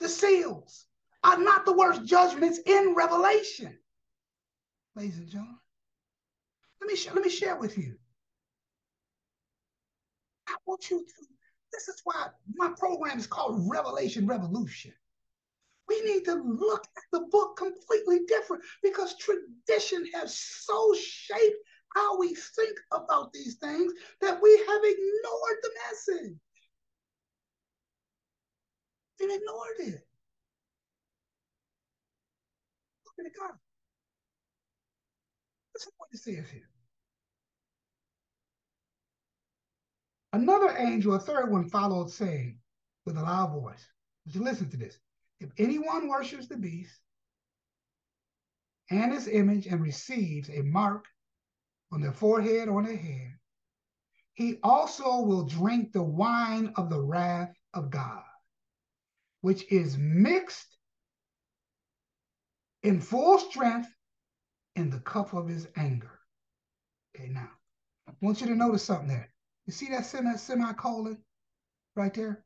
the 0.00 0.08
seals 0.08 0.86
are 1.22 1.38
not 1.38 1.64
the 1.64 1.72
worst 1.72 2.04
judgments 2.04 2.58
in 2.66 2.94
Revelation. 2.96 3.76
Ladies 4.94 5.18
and 5.18 5.28
gentlemen, 5.28 5.58
let 6.80 6.90
me, 6.90 6.98
let 7.14 7.24
me 7.24 7.30
share 7.30 7.56
with 7.56 7.76
you. 7.76 7.96
I 10.48 10.54
want 10.66 10.90
you 10.90 11.00
to, 11.00 11.26
this 11.72 11.88
is 11.88 12.00
why 12.04 12.28
my 12.54 12.70
program 12.78 13.18
is 13.18 13.26
called 13.26 13.68
Revelation 13.68 14.26
Revolution. 14.26 14.92
We 15.88 16.00
need 16.02 16.24
to 16.24 16.34
look 16.34 16.84
at 16.96 17.02
the 17.12 17.26
book 17.30 17.56
completely 17.56 18.20
different 18.26 18.62
because 18.82 19.16
tradition 19.16 20.04
has 20.14 20.38
so 20.38 20.94
shaped 20.94 21.58
how 21.94 22.18
we 22.18 22.34
think 22.34 22.78
about 22.92 23.32
these 23.32 23.56
things 23.56 23.92
that 24.20 24.40
we 24.42 24.50
have 24.68 24.82
ignored 24.84 25.58
the 25.62 25.70
message. 25.88 26.36
They 29.26 29.34
ignored 29.34 29.76
it. 29.78 30.06
Look 33.18 33.26
at 33.26 33.32
God. 33.38 33.58
Listen 35.74 35.90
to 35.90 35.94
what 35.98 36.08
it 36.12 36.18
says 36.18 36.50
here. 36.50 36.68
Another 40.32 40.76
angel, 40.76 41.14
a 41.14 41.18
third 41.18 41.50
one, 41.50 41.68
followed, 41.68 42.10
saying 42.10 42.58
with 43.04 43.16
a 43.16 43.22
loud 43.22 43.52
voice, 43.52 43.86
you 44.26 44.42
listen 44.42 44.68
to 44.70 44.76
this. 44.76 44.98
If 45.40 45.50
anyone 45.58 46.08
worships 46.08 46.46
the 46.46 46.56
beast 46.56 47.00
and 48.90 49.12
his 49.12 49.28
image 49.28 49.66
and 49.66 49.82
receives 49.82 50.50
a 50.50 50.62
mark 50.62 51.04
on 51.92 52.00
their 52.00 52.12
forehead 52.12 52.68
or 52.68 52.78
on 52.78 52.84
their 52.84 52.96
head, 52.96 53.32
he 54.34 54.58
also 54.62 55.20
will 55.20 55.44
drink 55.44 55.92
the 55.92 56.02
wine 56.02 56.72
of 56.76 56.90
the 56.90 57.00
wrath 57.00 57.54
of 57.74 57.90
God 57.90 58.22
which 59.40 59.70
is 59.70 59.96
mixed 59.98 60.76
in 62.82 63.00
full 63.00 63.38
strength 63.38 63.88
in 64.76 64.90
the 64.90 65.00
cup 65.00 65.32
of 65.32 65.48
his 65.48 65.66
anger. 65.76 66.20
Okay, 67.14 67.28
now, 67.28 67.48
I 68.08 68.12
want 68.20 68.40
you 68.40 68.46
to 68.46 68.54
notice 68.54 68.84
something 68.84 69.08
there. 69.08 69.28
You 69.66 69.72
see 69.72 69.88
that 69.88 70.06
semi 70.06 70.36
semicolon 70.36 71.18
right 71.94 72.14
there? 72.14 72.44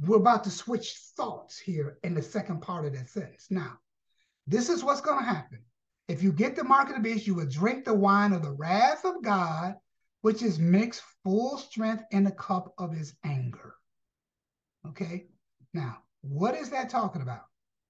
We're 0.00 0.16
about 0.16 0.42
to 0.44 0.50
switch 0.50 0.96
thoughts 1.16 1.58
here 1.58 1.98
in 2.02 2.14
the 2.14 2.22
second 2.22 2.62
part 2.62 2.84
of 2.84 2.94
that 2.94 3.08
sentence. 3.08 3.46
Now, 3.50 3.78
this 4.46 4.68
is 4.68 4.82
what's 4.82 5.00
going 5.00 5.20
to 5.20 5.24
happen. 5.24 5.60
If 6.08 6.22
you 6.22 6.32
get 6.32 6.56
the 6.56 6.64
mark 6.64 6.88
of 6.88 6.96
the 6.96 7.00
beast, 7.00 7.26
you 7.26 7.34
will 7.34 7.46
drink 7.46 7.84
the 7.84 7.94
wine 7.94 8.32
of 8.32 8.42
the 8.42 8.52
wrath 8.52 9.04
of 9.04 9.22
God, 9.22 9.76
which 10.22 10.42
is 10.42 10.58
mixed 10.58 11.02
full 11.22 11.58
strength 11.58 12.04
in 12.10 12.24
the 12.24 12.32
cup 12.32 12.74
of 12.76 12.92
his 12.92 13.14
anger. 13.24 13.74
Okay. 14.88 15.26
Now, 15.72 15.98
what 16.20 16.54
is 16.54 16.70
that 16.70 16.90
talking 16.90 17.22
about? 17.22 17.44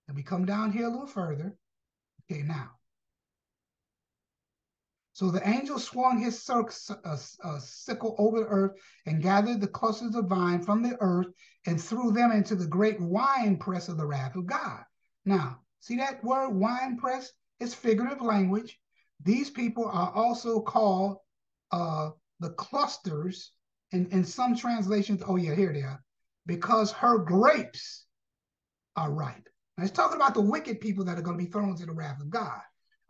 And 0.08 0.16
we 0.16 0.22
come 0.22 0.44
down 0.44 0.72
here 0.72 0.86
a 0.86 0.90
little 0.90 1.06
further. 1.06 1.56
Okay, 2.30 2.42
now. 2.42 2.70
So 5.12 5.30
the 5.30 5.46
angel 5.48 5.78
swung 5.78 6.18
his 6.18 6.48
uh, 6.50 6.64
uh, 7.04 7.58
sickle 7.60 8.16
over 8.18 8.40
the 8.40 8.46
earth 8.46 8.72
and 9.06 9.22
gathered 9.22 9.60
the 9.60 9.68
clusters 9.68 10.16
of 10.16 10.26
vine 10.26 10.60
from 10.60 10.82
the 10.82 10.96
earth 11.00 11.28
and 11.66 11.80
threw 11.80 12.10
them 12.10 12.32
into 12.32 12.56
the 12.56 12.66
great 12.66 13.00
wine 13.00 13.56
press 13.56 13.88
of 13.88 13.96
the 13.96 14.06
wrath 14.06 14.34
of 14.34 14.46
God. 14.46 14.82
Now, 15.24 15.60
see 15.80 15.96
that 15.98 16.24
word 16.24 16.50
wine 16.50 16.96
press? 16.96 17.32
It's 17.60 17.74
figurative 17.74 18.22
language. 18.22 18.76
These 19.22 19.50
people 19.50 19.86
are 19.86 20.12
also 20.12 20.60
called 20.60 21.18
uh, 21.70 22.10
the 22.40 22.50
clusters. 22.50 23.52
In, 23.92 24.08
in 24.10 24.24
some 24.24 24.56
translations, 24.56 25.22
oh 25.28 25.36
yeah, 25.36 25.54
here 25.54 25.72
they 25.72 25.82
are 25.82 26.02
because 26.46 26.92
her 26.92 27.18
grapes 27.18 28.04
are 28.96 29.10
ripe. 29.10 29.48
Now, 29.76 29.84
it's 29.84 29.92
talking 29.92 30.16
about 30.16 30.34
the 30.34 30.40
wicked 30.40 30.80
people 30.80 31.04
that 31.04 31.18
are 31.18 31.22
going 31.22 31.38
to 31.38 31.44
be 31.44 31.50
thrown 31.50 31.70
into 31.70 31.86
the 31.86 31.92
wrath 31.92 32.20
of 32.20 32.30
God. 32.30 32.60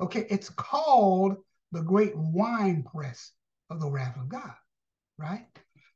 Okay, 0.01 0.27
it's 0.31 0.49
called 0.51 1.37
the 1.73 1.83
great 1.83 2.17
wine 2.17 2.83
press 2.83 3.33
of 3.71 3.81
the 3.81 3.91
wrath 3.91 4.17
of 4.17 4.29
God, 4.29 4.55
right? 5.19 5.47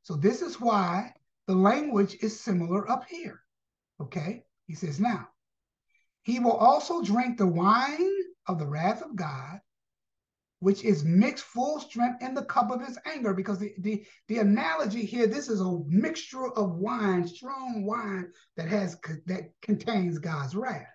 So 0.03 0.15
this 0.15 0.41
is 0.41 0.59
why 0.59 1.13
the 1.47 1.55
language 1.55 2.17
is 2.21 2.39
similar 2.39 2.89
up 2.89 3.05
here. 3.09 3.41
Okay, 4.01 4.43
he 4.67 4.75
says, 4.75 4.99
now, 4.99 5.27
he 6.23 6.39
will 6.39 6.53
also 6.53 7.01
drink 7.01 7.37
the 7.37 7.47
wine 7.47 8.11
of 8.47 8.59
the 8.59 8.67
wrath 8.67 9.01
of 9.01 9.15
God, 9.15 9.59
which 10.59 10.83
is 10.83 11.05
mixed 11.05 11.45
full 11.45 11.79
strength 11.79 12.21
in 12.21 12.33
the 12.33 12.43
cup 12.43 12.69
of 12.69 12.85
his 12.85 12.97
anger. 13.05 13.33
Because 13.33 13.59
the, 13.59 13.73
the, 13.79 14.05
the 14.27 14.39
analogy 14.39 15.05
here, 15.05 15.27
this 15.27 15.49
is 15.49 15.61
a 15.61 15.79
mixture 15.87 16.49
of 16.53 16.75
wine, 16.75 17.27
strong 17.27 17.85
wine 17.85 18.31
that 18.57 18.67
has 18.67 18.97
that 19.25 19.51
contains 19.61 20.19
God's 20.19 20.55
wrath. 20.55 20.87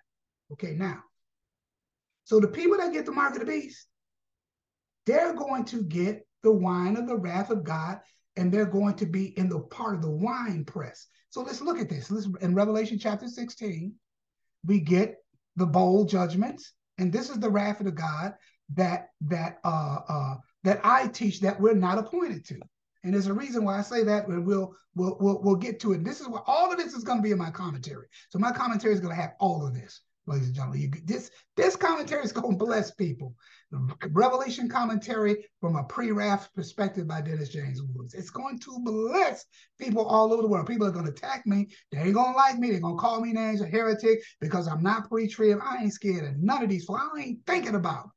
Okay, 0.51 0.73
now. 0.73 0.99
So 2.25 2.39
the 2.39 2.47
people 2.47 2.77
that 2.77 2.93
get 2.93 3.05
the 3.05 3.11
mark 3.11 3.33
of 3.33 3.39
the 3.39 3.45
beast, 3.45 3.87
they're 5.05 5.33
going 5.33 5.65
to 5.65 5.83
get 5.83 6.27
the 6.43 6.51
wine 6.51 6.95
of 6.95 7.07
the 7.07 7.17
wrath 7.17 7.49
of 7.49 7.63
God, 7.63 7.99
and 8.35 8.51
they're 8.51 8.65
going 8.65 8.95
to 8.95 9.05
be 9.05 9.37
in 9.37 9.49
the 9.49 9.59
part 9.59 9.95
of 9.95 10.01
the 10.01 10.09
wine 10.09 10.63
press. 10.65 11.07
So 11.29 11.41
let's 11.41 11.61
look 11.61 11.79
at 11.79 11.89
this. 11.89 12.09
Let's, 12.11 12.27
in 12.41 12.55
Revelation 12.55 12.99
chapter 12.99 13.27
16, 13.27 13.93
we 14.65 14.79
get 14.79 15.17
the 15.55 15.65
bowl 15.65 16.05
judgments, 16.05 16.73
and 16.97 17.11
this 17.11 17.29
is 17.29 17.39
the 17.39 17.49
wrath 17.49 17.79
of 17.79 17.85
the 17.85 17.91
God 17.91 18.33
that 18.73 19.09
that 19.21 19.59
uh, 19.63 19.99
uh, 20.07 20.35
that 20.63 20.81
I 20.83 21.07
teach 21.07 21.39
that 21.41 21.59
we're 21.59 21.75
not 21.75 21.97
appointed 21.97 22.45
to. 22.45 22.59
And 23.03 23.13
there's 23.13 23.27
a 23.27 23.33
reason 23.33 23.63
why 23.63 23.77
I 23.77 23.81
say 23.81 24.03
that, 24.03 24.27
and 24.27 24.45
we'll 24.45 24.75
we'll 24.95 25.17
we'll, 25.19 25.41
we'll 25.41 25.55
get 25.55 25.79
to 25.81 25.93
it. 25.93 26.03
This 26.03 26.21
is 26.21 26.27
what 26.27 26.43
all 26.47 26.71
of 26.71 26.77
this 26.77 26.93
is 26.93 27.03
going 27.03 27.19
to 27.19 27.23
be 27.23 27.31
in 27.31 27.37
my 27.37 27.51
commentary. 27.51 28.07
So 28.29 28.39
my 28.39 28.51
commentary 28.51 28.93
is 28.93 28.99
going 28.99 29.15
to 29.15 29.21
have 29.21 29.33
all 29.39 29.65
of 29.65 29.73
this 29.73 30.01
ladies 30.27 30.47
and 30.47 30.55
gentlemen. 30.55 30.81
You, 30.81 30.91
this 31.03 31.31
this 31.55 31.75
commentary 31.75 32.23
is 32.23 32.31
going 32.31 32.57
to 32.57 32.65
bless 32.65 32.91
people. 32.91 33.35
Revelation 34.09 34.69
commentary 34.69 35.45
from 35.59 35.75
a 35.75 35.83
pre-wrath 35.83 36.49
perspective 36.55 37.07
by 37.07 37.21
Dennis 37.21 37.49
James 37.49 37.81
Woods. 37.81 38.13
It's 38.13 38.29
going 38.29 38.59
to 38.59 38.79
bless 38.79 39.45
people 39.79 40.05
all 40.05 40.31
over 40.31 40.41
the 40.41 40.47
world. 40.47 40.67
People 40.67 40.87
are 40.87 40.91
going 40.91 41.05
to 41.05 41.11
attack 41.11 41.45
me. 41.45 41.67
They 41.91 41.99
ain't 41.99 42.13
going 42.13 42.31
to 42.31 42.37
like 42.37 42.57
me. 42.57 42.71
They're 42.71 42.79
going 42.79 42.95
to 42.95 43.01
call 43.01 43.21
me 43.21 43.33
names 43.33 43.61
a 43.61 43.65
heretic 43.65 44.19
because 44.39 44.67
I'm 44.67 44.83
not 44.83 45.09
pre-trib. 45.09 45.59
I 45.61 45.83
ain't 45.83 45.93
scared 45.93 46.25
of 46.25 46.37
none 46.37 46.63
of 46.63 46.69
these. 46.69 46.87
I 46.89 47.19
ain't 47.19 47.45
thinking 47.45 47.75
about. 47.75 48.09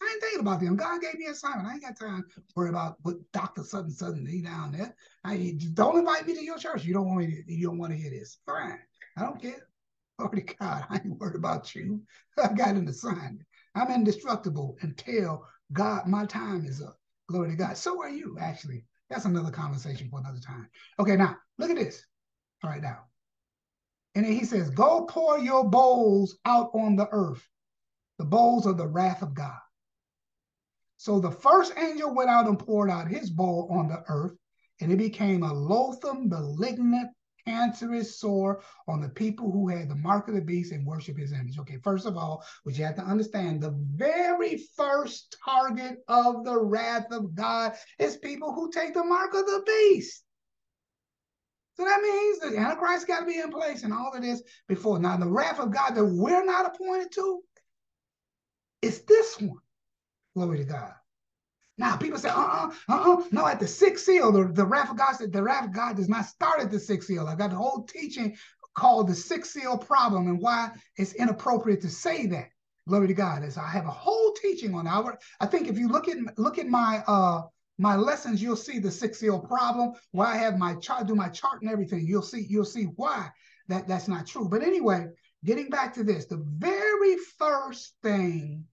I 0.00 0.10
ain't 0.12 0.22
thinking 0.22 0.40
about 0.40 0.60
them. 0.60 0.76
God 0.76 1.00
gave 1.00 1.14
me 1.14 1.26
a 1.26 1.32
assignment. 1.32 1.68
I 1.68 1.72
ain't 1.72 1.82
got 1.82 1.98
time 1.98 2.24
to 2.34 2.42
worry 2.54 2.68
about 2.68 2.96
what 3.02 3.16
Doctor 3.32 3.64
Sutton 3.64 3.90
Sutton 3.90 4.26
he 4.26 4.42
down 4.42 4.72
there. 4.72 4.94
I 5.24 5.56
don't 5.74 5.98
invite 5.98 6.26
me 6.26 6.34
to 6.34 6.44
your 6.44 6.58
church. 6.58 6.84
You 6.84 6.94
don't 6.94 7.06
want 7.06 7.18
me. 7.18 7.42
To, 7.42 7.52
you 7.52 7.66
don't 7.66 7.78
want 7.78 7.92
to 7.92 7.98
hear 7.98 8.10
this. 8.10 8.38
Fine. 8.46 8.78
I 9.16 9.22
don't 9.22 9.42
care. 9.42 9.66
Glory 10.18 10.42
to 10.42 10.54
God. 10.54 10.84
I 10.88 10.96
ain't 10.96 11.18
worried 11.18 11.36
about 11.36 11.74
you. 11.74 12.00
I 12.38 12.52
got 12.52 12.76
an 12.76 12.88
assignment. 12.88 13.42
I'm 13.74 13.90
indestructible 13.90 14.76
until 14.82 15.44
God, 15.72 16.06
my 16.06 16.26
time 16.26 16.64
is 16.64 16.82
up. 16.82 16.98
Glory 17.28 17.50
to 17.50 17.56
God. 17.56 17.76
So 17.76 18.00
are 18.02 18.08
you, 18.08 18.36
actually. 18.40 18.84
That's 19.10 19.24
another 19.24 19.50
conversation 19.50 20.08
for 20.10 20.20
another 20.20 20.40
time. 20.40 20.68
Okay, 20.98 21.16
now 21.16 21.36
look 21.58 21.70
at 21.70 21.76
this. 21.76 22.04
Right, 22.62 22.82
now. 22.82 23.04
And 24.14 24.24
then 24.24 24.32
he 24.32 24.44
says, 24.44 24.70
Go 24.70 25.06
pour 25.08 25.38
your 25.38 25.68
bowls 25.68 26.38
out 26.44 26.70
on 26.74 26.96
the 26.96 27.08
earth, 27.10 27.46
the 28.18 28.24
bowls 28.24 28.66
of 28.66 28.76
the 28.76 28.86
wrath 28.86 29.22
of 29.22 29.34
God. 29.34 29.58
So 30.98 31.20
the 31.20 31.30
first 31.30 31.72
angel 31.78 32.12
went 32.12 32.28
out 32.28 32.48
and 32.48 32.58
poured 32.58 32.90
out 32.90 33.06
his 33.06 33.30
bowl 33.30 33.68
on 33.70 33.86
the 33.86 34.02
earth, 34.08 34.32
and 34.80 34.92
it 34.92 34.96
became 34.96 35.44
a 35.44 35.54
loathsome, 35.54 36.28
malignant, 36.28 37.10
cancerous 37.46 38.18
sore 38.18 38.62
on 38.88 39.00
the 39.00 39.08
people 39.08 39.50
who 39.50 39.68
had 39.68 39.88
the 39.88 39.94
mark 39.94 40.26
of 40.26 40.34
the 40.34 40.40
beast 40.40 40.72
and 40.72 40.84
worship 40.84 41.16
his 41.16 41.32
image. 41.32 41.56
Okay, 41.56 41.78
first 41.84 42.04
of 42.04 42.16
all, 42.16 42.44
what 42.64 42.76
you 42.76 42.84
have 42.84 42.96
to 42.96 43.02
understand 43.02 43.60
the 43.60 43.78
very 43.94 44.58
first 44.76 45.36
target 45.44 45.98
of 46.08 46.44
the 46.44 46.58
wrath 46.58 47.06
of 47.12 47.32
God 47.32 47.74
is 48.00 48.16
people 48.16 48.52
who 48.52 48.68
take 48.70 48.92
the 48.92 49.04
mark 49.04 49.32
of 49.34 49.46
the 49.46 49.62
beast. 49.64 50.24
So 51.76 51.84
that 51.84 52.02
means 52.02 52.40
the 52.40 52.58
Antichrist 52.58 53.06
got 53.06 53.20
to 53.20 53.26
be 53.26 53.38
in 53.38 53.52
place 53.52 53.84
and 53.84 53.92
all 53.92 54.10
of 54.12 54.20
this 54.20 54.42
before. 54.66 54.98
Now, 54.98 55.16
the 55.16 55.30
wrath 55.30 55.60
of 55.60 55.72
God 55.72 55.94
that 55.94 56.04
we're 56.04 56.44
not 56.44 56.74
appointed 56.74 57.12
to 57.12 57.40
is 58.82 59.02
this 59.02 59.40
one. 59.40 59.60
Glory 60.34 60.58
to 60.58 60.64
God. 60.64 60.92
Now 61.78 61.96
people 61.96 62.18
say, 62.18 62.28
uh-uh, 62.28 62.70
uh-uh, 62.88 63.22
no, 63.30 63.46
at 63.46 63.60
the 63.60 63.68
sixth 63.68 64.04
seal, 64.04 64.32
the, 64.32 64.52
the 64.52 64.66
wrath 64.66 64.90
of 64.90 64.96
God 64.96 65.12
said 65.12 65.32
the 65.32 65.42
wrath 65.42 65.66
of 65.66 65.72
God 65.72 65.96
does 65.96 66.08
not 66.08 66.26
start 66.26 66.60
at 66.60 66.70
the 66.70 66.80
sixth 66.80 67.08
seal. 67.08 67.26
I 67.26 67.36
got 67.36 67.50
the 67.50 67.56
whole 67.56 67.84
teaching 67.84 68.36
called 68.74 69.08
the 69.08 69.14
sixth 69.14 69.52
seal 69.52 69.78
problem 69.78 70.26
and 70.26 70.40
why 70.40 70.70
it's 70.96 71.12
inappropriate 71.14 71.80
to 71.82 71.88
say 71.88 72.26
that. 72.26 72.48
Glory 72.88 73.06
to 73.08 73.14
God. 73.14 73.44
As 73.44 73.58
I 73.58 73.68
have 73.68 73.86
a 73.86 73.90
whole 73.90 74.32
teaching 74.32 74.74
on 74.74 74.86
our, 74.86 75.18
I 75.40 75.46
think 75.46 75.68
if 75.68 75.78
you 75.78 75.88
look 75.88 76.08
at 76.08 76.16
look 76.38 76.58
at 76.58 76.66
my 76.66 77.04
uh 77.06 77.42
my 77.78 77.94
lessons, 77.94 78.42
you'll 78.42 78.56
see 78.56 78.78
the 78.80 78.90
sixth 78.90 79.20
seal 79.20 79.38
problem, 79.38 79.92
why 80.10 80.32
I 80.32 80.36
have 80.38 80.58
my 80.58 80.74
chart, 80.76 81.06
do 81.06 81.14
my 81.14 81.28
chart 81.28 81.62
and 81.62 81.70
everything. 81.70 82.06
You'll 82.06 82.22
see, 82.22 82.44
you'll 82.48 82.64
see 82.64 82.84
why 82.96 83.30
that, 83.68 83.86
that's 83.86 84.08
not 84.08 84.26
true. 84.26 84.48
But 84.48 84.62
anyway, 84.62 85.06
getting 85.44 85.70
back 85.70 85.94
to 85.94 86.02
this, 86.02 86.26
the 86.26 86.42
very 86.44 87.16
first 87.38 87.94
thing 88.02 88.64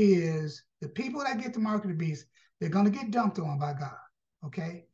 is 0.00 0.64
the 0.80 0.88
people 0.88 1.22
that 1.22 1.40
get 1.40 1.52
the 1.52 1.60
mark 1.60 1.84
of 1.84 1.90
the 1.90 1.96
beast, 1.96 2.26
they're 2.58 2.70
going 2.70 2.86
to 2.86 2.90
get 2.90 3.10
dumped 3.10 3.38
on 3.38 3.58
by 3.58 3.74
God. 3.74 3.96
Okay. 4.46 4.86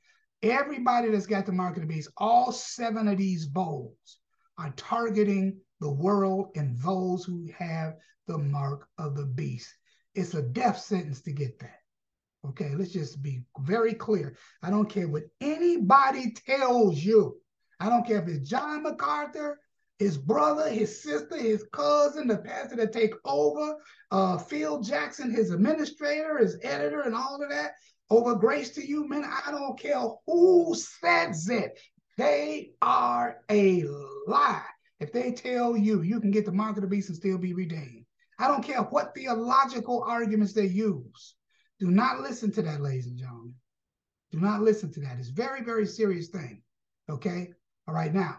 Everybody 0.42 1.10
that's 1.10 1.26
got 1.26 1.46
the 1.46 1.52
mark 1.52 1.76
of 1.76 1.82
the 1.82 1.88
beast, 1.88 2.10
all 2.16 2.52
seven 2.52 3.08
of 3.08 3.16
these 3.16 3.46
bowls 3.46 4.18
are 4.58 4.72
targeting 4.76 5.58
the 5.80 5.90
world 5.90 6.48
and 6.56 6.76
those 6.78 7.24
who 7.24 7.48
have 7.56 7.94
the 8.26 8.38
mark 8.38 8.88
of 8.98 9.16
the 9.16 9.26
beast. 9.26 9.72
It's 10.14 10.34
a 10.34 10.42
death 10.42 10.78
sentence 10.78 11.22
to 11.22 11.32
get 11.32 11.58
that. 11.60 11.80
Okay, 12.48 12.74
let's 12.74 12.92
just 12.92 13.22
be 13.22 13.42
very 13.60 13.94
clear. 13.94 14.36
I 14.62 14.70
don't 14.70 14.88
care 14.88 15.08
what 15.08 15.24
anybody 15.40 16.32
tells 16.32 17.02
you. 17.02 17.36
I 17.80 17.88
don't 17.88 18.06
care 18.06 18.22
if 18.22 18.28
it's 18.28 18.48
John 18.48 18.82
MacArthur, 18.82 19.60
his 19.98 20.18
brother, 20.18 20.68
his 20.68 21.02
sister, 21.02 21.36
his 21.36 21.64
cousin, 21.72 22.28
the 22.28 22.36
pastor 22.36 22.76
to 22.76 22.86
take 22.86 23.14
over, 23.24 23.76
uh, 24.10 24.36
Phil 24.36 24.80
Johnson, 24.80 25.30
his 25.30 25.50
administrator, 25.50 26.38
his 26.38 26.58
editor, 26.62 27.02
and 27.02 27.14
all 27.14 27.42
of 27.42 27.50
that. 27.50 27.72
Over 28.08 28.36
grace 28.36 28.70
to 28.70 28.86
you, 28.86 29.08
man. 29.08 29.24
I 29.24 29.50
don't 29.50 29.78
care 29.78 30.00
who 30.26 30.76
says 30.76 31.48
it. 31.48 31.78
They 32.16 32.70
are 32.80 33.38
a 33.50 33.84
lie. 34.26 34.62
If 35.00 35.12
they 35.12 35.32
tell 35.32 35.76
you 35.76 36.02
you 36.02 36.20
can 36.20 36.30
get 36.30 36.46
the 36.46 36.52
mark 36.52 36.76
of 36.76 36.82
the 36.82 36.88
beast 36.88 37.08
and 37.08 37.16
still 37.16 37.36
be 37.36 37.52
redeemed, 37.52 38.06
I 38.38 38.48
don't 38.48 38.62
care 38.62 38.82
what 38.82 39.14
theological 39.14 40.04
arguments 40.06 40.52
they 40.52 40.66
use. 40.66 41.34
Do 41.80 41.90
not 41.90 42.20
listen 42.20 42.52
to 42.52 42.62
that, 42.62 42.80
ladies 42.80 43.06
and 43.06 43.18
gentlemen. 43.18 43.54
Do 44.30 44.40
not 44.40 44.62
listen 44.62 44.92
to 44.92 45.00
that. 45.00 45.18
It's 45.18 45.28
very, 45.28 45.62
very 45.62 45.86
serious 45.86 46.28
thing. 46.28 46.62
Okay. 47.10 47.48
All 47.86 47.94
right. 47.94 48.12
Now, 48.12 48.36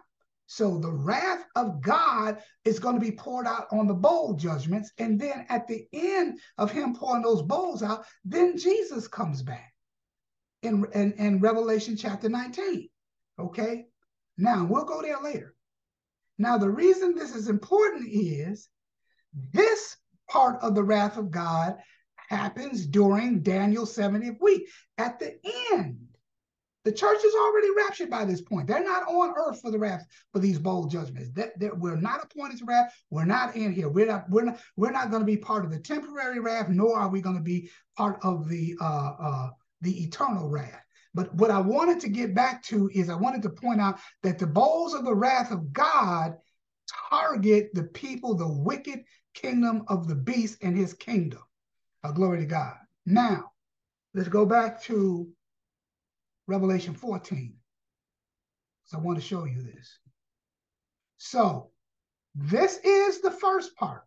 so 0.47 0.77
the 0.77 0.91
wrath 0.91 1.45
of 1.55 1.81
God 1.81 2.41
is 2.63 2.79
going 2.79 2.95
to 2.95 3.01
be 3.01 3.11
poured 3.11 3.45
out 3.45 3.67
on 3.71 3.85
the 3.85 3.93
bowl 3.93 4.33
judgments. 4.33 4.91
And 4.97 5.19
then 5.19 5.45
at 5.49 5.67
the 5.67 5.87
end 5.91 6.39
of 6.57 6.71
him 6.71 6.95
pouring 6.95 7.21
those 7.21 7.41
bowls 7.41 7.83
out, 7.83 8.05
then 8.23 8.57
Jesus 8.57 9.07
comes 9.07 9.43
back 9.43 9.73
in, 10.63 10.85
in, 10.93 11.11
in 11.13 11.39
Revelation 11.41 11.97
chapter 11.97 12.29
19. 12.29 12.87
Okay. 13.37 13.87
Now 14.37 14.65
we'll 14.65 14.85
go 14.85 15.01
there 15.01 15.21
later. 15.21 15.53
Now, 16.37 16.57
the 16.57 16.69
reason 16.69 17.15
this 17.15 17.35
is 17.35 17.49
important 17.49 18.07
is 18.09 18.69
this 19.51 19.97
part 20.29 20.61
of 20.61 20.75
the 20.75 20.83
wrath 20.83 21.17
of 21.17 21.31
God 21.31 21.77
happens 22.15 22.85
during 22.85 23.41
Daniel's 23.41 23.95
70th 23.95 24.39
week 24.39 24.67
at 24.97 25.19
the 25.19 25.39
end 25.73 26.06
the 26.87 26.93
church 26.93 27.21
is 27.21 27.35
already 27.35 27.67
raptured 27.75 28.09
by 28.09 28.23
this 28.23 28.39
point. 28.39 28.65
They're 28.65 28.81
not 28.81 29.09
on 29.09 29.33
earth 29.35 29.59
for 29.61 29.71
the 29.71 29.77
wrath 29.77 30.05
for 30.31 30.39
these 30.39 30.57
bowl 30.57 30.85
judgments. 30.85 31.31
That, 31.31 31.59
that 31.59 31.77
we're 31.77 31.97
not 31.97 32.23
appointed 32.23 32.59
to 32.59 32.65
wrath. 32.65 32.93
We're 33.09 33.25
not 33.25 33.57
in 33.57 33.73
here. 33.73 33.89
We're 33.89 34.05
not. 34.05 34.29
We're 34.29 34.45
not. 34.45 34.61
We're 34.77 34.91
not 34.91 35.09
going 35.09 35.21
to 35.21 35.25
be 35.25 35.35
part 35.35 35.65
of 35.65 35.71
the 35.71 35.79
temporary 35.79 36.39
wrath, 36.39 36.69
nor 36.69 36.97
are 36.97 37.09
we 37.09 37.19
going 37.19 37.35
to 37.35 37.41
be 37.41 37.69
part 37.97 38.19
of 38.23 38.47
the 38.47 38.77
uh, 38.79 39.13
uh, 39.19 39.49
the 39.81 40.01
eternal 40.01 40.47
wrath. 40.47 40.81
But 41.13 41.35
what 41.35 41.51
I 41.51 41.59
wanted 41.59 41.99
to 42.01 42.09
get 42.09 42.33
back 42.33 42.63
to 42.67 42.89
is 42.93 43.09
I 43.09 43.15
wanted 43.15 43.41
to 43.41 43.49
point 43.49 43.81
out 43.81 43.99
that 44.23 44.39
the 44.39 44.47
bowls 44.47 44.93
of 44.93 45.03
the 45.03 45.15
wrath 45.15 45.51
of 45.51 45.73
God 45.73 46.37
target 47.09 47.71
the 47.73 47.83
people, 47.83 48.33
the 48.33 48.47
wicked 48.47 49.03
kingdom 49.33 49.83
of 49.89 50.07
the 50.07 50.15
beast 50.15 50.59
and 50.61 50.77
his 50.77 50.93
kingdom. 50.93 51.41
Uh, 52.05 52.13
glory 52.13 52.39
to 52.39 52.45
God. 52.45 52.75
Now, 53.05 53.51
let's 54.13 54.29
go 54.29 54.45
back 54.45 54.81
to 54.83 55.27
Revelation 56.47 56.93
14. 56.93 57.53
So 58.85 58.97
I 58.97 59.01
want 59.01 59.17
to 59.19 59.23
show 59.23 59.45
you 59.45 59.61
this. 59.61 59.99
So 61.17 61.71
this 62.35 62.79
is 62.83 63.21
the 63.21 63.31
first 63.31 63.75
part. 63.75 64.03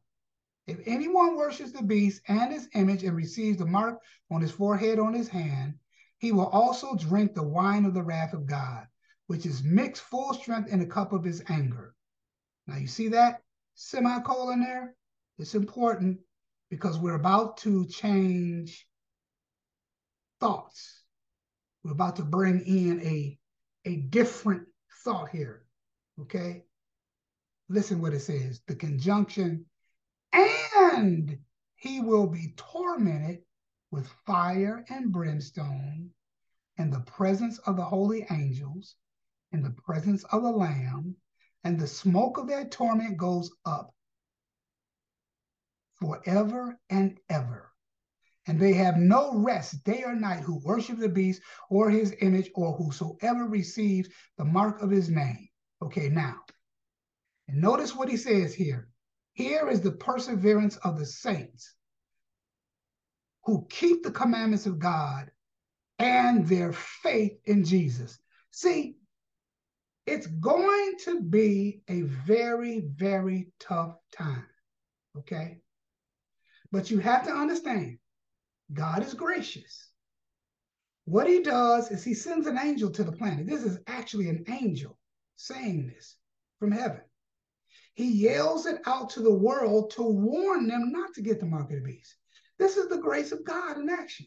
If 0.67 0.79
anyone 0.87 1.37
worships 1.37 1.73
the 1.73 1.83
beast 1.83 2.23
and 2.29 2.53
his 2.53 2.69
image 2.75 3.03
and 3.03 3.17
receives 3.17 3.59
the 3.59 3.67
mark 3.67 4.01
on 4.31 4.41
his 4.41 4.53
forehead 4.53 4.99
on 4.99 5.13
his 5.13 5.29
hand, 5.29 5.75
he 6.19 6.33
will 6.33 6.47
also 6.47 6.95
drink 6.95 7.35
the 7.35 7.43
wine 7.43 7.85
of 7.85 7.95
the 7.95 8.03
wrath 8.03 8.35
of 8.35 8.47
God, 8.47 8.87
which 9.27 9.47
is 9.47 9.63
mixed 9.63 10.03
full 10.03 10.33
strength 10.35 10.71
in 10.71 10.79
the 10.79 10.87
cup 10.87 11.13
of 11.13 11.25
his 11.25 11.43
anger. 11.49 11.95
Now 12.67 12.77
you 12.77 12.87
see 12.87 13.09
that 13.09 13.43
semicolon 13.75 14.61
there? 14.61 14.95
It's 15.39 15.55
important 15.55 16.21
because 16.69 16.99
we're 16.99 17.15
about 17.15 17.57
to 17.59 17.87
change 17.87 18.87
thoughts. 20.39 21.00
We're 21.83 21.93
about 21.93 22.17
to 22.17 22.23
bring 22.23 22.61
in 22.61 23.01
a, 23.01 23.39
a 23.85 23.97
different 23.97 24.67
thought 25.05 25.31
here. 25.31 25.65
Okay? 26.21 26.65
Listen 27.69 28.01
what 28.01 28.13
it 28.13 28.21
says. 28.21 28.61
The 28.67 28.75
conjunction, 28.75 29.67
and 30.33 31.39
he 31.77 32.01
will 32.01 32.27
be 32.27 32.55
tormented 32.57 33.39
with 33.91 34.09
fire 34.27 34.85
and 34.89 35.13
brimstone 35.13 36.11
in 36.77 36.91
the 36.91 37.01
presence 37.01 37.59
of 37.59 37.77
the 37.77 37.85
holy 37.85 38.27
angels, 38.31 38.97
in 39.53 39.63
the 39.63 39.71
presence 39.71 40.25
of 40.25 40.43
the 40.43 40.51
Lamb, 40.51 41.17
and 41.65 41.79
the 41.79 41.87
smoke 41.87 42.39
of 42.39 42.49
their 42.49 42.65
torment 42.67 43.17
goes 43.17 43.51
up 43.65 43.95
forever 46.01 46.79
and 46.89 47.19
ever. 47.29 47.70
And 48.47 48.59
they 48.59 48.73
have 48.73 48.97
no 48.97 49.35
rest 49.35 49.85
day 49.85 50.03
or 50.05 50.15
night 50.15 50.41
who 50.41 50.61
worship 50.65 50.99
the 50.99 51.09
beast 51.09 51.43
or 51.69 51.91
his 51.91 52.15
image 52.21 52.51
or 52.55 52.73
whosoever 52.73 53.45
receives 53.45 54.09
the 54.39 54.45
mark 54.45 54.81
of 54.83 54.91
his 54.91 55.09
name. 55.09 55.49
Okay, 55.83 56.09
now, 56.09 56.37
and 57.49 57.61
notice 57.61 57.95
what 57.95 58.09
he 58.09 58.17
says 58.17 58.55
here. 58.55 58.89
Here 59.33 59.69
is 59.69 59.81
the 59.81 59.93
perseverance 59.93 60.77
of 60.79 60.99
the 60.99 61.07
saints 61.07 61.75
who 63.45 63.67
keep 63.71 64.03
the 64.03 64.11
commandments 64.11 64.67
of 64.67 64.79
God 64.79 65.31
and 65.99 66.47
their 66.47 66.73
faith 66.73 67.39
in 67.45 67.65
Jesus. 67.65 68.19
See, 68.51 68.97
it's 70.07 70.27
going 70.27 70.95
to 71.05 71.21
be 71.21 71.83
a 71.89 72.03
very, 72.03 72.81
very 72.81 73.53
tough 73.61 73.97
time. 74.13 74.47
Okay? 75.17 75.59
But 76.73 76.91
you 76.91 76.99
have 76.99 77.25
to 77.27 77.33
understand 77.33 77.99
God 78.73 79.03
is 79.03 79.15
gracious. 79.15 79.89
What 81.05 81.27
he 81.27 81.43
does 81.43 81.91
is 81.91 82.05
he 82.05 82.15
sends 82.15 82.47
an 82.47 82.59
angel 82.59 82.91
to 82.91 83.05
the 83.05 83.13
planet. 83.13 83.47
This 83.47 83.65
is 83.65 83.79
actually 83.87 84.29
an 84.29 84.45
angel 84.49 84.97
saying 85.37 85.89
this 85.89 86.17
from 86.59 86.71
heaven. 86.71 87.01
He 87.95 88.13
yells 88.13 88.67
it 88.67 88.81
out 88.87 89.11
to 89.11 89.21
the 89.21 89.35
world 89.35 89.91
to 89.93 90.03
warn 90.03 90.69
them 90.69 90.93
not 90.93 91.15
to 91.15 91.23
get 91.23 91.41
the 91.41 91.47
mark 91.47 91.71
of 91.71 91.77
the 91.77 91.83
beast. 91.83 92.17
This 92.59 92.77
is 92.77 92.89
the 92.89 92.99
grace 92.99 93.33
of 93.33 93.45
God 93.45 93.79
in 93.79 93.89
action. 93.91 94.27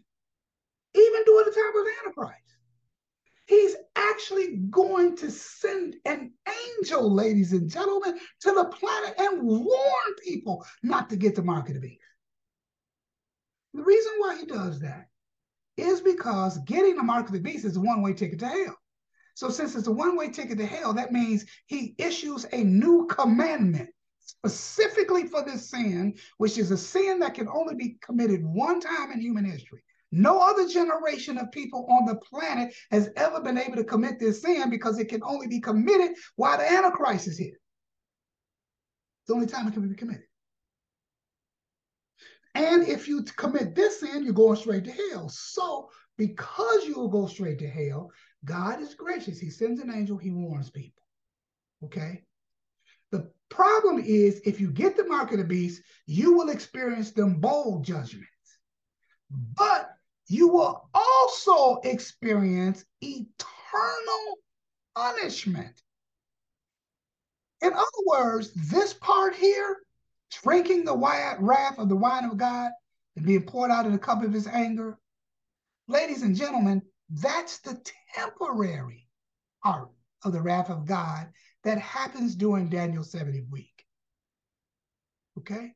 Even 0.94 1.24
during 1.26 1.46
the 1.46 1.52
time 1.52 1.82
of 1.82 1.88
Antichrist. 2.06 2.40
He's 3.46 3.76
actually 3.96 4.58
going 4.70 5.18
to 5.18 5.30
send 5.30 5.98
an 6.06 6.34
angel, 6.80 7.14
ladies 7.14 7.52
and 7.52 7.70
gentlemen, 7.70 8.18
to 8.42 8.52
the 8.52 8.66
planet 8.66 9.16
and 9.18 9.44
warn 9.44 10.16
people 10.24 10.66
not 10.82 11.10
to 11.10 11.16
get 11.16 11.36
the 11.36 11.44
mark 11.44 11.68
of 11.68 11.76
the 11.76 11.82
beast. 11.82 12.00
The 13.74 13.84
reason 13.84 14.14
why 14.18 14.38
he 14.38 14.46
does 14.46 14.80
that 14.82 15.08
is 15.78 16.02
because 16.02 16.60
getting 16.60 16.96
the 16.96 17.04
mark 17.04 17.28
of 17.28 17.34
the 17.34 17.40
beast 17.40 17.66
is 17.66 17.78
a 17.78 17.82
one 17.82 18.02
way 18.02 18.14
ticket 18.14 18.40
to 18.40 18.48
hell. 18.48 18.78
So, 19.36 19.50
since 19.50 19.76
it's 19.76 19.88
a 19.88 19.92
one 19.92 20.16
way 20.16 20.30
ticket 20.30 20.60
to 20.60 20.66
hell, 20.66 20.94
that 20.94 21.12
means 21.12 21.46
he 21.66 21.96
issues 21.98 22.46
a 22.52 22.64
new 22.64 23.08
commandment 23.08 23.90
specifically 24.20 25.28
for 25.28 25.44
this 25.44 25.70
sin, 25.70 26.16
which 26.38 26.58
is 26.58 26.70
a 26.70 26.78
sin 26.78 27.20
that 27.20 27.34
can 27.34 27.48
only 27.48 27.76
be 27.76 27.98
committed 28.02 28.44
one 28.44 28.80
time 28.80 29.12
in 29.12 29.20
human 29.20 29.46
history. 29.46 29.84
No 30.12 30.40
other 30.40 30.68
generation 30.68 31.40
of 31.40 31.52
people 31.52 31.88
on 31.90 32.06
the 32.06 32.18
planet 32.18 32.72
has 32.92 33.10
ever 33.16 33.42
been 33.42 33.58
able 33.58 33.78
to 33.78 33.84
commit 33.84 34.20
this 34.20 34.44
sin 34.44 34.70
because 34.70 35.00
it 35.00 35.10
can 35.10 35.24
only 35.24 35.48
be 35.48 35.60
committed 35.60 36.16
while 36.36 36.58
the 36.58 36.72
Antichrist 36.72 37.28
is 37.28 37.38
here. 37.38 37.58
It's 39.22 39.28
the 39.28 39.34
only 39.34 39.48
time 39.48 39.68
it 39.68 39.74
can 39.74 39.88
be 39.88 39.96
committed. 39.96 40.26
And 42.56 42.88
if 42.88 43.08
you 43.08 43.24
commit 43.24 43.76
this 43.76 44.00
sin, 44.02 44.24
you're 44.24 44.34
going 44.34 44.58
straight 44.58 44.86
to 44.86 44.92
hell. 44.92 45.30
So, 45.30 45.90
because 46.18 46.86
you 46.86 46.96
will 46.96 47.08
go 47.08 47.26
straight 47.26 47.60
to 47.60 47.68
hell, 47.68 48.12
God 48.46 48.82
is 48.82 48.94
gracious. 48.94 49.40
He 49.40 49.50
sends 49.50 49.82
an 49.82 49.92
angel, 49.92 50.18
he 50.18 50.32
warns 50.32 50.70
people. 50.70 51.04
Okay? 51.84 52.24
The 53.12 53.32
problem 53.50 54.00
is 54.00 54.42
if 54.46 54.60
you 54.60 54.72
get 54.72 54.96
the 54.96 55.06
mark 55.06 55.32
of 55.32 55.40
the 55.40 55.44
beast, 55.44 55.82
you 56.06 56.34
will 56.34 56.50
experience 56.50 57.12
them 57.12 57.40
bowl 57.40 57.80
judgments. 57.82 58.28
But 59.56 59.90
you 60.28 60.48
will 60.48 60.90
also 60.94 61.80
experience 61.84 62.86
eternal 63.02 64.38
punishment. 64.96 65.82
In 67.62 67.74
other 67.74 68.04
words, 68.06 68.52
this 68.54 68.94
part 68.94 69.36
here 69.36 69.78
drinking 70.42 70.86
the 70.86 70.96
wrath 71.40 71.78
of 71.78 71.90
the 71.90 71.96
wine 71.96 72.26
of 72.26 72.38
God 72.38 72.72
and 73.16 73.26
being 73.26 73.44
poured 73.44 73.72
out 73.72 73.86
in 73.86 73.92
the 73.92 73.98
cup 73.98 74.24
of 74.24 74.34
his 74.34 74.48
anger. 74.48 74.98
Ladies 75.88 76.24
and 76.24 76.36
gentlemen, 76.36 76.82
that's 77.10 77.60
the 77.60 77.80
temporary 78.16 79.08
part 79.64 79.90
of 80.24 80.32
the 80.34 80.42
wrath 80.42 80.70
of 80.70 80.86
God 80.86 81.28
that 81.64 81.78
happens 81.78 82.36
during 82.36 82.70
Daniel's 82.70 83.12
70th 83.12 83.50
week. 83.50 83.86
Okay? 85.38 85.74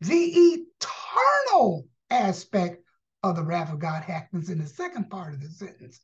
The 0.00 0.14
eternal 0.14 1.86
aspect 2.10 2.82
of 3.22 3.36
the 3.36 3.42
wrath 3.42 3.72
of 3.72 3.78
God 3.78 4.02
happens 4.02 4.50
in 4.50 4.58
the 4.58 4.66
second 4.66 5.10
part 5.10 5.34
of 5.34 5.40
the 5.40 5.48
sentence. 5.48 6.00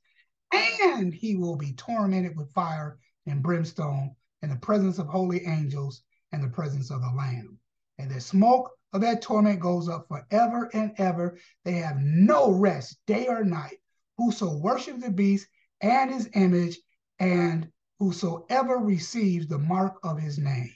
And 0.52 1.14
he 1.14 1.36
will 1.36 1.56
be 1.56 1.74
tormented 1.74 2.36
with 2.36 2.52
fire 2.52 2.98
and 3.26 3.42
brimstone 3.42 4.16
in 4.42 4.50
the 4.50 4.56
presence 4.56 4.98
of 4.98 5.06
holy 5.06 5.46
angels 5.46 6.02
and 6.32 6.42
the 6.42 6.48
presence 6.48 6.90
of 6.90 7.00
the 7.00 7.12
Lamb. 7.16 7.58
And 7.98 8.10
the 8.10 8.20
smoke 8.20 8.70
of 8.92 9.00
that 9.02 9.22
torment 9.22 9.60
goes 9.60 9.88
up 9.88 10.08
forever 10.08 10.70
and 10.72 10.92
ever. 10.98 11.38
They 11.64 11.72
have 11.72 11.98
no 12.00 12.50
rest 12.50 12.98
day 13.06 13.26
or 13.26 13.44
night. 13.44 13.78
Whoso 14.16 14.56
worships 14.56 15.02
the 15.02 15.10
beast 15.10 15.46
and 15.80 16.10
his 16.10 16.28
image, 16.34 16.78
and 17.18 17.68
whosoever 17.98 18.76
receives 18.76 19.46
the 19.46 19.58
mark 19.58 19.98
of 20.02 20.18
his 20.18 20.38
name. 20.38 20.72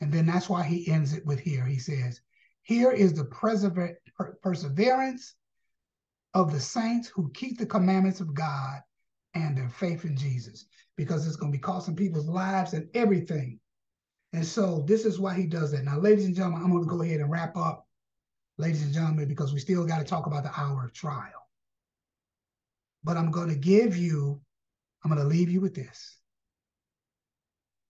And 0.00 0.12
then 0.12 0.26
that's 0.26 0.48
why 0.48 0.64
he 0.64 0.90
ends 0.90 1.12
it 1.12 1.24
with 1.24 1.40
here. 1.40 1.64
He 1.64 1.78
says, 1.78 2.20
Here 2.62 2.90
is 2.90 3.14
the 3.14 3.24
persever- 3.24 3.98
perseverance 4.42 5.34
of 6.34 6.52
the 6.52 6.60
saints 6.60 7.08
who 7.08 7.30
keep 7.32 7.58
the 7.58 7.66
commandments 7.66 8.20
of 8.20 8.34
God 8.34 8.80
and 9.34 9.56
their 9.56 9.68
faith 9.68 10.04
in 10.04 10.16
Jesus, 10.16 10.66
because 10.96 11.26
it's 11.26 11.36
going 11.36 11.52
to 11.52 11.58
be 11.58 11.62
costing 11.62 11.96
people's 11.96 12.28
lives 12.28 12.74
and 12.74 12.88
everything 12.94 13.58
and 14.34 14.44
so 14.44 14.84
this 14.88 15.04
is 15.04 15.20
why 15.20 15.32
he 15.34 15.46
does 15.46 15.70
that. 15.70 15.84
Now, 15.84 15.96
ladies 15.96 16.26
and 16.26 16.34
gentlemen, 16.34 16.62
I'm 16.64 16.72
going 16.72 16.82
to 16.82 16.90
go 16.90 17.02
ahead 17.02 17.20
and 17.20 17.30
wrap 17.30 17.56
up, 17.56 17.86
ladies 18.58 18.82
and 18.82 18.92
gentlemen, 18.92 19.28
because 19.28 19.54
we 19.54 19.60
still 19.60 19.86
got 19.86 20.00
to 20.00 20.04
talk 20.04 20.26
about 20.26 20.42
the 20.42 20.50
hour 20.60 20.84
of 20.84 20.92
trial. 20.92 21.48
But 23.04 23.16
I'm 23.16 23.30
going 23.30 23.50
to 23.50 23.54
give 23.54 23.96
you, 23.96 24.40
I'm 25.04 25.10
going 25.12 25.22
to 25.22 25.28
leave 25.28 25.50
you 25.50 25.60
with 25.60 25.76
this. 25.76 26.16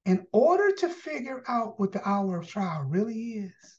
In 0.04 0.26
order 0.32 0.70
to 0.70 0.90
figure 0.90 1.42
out 1.48 1.80
what 1.80 1.92
the 1.92 2.06
hour 2.06 2.40
of 2.40 2.46
trial 2.46 2.82
really 2.82 3.14
is, 3.14 3.78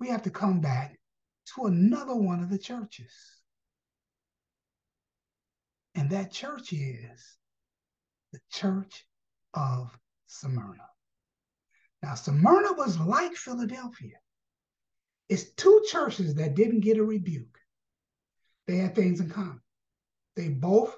we 0.00 0.08
have 0.08 0.24
to 0.24 0.30
come 0.30 0.60
back 0.60 0.98
to 1.54 1.66
another 1.66 2.16
one 2.16 2.42
of 2.42 2.50
the 2.50 2.58
churches. 2.58 3.12
And 5.94 6.10
that 6.10 6.32
church 6.32 6.72
is 6.72 7.38
the 8.32 8.40
church 8.50 9.06
of 9.54 9.96
Smyrna. 10.26 10.88
Now, 12.02 12.14
Smyrna 12.14 12.72
was 12.74 12.98
like 12.98 13.34
Philadelphia. 13.34 14.16
It's 15.28 15.50
two 15.54 15.82
churches 15.90 16.34
that 16.34 16.54
didn't 16.54 16.80
get 16.80 16.98
a 16.98 17.04
rebuke. 17.04 17.58
They 18.66 18.76
had 18.76 18.94
things 18.94 19.20
in 19.20 19.30
common. 19.30 19.60
They 20.34 20.48
both 20.48 20.96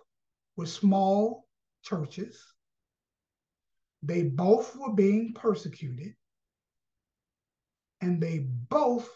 were 0.57 0.67
small 0.67 1.47
churches. 1.83 2.43
They 4.03 4.25
both 4.25 4.77
were 4.77 4.93
being 4.93 5.35
persecuted. 5.35 6.15
And 8.01 8.21
they 8.21 8.39
both 8.39 9.09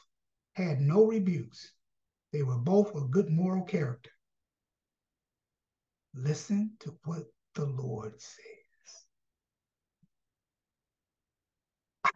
had 0.54 0.80
no 0.80 1.04
rebukes. 1.04 1.72
They 2.32 2.42
were 2.42 2.58
both 2.58 2.94
of 2.94 3.10
good 3.10 3.30
moral 3.30 3.64
character. 3.64 4.10
Listen 6.14 6.72
to 6.80 6.96
what 7.04 7.24
the 7.54 7.66
Lord 7.66 8.20
said. 8.20 8.61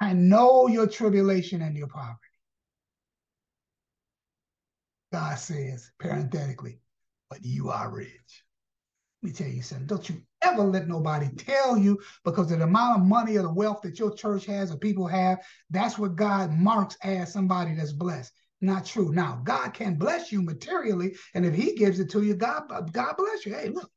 I 0.01 0.13
know 0.13 0.69
your 0.69 0.87
tribulation 0.87 1.63
and 1.63 1.77
your 1.77 1.89
poverty. 1.89 2.21
God 5.13 5.39
says, 5.39 5.91
parenthetically, 5.99 6.81
but 7.31 7.45
you 7.45 7.71
are 7.71 7.91
rich. 7.91 8.45
Let 9.23 9.29
me 9.29 9.33
tell 9.33 9.49
you 9.49 9.63
something. 9.63 9.87
Don't 9.87 10.09
you 10.09 10.23
ever 10.43 10.63
let 10.63 10.89
nobody 10.89 11.29
tell 11.37 11.79
you 11.79 11.99
because 12.25 12.53
of 12.53 12.59
the 12.59 12.65
amount 12.65 13.01
of 13.01 13.07
money 13.07 13.37
or 13.37 13.43
the 13.43 13.53
wealth 13.53 13.83
that 13.83 13.99
your 13.99 14.15
church 14.15 14.45
has 14.47 14.71
or 14.71 14.77
people 14.77 15.07
have, 15.07 15.39
that's 15.71 15.99
what 15.99 16.17
God 16.17 16.53
marks 16.53 16.97
as 17.03 17.33
somebody 17.33 17.75
that's 17.75 17.93
blessed. 17.93 18.33
Not 18.61 18.85
true. 18.85 19.13
Now, 19.13 19.41
God 19.45 19.75
can 19.75 19.97
bless 19.97 20.33
you 20.33 20.43
materially, 20.43 21.17
and 21.35 21.45
if 21.45 21.55
He 21.55 21.75
gives 21.75 22.01
it 22.01 22.11
to 22.11 22.23
you, 22.23 22.35
God, 22.35 22.69
God 22.93 23.15
bless 23.17 23.45
you. 23.45 23.55
Hey, 23.55 23.69
look, 23.69 23.91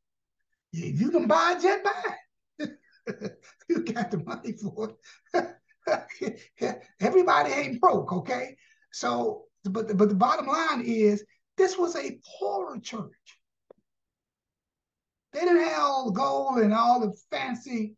if 0.74 1.00
you 1.00 1.12
can 1.12 1.28
buy 1.28 1.56
a 1.58 1.62
jet, 1.62 1.84
buy 1.84 2.16
it. 3.08 3.44
you 3.70 3.84
got 3.84 4.12
the 4.12 4.20
money 4.20 4.54
for 4.54 4.96
it. 5.34 5.50
Everybody 7.00 7.52
ain't 7.52 7.82
broke, 7.82 8.12
okay? 8.12 8.56
So, 8.92 9.46
but 9.64 9.96
but 9.98 10.10
the 10.10 10.16
bottom 10.16 10.48
line 10.48 10.82
is 10.82 11.24
this 11.58 11.78
was 11.78 11.96
a 11.96 12.20
poorer 12.40 12.80
church. 12.80 13.12
They 15.34 15.42
didn't 15.42 15.64
have 15.64 15.80
all 15.80 16.06
the 16.06 16.12
gold 16.12 16.60
and 16.60 16.74
all 16.74 17.00
the 17.00 17.14
fancy, 17.30 17.96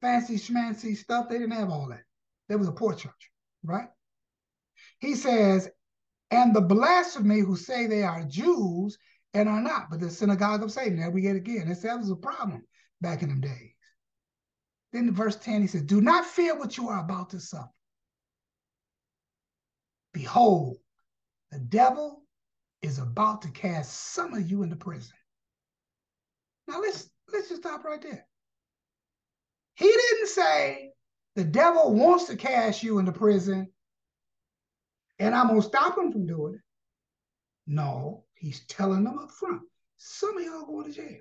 fancy 0.00 0.36
schmancy 0.36 0.96
stuff. 0.96 1.28
They 1.28 1.38
didn't 1.38 1.52
have 1.52 1.70
all 1.70 1.88
that. 1.88 2.04
There 2.48 2.58
was 2.58 2.68
a 2.68 2.72
poor 2.72 2.94
church, 2.94 3.30
right? 3.64 3.88
He 5.00 5.14
says, 5.14 5.68
and 6.30 6.54
the 6.54 6.60
blasphemy 6.60 7.40
who 7.40 7.56
say 7.56 7.86
they 7.86 8.04
are 8.04 8.24
Jews 8.24 8.96
and 9.34 9.48
are 9.48 9.60
not, 9.60 9.90
but 9.90 10.00
the 10.00 10.10
synagogue 10.10 10.62
of 10.62 10.72
Satan. 10.72 10.98
There 10.98 11.10
we 11.10 11.22
get 11.22 11.36
again. 11.36 11.68
That 11.68 11.98
was 11.98 12.10
a 12.10 12.16
problem 12.16 12.62
back 13.00 13.22
in 13.22 13.28
them 13.28 13.40
days. 13.40 13.71
Then 14.92 15.14
verse 15.14 15.36
10, 15.36 15.62
he 15.62 15.66
says, 15.66 15.82
Do 15.82 16.00
not 16.00 16.26
fear 16.26 16.58
what 16.58 16.76
you 16.76 16.88
are 16.88 17.02
about 17.02 17.30
to 17.30 17.40
suffer. 17.40 17.68
Behold, 20.12 20.76
the 21.50 21.58
devil 21.58 22.22
is 22.82 22.98
about 22.98 23.42
to 23.42 23.48
cast 23.48 24.12
some 24.12 24.34
of 24.34 24.50
you 24.50 24.62
into 24.62 24.76
prison. 24.76 25.14
Now 26.68 26.80
let's 26.80 27.08
let's 27.32 27.48
just 27.48 27.62
stop 27.62 27.84
right 27.84 28.00
there. 28.02 28.26
He 29.74 29.86
didn't 29.86 30.28
say 30.28 30.90
the 31.34 31.44
devil 31.44 31.94
wants 31.94 32.24
to 32.26 32.36
cast 32.36 32.82
you 32.82 32.98
into 32.98 33.12
prison 33.12 33.68
and 35.18 35.34
I'm 35.34 35.48
gonna 35.48 35.62
stop 35.62 35.96
him 35.96 36.12
from 36.12 36.26
doing 36.26 36.54
it. 36.54 36.60
No, 37.66 38.24
he's 38.34 38.66
telling 38.66 39.04
them 39.04 39.18
up 39.18 39.30
front. 39.30 39.62
Some 39.96 40.36
of 40.36 40.44
y'all 40.44 40.66
going 40.66 40.86
to 40.86 40.92
jail. 40.92 41.20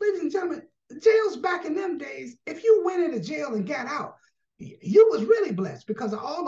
Ladies 0.00 0.20
and 0.20 0.30
gentlemen, 0.30 0.62
jails 1.00 1.36
back 1.36 1.64
in 1.64 1.74
them 1.74 1.98
days, 1.98 2.36
if 2.46 2.62
you 2.64 2.82
went 2.84 3.02
into 3.02 3.20
jail 3.20 3.54
and 3.54 3.66
got 3.66 3.86
out, 3.86 4.16
you 4.58 5.08
was 5.10 5.24
really 5.24 5.52
blessed 5.52 5.86
because 5.86 6.12
of 6.12 6.20
all 6.20 6.44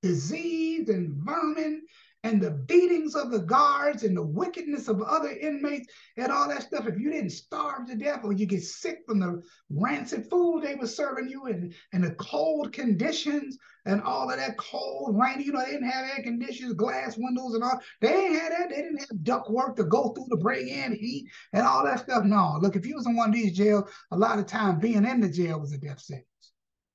the 0.00 0.08
disease 0.08 0.88
and 0.88 1.10
vermin 1.24 1.82
and 2.24 2.40
the 2.40 2.50
beatings 2.50 3.16
of 3.16 3.30
the 3.30 3.40
guards 3.40 4.04
and 4.04 4.16
the 4.16 4.22
wickedness 4.22 4.88
of 4.88 5.02
other 5.02 5.30
inmates 5.30 5.92
and 6.16 6.30
all 6.30 6.48
that 6.48 6.62
stuff. 6.62 6.86
If 6.86 6.98
you 6.98 7.10
didn't 7.10 7.30
starve 7.30 7.86
to 7.88 7.96
death 7.96 8.20
or 8.22 8.32
you 8.32 8.46
get 8.46 8.62
sick 8.62 9.00
from 9.06 9.18
the 9.18 9.42
rancid 9.70 10.30
food 10.30 10.62
they 10.62 10.76
were 10.76 10.86
serving 10.86 11.28
you 11.28 11.46
and, 11.46 11.74
and 11.92 12.04
the 12.04 12.12
cold 12.12 12.72
conditions 12.72 13.58
and 13.86 14.00
all 14.02 14.30
of 14.30 14.36
that 14.36 14.56
cold 14.56 15.18
rain, 15.20 15.40
you 15.40 15.52
know, 15.52 15.64
they 15.64 15.72
didn't 15.72 15.90
have 15.90 16.10
air 16.16 16.22
conditioners, 16.22 16.74
glass 16.74 17.16
windows 17.18 17.54
and 17.54 17.64
all. 17.64 17.80
They 18.00 18.14
ain't 18.14 18.40
had 18.40 18.52
that. 18.52 18.68
They 18.70 18.76
didn't 18.76 19.00
have 19.00 19.24
duct 19.24 19.50
work 19.50 19.76
to 19.76 19.84
go 19.84 20.10
through 20.10 20.28
to 20.30 20.36
bring 20.36 20.68
in 20.68 20.92
heat 20.92 21.26
and 21.52 21.66
all 21.66 21.84
that 21.84 22.00
stuff. 22.00 22.24
No, 22.24 22.58
look, 22.60 22.76
if 22.76 22.86
you 22.86 22.94
was 22.94 23.06
in 23.06 23.16
one 23.16 23.30
of 23.30 23.34
these 23.34 23.56
jails, 23.56 23.90
a 24.12 24.16
lot 24.16 24.38
of 24.38 24.46
time 24.46 24.78
being 24.78 25.04
in 25.04 25.20
the 25.20 25.28
jail 25.28 25.58
was 25.58 25.72
a 25.72 25.78
death 25.78 26.00
sentence. 26.00 26.26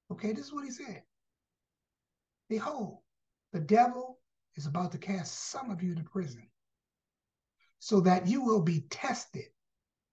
Okay, 0.10 0.32
this 0.32 0.46
is 0.46 0.54
what 0.54 0.64
he 0.64 0.72
said. 0.72 1.04
Behold, 2.50 3.00
the 3.52 3.60
devil 3.60 4.17
is 4.58 4.66
about 4.66 4.92
to 4.92 4.98
cast 4.98 5.52
some 5.52 5.70
of 5.70 5.82
you 5.82 5.96
to 5.96 6.04
prison 6.04 6.48
so 7.80 8.02
that 8.02 8.28
you 8.28 8.44
will 8.44 8.62
be 8.62 8.82
tested 8.90 9.46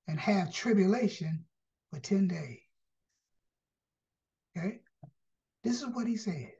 and 0.06 0.20
have 0.20 0.52
tribulation 0.52 1.44
for 1.90 1.98
10 1.98 2.28
days. 2.28 2.60
Okay? 4.56 4.80
This 5.62 5.80
is 5.80 5.88
what 5.88 6.06
he 6.06 6.16
says 6.16 6.52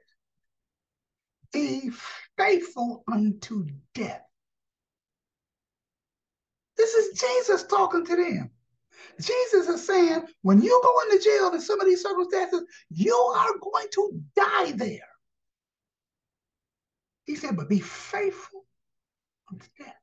Be 1.53 1.91
faithful 2.37 3.03
unto 3.11 3.67
death. 3.93 4.23
This 6.75 6.93
is 6.93 7.19
Jesus 7.19 7.63
talking 7.63 8.05
to 8.05 8.15
them. 8.15 8.51
Jesus 9.21 9.67
is 9.69 9.85
saying, 9.85 10.25
when 10.41 10.61
you 10.61 10.81
go 10.83 11.01
into 11.01 11.23
jail 11.23 11.53
in 11.53 11.61
some 11.61 11.79
of 11.79 11.87
these 11.87 12.01
circumstances, 12.01 12.63
you 12.89 13.15
are 13.15 13.57
going 13.61 13.87
to 13.93 14.21
die 14.35 14.71
there. 14.71 15.07
He 17.25 17.35
said, 17.35 17.57
but 17.57 17.69
be 17.69 17.79
faithful 17.79 18.65
unto 19.51 19.65
death. 19.79 19.95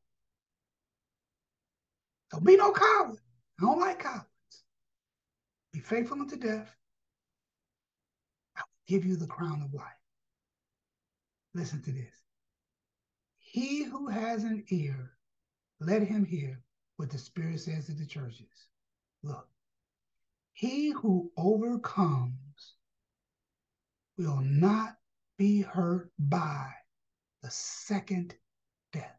Don't 2.30 2.44
be 2.44 2.56
no 2.56 2.72
coward. 2.72 3.18
I 3.60 3.64
don't 3.64 3.80
like 3.80 4.00
cowards. 4.00 4.26
Be 5.72 5.80
faithful 5.80 6.20
unto 6.20 6.36
death. 6.36 6.74
I 8.56 8.60
will 8.60 8.86
give 8.88 9.04
you 9.04 9.16
the 9.16 9.26
crown 9.26 9.62
of 9.62 9.72
life. 9.72 9.86
Listen 11.54 11.80
to 11.82 11.92
this. 11.92 12.14
He 13.38 13.84
who 13.84 14.08
has 14.08 14.44
an 14.44 14.64
ear, 14.70 15.12
let 15.80 16.02
him 16.02 16.24
hear 16.24 16.60
what 16.96 17.10
the 17.10 17.18
Spirit 17.18 17.60
says 17.60 17.86
to 17.86 17.92
the 17.92 18.06
churches. 18.06 18.66
Look, 19.22 19.46
he 20.54 20.90
who 20.90 21.30
overcomes 21.36 22.74
will 24.16 24.40
not 24.40 24.96
be 25.36 25.60
hurt 25.60 26.10
by 26.18 26.72
the 27.42 27.50
second 27.50 28.34
death. 28.92 29.18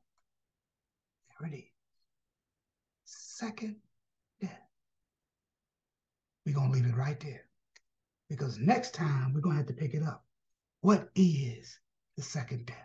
There 1.40 1.50
it 1.50 1.56
is. 1.56 1.64
Second 3.06 3.76
death. 4.42 4.62
We're 6.46 6.56
going 6.56 6.72
to 6.72 6.74
leave 6.74 6.86
it 6.86 6.96
right 6.96 7.20
there 7.20 7.46
because 8.30 8.58
next 8.60 8.94
time 8.94 9.34
we're 9.34 9.42
going 9.42 9.56
to 9.56 9.60
have 9.60 9.68
to 9.68 9.74
pick 9.74 9.94
it 9.94 10.04
up. 10.04 10.26
What 10.82 11.10
is 11.16 11.80
the 12.18 12.24
second 12.24 12.66
death? 12.66 12.78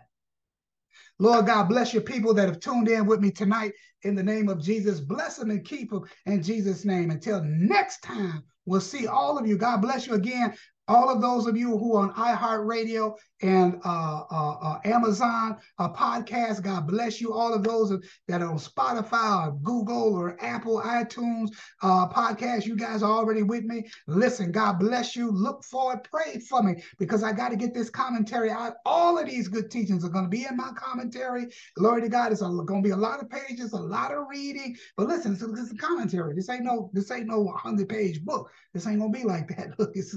Lord 1.21 1.47
God, 1.47 1.67
bless 1.67 1.93
your 1.93 2.03
people 2.03 2.33
that 2.33 2.47
have 2.47 2.61
tuned 2.61 2.87
in 2.87 3.05
with 3.05 3.19
me 3.19 3.29
tonight 3.29 3.73
in 4.03 4.15
the 4.15 4.23
name 4.23 4.47
of 4.47 4.61
Jesus. 4.61 5.01
Bless 5.01 5.35
them 5.35 5.51
and 5.51 5.65
keep 5.65 5.91
them 5.91 6.05
in 6.25 6.41
Jesus' 6.41 6.85
name. 6.85 7.11
Until 7.11 7.43
next 7.43 8.01
time, 8.01 8.43
we'll 8.65 8.79
see 8.79 9.05
all 9.05 9.37
of 9.37 9.45
you. 9.45 9.57
God 9.57 9.81
bless 9.81 10.07
you 10.07 10.13
again 10.13 10.55
all 10.89 11.07
of 11.09 11.21
those 11.21 11.45
of 11.45 11.55
you 11.55 11.77
who 11.77 11.95
are 11.95 12.09
on 12.09 12.13
iHeartRadio 12.15 13.15
and 13.43 13.79
uh, 13.85 14.23
uh, 14.31 14.55
uh, 14.61 14.79
Amazon 14.85 15.57
uh, 15.77 15.93
podcast, 15.93 16.63
God 16.63 16.87
bless 16.87 17.21
you. 17.21 17.31
All 17.31 17.53
of 17.53 17.63
those 17.63 17.93
that 18.27 18.41
are 18.41 18.49
on 18.49 18.57
Spotify 18.57 19.47
or 19.47 19.51
Google 19.61 20.15
or 20.15 20.35
Apple, 20.43 20.81
iTunes 20.81 21.49
uh, 21.83 22.09
podcast, 22.09 22.65
you 22.65 22.75
guys 22.75 23.03
are 23.03 23.11
already 23.11 23.43
with 23.43 23.63
me. 23.65 23.87
Listen, 24.07 24.51
God 24.51 24.79
bless 24.79 25.15
you. 25.15 25.31
Look 25.31 25.63
forward, 25.63 26.07
pray 26.11 26.39
for 26.39 26.63
me 26.63 26.81
because 26.97 27.21
I 27.23 27.33
got 27.33 27.49
to 27.49 27.55
get 27.55 27.75
this 27.75 27.91
commentary 27.91 28.49
out. 28.49 28.73
All 28.83 29.19
of 29.19 29.27
these 29.27 29.47
good 29.47 29.69
teachings 29.69 30.03
are 30.03 30.09
going 30.09 30.25
to 30.25 30.29
be 30.29 30.47
in 30.49 30.57
my 30.57 30.71
commentary. 30.75 31.47
Glory 31.75 32.01
to 32.01 32.09
God. 32.09 32.31
It's 32.31 32.41
going 32.41 32.65
to 32.65 32.87
be 32.87 32.93
a 32.93 32.97
lot 32.97 33.21
of 33.21 33.29
pages, 33.29 33.73
a 33.73 33.77
lot 33.77 34.11
of 34.11 34.25
reading. 34.27 34.75
But 34.97 35.07
listen, 35.07 35.33
it's, 35.33 35.43
it's 35.43 35.71
a 35.71 35.75
commentary. 35.75 36.33
This 36.33 36.49
ain't 36.49 36.63
no 36.63 36.89
this 36.93 37.11
ain't 37.11 37.27
no 37.27 37.41
100 37.41 37.87
page 37.87 38.25
book. 38.25 38.49
This 38.73 38.87
ain't 38.87 38.99
going 38.99 39.13
to 39.13 39.19
be 39.19 39.25
like 39.25 39.55
that. 39.55 39.69
Look, 39.79 39.91
it's 39.93 40.15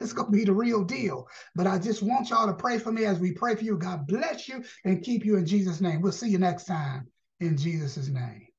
it's 0.00 0.12
going 0.12 0.30
to 0.30 0.36
be 0.36 0.44
the 0.44 0.52
real 0.52 0.84
deal. 0.84 1.28
But 1.54 1.66
I 1.66 1.78
just 1.78 2.02
want 2.02 2.30
y'all 2.30 2.46
to 2.46 2.54
pray 2.54 2.78
for 2.78 2.92
me 2.92 3.04
as 3.04 3.18
we 3.18 3.32
pray 3.32 3.54
for 3.54 3.64
you. 3.64 3.76
God 3.76 4.06
bless 4.06 4.48
you 4.48 4.64
and 4.84 5.02
keep 5.02 5.24
you 5.24 5.36
in 5.36 5.46
Jesus' 5.46 5.80
name. 5.80 6.00
We'll 6.02 6.12
see 6.12 6.28
you 6.28 6.38
next 6.38 6.64
time 6.64 7.08
in 7.40 7.56
Jesus' 7.56 8.08
name. 8.08 8.49